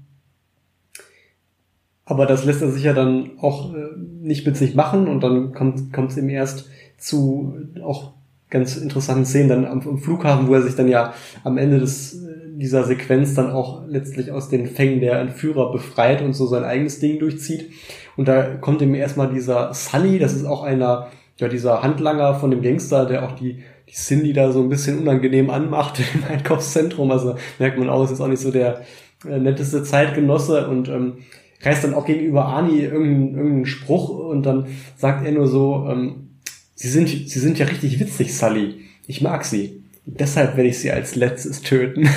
aber 2.06 2.26
das 2.26 2.46
lässt 2.46 2.64
er 2.64 2.72
sich 2.72 2.84
ja 2.84 2.94
dann 2.94 3.32
auch 3.40 3.76
äh, 3.76 3.90
nicht 4.22 4.48
mit 4.48 4.58
sich 4.58 4.74
machen 4.74 5.08
und 5.08 5.22
dann 5.22 5.52
kommt 5.54 6.12
es 6.12 6.18
ihm 6.18 6.30
erst 6.30 6.70
zu 6.98 7.54
auch 7.84 8.14
ganz 8.50 8.78
interessanten 8.78 9.26
Szenen 9.26 9.50
dann 9.50 9.66
am, 9.66 9.82
am, 9.82 9.98
Flughafen, 10.00 10.48
wo 10.48 10.56
er 10.56 10.64
sich 10.64 10.76
dann 10.76 10.88
ja 10.88 11.14
am 11.44 11.58
Ende 11.58 11.80
des 11.80 12.20
dieser 12.60 12.84
Sequenz 12.84 13.34
dann 13.34 13.52
auch 13.52 13.84
letztlich 13.88 14.32
aus 14.32 14.50
den 14.50 14.68
Fängen 14.68 15.00
der 15.00 15.20
Entführer 15.20 15.72
befreit 15.72 16.22
und 16.22 16.34
so 16.34 16.46
sein 16.46 16.64
eigenes 16.64 17.00
Ding 17.00 17.20
durchzieht. 17.20 17.72
Und 18.18 18.28
da 18.28 18.56
kommt 18.56 18.82
ihm 18.82 18.94
erstmal 18.94 19.34
dieser 19.34 19.74
Sully, 19.74 20.20
das 20.20 20.34
ist 20.34 20.46
auch 20.46 20.64
einer, 20.64 21.08
ja, 21.38 21.48
dieser 21.48 21.82
Handlanger 21.82 22.36
von 22.36 22.52
dem 22.52 22.62
Gangster, 22.62 23.06
der 23.06 23.24
auch 23.26 23.32
die, 23.32 23.64
die 23.88 23.94
Cindy 23.94 24.34
da 24.34 24.52
so 24.52 24.62
ein 24.62 24.70
bisschen 24.70 25.00
unangenehm 25.00 25.50
anmacht 25.50 26.00
im 26.14 26.24
Einkaufszentrum. 26.26 27.12
Also 27.12 27.36
merkt 27.60 27.80
man 27.80 27.90
auch, 27.90 28.04
es 28.04 28.12
ist 28.12 28.22
auch 28.22 28.28
nicht 28.28 28.42
so 28.42 28.52
der 28.52 28.82
äh, 29.26 29.40
netteste 29.40 29.84
Zeitgenosse 29.84 30.68
und 30.68 30.90
ähm, 30.90 31.20
reißt 31.62 31.86
dann 31.86 31.94
auch 31.94 32.06
gegenüber 32.06 32.48
Ani 32.48 32.82
irgendeinen, 32.82 33.36
irgendeinen 33.36 33.66
Spruch 33.66 34.10
und 34.10 34.44
dann 34.44 34.68
sagt 34.98 35.26
er 35.26 35.32
nur 35.32 35.48
so, 35.48 35.88
ähm, 35.90 36.30
sie 36.76 36.90
sind, 36.90 37.08
sie 37.08 37.40
sind 37.40 37.58
ja 37.58 37.66
richtig 37.66 38.00
witzig, 38.00 38.36
Sully. 38.36 38.82
Ich 39.08 39.22
mag 39.22 39.46
sie. 39.46 39.84
Deshalb 40.06 40.58
werde 40.58 40.70
ich 40.70 40.80
sie 40.80 40.92
als 40.92 41.16
letztes 41.16 41.62
töten. 41.62 42.10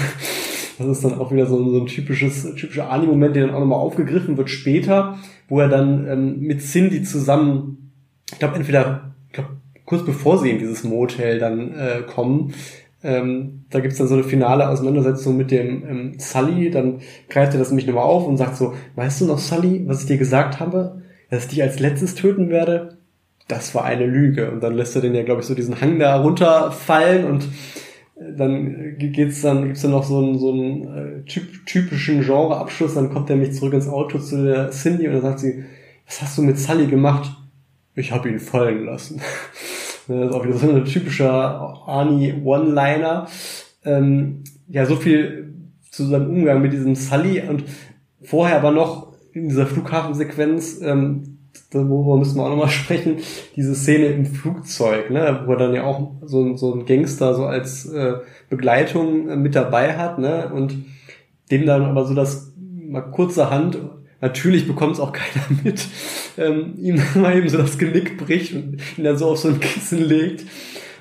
Das 0.78 0.88
ist 0.88 1.04
dann 1.04 1.18
auch 1.18 1.30
wieder 1.30 1.46
so, 1.46 1.70
so 1.70 1.80
ein 1.80 1.86
typisches, 1.86 2.54
typischer 2.54 2.90
Ani-Moment, 2.90 3.36
der 3.36 3.46
dann 3.46 3.54
auch 3.54 3.60
nochmal 3.60 3.78
aufgegriffen 3.78 4.36
wird 4.36 4.50
später, 4.50 5.18
wo 5.48 5.60
er 5.60 5.68
dann 5.68 6.08
ähm, 6.08 6.40
mit 6.40 6.60
Cindy 6.60 7.02
zusammen, 7.02 7.92
ich 8.32 8.38
glaube 8.38 8.56
entweder, 8.56 9.14
ich 9.28 9.34
glaube, 9.34 9.50
kurz 9.84 10.04
bevor 10.04 10.38
sie 10.38 10.50
in 10.50 10.58
dieses 10.58 10.82
Motel 10.82 11.38
dann 11.38 11.74
äh, 11.74 12.02
kommen, 12.06 12.54
ähm, 13.04 13.64
da 13.70 13.80
gibt's 13.80 13.98
dann 13.98 14.08
so 14.08 14.14
eine 14.14 14.24
finale 14.24 14.68
Auseinandersetzung 14.68 15.36
mit 15.36 15.50
dem 15.50 15.86
ähm, 15.88 16.14
Sully, 16.18 16.70
dann 16.70 17.00
greift 17.28 17.52
er 17.52 17.58
das 17.58 17.68
nämlich 17.68 17.86
nochmal 17.86 18.04
auf 18.04 18.26
und 18.26 18.36
sagt 18.36 18.56
so, 18.56 18.74
weißt 18.94 19.20
du 19.20 19.26
noch, 19.26 19.38
Sully, 19.38 19.86
was 19.86 20.02
ich 20.02 20.06
dir 20.06 20.18
gesagt 20.18 20.60
habe, 20.60 21.02
dass 21.30 21.44
ich 21.44 21.50
dich 21.50 21.62
als 21.62 21.80
letztes 21.80 22.14
töten 22.14 22.48
werde? 22.48 22.98
Das 23.48 23.74
war 23.74 23.84
eine 23.84 24.06
Lüge. 24.06 24.50
Und 24.50 24.62
dann 24.62 24.74
lässt 24.74 24.94
er 24.96 25.02
den 25.02 25.14
ja, 25.14 25.22
glaube 25.22 25.40
ich, 25.40 25.46
so 25.46 25.54
diesen 25.54 25.80
Hang 25.80 25.98
da 25.98 26.16
runterfallen 26.16 27.24
und 27.24 27.48
dann 28.36 28.98
geht's 28.98 29.42
dann, 29.42 29.64
gibt's 29.64 29.82
dann 29.82 29.90
noch 29.90 30.04
so 30.04 30.18
einen, 30.18 30.38
so 30.38 30.52
einen 30.52 31.22
äh, 31.22 31.24
typ, 31.24 31.66
typischen 31.66 32.22
Genreabschluss, 32.22 32.94
dann 32.94 33.10
kommt 33.10 33.30
er 33.30 33.36
mich 33.36 33.54
zurück 33.54 33.72
ins 33.72 33.88
Auto 33.88 34.18
zu 34.18 34.44
der 34.44 34.70
Cindy 34.70 35.08
und 35.08 35.14
dann 35.14 35.22
sagt 35.22 35.40
sie, 35.40 35.64
was 36.06 36.22
hast 36.22 36.38
du 36.38 36.42
mit 36.42 36.58
Sully 36.58 36.86
gemacht? 36.86 37.34
Ich 37.94 38.12
habe 38.12 38.28
ihn 38.28 38.38
fallen 38.38 38.84
lassen. 38.84 39.20
das 40.08 40.28
ist 40.28 40.34
auch 40.34 40.44
wieder 40.44 40.56
so 40.56 40.70
ein 40.70 40.84
typischer 40.84 41.28
Arnie 41.86 42.34
One-Liner. 42.44 43.26
Ähm, 43.84 44.44
ja, 44.68 44.86
so 44.86 44.96
viel 44.96 45.54
zu 45.90 46.04
seinem 46.04 46.30
Umgang 46.30 46.62
mit 46.62 46.72
diesem 46.72 46.94
Sully 46.94 47.42
und 47.42 47.64
vorher 48.22 48.56
aber 48.56 48.70
noch 48.70 49.12
in 49.32 49.48
dieser 49.48 49.66
Flughafensequenz, 49.66 50.80
ähm, 50.82 51.31
worüber 51.72 52.16
müssen 52.18 52.36
wir 52.36 52.44
auch 52.44 52.50
nochmal 52.50 52.68
sprechen, 52.70 53.16
diese 53.56 53.74
Szene 53.74 54.06
im 54.06 54.26
Flugzeug, 54.26 55.10
ne, 55.10 55.42
wo 55.46 55.52
er 55.52 55.58
dann 55.58 55.74
ja 55.74 55.84
auch 55.84 56.12
so, 56.22 56.56
so 56.56 56.74
ein 56.74 56.86
Gangster 56.86 57.34
so 57.34 57.44
als 57.44 57.86
äh, 57.86 58.14
Begleitung 58.50 59.28
äh, 59.28 59.36
mit 59.36 59.54
dabei 59.54 59.96
hat, 59.96 60.18
ne, 60.18 60.50
und 60.52 60.76
dem 61.50 61.66
dann 61.66 61.84
aber 61.84 62.04
so 62.04 62.14
das 62.14 62.52
mal 62.56 63.02
kurzerhand, 63.02 63.78
natürlich 64.20 64.66
bekommt 64.66 64.94
es 64.94 65.00
auch 65.00 65.12
keiner 65.12 65.44
mit, 65.62 65.86
ähm, 66.38 66.74
ihm 66.78 67.00
mal 67.20 67.36
eben 67.36 67.48
so 67.48 67.58
das 67.58 67.78
Genick 67.78 68.18
bricht 68.18 68.54
und 68.54 68.78
ihn 68.96 69.04
dann 69.04 69.18
so 69.18 69.26
auf 69.30 69.38
so 69.38 69.48
ein 69.48 69.60
Kissen 69.60 70.02
legt. 70.02 70.44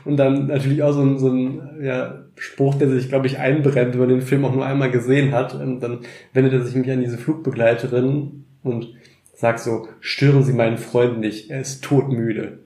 Und 0.04 0.18
dann 0.18 0.48
natürlich 0.48 0.82
auch 0.82 0.94
so 0.94 1.02
ein, 1.02 1.20
so 1.20 1.30
ein 1.30 1.84
ja, 1.84 2.24
Spruch, 2.36 2.74
der 2.74 2.90
sich, 2.90 3.08
glaube 3.10 3.28
ich, 3.28 3.38
einbrennt, 3.38 3.94
wenn 3.94 4.00
man 4.00 4.10
den 4.10 4.22
Film 4.22 4.46
auch 4.46 4.54
nur 4.56 4.66
einmal 4.66 4.90
gesehen 4.90 5.32
hat. 5.32 5.54
Und 5.54 5.80
dann 5.82 6.00
wendet 6.34 6.54
er 6.54 6.62
sich 6.62 6.74
nämlich 6.74 6.92
an 6.92 7.02
diese 7.02 7.20
Flugbegleiterin 7.20 8.46
und 8.64 8.96
sagt 9.42 9.60
so, 9.60 9.88
stören 10.00 10.44
Sie 10.44 10.54
meinen 10.54 10.78
Freund 10.78 11.20
nicht, 11.20 11.50
er 11.50 11.62
ist 11.62 11.84
todmüde. 11.84 12.60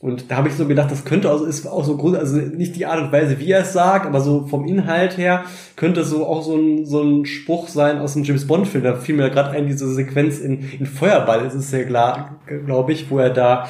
Und 0.00 0.32
da 0.32 0.38
habe 0.38 0.48
ich 0.48 0.54
so 0.54 0.66
gedacht, 0.66 0.90
das 0.90 1.04
könnte 1.04 1.30
also 1.30 1.44
ist 1.44 1.64
auch 1.68 1.84
so 1.84 1.96
groß, 1.96 2.16
also 2.16 2.36
nicht 2.36 2.74
die 2.74 2.86
Art 2.86 3.00
und 3.00 3.12
Weise, 3.12 3.38
wie 3.38 3.52
er 3.52 3.60
es 3.60 3.72
sagt, 3.72 4.04
aber 4.04 4.20
so 4.20 4.48
vom 4.48 4.64
Inhalt 4.66 5.16
her 5.16 5.44
könnte 5.76 6.00
es 6.00 6.10
so 6.10 6.26
auch 6.26 6.42
so 6.42 6.56
ein, 6.56 6.84
so 6.84 7.00
ein 7.00 7.24
Spruch 7.24 7.68
sein 7.68 8.00
aus 8.00 8.16
einem 8.16 8.24
James 8.24 8.48
Bond 8.48 8.66
Film. 8.66 8.82
Da 8.82 8.96
fiel 8.96 9.14
mir 9.14 9.30
gerade 9.30 9.50
ein 9.50 9.68
diese 9.68 9.88
Sequenz 9.94 10.40
in, 10.40 10.68
in 10.72 10.86
Feuerball, 10.86 11.46
ist 11.46 11.54
es 11.54 11.70
ja 11.70 11.84
klar, 11.84 12.40
glaube 12.66 12.90
ich, 12.90 13.08
wo 13.12 13.20
er 13.20 13.30
da 13.30 13.68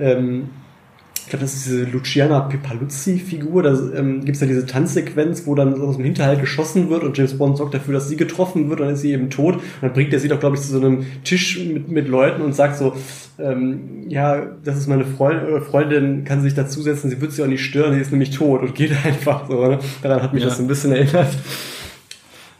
ähm, 0.00 0.48
ich 1.26 1.30
glaube, 1.30 1.44
das 1.44 1.54
ist 1.54 1.66
diese 1.66 1.82
Luciana 1.82 2.38
Pepaluzzi-Figur, 2.38 3.64
da 3.64 3.70
ähm, 3.96 4.24
gibt 4.24 4.36
es 4.36 4.40
ja 4.40 4.46
diese 4.46 4.64
Tanzsequenz, 4.64 5.44
wo 5.44 5.56
dann 5.56 5.74
aus 5.82 5.96
dem 5.96 6.04
Hinterhalt 6.04 6.40
geschossen 6.40 6.88
wird 6.88 7.02
und 7.02 7.18
James 7.18 7.36
Bond 7.36 7.56
sorgt 7.56 7.74
dafür, 7.74 7.94
dass 7.94 8.08
sie 8.08 8.16
getroffen 8.16 8.70
wird 8.70 8.78
und 8.78 8.86
dann 8.86 8.94
ist 8.94 9.00
sie 9.00 9.10
eben 9.10 9.28
tot. 9.28 9.56
Und 9.56 9.62
dann 9.82 9.92
bringt 9.92 10.12
er 10.12 10.20
sie 10.20 10.28
doch, 10.28 10.38
glaube 10.38 10.54
ich, 10.54 10.62
zu 10.62 10.68
so 10.68 10.78
einem 10.78 11.04
Tisch 11.24 11.58
mit, 11.58 11.88
mit 11.88 12.06
Leuten 12.06 12.42
und 12.42 12.54
sagt 12.54 12.76
so, 12.76 12.94
ähm, 13.40 14.04
ja, 14.08 14.40
das 14.62 14.78
ist 14.78 14.86
meine 14.86 15.04
Freund, 15.04 15.42
äh, 15.42 15.60
Freundin, 15.60 16.24
kann 16.24 16.42
sich 16.42 16.54
dazusetzen, 16.54 17.10
sie 17.10 17.20
wird 17.20 17.32
sie 17.32 17.42
auch 17.42 17.48
nicht 17.48 17.64
stören, 17.64 17.94
sie 17.94 18.00
ist 18.00 18.12
nämlich 18.12 18.30
tot 18.30 18.62
und 18.62 18.76
geht 18.76 18.92
einfach 19.04 19.48
so. 19.48 19.66
Ne? 19.66 19.80
Daran 20.02 20.22
hat 20.22 20.32
mich 20.32 20.44
ja. 20.44 20.48
das 20.48 20.58
so 20.58 20.62
ein 20.62 20.68
bisschen 20.68 20.92
erinnert. 20.92 21.36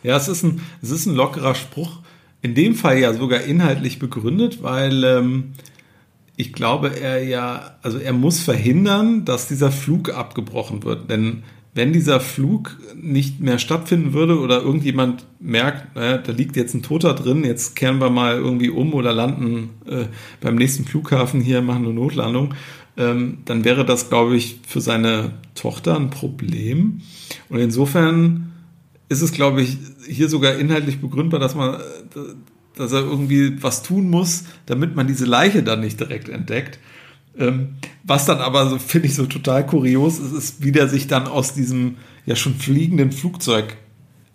Ja, 0.03 0.17
es 0.17 0.27
ist 0.27 0.43
ein, 0.43 0.61
es 0.83 0.91
ist 0.91 1.07
ein 1.07 1.15
lockerer 1.15 1.55
Spruch. 1.55 2.01
In 2.43 2.57
dem 2.57 2.75
Fall 2.75 2.99
ja 2.99 3.13
sogar 3.13 3.43
inhaltlich 3.43 4.01
begründet, 4.01 4.61
weil 4.65 5.05
ähm, 5.05 5.53
ich 6.37 6.53
glaube, 6.53 7.01
er 7.01 7.25
ja, 7.25 7.77
also 7.83 7.99
er 7.99 8.13
muss 8.13 8.41
verhindern, 8.41 9.25
dass 9.25 9.49
dieser 9.49 9.71
Flug 9.71 10.11
abgebrochen 10.11 10.85
wird. 10.85 11.11
Denn 11.11 11.43
wenn 11.75 11.93
dieser 11.93 12.21
Flug 12.21 12.77
nicht 12.95 13.41
mehr 13.41 13.59
stattfinden 13.59 14.13
würde 14.13 14.39
oder 14.39 14.63
irgendjemand 14.63 15.27
merkt, 15.41 15.95
naja, 15.95 16.19
da 16.19 16.33
liegt 16.33 16.57
jetzt 16.57 16.75
ein 16.75 16.83
Toter 16.83 17.15
drin, 17.15 17.45
jetzt 17.45 17.77
kehren 17.77 18.01
wir 18.01 18.11
mal 18.11 18.37
irgendwie 18.37 18.71
um 18.71 18.95
oder 18.95 19.13
landen 19.13 19.71
äh, 19.87 20.07
beim 20.41 20.57
nächsten 20.57 20.85
Flughafen 20.85 21.41
hier, 21.41 21.61
machen 21.61 21.85
eine 21.85 21.95
Notlandung, 21.95 22.55
ähm, 22.97 23.39
dann 23.45 23.65
wäre 23.65 23.85
das, 23.85 24.09
glaube 24.09 24.37
ich, 24.37 24.61
für 24.67 24.81
seine 24.81 25.33
Tochter 25.55 25.97
ein 25.97 26.09
Problem. 26.09 27.03
Und 27.51 27.59
insofern 27.59 28.53
ist 29.09 29.23
es, 29.23 29.33
glaube 29.33 29.63
ich, 29.63 29.77
hier 30.09 30.29
sogar 30.29 30.55
inhaltlich 30.55 31.01
begründbar, 31.01 31.41
dass 31.41 31.55
man, 31.55 31.77
dass 32.77 32.93
er 32.93 33.01
irgendwie 33.01 33.63
was 33.63 33.83
tun 33.83 34.09
muss, 34.09 34.45
damit 34.67 34.95
man 34.95 35.07
diese 35.07 35.25
Leiche 35.25 35.63
dann 35.63 35.81
nicht 35.81 35.99
direkt 35.99 36.29
entdeckt. 36.29 36.79
Ähm, 37.39 37.77
was 38.05 38.25
dann 38.25 38.39
aber 38.39 38.69
so, 38.69 38.79
finde 38.79 39.09
ich, 39.09 39.15
so 39.15 39.27
total 39.27 39.67
kurios 39.67 40.19
ist, 40.19 40.33
ist, 40.33 40.63
wie 40.63 40.73
der 40.73 40.89
sich 40.89 41.07
dann 41.07 41.27
aus 41.27 41.55
diesem 41.55 41.97
ja 42.25 42.37
schon 42.37 42.55
fliegenden 42.55 43.13
Flugzeug 43.13 43.77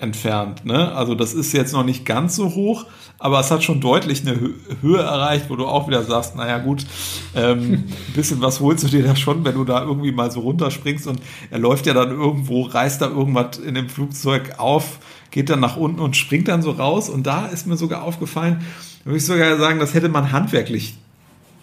entfernt. 0.02 0.66
Ne? 0.66 0.92
Also 0.94 1.14
das 1.16 1.34
ist 1.34 1.54
jetzt 1.54 1.74
noch 1.74 1.84
nicht 1.84 2.06
ganz 2.06 2.36
so 2.36 2.56
hoch, 2.56 2.86
aber 3.20 3.39
es 3.39 3.52
hat 3.52 3.64
schon 3.64 3.82
deutlich 3.82 4.28
eine 4.28 4.39
Höhe 4.82 5.00
erreicht, 5.00 5.46
wo 5.50 5.56
du 5.56 5.68
auch 5.68 5.88
wieder 5.88 6.04
sagst, 6.04 6.36
naja 6.36 6.58
gut, 6.58 6.86
ähm, 7.36 7.74
ein 7.74 8.14
bisschen 8.16 8.42
was 8.42 8.60
holst 8.60 8.84
du 8.84 8.88
dir 8.88 9.04
da 9.04 9.16
schon, 9.16 9.46
wenn 9.46 9.54
du 9.54 9.64
da 9.64 9.84
irgendwie 9.84 10.12
mal 10.12 10.32
so 10.32 10.39
runterspringst 10.39 11.06
und 11.06 11.22
er 11.52 11.60
läuft 11.60 11.86
ja 11.86 11.94
dann 11.94 12.10
irgendwo, 12.10 12.64
reißt 12.64 13.02
da 13.02 13.10
irgendwas 13.10 13.60
in 13.60 13.76
dem 13.76 13.89
Flugzeug 13.89 14.56
auf, 14.58 15.00
geht 15.32 15.49
dann 15.49 15.59
nach 15.59 15.77
unten 15.77 15.99
und 15.99 16.15
springt 16.15 16.47
dann 16.47 16.61
so 16.61 16.71
raus. 16.71 17.09
Und 17.09 17.25
da 17.25 17.47
ist 17.47 17.65
mir 17.65 17.77
sogar 17.77 18.03
aufgefallen, 18.03 18.63
würde 19.03 19.17
ich 19.17 19.25
sogar 19.25 19.57
sagen, 19.57 19.79
das 19.79 19.93
hätte 19.93 20.09
man 20.09 20.32
handwerklich 20.32 20.97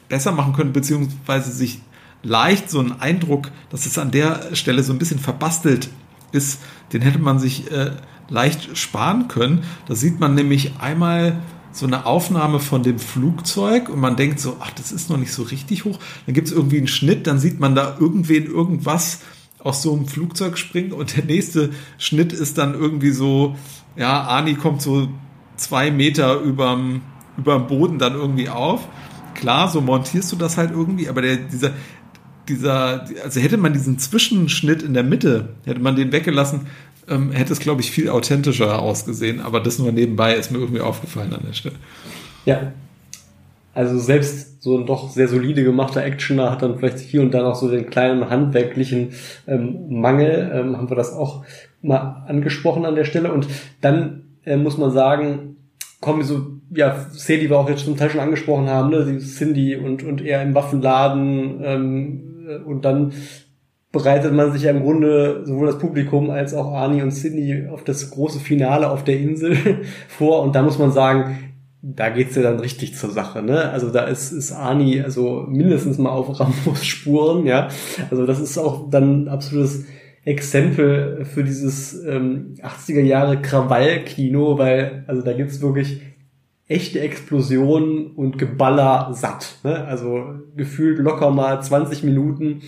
besser 0.09 0.33
machen 0.33 0.55
können, 0.55 0.73
beziehungsweise 0.73 1.53
sich 1.53 1.81
leicht 2.23 2.71
so 2.71 2.81
einen 2.81 3.01
Eindruck, 3.01 3.51
dass 3.71 3.87
es 3.87 3.99
an 3.99 4.11
der 4.11 4.55
Stelle 4.55 4.83
so 4.83 4.93
ein 4.93 4.99
bisschen 4.99 5.19
verbastelt 5.21 5.91
ist, 6.33 6.61
den 6.93 7.03
hätte 7.03 7.19
man 7.19 7.39
sich 7.39 7.71
äh, 7.71 7.93
leicht 8.29 8.77
sparen 8.77 9.29
können. 9.29 9.65
Da 9.87 9.95
sieht 9.95 10.19
man 10.19 10.35
nämlich 10.35 10.73
einmal 10.81 11.39
so 11.73 11.87
eine 11.87 12.07
Aufnahme 12.07 12.61
von 12.61 12.83
dem 12.83 12.99
Flugzeug 12.99 13.89
und 13.89 14.01
man 14.01 14.17
denkt 14.17 14.41
so, 14.41 14.57
ach, 14.61 14.71
das 14.73 14.91
ist 14.91 15.11
noch 15.11 15.17
nicht 15.17 15.33
so 15.33 15.43
richtig 15.43 15.85
hoch. 15.85 15.99
Dann 16.27 16.35
gibt 16.35 16.49
es 16.49 16.53
irgendwie 16.53 16.79
einen 16.79 16.89
Schnitt, 16.89 17.27
dann 17.27 17.39
sieht 17.39 17.61
man 17.61 17.75
da 17.75 17.97
irgendwen 18.01 18.47
irgendwas 18.47 19.21
aus 19.69 19.83
so 19.83 19.95
einem 19.95 20.07
Flugzeug 20.07 20.57
springt 20.57 20.95
und 20.95 21.15
der 21.17 21.25
nächste 21.25 21.71
Schnitt 21.99 22.33
ist 22.33 22.57
dann 22.57 22.73
irgendwie 22.73 23.11
so, 23.11 23.55
ja, 23.97 24.27
Ani 24.27 24.55
kommt 24.55 24.81
so 24.81 25.09
zwei 25.57 25.91
Meter 25.91 26.41
überm, 26.41 27.03
überm 27.37 27.67
Boden 27.67 27.99
dann 27.99 28.15
irgendwie 28.15 28.49
auf. 28.49 28.89
Klar, 29.35 29.69
so 29.69 29.83
montierst 29.83 30.33
du 30.33 30.37
das 30.37 30.57
halt 30.57 30.71
irgendwie, 30.71 31.09
aber 31.09 31.21
der, 31.21 31.37
dieser, 31.37 31.73
dieser, 32.49 33.07
also 33.23 33.41
hätte 33.41 33.59
man 33.59 33.75
diesen 33.75 33.99
Zwischenschnitt 33.99 34.83
in 34.83 34.95
der 34.95 35.05
Mitte, 35.05 35.51
hätte 35.67 35.81
man 35.81 35.97
den 35.97 36.13
weggelassen, 36.13 36.63
ähm, 37.07 37.31
hätte 37.33 37.53
es, 37.53 37.59
glaube 37.59 37.83
ich, 37.83 37.91
viel 37.91 38.09
authentischer 38.09 38.79
ausgesehen. 38.79 39.41
Aber 39.41 39.61
das 39.61 39.79
nur 39.79 39.93
nebenbei 39.93 40.35
ist 40.35 40.51
mir 40.51 40.59
irgendwie 40.59 40.81
aufgefallen 40.81 41.35
an 41.35 41.43
der 41.47 41.53
Stelle. 41.53 41.77
Ja. 42.47 42.73
Also 43.75 43.99
selbst 43.99 44.48
so 44.59 44.77
ein 44.77 44.87
doch 44.87 45.11
sehr 45.11 45.29
solide 45.29 45.65
gemachter 45.65 46.03
Actioner 46.03 46.51
hat 46.51 46.63
dann 46.63 46.79
vielleicht 46.79 46.99
hier 46.99 47.23
und 47.23 47.33
da 47.33 47.43
noch 47.43 47.55
so 47.55 47.71
den 47.71 47.91
kleinen 47.91 48.29
handwerklichen 48.29 49.11
ähm, 49.47 50.01
Mangel. 50.01 50.51
Ähm, 50.53 50.77
haben 50.77 50.91
wir 50.91 50.97
das 50.97 51.13
auch 51.13 51.45
mal 51.81 52.25
angesprochen 52.27 52.85
an 52.85 52.95
der 52.95 53.05
Stelle. 53.05 53.33
Und 53.33 53.47
dann 53.81 54.25
äh, 54.45 54.57
muss 54.57 54.79
man 54.79 54.91
sagen, 54.91 55.57
kommen 56.01 56.23
so, 56.23 56.47
ja, 56.75 56.97
Szenen, 57.11 57.43
die 57.43 57.51
wir 57.51 57.59
auch 57.59 57.69
jetzt 57.69 57.85
zum 57.85 57.97
Teil 57.97 58.11
schon 58.11 58.21
angesprochen 58.21 58.69
haben, 58.69 58.91
ne, 58.91 59.19
Cindy 59.19 59.77
und, 59.77 60.03
und 60.03 60.21
er 60.21 60.43
im 60.43 60.55
Waffenladen 60.55 61.61
ähm, 61.63 62.47
äh, 62.49 62.57
und 62.59 62.85
dann 62.85 63.13
bereitet 63.91 64.35
man 64.35 64.53
sich 64.53 64.63
ja 64.65 64.71
im 64.71 64.83
Grunde 64.83 65.47
sowohl 65.47 65.67
das 65.67 65.79
Publikum 65.79 66.31
als 66.31 66.53
auch 66.53 66.73
Arnie 66.73 67.03
und 67.03 67.11
Cindy 67.11 67.69
auf 67.69 67.85
das 67.85 68.11
große 68.11 68.39
Finale 68.39 68.91
auf 68.91 69.03
der 69.03 69.19
Insel 69.19 69.57
vor 70.09 70.43
und 70.43 70.55
da 70.55 70.63
muss 70.63 70.79
man 70.79 70.93
sagen, 70.93 71.48
da 71.81 72.09
geht's 72.11 72.35
ja 72.35 72.43
dann 72.43 72.59
richtig 72.61 72.97
zur 72.97 73.11
Sache, 73.11 73.43
ne? 73.43 73.71
Also 73.71 73.91
da 73.91 74.05
ist, 74.05 74.33
ist 74.33 74.53
Arnie 74.53 75.01
also 75.01 75.47
mindestens 75.49 75.99
mal 75.99 76.11
auf 76.11 76.41
Rambos 76.41 76.85
Spuren, 76.85 77.47
ja. 77.47 77.69
Also 78.11 78.27
das 78.27 78.41
ist 78.41 78.59
auch 78.59 78.91
dann 78.91 79.29
absolutes 79.29 79.85
Exempel 80.25 81.25
für 81.25 81.45
dieses 81.45 82.05
ähm, 82.05 82.55
80er 82.61 83.01
Jahre 83.01 83.41
Krawall-Kino, 83.41 84.59
weil 84.59 85.05
also 85.07 85.23
da 85.23 85.33
gibt's 85.33 85.63
wirklich 85.63 86.03
echte 86.67 87.01
Explosionen 87.01 88.09
und 88.09 88.39
Geballer 88.39 89.11
satt. 89.15 89.57
Ne? 89.65 89.85
Also 89.87 90.25
gefühlt 90.57 90.99
locker 90.99 91.31
mal 91.31 91.63
20 91.63 92.03
Minuten 92.03 92.61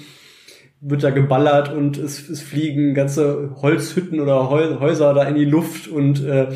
wird 0.80 1.04
da 1.04 1.10
geballert 1.10 1.70
und 1.70 1.98
es, 1.98 2.28
es 2.30 2.40
fliegen 2.40 2.94
ganze 2.94 3.50
Holzhütten 3.60 4.20
oder 4.20 4.48
Häuser 4.48 5.12
da 5.12 5.24
in 5.24 5.34
die 5.34 5.44
Luft 5.44 5.88
und 5.88 6.24
äh, 6.24 6.48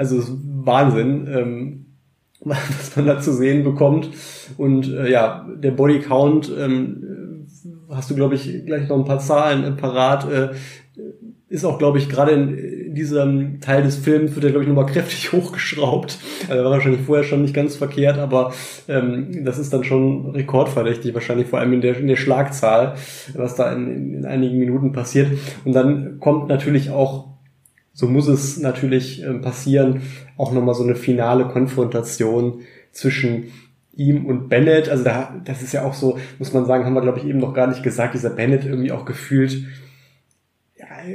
also 0.00 0.22
Wahnsinn, 0.64 1.28
ähm, 1.30 1.86
was 2.40 2.96
man 2.96 3.06
da 3.06 3.20
zu 3.20 3.34
sehen 3.34 3.64
bekommt. 3.64 4.08
Und 4.56 4.88
äh, 4.88 5.10
ja, 5.10 5.46
der 5.62 5.72
Bodycount, 5.72 6.50
ähm, 6.58 7.46
hast 7.90 8.10
du, 8.10 8.14
glaube 8.14 8.34
ich, 8.34 8.64
gleich 8.64 8.88
noch 8.88 8.96
ein 8.96 9.04
paar 9.04 9.18
Zahlen 9.18 9.62
äh, 9.62 9.72
parat, 9.72 10.30
äh, 10.30 10.48
ist 11.48 11.64
auch, 11.64 11.78
glaube 11.78 11.98
ich, 11.98 12.08
gerade 12.08 12.30
in 12.30 12.94
diesem 12.94 13.60
Teil 13.60 13.82
des 13.82 13.96
Films 13.96 14.36
wird 14.36 14.44
er, 14.44 14.52
glaube 14.52 14.62
ich, 14.62 14.68
nochmal 14.68 14.86
kräftig 14.86 15.32
hochgeschraubt. 15.32 16.18
Also 16.48 16.64
war 16.64 16.70
wahrscheinlich 16.70 17.02
vorher 17.02 17.24
schon 17.24 17.42
nicht 17.42 17.54
ganz 17.54 17.76
verkehrt, 17.76 18.18
aber 18.18 18.54
ähm, 18.88 19.44
das 19.44 19.58
ist 19.58 19.74
dann 19.74 19.84
schon 19.84 20.30
rekordverdächtig, 20.30 21.12
wahrscheinlich 21.12 21.48
vor 21.48 21.58
allem 21.58 21.74
in 21.74 21.80
der, 21.82 21.98
in 21.98 22.06
der 22.06 22.16
Schlagzahl, 22.16 22.94
was 23.34 23.56
da 23.56 23.70
in, 23.72 24.14
in 24.14 24.24
einigen 24.24 24.58
Minuten 24.58 24.92
passiert. 24.92 25.28
Und 25.64 25.74
dann 25.74 26.20
kommt 26.20 26.48
natürlich 26.48 26.90
auch, 26.90 27.29
so 27.92 28.06
muss 28.06 28.28
es 28.28 28.58
natürlich 28.58 29.22
äh, 29.22 29.34
passieren, 29.34 30.02
auch 30.36 30.52
nochmal 30.52 30.74
so 30.74 30.84
eine 30.84 30.96
finale 30.96 31.46
Konfrontation 31.48 32.62
zwischen 32.92 33.52
ihm 33.94 34.26
und 34.26 34.48
Bennett. 34.48 34.88
Also 34.88 35.04
da, 35.04 35.40
das 35.44 35.62
ist 35.62 35.72
ja 35.72 35.84
auch 35.84 35.94
so, 35.94 36.18
muss 36.38 36.52
man 36.52 36.66
sagen, 36.66 36.84
haben 36.84 36.94
wir, 36.94 37.02
glaube 37.02 37.18
ich, 37.18 37.26
eben 37.26 37.38
noch 37.38 37.54
gar 37.54 37.66
nicht 37.66 37.82
gesagt, 37.82 38.14
dieser 38.14 38.30
Bennett 38.30 38.64
irgendwie 38.64 38.92
auch 38.92 39.04
gefühlt 39.04 39.64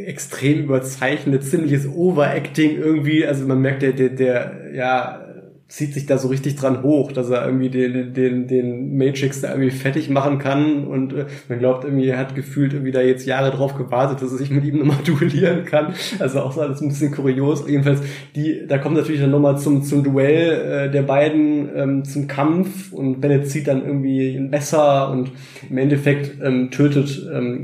extrem 0.06 0.64
überzeichnet, 0.64 1.44
ziemliches 1.44 1.88
Overacting 1.88 2.78
irgendwie. 2.78 3.26
Also 3.26 3.46
man 3.46 3.62
merkt, 3.62 3.82
der, 3.82 3.94
der, 3.94 4.10
der, 4.10 4.72
ja, 4.74 5.25
zieht 5.68 5.96
sich 5.96 6.06
da 6.06 6.20
so 6.20 6.28
richtig 6.28 6.56
dran 6.58 6.84
hoch, 6.84 7.12
dass 7.12 7.30
er 7.32 7.44
irgendwie 7.44 7.70
den, 7.70 8.14
den, 8.14 8.48
den 8.48 8.98
Matrix 8.98 9.42
da 9.42 9.50
irgendwie 9.50 9.72
fertig 9.72 10.10
machen 10.12 10.38
kann 10.38 10.86
und 10.86 11.14
äh, 11.14 11.26
man 11.50 11.58
glaubt 11.58 11.84
irgendwie, 11.84 12.08
er 12.08 12.20
hat 12.20 12.36
gefühlt 12.36 12.74
irgendwie 12.74 12.92
da 12.92 13.02
jetzt 13.02 13.26
Jahre 13.26 13.50
drauf 13.50 13.76
gewartet, 13.76 14.22
dass 14.22 14.32
er 14.32 14.38
sich 14.38 14.52
mit 14.52 14.64
ihm 14.64 14.78
nochmal 14.86 15.04
duellieren 15.04 15.66
kann. 15.66 15.96
Also 16.20 16.42
auch 16.42 16.52
so 16.52 16.62
alles 16.62 16.82
ein 16.82 16.90
bisschen 16.90 17.12
kurios. 17.12 17.68
Jedenfalls, 17.68 18.02
die, 18.36 18.68
da 18.68 18.78
kommt 18.78 18.96
natürlich 18.96 19.22
dann 19.22 19.32
nochmal 19.32 19.58
zum, 19.58 19.82
zum 19.82 20.04
Duell 20.04 20.88
äh, 20.88 20.92
der 20.92 21.02
beiden 21.02 21.70
ähm, 21.76 22.06
zum 22.06 22.28
Kampf 22.28 22.94
und 22.94 23.20
Bennett 23.20 23.50
zieht 23.50 23.68
dann 23.68 23.84
irgendwie 23.84 24.36
ein 24.36 24.52
Messer 24.52 25.10
und 25.10 25.32
im 25.68 25.78
Endeffekt 25.80 26.40
ähm, 26.44 26.70
tötet 26.70 27.28
ähm, 27.34 27.64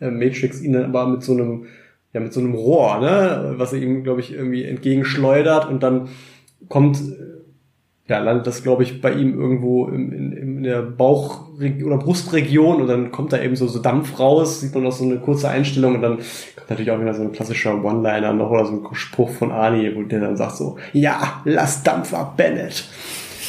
äh, 0.00 0.10
Matrix 0.10 0.62
ihn 0.62 0.72
dann 0.72 0.84
aber 0.84 1.06
mit 1.06 1.22
so 1.22 1.32
einem 1.32 1.66
ja 2.14 2.20
mit 2.20 2.32
so 2.32 2.40
einem 2.40 2.54
Rohr, 2.54 3.00
ne, 3.00 3.54
was 3.58 3.72
er 3.72 3.82
ihm 3.82 4.04
glaube 4.04 4.20
ich 4.20 4.32
irgendwie 4.32 4.64
entgegenschleudert 4.64 5.68
und 5.68 5.82
dann 5.82 6.08
kommt, 6.68 6.98
ja, 8.06 8.18
landet 8.18 8.46
das, 8.46 8.62
glaube 8.62 8.82
ich, 8.82 9.00
bei 9.00 9.12
ihm 9.12 9.38
irgendwo 9.38 9.86
in, 9.88 10.12
in, 10.12 10.32
in 10.32 10.62
der 10.62 10.82
Bauch- 10.82 11.48
oder 11.58 11.96
Brustregion 11.96 12.82
und 12.82 12.86
dann 12.86 13.10
kommt 13.10 13.32
da 13.32 13.40
eben 13.40 13.56
so, 13.56 13.66
so 13.66 13.78
Dampf 13.78 14.18
raus, 14.18 14.60
sieht 14.60 14.74
man 14.74 14.84
noch 14.84 14.92
so 14.92 15.04
eine 15.04 15.18
kurze 15.18 15.48
Einstellung 15.48 15.94
und 15.96 16.02
dann 16.02 16.16
kommt 16.16 16.70
natürlich 16.70 16.90
auch 16.90 17.00
wieder 17.00 17.14
so 17.14 17.22
ein 17.22 17.32
klassischer 17.32 17.82
One-Liner 17.82 18.32
noch 18.32 18.50
oder 18.50 18.66
so 18.66 18.72
ein 18.72 18.94
Spruch 18.94 19.30
von 19.30 19.52
Arnie, 19.52 19.92
wo 19.94 20.02
der 20.02 20.20
dann 20.20 20.36
sagt 20.36 20.56
so, 20.56 20.76
ja, 20.92 21.40
lass 21.44 21.82
Dampf 21.82 22.12
ab, 22.12 22.36
Bennett. 22.36 22.84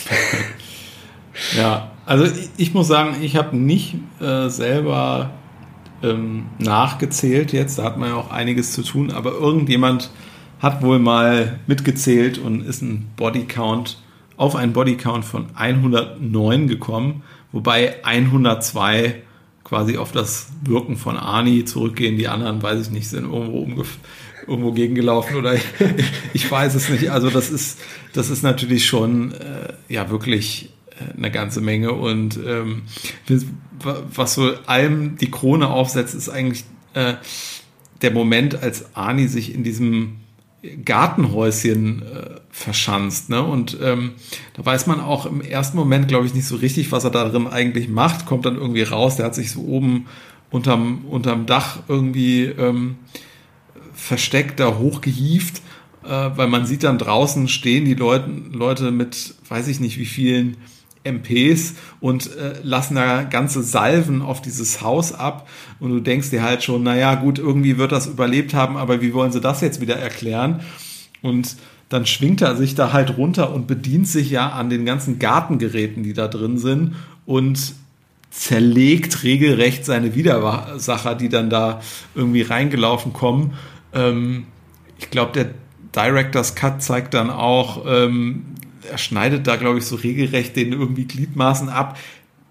ja, 1.58 1.92
also 2.06 2.26
ich, 2.26 2.50
ich 2.58 2.74
muss 2.74 2.88
sagen, 2.88 3.16
ich 3.22 3.36
habe 3.36 3.58
nicht 3.58 3.96
äh, 4.22 4.48
selber 4.50 5.32
ähm, 6.04 6.48
nachgezählt 6.60 7.52
jetzt, 7.54 7.80
da 7.80 7.84
hat 7.84 7.98
man 7.98 8.10
ja 8.10 8.16
auch 8.16 8.32
einiges 8.32 8.72
zu 8.74 8.84
tun, 8.84 9.12
aber 9.12 9.32
irgendjemand 9.32 10.12
hat 10.60 10.82
wohl 10.82 11.00
mal 11.00 11.60
mitgezählt 11.68 12.38
und 12.38 12.66
ist 12.66 12.82
ein 12.82 13.08
Bodycount 13.16 13.98
auf 14.38 14.56
einen 14.56 14.74
Bodycount 14.74 15.24
von 15.24 15.48
109 15.56 16.68
gekommen, 16.68 17.24
wobei 17.52 18.04
102 18.04 19.22
quasi 19.64 19.98
auf 19.98 20.12
das 20.12 20.50
Wirken 20.64 20.98
von 20.98 21.18
Ani 21.18 21.66
zurückgehen. 21.66 22.18
Die 22.18 22.28
anderen, 22.28 22.62
weiß 22.62 22.88
ich 22.88 22.92
nicht, 22.92 23.08
sind 23.08 23.32
irgendwo 23.32 23.84
irgendwo 24.48 24.74
gegengelaufen 24.74 25.38
oder 25.38 25.56
ich, 25.56 25.64
ich, 26.34 26.52
weiß 26.52 26.76
es 26.76 26.90
nicht. 26.90 27.10
Also 27.10 27.30
das 27.30 27.50
ist, 27.50 27.80
das 28.14 28.30
ist 28.30 28.44
natürlich 28.44 28.86
schon 28.86 29.32
äh, 29.32 29.74
ja 29.90 30.10
wirklich 30.12 30.72
äh, 30.92 31.18
eine 31.18 31.32
ganze 31.32 31.62
Menge 31.62 31.94
und 31.94 32.38
ähm, 32.46 32.84
was 33.82 34.36
so 34.36 34.54
allem 34.68 35.18
die 35.18 35.32
Krone 35.32 35.68
aufsetzt, 35.68 36.14
ist 36.14 36.30
eigentlich 36.30 36.64
äh, 36.94 37.16
der 38.02 38.12
Moment, 38.12 38.62
als 38.62 38.96
Ani 38.96 39.28
sich 39.28 39.54
in 39.54 39.64
diesem 39.64 40.18
Gartenhäuschen 40.84 42.02
äh, 42.02 42.40
verschanzt. 42.50 43.30
Ne? 43.30 43.44
Und 43.44 43.78
ähm, 43.82 44.14
da 44.54 44.66
weiß 44.66 44.88
man 44.88 45.00
auch 45.00 45.26
im 45.26 45.42
ersten 45.42 45.78
Moment, 45.78 46.08
glaube 46.08 46.26
ich, 46.26 46.34
nicht 46.34 46.48
so 46.48 46.56
richtig, 46.56 46.92
was 46.92 47.04
er 47.04 47.12
da 47.12 47.28
drin 47.28 47.48
eigentlich 47.48 47.90
macht. 47.90 48.26
Kommt 48.26 48.46
dann 48.46 48.56
irgendwie 48.56 48.84
raus, 48.84 49.18
der 49.18 49.26
hat 49.26 49.36
sich 49.36 49.52
so 49.52 49.62
oben 49.62 50.08
unterm, 50.50 51.06
unterm 51.06 51.46
Dach 51.46 51.80
irgendwie 51.88 52.46
ähm, 52.46 52.96
versteckt, 53.94 54.60
da 54.60 54.78
hochgehieft, 54.78 55.62
äh, 56.04 56.08
weil 56.10 56.48
man 56.48 56.66
sieht 56.66 56.84
dann 56.84 56.98
draußen 56.98 57.48
stehen 57.48 57.86
die 57.86 57.94
Leute, 57.94 58.30
Leute 58.52 58.92
mit, 58.92 59.36
weiß 59.48 59.68
ich 59.68 59.80
nicht 59.80 59.98
wie 59.98 60.06
vielen 60.06 60.58
MPs 61.06 61.76
und 62.02 62.36
äh, 62.36 62.56
lassen 62.64 62.96
da 62.96 63.24
ganze 63.24 63.64
Salven 63.64 64.22
auf 64.22 64.42
dieses 64.42 64.82
Haus 64.82 65.14
ab 65.14 65.48
und 65.80 65.92
du 65.92 66.00
denkst 66.00 66.32
dir 66.32 66.44
halt 66.44 66.64
schon, 66.64 66.84
naja 66.84 67.16
gut, 67.16 67.40
irgendwie 67.40 67.78
wird 67.78 67.92
das 67.92 68.08
überlebt 68.08 68.54
haben, 68.54 68.76
aber 68.76 69.02
wie 69.02 69.14
wollen 69.14 69.32
sie 69.32 69.42
das 69.42 69.62
jetzt 69.62 69.82
wieder 69.82 69.96
erklären? 69.96 70.62
Und 71.22 71.56
dann 71.90 72.06
schwingt 72.06 72.42
er 72.42 72.56
sich 72.56 72.76
da 72.76 72.94
halt 72.94 73.18
runter 73.18 73.54
und 73.54 73.68
bedient 73.68 74.08
sich 74.08 74.30
ja 74.30 74.50
an 74.50 74.70
den 74.70 74.86
ganzen 74.86 75.20
Gartengeräten, 75.20 76.04
die 76.04 76.14
da 76.14 76.28
drin 76.28 76.58
sind 76.58 76.96
und 77.26 77.76
zerlegt 78.32 79.24
regelrecht 79.24 79.86
seine 79.86 80.14
Widersacher, 80.14 81.16
die 81.16 81.30
dann 81.30 81.50
da 81.50 81.82
irgendwie 82.16 82.42
reingelaufen 82.42 83.14
kommen. 83.14 83.54
Ähm, 83.94 84.46
ich 84.98 85.10
glaube, 85.10 85.32
der 85.32 85.50
Director's 85.96 86.56
Cut 86.56 86.82
zeigt 86.84 87.14
dann 87.14 87.30
auch, 87.30 87.86
ähm, 87.88 88.55
er 88.90 88.98
schneidet 88.98 89.48
da, 89.48 89.56
glaube 89.56 89.80
ich, 89.80 89.86
so 89.86 89.96
regelrecht 89.96 90.56
den 90.56 90.74
irgendwie 90.74 91.06
Gliedmaßen 91.06 91.70
ab. 91.70 91.98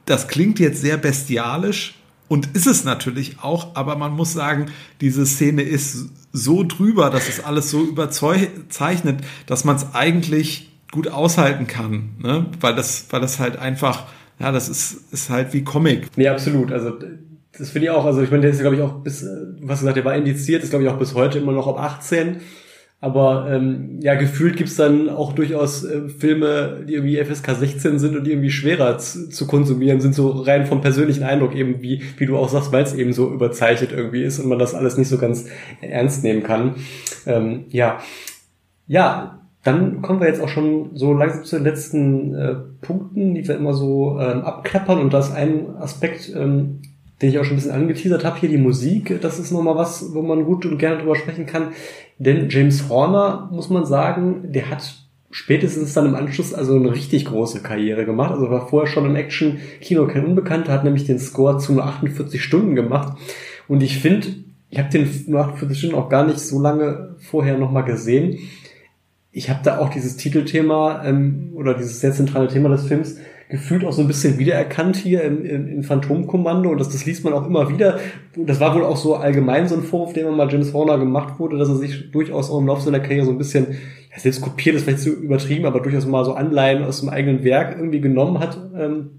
Das 0.07 0.29
klingt 0.29 0.59
jetzt 0.59 0.81
sehr 0.81 0.97
bestialisch 0.97 1.95
und 2.29 2.55
ist 2.55 2.67
es 2.67 2.85
natürlich 2.85 3.37
auch, 3.43 3.75
aber 3.77 3.97
man 3.97 4.13
muss 4.13 4.33
sagen, 4.33 4.67
diese 5.01 5.27
Szene 5.27 5.63
ist 5.63 6.09
so 6.33 6.65
drüber, 6.65 7.11
dass 7.11 7.29
es 7.29 7.45
alles 7.45 7.71
so 7.71 7.83
überzeichnet, 7.83 9.25
dass 9.47 9.65
man 9.65 9.77
es 9.77 9.95
eigentlich 9.95 10.71
gut 10.91 11.09
aushalten 11.09 11.67
kann, 11.67 12.11
ne? 12.19 12.47
weil 12.61 12.75
das, 12.75 13.07
weil 13.11 13.21
das 13.21 13.41
halt 13.41 13.57
einfach, 13.57 14.07
ja, 14.39 14.53
das 14.53 14.69
ist, 14.69 15.13
ist 15.13 15.31
halt 15.31 15.53
wie 15.53 15.65
Comic. 15.65 16.09
Nee, 16.17 16.29
absolut. 16.29 16.73
Also 16.73 16.99
das 17.57 17.71
finde 17.71 17.87
ich 17.87 17.91
auch, 17.91 18.05
also 18.05 18.23
ich 18.23 18.31
meine, 18.31 18.43
der 18.43 18.51
ist, 18.51 18.61
glaube 18.61 18.77
ich, 18.77 18.83
auch 18.83 18.95
bis, 18.95 19.25
was 19.61 19.81
gesagt, 19.81 19.97
der 19.97 20.05
war 20.05 20.15
indiziert, 20.15 20.63
ist, 20.63 20.71
glaube 20.71 20.85
ich, 20.85 20.91
auch 20.91 20.99
bis 20.99 21.15
heute 21.15 21.39
immer 21.39 21.53
noch 21.53 21.67
ab 21.69 21.79
18. 21.79 22.41
Aber 23.01 23.49
ähm, 23.51 23.99
ja, 24.01 24.15
gefühlt 24.15 24.57
gibt's 24.57 24.77
dann 24.77 25.11
auch 25.11 25.35
durchaus 25.35 25.85
äh, 25.85 26.09
Filme, 26.09 26.85
die 26.89 26.95
irgendwie 26.95 27.23
FSK 27.23 27.55
16 27.55 27.99
sind 27.99 28.17
und 28.17 28.27
irgendwie 28.27 28.51
schwerer 28.51 28.97
zu, 28.97 29.29
zu 29.29 29.47
konsumieren 29.47 30.01
sind, 30.01 30.15
so 30.15 30.31
rein 30.31 30.65
vom 30.65 30.81
persönlichen 30.81 31.23
Eindruck 31.23 31.55
eben, 31.55 31.83
wie, 31.83 32.03
wie 32.17 32.25
du 32.25 32.39
auch 32.39 32.49
sagst, 32.49 32.73
weil 32.73 32.83
es 32.83 32.95
eben 32.95 33.13
so 33.13 33.31
überzeichnet 33.31 33.93
irgendwie 33.93 34.23
ist 34.23 34.39
und 34.39 34.49
man 34.49 34.59
das 34.59 34.75
alles 34.75 34.97
nicht 34.97 35.09
so 35.09 35.19
ganz 35.19 35.47
ernst 35.83 36.25
nehmen 36.25 36.43
kann. 36.43 36.77
Ähm, 37.27 37.65
ja. 37.69 37.99
Ja, 38.87 39.45
dann 39.65 40.03
kommen 40.03 40.21
wir 40.21 40.29
jetzt 40.29 40.43
auch 40.43 40.49
schon 40.49 40.91
so 40.95 41.15
langsam 41.15 41.45
zu 41.45 41.57
den 41.57 41.65
letzten 41.65 42.35
äh, 42.35 42.55
Punkten, 42.83 43.35
die 43.35 43.49
wir 43.49 43.57
immer 43.57 43.73
so 43.73 44.19
ähm, 44.21 44.43
abklappern. 44.43 45.01
Und 45.01 45.13
das 45.13 45.29
ist 45.29 45.35
ein 45.35 45.77
Aspekt, 45.77 46.31
ähm, 46.35 46.83
den 47.23 47.31
ich 47.31 47.39
auch 47.39 47.45
schon 47.45 47.55
ein 47.55 47.57
bisschen 47.57 47.73
angeteasert 47.73 48.25
habe, 48.25 48.39
hier 48.39 48.51
die 48.51 48.59
Musik. 48.59 49.21
Das 49.23 49.39
ist 49.39 49.53
nochmal 49.53 49.77
was, 49.77 50.15
wo 50.15 50.21
man 50.21 50.45
gut 50.45 50.67
und 50.67 50.77
gerne 50.77 50.99
drüber 50.99 51.17
sprechen 51.17 51.47
kann. 51.47 51.69
Denn 52.19 52.49
James 52.49 52.89
Horner, 52.89 53.49
muss 53.53 53.71
man 53.71 53.85
sagen, 53.87 54.53
der 54.53 54.71
hat 54.71 54.95
spätestens 55.31 55.95
dann 55.95 56.07
im 56.07 56.15
Anschluss 56.15 56.55
also 56.55 56.77
eine 56.77 56.95
richtig 56.95 57.25
große 57.25 57.61
Karriere 57.61 58.05
gemacht. 58.05 58.31
Also 58.31 58.51
war 58.51 58.69
vorher 58.69 58.91
schon 58.91 59.05
im 59.05 59.17
Action-Kino 59.17 60.07
kein 60.07 60.25
Unbekannter, 60.25 60.73
hat 60.73 60.85
nämlich 60.85 61.07
den 61.07 61.19
Score 61.19 61.59
zu 61.59 61.73
nur 61.73 61.85
48 61.85 62.43
Stunden 62.43 62.77
gemacht. 62.77 63.19
Und 63.67 63.83
ich 63.83 63.99
finde, 63.99 64.29
ich 64.71 64.79
habe 64.79 64.91
den 64.91 65.09
nur 65.27 65.41
48 65.41 65.77
Stunden 65.77 65.97
auch 65.97 66.09
gar 66.09 66.25
nicht 66.25 66.39
so 66.39 66.61
lange 66.61 67.17
vorher 67.19 67.59
nochmal 67.59 67.85
gesehen. 67.85 68.39
Ich 69.33 69.51
habe 69.51 69.61
da 69.65 69.79
auch 69.79 69.89
dieses 69.89 70.17
Titelthema 70.17 71.05
ähm, 71.05 71.51
oder 71.55 71.75
dieses 71.75 72.01
sehr 72.01 72.13
zentrale 72.13 72.47
Thema 72.47 72.69
des 72.69 72.87
Films 72.87 73.17
gefühlt 73.49 73.85
auch 73.85 73.93
so 73.93 74.03
ein 74.03 74.09
bisschen 74.09 74.39
wiedererkannt 74.39 74.97
hier 74.97 75.23
in, 75.23 75.45
in, 75.45 75.69
in 75.69 75.83
Phantomkommando 75.83 76.71
und 76.71 76.81
das, 76.81 76.89
das 76.89 77.05
liest 77.05 77.25
man 77.25 77.33
auch 77.33 77.47
immer 77.47 77.69
wieder. 77.69 77.99
Das 78.37 78.61
war 78.61 78.75
wohl 78.75 78.85
auch 78.85 78.97
so 78.97 79.17
allgemein 79.17 79.69
so 79.69 79.77
ein 79.77 79.83
Vorwurf, 79.83 80.13
den 80.13 80.27
man 80.27 80.37
mal 80.37 80.51
James 80.51 80.73
Horner 80.73 80.99
gemacht 80.99 81.39
wurde, 81.39 81.59
dass 81.59 81.69
er 81.69 81.77
sich 81.77 82.11
durchaus 82.11 82.51
auch 82.51 82.59
im 82.59 82.67
Laufe 82.67 82.83
seiner 82.83 83.01
Karriere 83.01 83.27
so 83.27 83.33
ein 83.33 83.39
bisschen, 83.39 83.67
ja, 84.13 84.19
selbst 84.19 84.41
kopiert 84.41 84.77
ist 84.77 84.85
vielleicht 84.85 85.01
zu 85.01 85.13
so 85.13 85.17
übertrieben, 85.17 85.67
aber 85.67 85.81
durchaus 85.81 86.07
mal 86.07 86.25
so 86.25 86.35
Anleihen 86.35 86.85
aus 86.85 87.01
dem 87.01 87.11
eigenen 87.11 87.45
Werk 87.45 87.77
irgendwie 87.77 88.01
genommen 88.01 88.39
hat. 88.41 88.59
Ähm, 88.77 89.11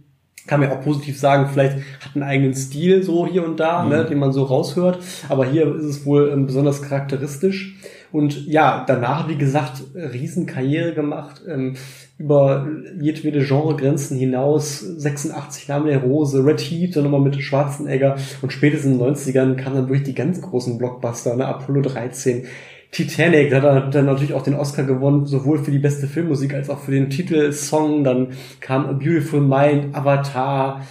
kann 0.48 0.60
man 0.60 0.70
ja 0.70 0.76
auch 0.76 0.84
positiv 0.84 1.20
sagen, 1.20 1.50
vielleicht 1.52 1.78
hat 1.78 2.14
einen 2.14 2.24
eigenen 2.24 2.54
Stil 2.54 3.02
so 3.02 3.26
hier 3.26 3.44
und 3.44 3.60
da, 3.60 3.84
ne, 3.84 3.86
mhm. 3.86 4.04
ne, 4.04 4.10
den 4.10 4.20
man 4.20 4.32
so 4.32 4.44
raushört. 4.44 5.00
Aber 5.30 5.46
hier 5.46 5.76
ist 5.76 5.86
es 5.86 6.06
wohl 6.06 6.30
ähm, 6.32 6.46
besonders 6.46 6.82
charakteristisch. 6.82 7.76
Und 8.12 8.46
ja, 8.48 8.86
danach, 8.88 9.28
wie 9.28 9.38
gesagt, 9.38 9.84
Riesenkarriere 9.94 10.94
gemacht. 10.94 11.42
Ähm, 11.48 11.76
über 12.18 12.68
jedwede 13.00 13.44
Genregrenzen 13.44 14.18
hinaus, 14.18 14.80
86 14.80 15.68
Name 15.68 15.90
der 15.90 16.02
Rose, 16.02 16.46
Red 16.46 16.62
Heat, 16.62 16.96
dann 16.96 17.04
nochmal 17.04 17.20
mit 17.20 17.36
Schwarzenegger 17.42 18.16
und 18.42 18.54
spätestens 18.54 18.94
in 18.94 19.00
den 19.00 19.16
90ern 19.16 19.56
kamen 19.56 19.76
dann 19.76 19.88
durch 19.88 20.04
die 20.04 20.16
ganz 20.16 20.42
großen 20.42 20.78
Blockbuster, 20.78 21.36
ne, 21.36 21.46
Apollo 21.46 21.82
13, 21.82 22.46
Titanic, 22.92 23.50
da 23.50 23.58
hat 23.58 23.66
er 23.66 23.90
dann 23.90 24.06
natürlich 24.06 24.34
auch 24.34 24.44
den 24.44 24.54
Oscar 24.54 24.84
gewonnen, 24.84 25.26
sowohl 25.26 25.62
für 25.62 25.72
die 25.72 25.80
beste 25.80 26.08
Filmmusik 26.08 26.54
als 26.54 26.70
auch 26.70 26.80
für 26.80 26.92
den 26.92 27.10
Titelsong, 27.10 28.06
dann 28.06 28.30
kam 28.62 28.86
A 28.86 28.94
Beautiful 28.94 29.42
Mind, 29.42 29.94
Avatar, 29.94 30.86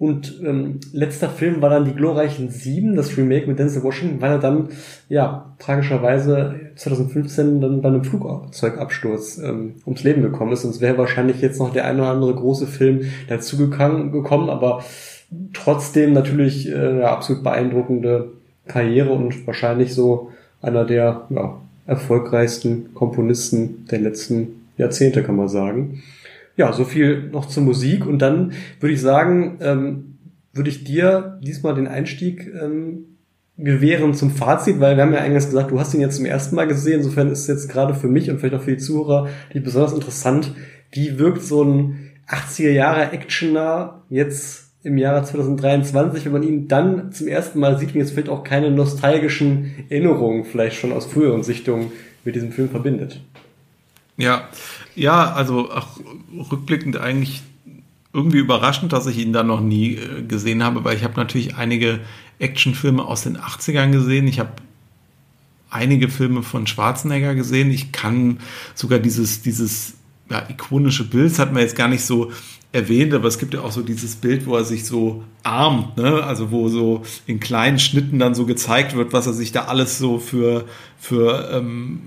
und 0.00 0.40
ähm, 0.42 0.80
letzter 0.94 1.28
Film 1.28 1.60
war 1.60 1.68
dann 1.68 1.84
die 1.84 1.94
glorreichen 1.94 2.48
Sieben, 2.48 2.96
das 2.96 3.18
Remake 3.18 3.46
mit 3.46 3.58
Denzel 3.58 3.82
Washington, 3.82 4.22
weil 4.22 4.32
er 4.32 4.38
dann, 4.38 4.70
ja, 5.10 5.54
tragischerweise 5.58 6.54
2015 6.76 7.60
dann 7.60 7.82
bei 7.82 7.88
einem 7.88 8.02
Flugzeugabsturz 8.02 9.36
ähm, 9.44 9.74
ums 9.84 10.02
Leben 10.02 10.22
gekommen 10.22 10.52
ist. 10.52 10.62
Sonst 10.62 10.80
wäre 10.80 10.96
wahrscheinlich 10.96 11.42
jetzt 11.42 11.58
noch 11.58 11.70
der 11.70 11.84
ein 11.84 12.00
oder 12.00 12.08
andere 12.08 12.34
große 12.34 12.66
Film 12.66 13.02
dazu 13.28 13.58
gekommen, 13.58 14.48
aber 14.48 14.82
trotzdem 15.52 16.14
natürlich 16.14 16.70
äh, 16.70 17.00
ja, 17.00 17.12
absolut 17.12 17.44
beeindruckende 17.44 18.32
Karriere 18.68 19.10
und 19.10 19.46
wahrscheinlich 19.46 19.92
so 19.92 20.30
einer 20.62 20.86
der 20.86 21.26
ja, 21.28 21.60
erfolgreichsten 21.86 22.94
Komponisten 22.94 23.84
der 23.90 23.98
letzten 23.98 24.62
Jahrzehnte, 24.78 25.22
kann 25.22 25.36
man 25.36 25.48
sagen 25.48 26.02
ja, 26.60 26.72
so 26.74 26.84
viel 26.84 27.30
noch 27.32 27.46
zur 27.46 27.62
Musik. 27.62 28.06
Und 28.06 28.20
dann 28.20 28.52
würde 28.78 28.92
ich 28.92 29.00
sagen, 29.00 29.58
ähm, 29.60 30.18
würde 30.52 30.68
ich 30.68 30.84
dir 30.84 31.38
diesmal 31.42 31.74
den 31.74 31.88
Einstieg 31.88 32.52
ähm, 32.54 33.16
gewähren 33.56 34.14
zum 34.14 34.30
Fazit, 34.30 34.78
weil 34.78 34.96
wir 34.96 35.04
haben 35.04 35.12
ja 35.12 35.20
eingangs 35.20 35.46
gesagt, 35.46 35.70
du 35.70 35.80
hast 35.80 35.94
ihn 35.94 36.02
jetzt 36.02 36.16
zum 36.16 36.26
ersten 36.26 36.56
Mal 36.56 36.66
gesehen. 36.66 37.00
Insofern 37.00 37.30
ist 37.30 37.40
es 37.40 37.46
jetzt 37.46 37.70
gerade 37.70 37.94
für 37.94 38.08
mich 38.08 38.30
und 38.30 38.38
vielleicht 38.38 38.54
auch 38.54 38.62
für 38.62 38.72
die 38.72 38.82
Zuhörer 38.82 39.28
die 39.54 39.60
besonders 39.60 39.94
interessant. 39.94 40.52
Wie 40.92 41.18
wirkt 41.18 41.42
so 41.42 41.64
ein 41.64 42.10
80er 42.28 42.70
Jahre 42.70 43.10
Actioner 43.12 44.02
jetzt 44.10 44.66
im 44.82 44.98
Jahre 44.98 45.24
2023, 45.24 46.26
wenn 46.26 46.32
man 46.32 46.42
ihn 46.42 46.68
dann 46.68 47.10
zum 47.12 47.26
ersten 47.26 47.58
Mal 47.58 47.78
sieht 47.78 47.94
und 47.94 48.00
jetzt 48.00 48.12
vielleicht 48.12 48.28
auch 48.28 48.44
keine 48.44 48.70
nostalgischen 48.70 49.86
Erinnerungen 49.88 50.44
vielleicht 50.44 50.76
schon 50.76 50.92
aus 50.92 51.06
früheren 51.06 51.42
Sichtungen 51.42 51.92
mit 52.24 52.34
diesem 52.34 52.52
Film 52.52 52.68
verbindet? 52.68 53.20
Ja, 54.20 54.48
ja, 55.00 55.32
also 55.32 55.70
auch 55.70 55.98
rückblickend 56.52 56.98
eigentlich 56.98 57.42
irgendwie 58.12 58.38
überraschend, 58.38 58.92
dass 58.92 59.06
ich 59.06 59.18
ihn 59.18 59.32
da 59.32 59.42
noch 59.42 59.60
nie 59.60 59.94
äh, 59.94 60.22
gesehen 60.22 60.62
habe, 60.62 60.84
weil 60.84 60.96
ich 60.96 61.04
habe 61.04 61.14
natürlich 61.16 61.56
einige 61.56 62.00
Actionfilme 62.38 63.04
aus 63.04 63.22
den 63.22 63.38
80ern 63.38 63.92
gesehen. 63.92 64.26
Ich 64.26 64.40
habe 64.40 64.52
einige 65.70 66.08
Filme 66.08 66.42
von 66.42 66.66
Schwarzenegger 66.66 67.34
gesehen. 67.34 67.70
Ich 67.70 67.92
kann 67.92 68.40
sogar 68.74 68.98
dieses, 68.98 69.40
dieses 69.42 69.94
ja, 70.28 70.42
ikonische 70.48 71.08
Bild, 71.08 71.30
das 71.30 71.38
hat 71.38 71.52
man 71.52 71.62
jetzt 71.62 71.76
gar 71.76 71.88
nicht 71.88 72.04
so 72.04 72.30
erwähnt, 72.72 73.14
aber 73.14 73.26
es 73.26 73.38
gibt 73.38 73.54
ja 73.54 73.62
auch 73.62 73.72
so 73.72 73.82
dieses 73.82 74.16
Bild, 74.16 74.46
wo 74.46 74.54
er 74.54 74.64
sich 74.64 74.84
so 74.84 75.24
armt, 75.42 75.96
ne? 75.96 76.22
also 76.22 76.50
wo 76.50 76.68
so 76.68 77.02
in 77.26 77.40
kleinen 77.40 77.78
Schnitten 77.78 78.18
dann 78.18 78.34
so 78.34 78.46
gezeigt 78.46 78.94
wird, 78.94 79.12
was 79.12 79.26
er 79.26 79.32
sich 79.32 79.50
da 79.50 79.64
alles 79.64 79.98
so 79.98 80.18
für, 80.18 80.66
für 80.98 81.50
ähm, 81.52 82.00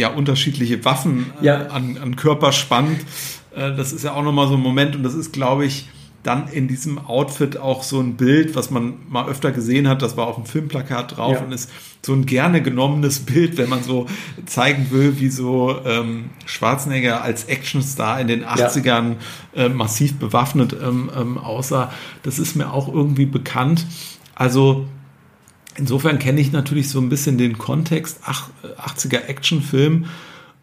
ja, 0.00 0.08
unterschiedliche 0.08 0.84
Waffen 0.84 1.26
äh, 1.40 1.46
ja. 1.46 1.66
An, 1.66 1.98
an 1.98 2.16
Körper 2.16 2.52
spannt. 2.52 3.00
Äh, 3.54 3.74
das 3.76 3.92
ist 3.92 4.04
ja 4.04 4.14
auch 4.14 4.22
nochmal 4.22 4.48
so 4.48 4.54
ein 4.54 4.60
Moment 4.60 4.96
und 4.96 5.02
das 5.02 5.14
ist, 5.14 5.32
glaube 5.32 5.64
ich, 5.66 5.88
dann 6.22 6.48
in 6.48 6.68
diesem 6.68 6.98
Outfit 6.98 7.56
auch 7.56 7.82
so 7.82 7.98
ein 7.98 8.16
Bild, 8.16 8.54
was 8.54 8.70
man 8.70 8.94
mal 9.08 9.26
öfter 9.26 9.52
gesehen 9.52 9.88
hat, 9.88 10.02
das 10.02 10.18
war 10.18 10.26
auf 10.26 10.34
dem 10.34 10.44
Filmplakat 10.44 11.16
drauf 11.16 11.36
ja. 11.36 11.40
und 11.40 11.52
ist 11.52 11.70
so 12.04 12.12
ein 12.12 12.26
gerne 12.26 12.62
genommenes 12.62 13.20
Bild, 13.20 13.56
wenn 13.56 13.70
man 13.70 13.82
so 13.82 14.06
zeigen 14.44 14.90
will, 14.90 15.18
wie 15.18 15.30
so 15.30 15.78
ähm, 15.86 16.30
Schwarzenegger 16.44 17.22
als 17.22 17.48
Actionstar 17.48 18.20
in 18.20 18.28
den 18.28 18.44
80ern 18.44 19.16
ja. 19.54 19.64
äh, 19.64 19.68
massiv 19.70 20.18
bewaffnet 20.18 20.74
ähm, 20.74 21.10
ähm, 21.18 21.38
aussah. 21.38 21.90
Das 22.22 22.38
ist 22.38 22.54
mir 22.54 22.70
auch 22.70 22.92
irgendwie 22.92 23.26
bekannt. 23.26 23.86
Also 24.34 24.86
insofern 25.76 26.18
kenne 26.18 26.40
ich 26.40 26.52
natürlich 26.52 26.88
so 26.88 27.00
ein 27.00 27.08
bisschen 27.08 27.38
den 27.38 27.58
Kontext 27.58 28.20
80er 28.24 29.26
Actionfilm 29.26 30.06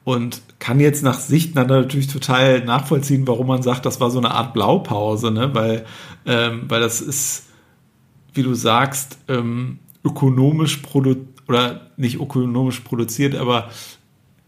und 0.03 0.41
kann 0.59 0.79
jetzt 0.79 1.03
nach 1.03 1.19
Sicht 1.19 1.55
natürlich 1.55 2.07
total 2.07 2.63
nachvollziehen, 2.63 3.27
warum 3.27 3.47
man 3.47 3.61
sagt, 3.61 3.85
das 3.85 3.99
war 3.99 4.09
so 4.09 4.19
eine 4.19 4.31
Art 4.31 4.53
Blaupause, 4.53 5.31
ne? 5.31 5.53
weil, 5.53 5.85
ähm, 6.25 6.63
weil 6.67 6.81
das 6.81 7.01
ist, 7.01 7.47
wie 8.33 8.43
du 8.43 8.53
sagst, 8.53 9.17
ähm, 9.27 9.79
ökonomisch 10.03 10.77
produziert 10.77 11.27
oder 11.47 11.91
nicht 11.97 12.19
ökonomisch 12.19 12.81
produziert, 12.81 13.35
aber 13.35 13.69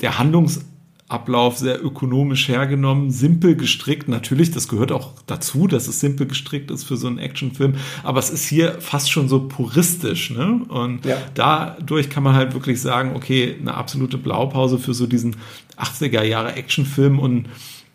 der 0.01 0.19
Handlungs 0.19 0.65
Ablauf 1.09 1.57
sehr 1.57 1.83
ökonomisch 1.83 2.47
hergenommen, 2.47 3.09
simpel 3.09 3.55
gestrickt. 3.55 4.07
Natürlich, 4.07 4.51
das 4.51 4.67
gehört 4.67 4.91
auch 4.91 5.13
dazu, 5.25 5.65
dass 5.65 5.87
es 5.87 5.99
simpel 5.99 6.27
gestrickt 6.27 6.69
ist 6.69 6.83
für 6.83 6.97
so 6.97 7.07
einen 7.07 7.17
Actionfilm. 7.17 7.73
Aber 8.03 8.19
es 8.19 8.29
ist 8.29 8.47
hier 8.47 8.79
fast 8.79 9.11
schon 9.11 9.27
so 9.27 9.47
puristisch. 9.47 10.29
Ne? 10.29 10.61
Und 10.69 11.05
ja. 11.05 11.17
dadurch 11.33 12.11
kann 12.11 12.21
man 12.21 12.35
halt 12.35 12.53
wirklich 12.53 12.79
sagen, 12.79 13.15
okay, 13.15 13.55
eine 13.59 13.73
absolute 13.73 14.19
Blaupause 14.19 14.77
für 14.77 14.93
so 14.93 15.07
diesen 15.07 15.35
80er 15.77 16.21
Jahre 16.21 16.53
Actionfilm 16.53 17.17
und 17.17 17.47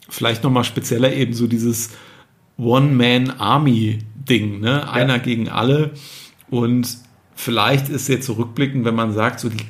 vielleicht 0.08 0.42
nochmal 0.42 0.64
spezieller 0.64 1.12
eben 1.12 1.34
so 1.34 1.46
dieses 1.46 1.90
One-Man-Army-Ding. 2.58 4.58
Ne? 4.58 4.90
Einer 4.90 5.18
ja. 5.18 5.22
gegen 5.22 5.48
alle. 5.48 5.92
Und 6.50 6.98
vielleicht 7.36 7.90
ist 7.90 8.08
jetzt 8.08 8.26
zurückblickend, 8.26 8.82
so 8.82 8.86
wenn 8.86 8.96
man 8.96 9.12
sagt, 9.12 9.38
so 9.38 9.48
die, 9.48 9.64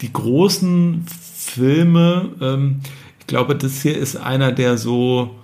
die 0.00 0.14
großen 0.14 1.04
Filme. 1.46 2.30
Ähm, 2.40 2.80
ich 3.20 3.26
glaube, 3.26 3.56
das 3.56 3.82
hier 3.82 3.96
ist 3.96 4.16
einer, 4.16 4.52
der 4.52 4.78
so 4.78 5.34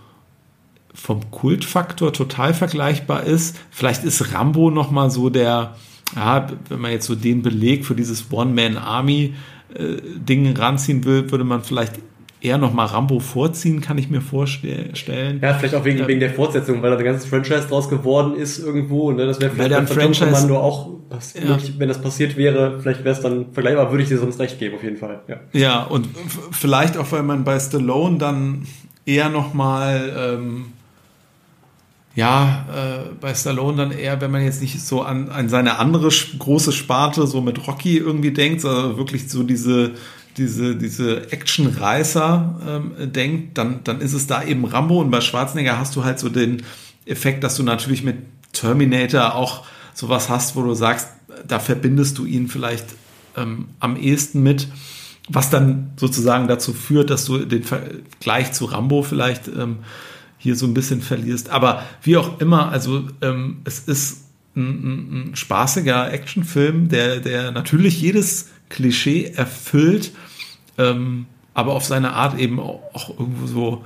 vom 0.95 1.31
Kultfaktor 1.31 2.13
total 2.13 2.53
vergleichbar 2.55 3.25
ist. 3.25 3.59
Vielleicht 3.71 4.05
ist 4.05 4.33
Rambo 4.35 4.71
noch 4.71 4.91
mal 4.91 5.11
so 5.11 5.31
der, 5.31 5.77
ja, 6.15 6.47
wenn 6.69 6.81
man 6.81 6.93
jetzt 6.93 7.07
so 7.07 7.15
den 7.15 7.41
Beleg 7.43 7.87
für 7.87 7.95
dieses 7.95 8.31
One-Man-Army-Ding 8.31 10.47
äh, 10.47 10.59
ranziehen 10.59 11.05
will, 11.05 11.31
würde 11.31 11.45
man 11.45 11.63
vielleicht 11.63 11.95
eher 12.43 12.59
noch 12.59 12.73
mal 12.73 12.87
Rambo 12.87 13.21
vorziehen, 13.21 13.81
kann 13.81 13.99
ich 13.99 14.11
mir 14.11 14.21
vorstellen. 14.21 15.41
Ja, 15.41 15.55
vielleicht 15.55 15.77
auch 15.77 15.85
wegen, 15.85 16.01
ja. 16.01 16.09
wegen 16.09 16.19
der 16.19 16.31
Fortsetzung, 16.31 16.83
weil 16.83 16.91
da 16.91 16.97
ein 16.97 17.05
ganzes 17.05 17.27
Franchise 17.27 17.69
draus 17.69 17.89
geworden 17.89 18.35
ist 18.35 18.59
irgendwo. 18.59 19.13
Ne? 19.13 19.27
Das 19.27 19.41
wäre 19.41 19.53
vielleicht 19.53 19.73
ein 19.73 19.87
Franchise 19.87 20.25
Kommando 20.25 20.59
auch, 20.59 20.89
ja. 21.35 21.57
wenn 21.79 21.89
das 21.89 22.03
passiert 22.03 22.37
wäre, 22.37 22.81
vielleicht 22.81 23.05
wäre 23.05 23.15
es 23.15 23.23
dann 23.23 23.53
vergleichbar, 23.53 23.91
würde 23.93 24.03
ich 24.03 24.09
dir 24.09 24.19
sonst 24.19 24.41
recht 24.41 24.59
geben, 24.59 24.75
auf 24.75 24.83
jeden 24.83 24.97
Fall. 24.97 25.21
Ja, 25.29 25.37
ja 25.53 25.83
und 25.85 26.09
vielleicht 26.51 26.97
auch, 26.97 27.11
weil 27.13 27.23
man 27.23 27.45
bei 27.45 27.61
Stallone 27.61 28.19
dann 28.19 28.67
eher 29.07 29.29
noch 29.29 29.55
mal 29.55 30.13
ähm, 30.17 30.65
ja, 32.15 32.67
äh, 32.75 33.15
bei 33.21 33.35
Stallone 33.35 33.77
dann 33.77 33.91
eher, 33.93 34.21
wenn 34.21 34.33
man 34.33 34.43
jetzt 34.43 34.61
nicht 34.61 34.81
so 34.83 35.03
an, 35.03 35.29
an 35.31 35.49
seine 35.49 35.79
andere 35.79 36.09
große 36.39 36.73
Sparte, 36.73 37.27
so 37.27 37.41
mit 37.41 37.67
Rocky 37.69 37.99
irgendwie 37.99 38.33
denkt, 38.33 38.61
sondern 38.63 38.97
wirklich 38.97 39.31
so 39.31 39.45
diese 39.45 39.93
diese, 40.37 40.77
diese 40.77 41.31
Action-Reißer 41.31 42.61
ähm, 42.67 43.13
denkt, 43.13 43.59
dann, 43.59 43.85
dann 43.85 44.01
ist 44.01 44.13
es 44.13 44.27
da 44.27 44.43
eben 44.43 44.65
Rambo 44.65 45.01
und 45.01 45.11
bei 45.11 45.21
Schwarzenegger 45.21 45.79
hast 45.79 45.95
du 45.97 46.05
halt 46.05 46.19
so 46.19 46.29
den 46.29 46.63
Effekt, 47.05 47.45
dass 47.45 47.57
du 47.57 47.63
natürlich 47.63 48.03
mit 48.03 48.17
Terminator 48.53 49.35
auch 49.35 49.65
sowas 49.95 50.29
hast, 50.29 50.57
wo 50.57 50.63
du 50.63 50.75
sagst, 50.75 51.09
da 51.47 51.59
verbindest 51.59 52.19
du 52.19 52.25
ihn 52.25 52.49
vielleicht 52.49 52.87
ähm, 53.37 53.69
am 53.81 53.97
ehesten 53.97 54.43
mit, 54.43 54.69
was 55.29 55.51
dann 55.51 55.93
sozusagen 55.97 56.49
dazu 56.49 56.73
führt, 56.73 57.11
dass 57.11 57.25
du 57.25 57.39
den 57.39 57.65
Vergleich 57.65 58.53
zu 58.53 58.67
Rambo 58.67 59.03
vielleicht 59.03 59.49
ähm, 59.49 59.79
hier 60.39 60.57
so 60.57 60.67
ein 60.67 60.75
bisschen 60.75 61.01
verlierst. 61.01 61.51
Aber 61.51 61.85
wie 62.03 62.17
auch 62.17 62.41
immer, 62.41 62.71
also 62.71 63.07
ähm, 63.21 63.59
es 63.65 63.81
ist 63.81 64.25
ein, 64.57 64.63
ein, 64.63 65.31
ein 65.31 65.37
spaßiger 65.37 66.13
Actionfilm, 66.13 66.89
der, 66.89 67.21
der 67.21 67.53
natürlich 67.53 68.01
jedes 68.01 68.49
Klischee 68.69 69.33
erfüllt, 69.35 70.13
ähm, 70.83 71.27
aber 71.55 71.73
auf 71.73 71.85
seine 71.85 72.13
Art 72.13 72.39
eben 72.39 72.59
auch, 72.59 73.19
irgendwo 73.19 73.47
so 73.47 73.83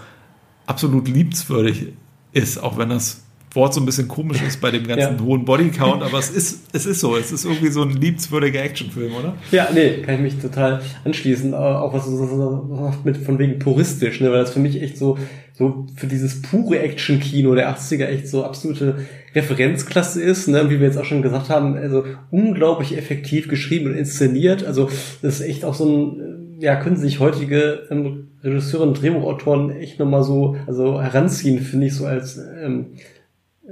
absolut 0.66 1.09
liebenswürdig 1.09 1.89
ist, 2.32 2.62
auch 2.62 2.78
wenn 2.78 2.90
das 2.90 3.23
Wort 3.56 3.73
so 3.73 3.81
ein 3.81 3.86
bisschen 3.86 4.06
komisch 4.06 4.43
ist 4.43 4.60
bei 4.60 4.70
dem 4.70 4.86
ganzen 4.86 5.16
ja. 5.16 5.24
hohen 5.24 5.44
Bodycount, 5.47 6.02
aber 6.02 6.18
es 6.18 6.28
ist, 6.28 6.66
es 6.74 6.85
ist 6.85 7.01
so, 7.01 7.16
es 7.16 7.32
ist 7.32 7.47
irgendwie 7.47 7.70
so 7.70 7.82
ein 7.82 7.90
liebenswürdiger 7.90 8.62
Actionfilm, 8.62 9.14
oder? 9.14 9.35
Ja, 9.51 9.68
nee, 9.73 10.02
kann 10.02 10.16
ich 10.16 10.20
mich 10.20 10.39
total 10.39 10.82
anschließen, 11.05 11.55
auch 11.55 11.93
was 11.94 12.05
du 12.05 12.93
mit 13.02 13.16
von 13.16 13.39
wegen 13.39 13.59
puristisch, 13.59 14.20
ne, 14.20 14.31
weil 14.31 14.40
das 14.40 14.52
für 14.52 14.60
mich 14.60 14.81
echt 14.82 14.98
so, 14.98 15.16
so 15.55 15.86
für 15.97 16.06
dieses 16.06 16.43
pure 16.43 16.81
Action-Kino 16.81 17.55
der 17.55 17.74
80er 17.74 18.06
echt 18.06 18.28
so 18.28 18.44
absolute 18.44 19.06
Referenzklasse 19.35 20.23
ist, 20.23 20.48
ne, 20.48 20.68
wie 20.68 20.78
wir 20.78 20.86
jetzt 20.86 20.98
auch 20.98 21.06
schon 21.06 21.23
gesagt 21.23 21.48
haben, 21.48 21.77
also 21.77 22.05
unglaublich 22.31 22.97
effektiv 22.97 23.48
geschrieben 23.48 23.86
und 23.86 23.97
inszeniert, 23.97 24.64
also 24.64 24.90
das 25.23 25.40
ist 25.40 25.47
echt 25.47 25.64
auch 25.64 25.74
so 25.74 25.89
ein 25.89 26.45
ja, 26.58 26.76
können 26.76 26.96
sich 26.96 27.20
heutige 27.20 27.86
ähm, 27.90 28.28
Regisseure 28.42 28.84
und 28.84 29.00
Drehbuchautoren 29.00 29.70
echt 29.70 29.98
nochmal 29.98 30.22
so, 30.22 30.56
also 30.66 31.00
heranziehen, 31.00 31.60
finde 31.60 31.86
ich, 31.86 31.94
so 31.94 32.06
als 32.06 32.38
ähm, 32.38 32.94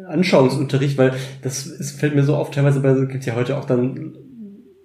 Anschauungsunterricht, 0.08 0.98
weil 0.98 1.12
das 1.42 1.66
ist, 1.66 1.98
fällt 1.98 2.14
mir 2.14 2.24
so 2.24 2.34
auf, 2.34 2.50
teilweise 2.50 2.80
bei, 2.80 2.94
gibt 3.06 3.26
ja 3.26 3.36
heute 3.36 3.56
auch 3.56 3.64
dann 3.64 4.14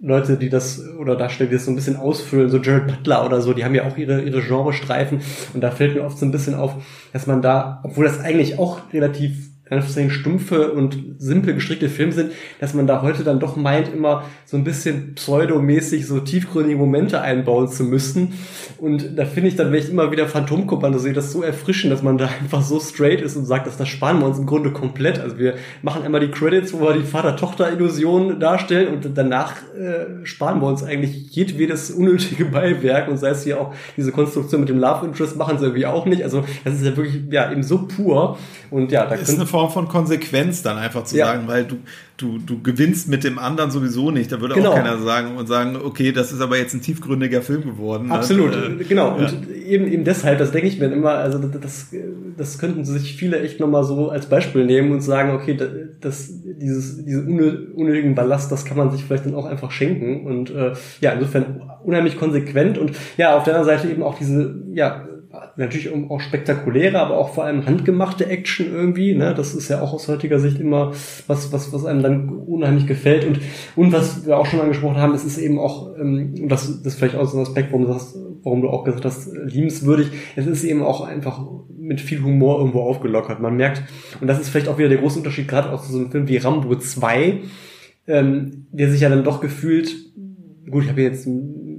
Leute, 0.01 0.37
die 0.37 0.49
das 0.49 0.81
oder 0.97 1.15
Darsteller, 1.15 1.49
die 1.49 1.55
das 1.55 1.65
so 1.65 1.71
ein 1.71 1.75
bisschen 1.75 1.97
ausfüllen, 1.97 2.49
so 2.49 2.57
Jared 2.57 2.87
Butler 2.87 3.25
oder 3.25 3.41
so, 3.41 3.53
die 3.53 3.65
haben 3.65 3.75
ja 3.75 3.85
auch 3.85 3.97
ihre, 3.97 4.21
ihre 4.21 4.41
Genrestreifen 4.41 5.21
und 5.53 5.61
da 5.61 5.71
fällt 5.71 5.95
mir 5.95 6.03
oft 6.03 6.17
so 6.17 6.25
ein 6.25 6.31
bisschen 6.31 6.55
auf, 6.55 6.75
dass 7.11 7.27
man 7.27 7.41
da, 7.41 7.81
obwohl 7.83 8.05
das 8.05 8.19
eigentlich 8.19 8.59
auch 8.59 8.79
relativ 8.93 9.48
Anführungszeichen 9.69 10.11
stumpfe 10.11 10.71
und 10.71 10.97
simpel 11.17 11.53
gestrickte 11.53 11.89
Filme 11.89 12.11
sind, 12.11 12.31
dass 12.59 12.73
man 12.73 12.87
da 12.87 13.01
heute 13.01 13.23
dann 13.23 13.39
doch 13.39 13.55
meint, 13.55 13.93
immer 13.93 14.23
so 14.45 14.57
ein 14.57 14.63
bisschen 14.63 15.15
pseudomäßig 15.15 16.07
so 16.07 16.19
tiefgründige 16.19 16.77
Momente 16.77 17.21
einbauen 17.21 17.67
zu 17.67 17.83
müssen. 17.83 18.33
Und 18.77 19.17
da 19.17 19.25
finde 19.25 19.49
ich 19.49 19.55
dann, 19.55 19.71
wenn 19.71 19.79
ich 19.79 19.89
immer 19.89 20.11
wieder 20.11 20.27
Phantomkommando 20.27 20.99
sehe, 20.99 21.13
das 21.13 21.31
so 21.31 21.43
erfrischend, 21.43 21.91
dass 21.91 22.01
man 22.01 22.17
da 22.17 22.29
einfach 22.41 22.61
so 22.61 22.79
straight 22.79 23.21
ist 23.21 23.35
und 23.35 23.45
sagt, 23.45 23.67
dass 23.67 23.77
das 23.77 23.87
sparen 23.87 24.19
wir 24.19 24.25
uns 24.25 24.39
im 24.39 24.45
Grunde 24.45 24.71
komplett. 24.71 25.19
Also 25.19 25.37
wir 25.37 25.55
machen 25.81 26.03
einmal 26.03 26.21
die 26.21 26.31
Credits, 26.31 26.73
wo 26.73 26.81
wir 26.81 26.93
die 26.93 27.03
Vater-Tochter-Illusion 27.03 28.39
darstellen 28.39 28.93
und 28.93 29.17
danach 29.17 29.55
äh, 29.77 30.25
sparen 30.25 30.61
wir 30.61 30.67
uns 30.67 30.83
eigentlich 30.83 31.29
jedwedes 31.31 31.91
unnötige 31.91 32.45
Beiwerk 32.49 33.07
und 33.07 33.17
sei 33.17 33.29
es 33.29 33.43
hier 33.43 33.59
auch 33.59 33.73
diese 33.97 34.11
Konstruktion 34.11 34.61
mit 34.61 34.69
dem 34.69 34.79
Love 34.79 35.05
Interest 35.05 35.35
machen 35.35 35.57
sie 35.57 35.65
irgendwie 35.65 35.85
auch 35.85 36.05
nicht. 36.05 36.23
Also 36.23 36.43
das 36.63 36.75
ist 36.75 36.85
ja 36.85 36.95
wirklich 36.95 37.23
ja 37.31 37.51
eben 37.51 37.63
so 37.63 37.87
pur 37.87 38.37
und 38.71 38.91
ja, 38.91 39.05
da 39.05 39.15
ist 39.15 39.35
eine 39.35 39.45
Form 39.59 39.71
von 39.71 39.87
Konsequenz 39.89 40.63
dann 40.63 40.77
einfach 40.77 41.03
zu 41.03 41.17
ja. 41.17 41.25
sagen, 41.25 41.47
weil 41.47 41.65
du, 41.65 41.77
du, 42.15 42.37
du 42.37 42.61
gewinnst 42.61 43.09
mit 43.09 43.25
dem 43.25 43.37
anderen 43.37 43.71
sowieso 43.71 44.09
nicht. 44.09 44.31
Da 44.31 44.39
würde 44.39 44.55
genau. 44.55 44.71
auch 44.71 44.75
keiner 44.75 44.97
sagen 44.99 45.35
und 45.35 45.47
sagen, 45.47 45.75
okay, 45.75 46.13
das 46.13 46.31
ist 46.31 46.39
aber 46.39 46.57
jetzt 46.57 46.73
ein 46.73 46.81
tiefgründiger 46.81 47.41
Film 47.41 47.63
geworden. 47.63 48.07
Ne? 48.07 48.13
Absolut, 48.13 48.51
ne? 48.51 48.85
genau. 48.87 49.19
Ja. 49.19 49.27
Und 49.27 49.49
eben, 49.51 49.91
eben 49.91 50.03
deshalb, 50.05 50.39
das 50.39 50.51
denke 50.51 50.67
ich 50.67 50.79
mir 50.79 50.85
immer, 50.85 51.11
also 51.11 51.39
das, 51.39 51.87
das 52.37 52.57
könnten 52.57 52.85
sich 52.85 53.17
viele 53.17 53.41
echt 53.41 53.59
nochmal 53.59 53.83
so 53.83 54.09
als 54.09 54.27
Beispiel 54.27 54.65
nehmen 54.65 54.93
und 54.93 55.01
sagen, 55.01 55.31
okay, 55.31 55.57
das, 55.99 56.29
dieses, 56.41 57.03
diesen 57.03 57.73
unnötigen 57.73 58.15
Ballast, 58.15 58.49
das 58.51 58.63
kann 58.63 58.77
man 58.77 58.91
sich 58.91 59.03
vielleicht 59.03 59.25
dann 59.25 59.35
auch 59.35 59.45
einfach 59.45 59.71
schenken. 59.71 60.25
Und 60.25 60.51
äh, 60.51 60.71
ja, 61.01 61.11
insofern 61.11 61.61
unheimlich 61.83 62.17
konsequent 62.17 62.77
und 62.77 62.91
ja, 63.17 63.35
auf 63.35 63.43
der 63.43 63.55
anderen 63.55 63.77
Seite 63.77 63.91
eben 63.91 64.03
auch 64.03 64.17
diese, 64.17 64.63
ja, 64.73 65.08
natürlich 65.59 65.91
auch 66.09 66.21
spektakuläre, 66.21 66.99
aber 66.99 67.17
auch 67.17 67.33
vor 67.33 67.43
allem 67.43 67.65
handgemachte 67.65 68.25
Action 68.25 68.71
irgendwie. 68.73 69.13
Ne? 69.13 69.33
Das 69.35 69.53
ist 69.53 69.69
ja 69.69 69.81
auch 69.81 69.93
aus 69.93 70.07
heutiger 70.07 70.39
Sicht 70.39 70.59
immer 70.59 70.93
was, 71.27 71.51
was, 71.51 71.71
was 71.73 71.85
einem 71.85 72.01
dann 72.01 72.29
unheimlich 72.29 72.87
gefällt. 72.87 73.25
Und, 73.25 73.39
und 73.75 73.91
was 73.91 74.25
wir 74.25 74.37
auch 74.37 74.45
schon 74.45 74.61
angesprochen 74.61 74.97
haben, 74.97 75.13
es 75.13 75.25
ist 75.25 75.37
eben 75.37 75.59
auch, 75.59 75.95
ähm, 75.97 76.47
das, 76.47 76.81
das 76.81 76.93
ist 76.93 76.99
vielleicht 76.99 77.15
auch 77.15 77.27
so 77.27 77.37
ein 77.37 77.43
Aspekt, 77.43 77.71
warum 77.71 77.85
du, 77.85 77.93
sagst, 77.93 78.17
warum 78.43 78.61
du 78.61 78.69
auch 78.69 78.83
gesagt 78.83 79.05
hast, 79.05 79.31
liebenswürdig, 79.33 80.07
es 80.35 80.47
ist 80.47 80.63
eben 80.63 80.81
auch 80.81 81.01
einfach 81.01 81.45
mit 81.77 82.01
viel 82.01 82.23
Humor 82.23 82.59
irgendwo 82.59 82.81
aufgelockert. 82.81 83.39
Man 83.39 83.55
merkt, 83.55 83.83
und 84.21 84.27
das 84.27 84.39
ist 84.39 84.49
vielleicht 84.49 84.69
auch 84.69 84.77
wieder 84.77 84.89
der 84.89 84.99
große 84.99 85.19
Unterschied, 85.19 85.47
gerade 85.47 85.71
auch 85.71 85.81
zu 85.81 85.91
so 85.91 85.99
einem 85.99 86.11
Film 86.11 86.27
wie 86.27 86.37
Rambo 86.37 86.75
2, 86.75 87.41
ähm, 88.07 88.67
der 88.71 88.89
sich 88.89 89.01
ja 89.01 89.09
dann 89.09 89.23
doch 89.23 89.41
gefühlt, 89.41 89.93
gut, 90.69 90.83
ich 90.83 90.89
habe 90.89 91.01
jetzt 91.01 91.27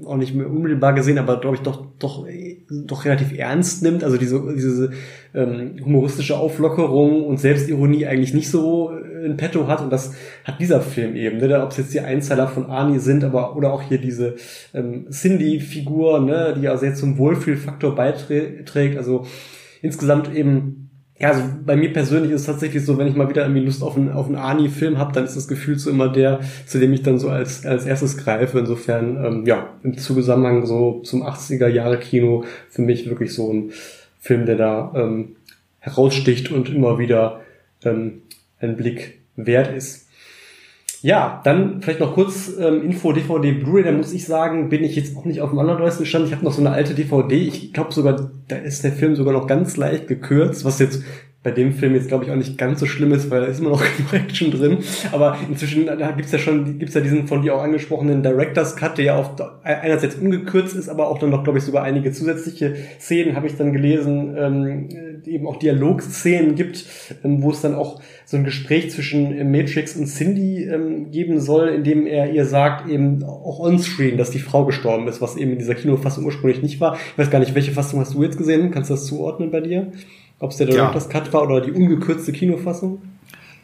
auch 0.05 0.17
nicht 0.17 0.35
mehr 0.35 0.51
unmittelbar 0.51 0.93
gesehen, 0.93 1.19
aber 1.19 1.41
glaube 1.41 1.57
ich 1.57 1.63
doch 1.63 1.87
doch 1.99 2.27
doch 2.71 3.05
relativ 3.05 3.37
ernst 3.37 3.83
nimmt, 3.83 4.05
also 4.05 4.17
diese 4.17 4.41
diese 4.55 4.91
ähm, 5.35 5.77
humoristische 5.85 6.37
Auflockerung 6.37 7.25
und 7.25 7.39
Selbstironie 7.39 8.07
eigentlich 8.07 8.35
nicht 8.35 8.51
so 8.51 8.91
in 9.25 9.37
petto 9.37 9.67
hat. 9.67 9.81
Und 9.81 9.91
das 9.91 10.15
hat 10.45 10.61
dieser 10.61 10.81
Film 10.81 11.17
eben, 11.17 11.39
ne? 11.39 11.63
ob 11.63 11.71
es 11.71 11.79
jetzt 11.79 11.95
die 11.95 12.01
Einzeiler 12.01 12.49
von 12.49 12.67
Arnie 12.67 12.99
sind, 12.99 13.25
aber 13.25 13.57
oder 13.57 13.73
auch 13.73 13.83
hier 13.83 13.99
diese 13.99 14.37
ähm, 14.75 15.07
Cindy-Figur, 15.11 16.21
ne, 16.21 16.55
die 16.57 16.63
ja 16.63 16.77
sehr 16.77 16.95
zum 16.95 17.19
Wohlfühlfaktor 17.19 17.95
beiträgt, 17.95 18.97
also 18.97 19.27
insgesamt 19.83 20.35
eben 20.35 20.90
ja, 21.21 21.29
also 21.29 21.43
bei 21.67 21.77
mir 21.77 21.93
persönlich 21.93 22.33
ist 22.33 22.41
es 22.41 22.47
tatsächlich 22.47 22.83
so, 22.83 22.97
wenn 22.97 23.07
ich 23.07 23.15
mal 23.15 23.29
wieder 23.29 23.43
irgendwie 23.43 23.65
Lust 23.65 23.83
auf 23.83 23.95
einen, 23.95 24.11
auf 24.11 24.27
einen 24.27 24.37
Arnie-Film 24.37 24.97
habe, 24.97 25.13
dann 25.13 25.25
ist 25.25 25.37
das 25.37 25.49
Gefühl 25.49 25.79
so 25.79 25.91
immer 25.91 26.09
der, 26.09 26.41
zu 26.67 26.79
dem 26.79 26.95
ich 26.95 27.03
dann 27.03 27.19
so 27.19 27.29
als, 27.29 27.67
als 27.67 27.85
erstes 27.85 28.17
greife. 28.17 28.59
Insofern, 28.59 29.23
ähm, 29.23 29.47
ja, 29.47 29.69
im 29.83 29.99
Zusammenhang 29.99 30.65
so 30.65 31.01
zum 31.05 31.23
80er-Jahre-Kino 31.23 32.45
für 32.71 32.81
mich 32.81 33.07
wirklich 33.07 33.35
so 33.35 33.53
ein 33.53 33.73
Film, 34.19 34.47
der 34.47 34.57
da 34.57 34.93
ähm, 34.97 35.37
heraussticht 35.81 36.51
und 36.53 36.71
immer 36.71 36.99
wieder 36.99 37.41
ähm, 37.85 38.23
ein 38.59 38.77
Blick 38.77 39.21
wert 39.37 39.77
ist. 39.77 40.09
Ja, 41.03 41.41
dann 41.45 41.81
vielleicht 41.81 42.01
noch 42.01 42.15
kurz 42.15 42.51
ähm, 42.59 42.83
Info 42.83 43.13
DVD 43.13 43.53
Blu-ray. 43.53 43.85
Da 43.85 43.93
muss 43.93 44.13
ich 44.13 44.27
sagen, 44.27 44.69
bin 44.69 44.85
ich 44.85 44.97
jetzt 44.97 45.17
auch 45.17 45.25
nicht 45.25 45.41
auf 45.41 45.51
dem 45.51 45.59
allerneuesten 45.59 46.05
Stand. 46.05 46.27
Ich 46.27 46.33
habe 46.33 46.45
noch 46.45 46.53
so 46.53 46.61
eine 46.61 46.71
alte 46.71 46.95
DVD. 46.95 47.37
Ich 47.37 47.73
glaube 47.73 47.93
sogar, 47.93 48.31
da 48.49 48.57
ist 48.57 48.85
der 48.85 48.93
Film 48.93 49.17
sogar 49.17 49.33
noch 49.33 49.47
ganz 49.47 49.79
leicht 49.79 50.09
gekürzt, 50.09 50.65
was 50.65 50.79
jetzt 50.79 51.03
bei 51.43 51.51
dem 51.51 51.73
Film 51.73 51.95
jetzt 51.95 52.09
glaube 52.09 52.25
ich 52.25 52.31
auch 52.31 52.37
nicht 52.37 52.59
ganz 52.59 52.81
so 52.81 52.87
schlimm 52.87 53.13
ist, 53.13 53.31
weil 53.31 53.41
da 53.41 53.47
ist 53.47 53.61
immer 53.61 53.71
noch 53.71 53.83
genug 53.97 54.13
Action 54.13 54.51
drin. 54.51 54.79
Aber 55.13 55.39
inzwischen 55.49 55.87
gibt's 56.17 56.33
ja 56.33 56.39
schon, 56.39 56.79
gibt's 56.79 56.95
ja 56.95 57.01
diesen 57.01 57.27
von 57.27 57.43
dir 57.43 57.55
auch 57.55 57.63
angesprochenen 57.63 58.23
Director's 58.23 58.77
Cut, 58.77 58.99
der 58.99 59.05
ja 59.05 59.17
auch 59.17 59.35
einerseits 59.63 60.17
ungekürzt 60.17 60.77
ist, 60.77 60.89
aber 60.89 61.09
auch 61.09 61.19
dann 61.19 61.31
noch, 61.31 61.45
glaube 61.45 61.59
ich, 61.59 61.65
sogar 61.65 61.83
einige 61.83 62.13
zusätzliche 62.13 62.75
Szenen, 62.99 63.37
habe 63.37 63.47
ich 63.47 63.57
dann 63.57 63.73
gelesen, 63.73 64.37
ähm, 64.37 64.89
eben 65.27 65.47
auch 65.47 65.57
Dialogszenen 65.57 66.55
gibt, 66.55 66.85
ähm, 67.25 67.43
wo 67.43 67.51
es 67.51 67.61
dann 67.61 67.75
auch 67.75 68.01
so 68.25 68.37
ein 68.37 68.45
Gespräch 68.45 68.91
zwischen 68.91 69.37
äh, 69.37 69.45
Matrix 69.45 69.97
und 69.97 70.07
Cindy 70.07 70.65
ähm, 70.65 71.11
geben 71.11 71.41
soll, 71.41 71.69
in 71.69 71.85
dem 71.85 72.07
er 72.07 72.33
ihr 72.33 72.45
sagt, 72.45 72.89
eben 72.89 73.23
auch 73.25 73.61
onscreen, 73.61 74.19
dass 74.19 74.31
die 74.31 74.39
Frau 74.39 74.65
gestorben 74.65 75.09
ist, 75.09 75.21
was 75.21 75.37
eben 75.37 75.53
in 75.53 75.59
dieser 75.59 75.75
Kinofassung 75.75 76.25
ursprünglich 76.25 76.63
nicht 76.63 76.81
war. 76.81 76.97
Ich 77.13 77.19
weiß 77.19 77.31
gar 77.31 77.39
nicht, 77.39 77.55
welche 77.55 77.73
Fassung 77.73 78.01
hast 78.01 78.15
du 78.15 78.23
jetzt 78.23 78.39
gesehen? 78.39 78.71
Kannst 78.71 78.91
du 78.91 78.95
das 78.95 79.07
zuordnen 79.07 79.51
bei 79.51 79.61
dir? 79.61 79.93
Ob 80.41 80.51
es 80.51 80.57
der 80.57 80.67
Director's 80.67 81.05
ja. 81.05 81.21
Cut 81.21 81.33
war 81.33 81.43
oder 81.43 81.61
die 81.61 81.71
ungekürzte 81.71 82.33
Kinofassung? 82.33 83.03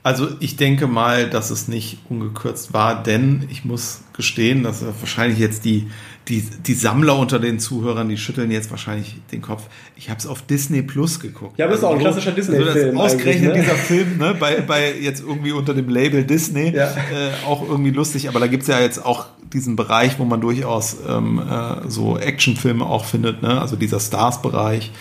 Also 0.07 0.29
ich 0.39 0.55
denke 0.55 0.87
mal, 0.87 1.29
dass 1.29 1.51
es 1.51 1.67
nicht 1.67 1.99
ungekürzt 2.09 2.73
war, 2.73 3.03
denn 3.03 3.49
ich 3.51 3.65
muss 3.65 4.03
gestehen, 4.13 4.63
dass 4.63 4.85
wahrscheinlich 5.01 5.41
jetzt 5.41 5.65
die, 5.65 5.89
die, 6.29 6.43
die 6.43 6.75
Sammler 6.75 7.19
unter 7.19 7.41
den 7.41 7.59
Zuhörern, 7.59 8.09
die 8.09 8.17
schütteln 8.17 8.53
jetzt 8.53 8.71
wahrscheinlich 8.71 9.17
den 9.33 9.43
Kopf. 9.43 9.65
Ich 9.97 10.09
habe 10.09 10.21
es 10.21 10.29
auf 10.29 10.43
Disney 10.43 10.83
Plus 10.83 11.19
geguckt. 11.19 11.59
Ja, 11.59 11.65
aber 11.65 11.75
ist 11.75 11.83
auch 11.83 11.89
ein 11.89 11.95
also 11.95 12.05
klassischer 12.05 12.31
Disney-Film. 12.31 12.97
Also 12.97 13.17
ausgerechnet 13.17 13.55
ne? 13.55 13.61
dieser 13.61 13.75
Film, 13.75 14.19
ne, 14.19 14.37
bei, 14.39 14.61
bei 14.61 14.95
jetzt 14.97 15.23
irgendwie 15.23 15.51
unter 15.51 15.75
dem 15.75 15.89
Label 15.89 16.23
Disney, 16.23 16.71
ja. 16.71 16.85
äh, 16.85 17.45
auch 17.45 17.69
irgendwie 17.69 17.91
lustig, 17.91 18.29
aber 18.29 18.39
da 18.39 18.47
gibt's 18.47 18.69
ja 18.69 18.79
jetzt 18.79 19.05
auch 19.05 19.27
diesen 19.53 19.75
Bereich, 19.75 20.21
wo 20.21 20.25
man 20.25 20.41
durchaus 20.41 20.99
ähm, 21.09 21.41
äh, 21.41 21.89
so 21.89 22.17
Actionfilme 22.17 22.87
auch 22.87 23.07
findet, 23.07 23.43
ne? 23.43 23.61
also 23.61 23.75
dieser 23.75 23.99
Stars-Bereich 23.99 24.93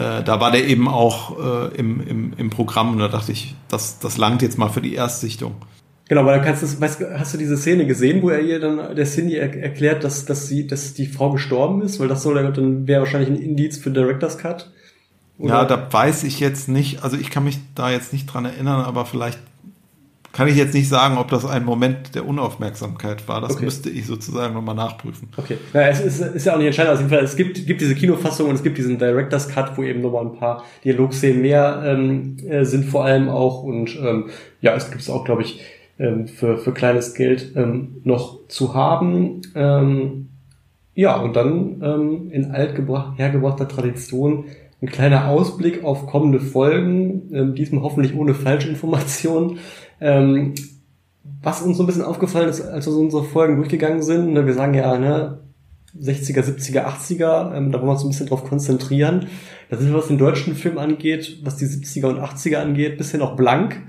äh, 0.00 0.22
da 0.24 0.40
war 0.40 0.50
der 0.50 0.66
eben 0.66 0.88
auch 0.88 1.38
äh, 1.38 1.76
im, 1.76 2.00
im, 2.06 2.32
im 2.38 2.48
Programm 2.48 2.92
und 2.92 3.00
da 3.00 3.08
dachte 3.08 3.32
ich, 3.32 3.54
das, 3.68 3.98
das 3.98 4.16
langt 4.16 4.40
jetzt 4.40 4.56
mal 4.56 4.70
für 4.70 4.80
die 4.80 4.94
Erstsichtung. 4.94 5.56
Genau, 6.08 6.24
weil 6.24 6.36
dann 6.36 6.44
kannst 6.44 6.62
du, 6.62 6.80
weißt, 6.80 7.02
hast 7.18 7.34
du 7.34 7.38
diese 7.38 7.58
Szene 7.58 7.86
gesehen, 7.86 8.22
wo 8.22 8.30
er 8.30 8.40
ihr 8.40 8.60
dann 8.60 8.96
der 8.96 9.04
Cindy 9.04 9.36
er, 9.36 9.54
erklärt, 9.54 10.02
dass, 10.02 10.24
dass 10.24 10.48
sie, 10.48 10.66
dass 10.66 10.94
die 10.94 11.06
Frau 11.06 11.30
gestorben 11.30 11.82
ist, 11.82 12.00
weil 12.00 12.08
das 12.08 12.22
soll 12.22 12.34
dann 12.34 12.88
wäre 12.88 13.02
wahrscheinlich 13.02 13.28
ein 13.28 13.36
Indiz 13.36 13.76
für 13.76 13.90
Director's 13.90 14.38
Cut. 14.38 14.70
Oder? 15.38 15.54
Ja, 15.54 15.64
da 15.66 15.92
weiß 15.92 16.24
ich 16.24 16.40
jetzt 16.40 16.68
nicht, 16.68 17.04
also 17.04 17.18
ich 17.18 17.30
kann 17.30 17.44
mich 17.44 17.58
da 17.74 17.90
jetzt 17.90 18.12
nicht 18.14 18.26
dran 18.26 18.46
erinnern, 18.46 18.80
aber 18.80 19.04
vielleicht 19.04 19.38
kann 20.32 20.46
ich 20.46 20.56
jetzt 20.56 20.74
nicht 20.74 20.88
sagen, 20.88 21.18
ob 21.18 21.28
das 21.28 21.44
ein 21.44 21.64
Moment 21.64 22.14
der 22.14 22.26
Unaufmerksamkeit 22.26 23.26
war. 23.26 23.40
Das 23.40 23.56
okay. 23.56 23.64
müsste 23.64 23.90
ich 23.90 24.06
sozusagen 24.06 24.54
nochmal 24.54 24.76
nachprüfen. 24.76 25.28
Okay. 25.36 25.58
Ja, 25.72 25.88
es 25.88 26.00
ist, 26.00 26.20
ist 26.20 26.46
ja 26.46 26.54
auch 26.54 26.58
nicht 26.58 26.68
entscheidend. 26.68 26.94
Auf 26.94 27.00
jeden 27.00 27.10
Fall, 27.10 27.24
es 27.24 27.36
gibt, 27.36 27.66
gibt 27.66 27.80
diese 27.80 27.94
Kinofassung 27.94 28.48
und 28.48 28.54
es 28.54 28.62
gibt 28.62 28.78
diesen 28.78 28.98
Director's 28.98 29.48
Cut, 29.48 29.76
wo 29.76 29.82
eben 29.82 30.00
nochmal 30.00 30.26
ein 30.26 30.36
paar 30.36 30.64
Dialogszenen 30.84 31.42
mehr 31.42 31.82
ähm, 31.84 32.36
äh, 32.48 32.64
sind 32.64 32.84
vor 32.84 33.04
allem 33.04 33.28
auch. 33.28 33.64
Und 33.64 33.96
ähm, 33.96 34.30
ja, 34.60 34.74
es 34.74 34.90
gibt 34.90 35.02
es 35.02 35.10
auch, 35.10 35.24
glaube 35.24 35.42
ich, 35.42 35.60
ähm, 35.98 36.28
für, 36.28 36.58
für 36.58 36.72
kleines 36.72 37.14
Geld 37.14 37.52
ähm, 37.56 38.00
noch 38.04 38.46
zu 38.46 38.74
haben. 38.74 39.40
Ähm, 39.56 40.28
ja, 40.94 41.16
und 41.16 41.34
dann 41.34 41.82
ähm, 41.82 42.30
in 42.30 42.52
altgebracht, 42.52 43.18
hergebrachter 43.18 43.66
Tradition 43.66 44.44
ein 44.82 44.88
kleiner 44.88 45.28
Ausblick 45.28 45.84
auf 45.84 46.06
kommende 46.06 46.40
Folgen, 46.40 47.30
ähm, 47.34 47.54
diesmal 47.54 47.82
hoffentlich 47.82 48.14
ohne 48.14 48.34
Falschinformationen. 48.34 49.58
Ähm, 50.00 50.54
was 51.42 51.62
uns 51.62 51.76
so 51.76 51.82
ein 51.82 51.86
bisschen 51.86 52.02
aufgefallen 52.02 52.48
ist, 52.48 52.60
als 52.60 52.86
wir 52.86 52.92
so 52.92 53.00
unsere 53.00 53.24
Folgen 53.24 53.56
durchgegangen 53.56 54.02
sind, 54.02 54.32
ne, 54.32 54.46
wir 54.46 54.54
sagen 54.54 54.74
ja, 54.74 54.98
ne, 54.98 55.40
60er, 55.98 56.42
70er, 56.42 56.84
80er, 56.84 57.54
ähm, 57.56 57.72
da 57.72 57.78
wollen 57.78 57.88
wir 57.88 57.92
uns 57.92 58.04
ein 58.04 58.08
bisschen 58.08 58.28
drauf 58.28 58.44
konzentrieren. 58.44 59.26
Da 59.70 59.76
sind 59.76 59.88
wir, 59.88 59.98
was 59.98 60.08
den 60.08 60.18
deutschen 60.18 60.54
Film 60.54 60.78
angeht, 60.78 61.38
was 61.42 61.56
die 61.56 61.66
70er 61.66 62.06
und 62.06 62.18
80er 62.18 62.58
angeht, 62.58 62.98
bisschen 62.98 63.20
noch 63.20 63.36
blank. 63.36 63.82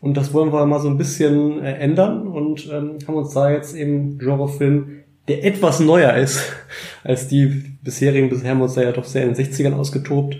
Und 0.00 0.16
das 0.16 0.32
wollen 0.32 0.52
wir 0.52 0.66
mal 0.66 0.80
so 0.80 0.88
ein 0.88 0.98
bisschen 0.98 1.62
äh, 1.62 1.74
ändern 1.74 2.26
und 2.26 2.68
ähm, 2.70 2.98
haben 3.06 3.14
uns 3.14 3.32
da 3.34 3.50
jetzt 3.50 3.74
eben 3.74 4.18
Genrefilm, 4.18 5.00
der 5.28 5.44
etwas 5.44 5.80
neuer 5.80 6.14
ist 6.14 6.42
als 7.04 7.28
die 7.28 7.46
bisherigen. 7.82 8.28
Bisher 8.28 8.50
haben 8.50 8.58
wir 8.58 8.64
uns 8.64 8.74
da 8.74 8.82
ja 8.82 8.92
doch 8.92 9.04
sehr 9.04 9.24
in 9.24 9.34
den 9.34 9.44
60ern 9.44 9.74
ausgetobt 9.74 10.36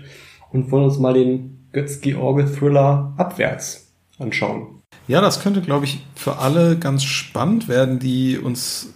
und 0.51 0.71
wollen 0.71 0.85
uns 0.85 0.99
mal 0.99 1.13
den 1.13 1.67
Götz-George-Thriller 1.71 3.13
abwärts 3.17 3.91
anschauen. 4.17 4.74
Ja, 5.07 5.21
das 5.21 5.41
könnte, 5.41 5.61
glaube 5.61 5.85
ich, 5.85 6.03
für 6.15 6.37
alle 6.39 6.77
ganz 6.77 7.03
spannend 7.03 7.67
werden, 7.67 7.99
die 7.99 8.37
uns, 8.37 8.93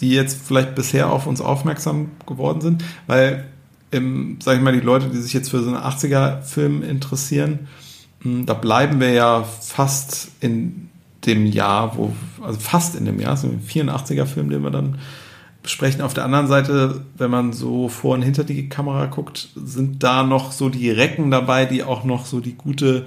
die 0.00 0.10
jetzt 0.10 0.40
vielleicht 0.44 0.74
bisher 0.74 1.10
auf 1.10 1.26
uns 1.26 1.40
aufmerksam 1.40 2.10
geworden 2.26 2.60
sind, 2.60 2.84
weil, 3.06 3.44
ähm, 3.92 4.38
sag 4.42 4.56
ich 4.56 4.62
mal, 4.62 4.72
die 4.72 4.80
Leute, 4.80 5.08
die 5.08 5.18
sich 5.18 5.32
jetzt 5.32 5.50
für 5.50 5.62
so 5.62 5.68
einen 5.68 5.82
80er-Film 5.82 6.82
interessieren, 6.82 7.68
hm, 8.22 8.46
da 8.46 8.54
bleiben 8.54 9.00
wir 9.00 9.10
ja 9.10 9.44
fast 9.44 10.32
in 10.40 10.88
dem 11.26 11.46
Jahr, 11.46 11.96
wo, 11.96 12.12
also 12.42 12.58
fast 12.58 12.96
in 12.96 13.04
dem 13.04 13.20
Jahr, 13.20 13.36
so 13.36 13.46
ein 13.46 13.62
84er-Film, 13.62 14.50
den 14.50 14.62
wir 14.62 14.70
dann 14.70 14.98
besprechen. 15.62 16.02
Auf 16.02 16.14
der 16.14 16.24
anderen 16.24 16.48
Seite, 16.48 17.02
wenn 17.16 17.30
man 17.30 17.52
so 17.52 17.88
vor 17.88 18.14
und 18.14 18.22
hinter 18.22 18.42
die 18.42 18.68
Kamera 18.68 19.06
guckt, 19.06 19.50
sind 19.54 20.02
da 20.02 20.24
noch 20.24 20.50
so 20.50 20.68
die 20.68 20.90
Recken 20.90 21.30
dabei, 21.30 21.66
die 21.66 21.84
auch 21.84 22.02
noch 22.02 22.26
so 22.26 22.40
die 22.40 22.54
gute 22.54 23.06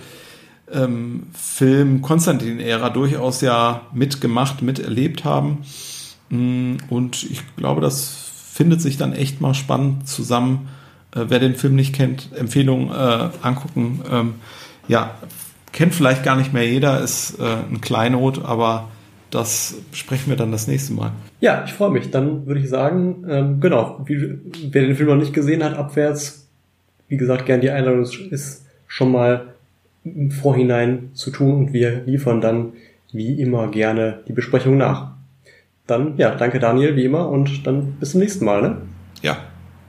ähm, 0.72 1.28
Film 1.34 2.02
Konstantin-Ära 2.02 2.90
durchaus 2.90 3.42
ja 3.42 3.82
mitgemacht, 3.94 4.62
miterlebt 4.62 5.24
haben. 5.24 5.60
Mm, 6.30 6.76
und 6.90 7.24
ich 7.24 7.44
glaube, 7.56 7.82
das 7.82 8.26
findet 8.52 8.82
sich 8.82 8.98
dann 8.98 9.14
echt 9.14 9.42
mal 9.42 9.54
spannend 9.54 10.08
zusammen. 10.08 10.70
Äh, 11.14 11.26
wer 11.28 11.40
den 11.40 11.56
Film 11.56 11.76
nicht 11.76 11.94
kennt, 11.94 12.30
Empfehlung 12.36 12.92
äh, 12.92 13.30
angucken. 13.42 14.02
Ähm, 14.12 14.34
ja, 14.88 15.16
kennt 15.72 15.94
vielleicht 15.94 16.24
gar 16.24 16.36
nicht 16.36 16.54
mehr 16.54 16.68
jeder, 16.68 17.02
ist 17.02 17.40
äh, 17.40 17.58
ein 17.70 17.82
Kleinod, 17.82 18.44
aber 18.44 18.90
das 19.30 19.76
sprechen 19.92 20.30
wir 20.30 20.38
dann 20.38 20.52
das 20.52 20.68
nächste 20.68 20.94
Mal. 20.94 21.12
Ja, 21.42 21.64
ich 21.66 21.74
freue 21.74 21.92
mich. 21.92 22.12
Dann 22.12 22.46
würde 22.46 22.62
ich 22.62 22.70
sagen, 22.70 23.26
ähm, 23.28 23.60
genau, 23.60 24.02
wie, 24.06 24.40
wer 24.72 24.84
den 24.84 24.96
Film 24.96 25.10
noch 25.10 25.18
nicht 25.18 25.34
gesehen 25.34 25.64
hat, 25.64 25.74
abwärts, 25.74 26.48
wie 27.10 27.18
gesagt, 27.18 27.46
gern 27.46 27.62
die 27.62 27.70
Einladung 27.70 28.04
ist 28.04 28.66
schon 28.88 29.12
mal 29.12 29.55
im 30.06 30.32
Vorhinein 30.32 31.10
zu 31.14 31.32
tun 31.32 31.56
und 31.56 31.74
wir 31.74 32.04
liefern 32.06 32.40
dann 32.40 32.74
wie 33.12 33.42
immer 33.42 33.70
gerne 33.70 34.20
die 34.28 34.34
Besprechung 34.34 34.78
nach. 34.78 35.14
Dann, 35.88 36.18
ja, 36.18 36.36
danke 36.36 36.60
Daniel, 36.60 36.96
wie 36.96 37.06
immer 37.06 37.30
und 37.30 37.66
dann 37.68 37.94
bis 38.00 38.12
zum 38.12 38.22
nächsten 38.22 38.46
Mal, 38.46 38.62
ne? 38.62 38.78
Ja, 39.22 39.38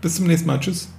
bis 0.00 0.16
zum 0.16 0.26
nächsten 0.26 0.46
Mal. 0.46 0.60
Tschüss. 0.60 0.95